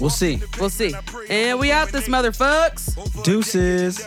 We'll 0.00 0.10
see. 0.10 0.40
We'll 0.58 0.70
see. 0.70 0.94
And 1.28 1.58
we 1.58 1.72
out 1.72 1.88
this 1.88 2.08
motherfucks. 2.08 3.22
Deuces. 3.24 4.00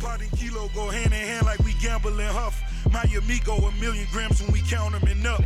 Pot 0.00 0.20
and 0.20 0.30
kilo 0.32 0.70
go 0.74 0.90
hand 0.90 1.06
in 1.06 1.12
hand 1.12 1.46
like 1.46 1.58
we 1.60 1.74
gamble 1.74 2.10
and 2.10 2.22
huff. 2.22 2.62
My 2.92 3.02
amigo 3.16 3.54
a 3.56 3.72
million 3.80 4.06
grams 4.12 4.40
when 4.40 4.52
we 4.52 4.60
count 4.62 4.92
them 4.92 5.02
and 5.08 5.26
up. 5.26 5.42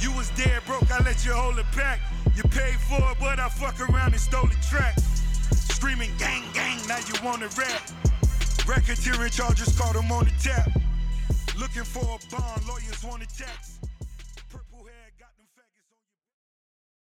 You 0.00 0.12
was 0.12 0.30
dead 0.30 0.62
broke, 0.66 0.90
I 0.90 1.02
let 1.04 1.24
you 1.26 1.32
hold 1.32 1.58
it 1.58 1.66
back. 1.76 2.00
You 2.42 2.48
paid 2.48 2.80
for 2.88 2.96
it, 2.96 3.18
but 3.20 3.38
I 3.38 3.50
fuck 3.50 3.78
around 3.90 4.12
and 4.12 4.20
stole 4.20 4.46
the 4.46 4.56
track. 4.66 4.98
Screaming 5.52 6.10
gang 6.16 6.42
gang, 6.54 6.78
now 6.88 6.96
you 6.96 7.12
wanna 7.22 7.48
rap. 7.48 7.82
Racketeering 8.64 9.30
charges 9.30 9.78
caught 9.78 9.94
him 9.94 10.10
on 10.10 10.24
the 10.24 10.32
tap. 10.42 10.70
Looking 11.58 11.84
for 11.84 12.00
a 12.00 12.34
bond, 12.34 12.66
lawyers 12.66 13.04
want 13.04 13.28
to 13.28 13.28
tax. 13.36 13.80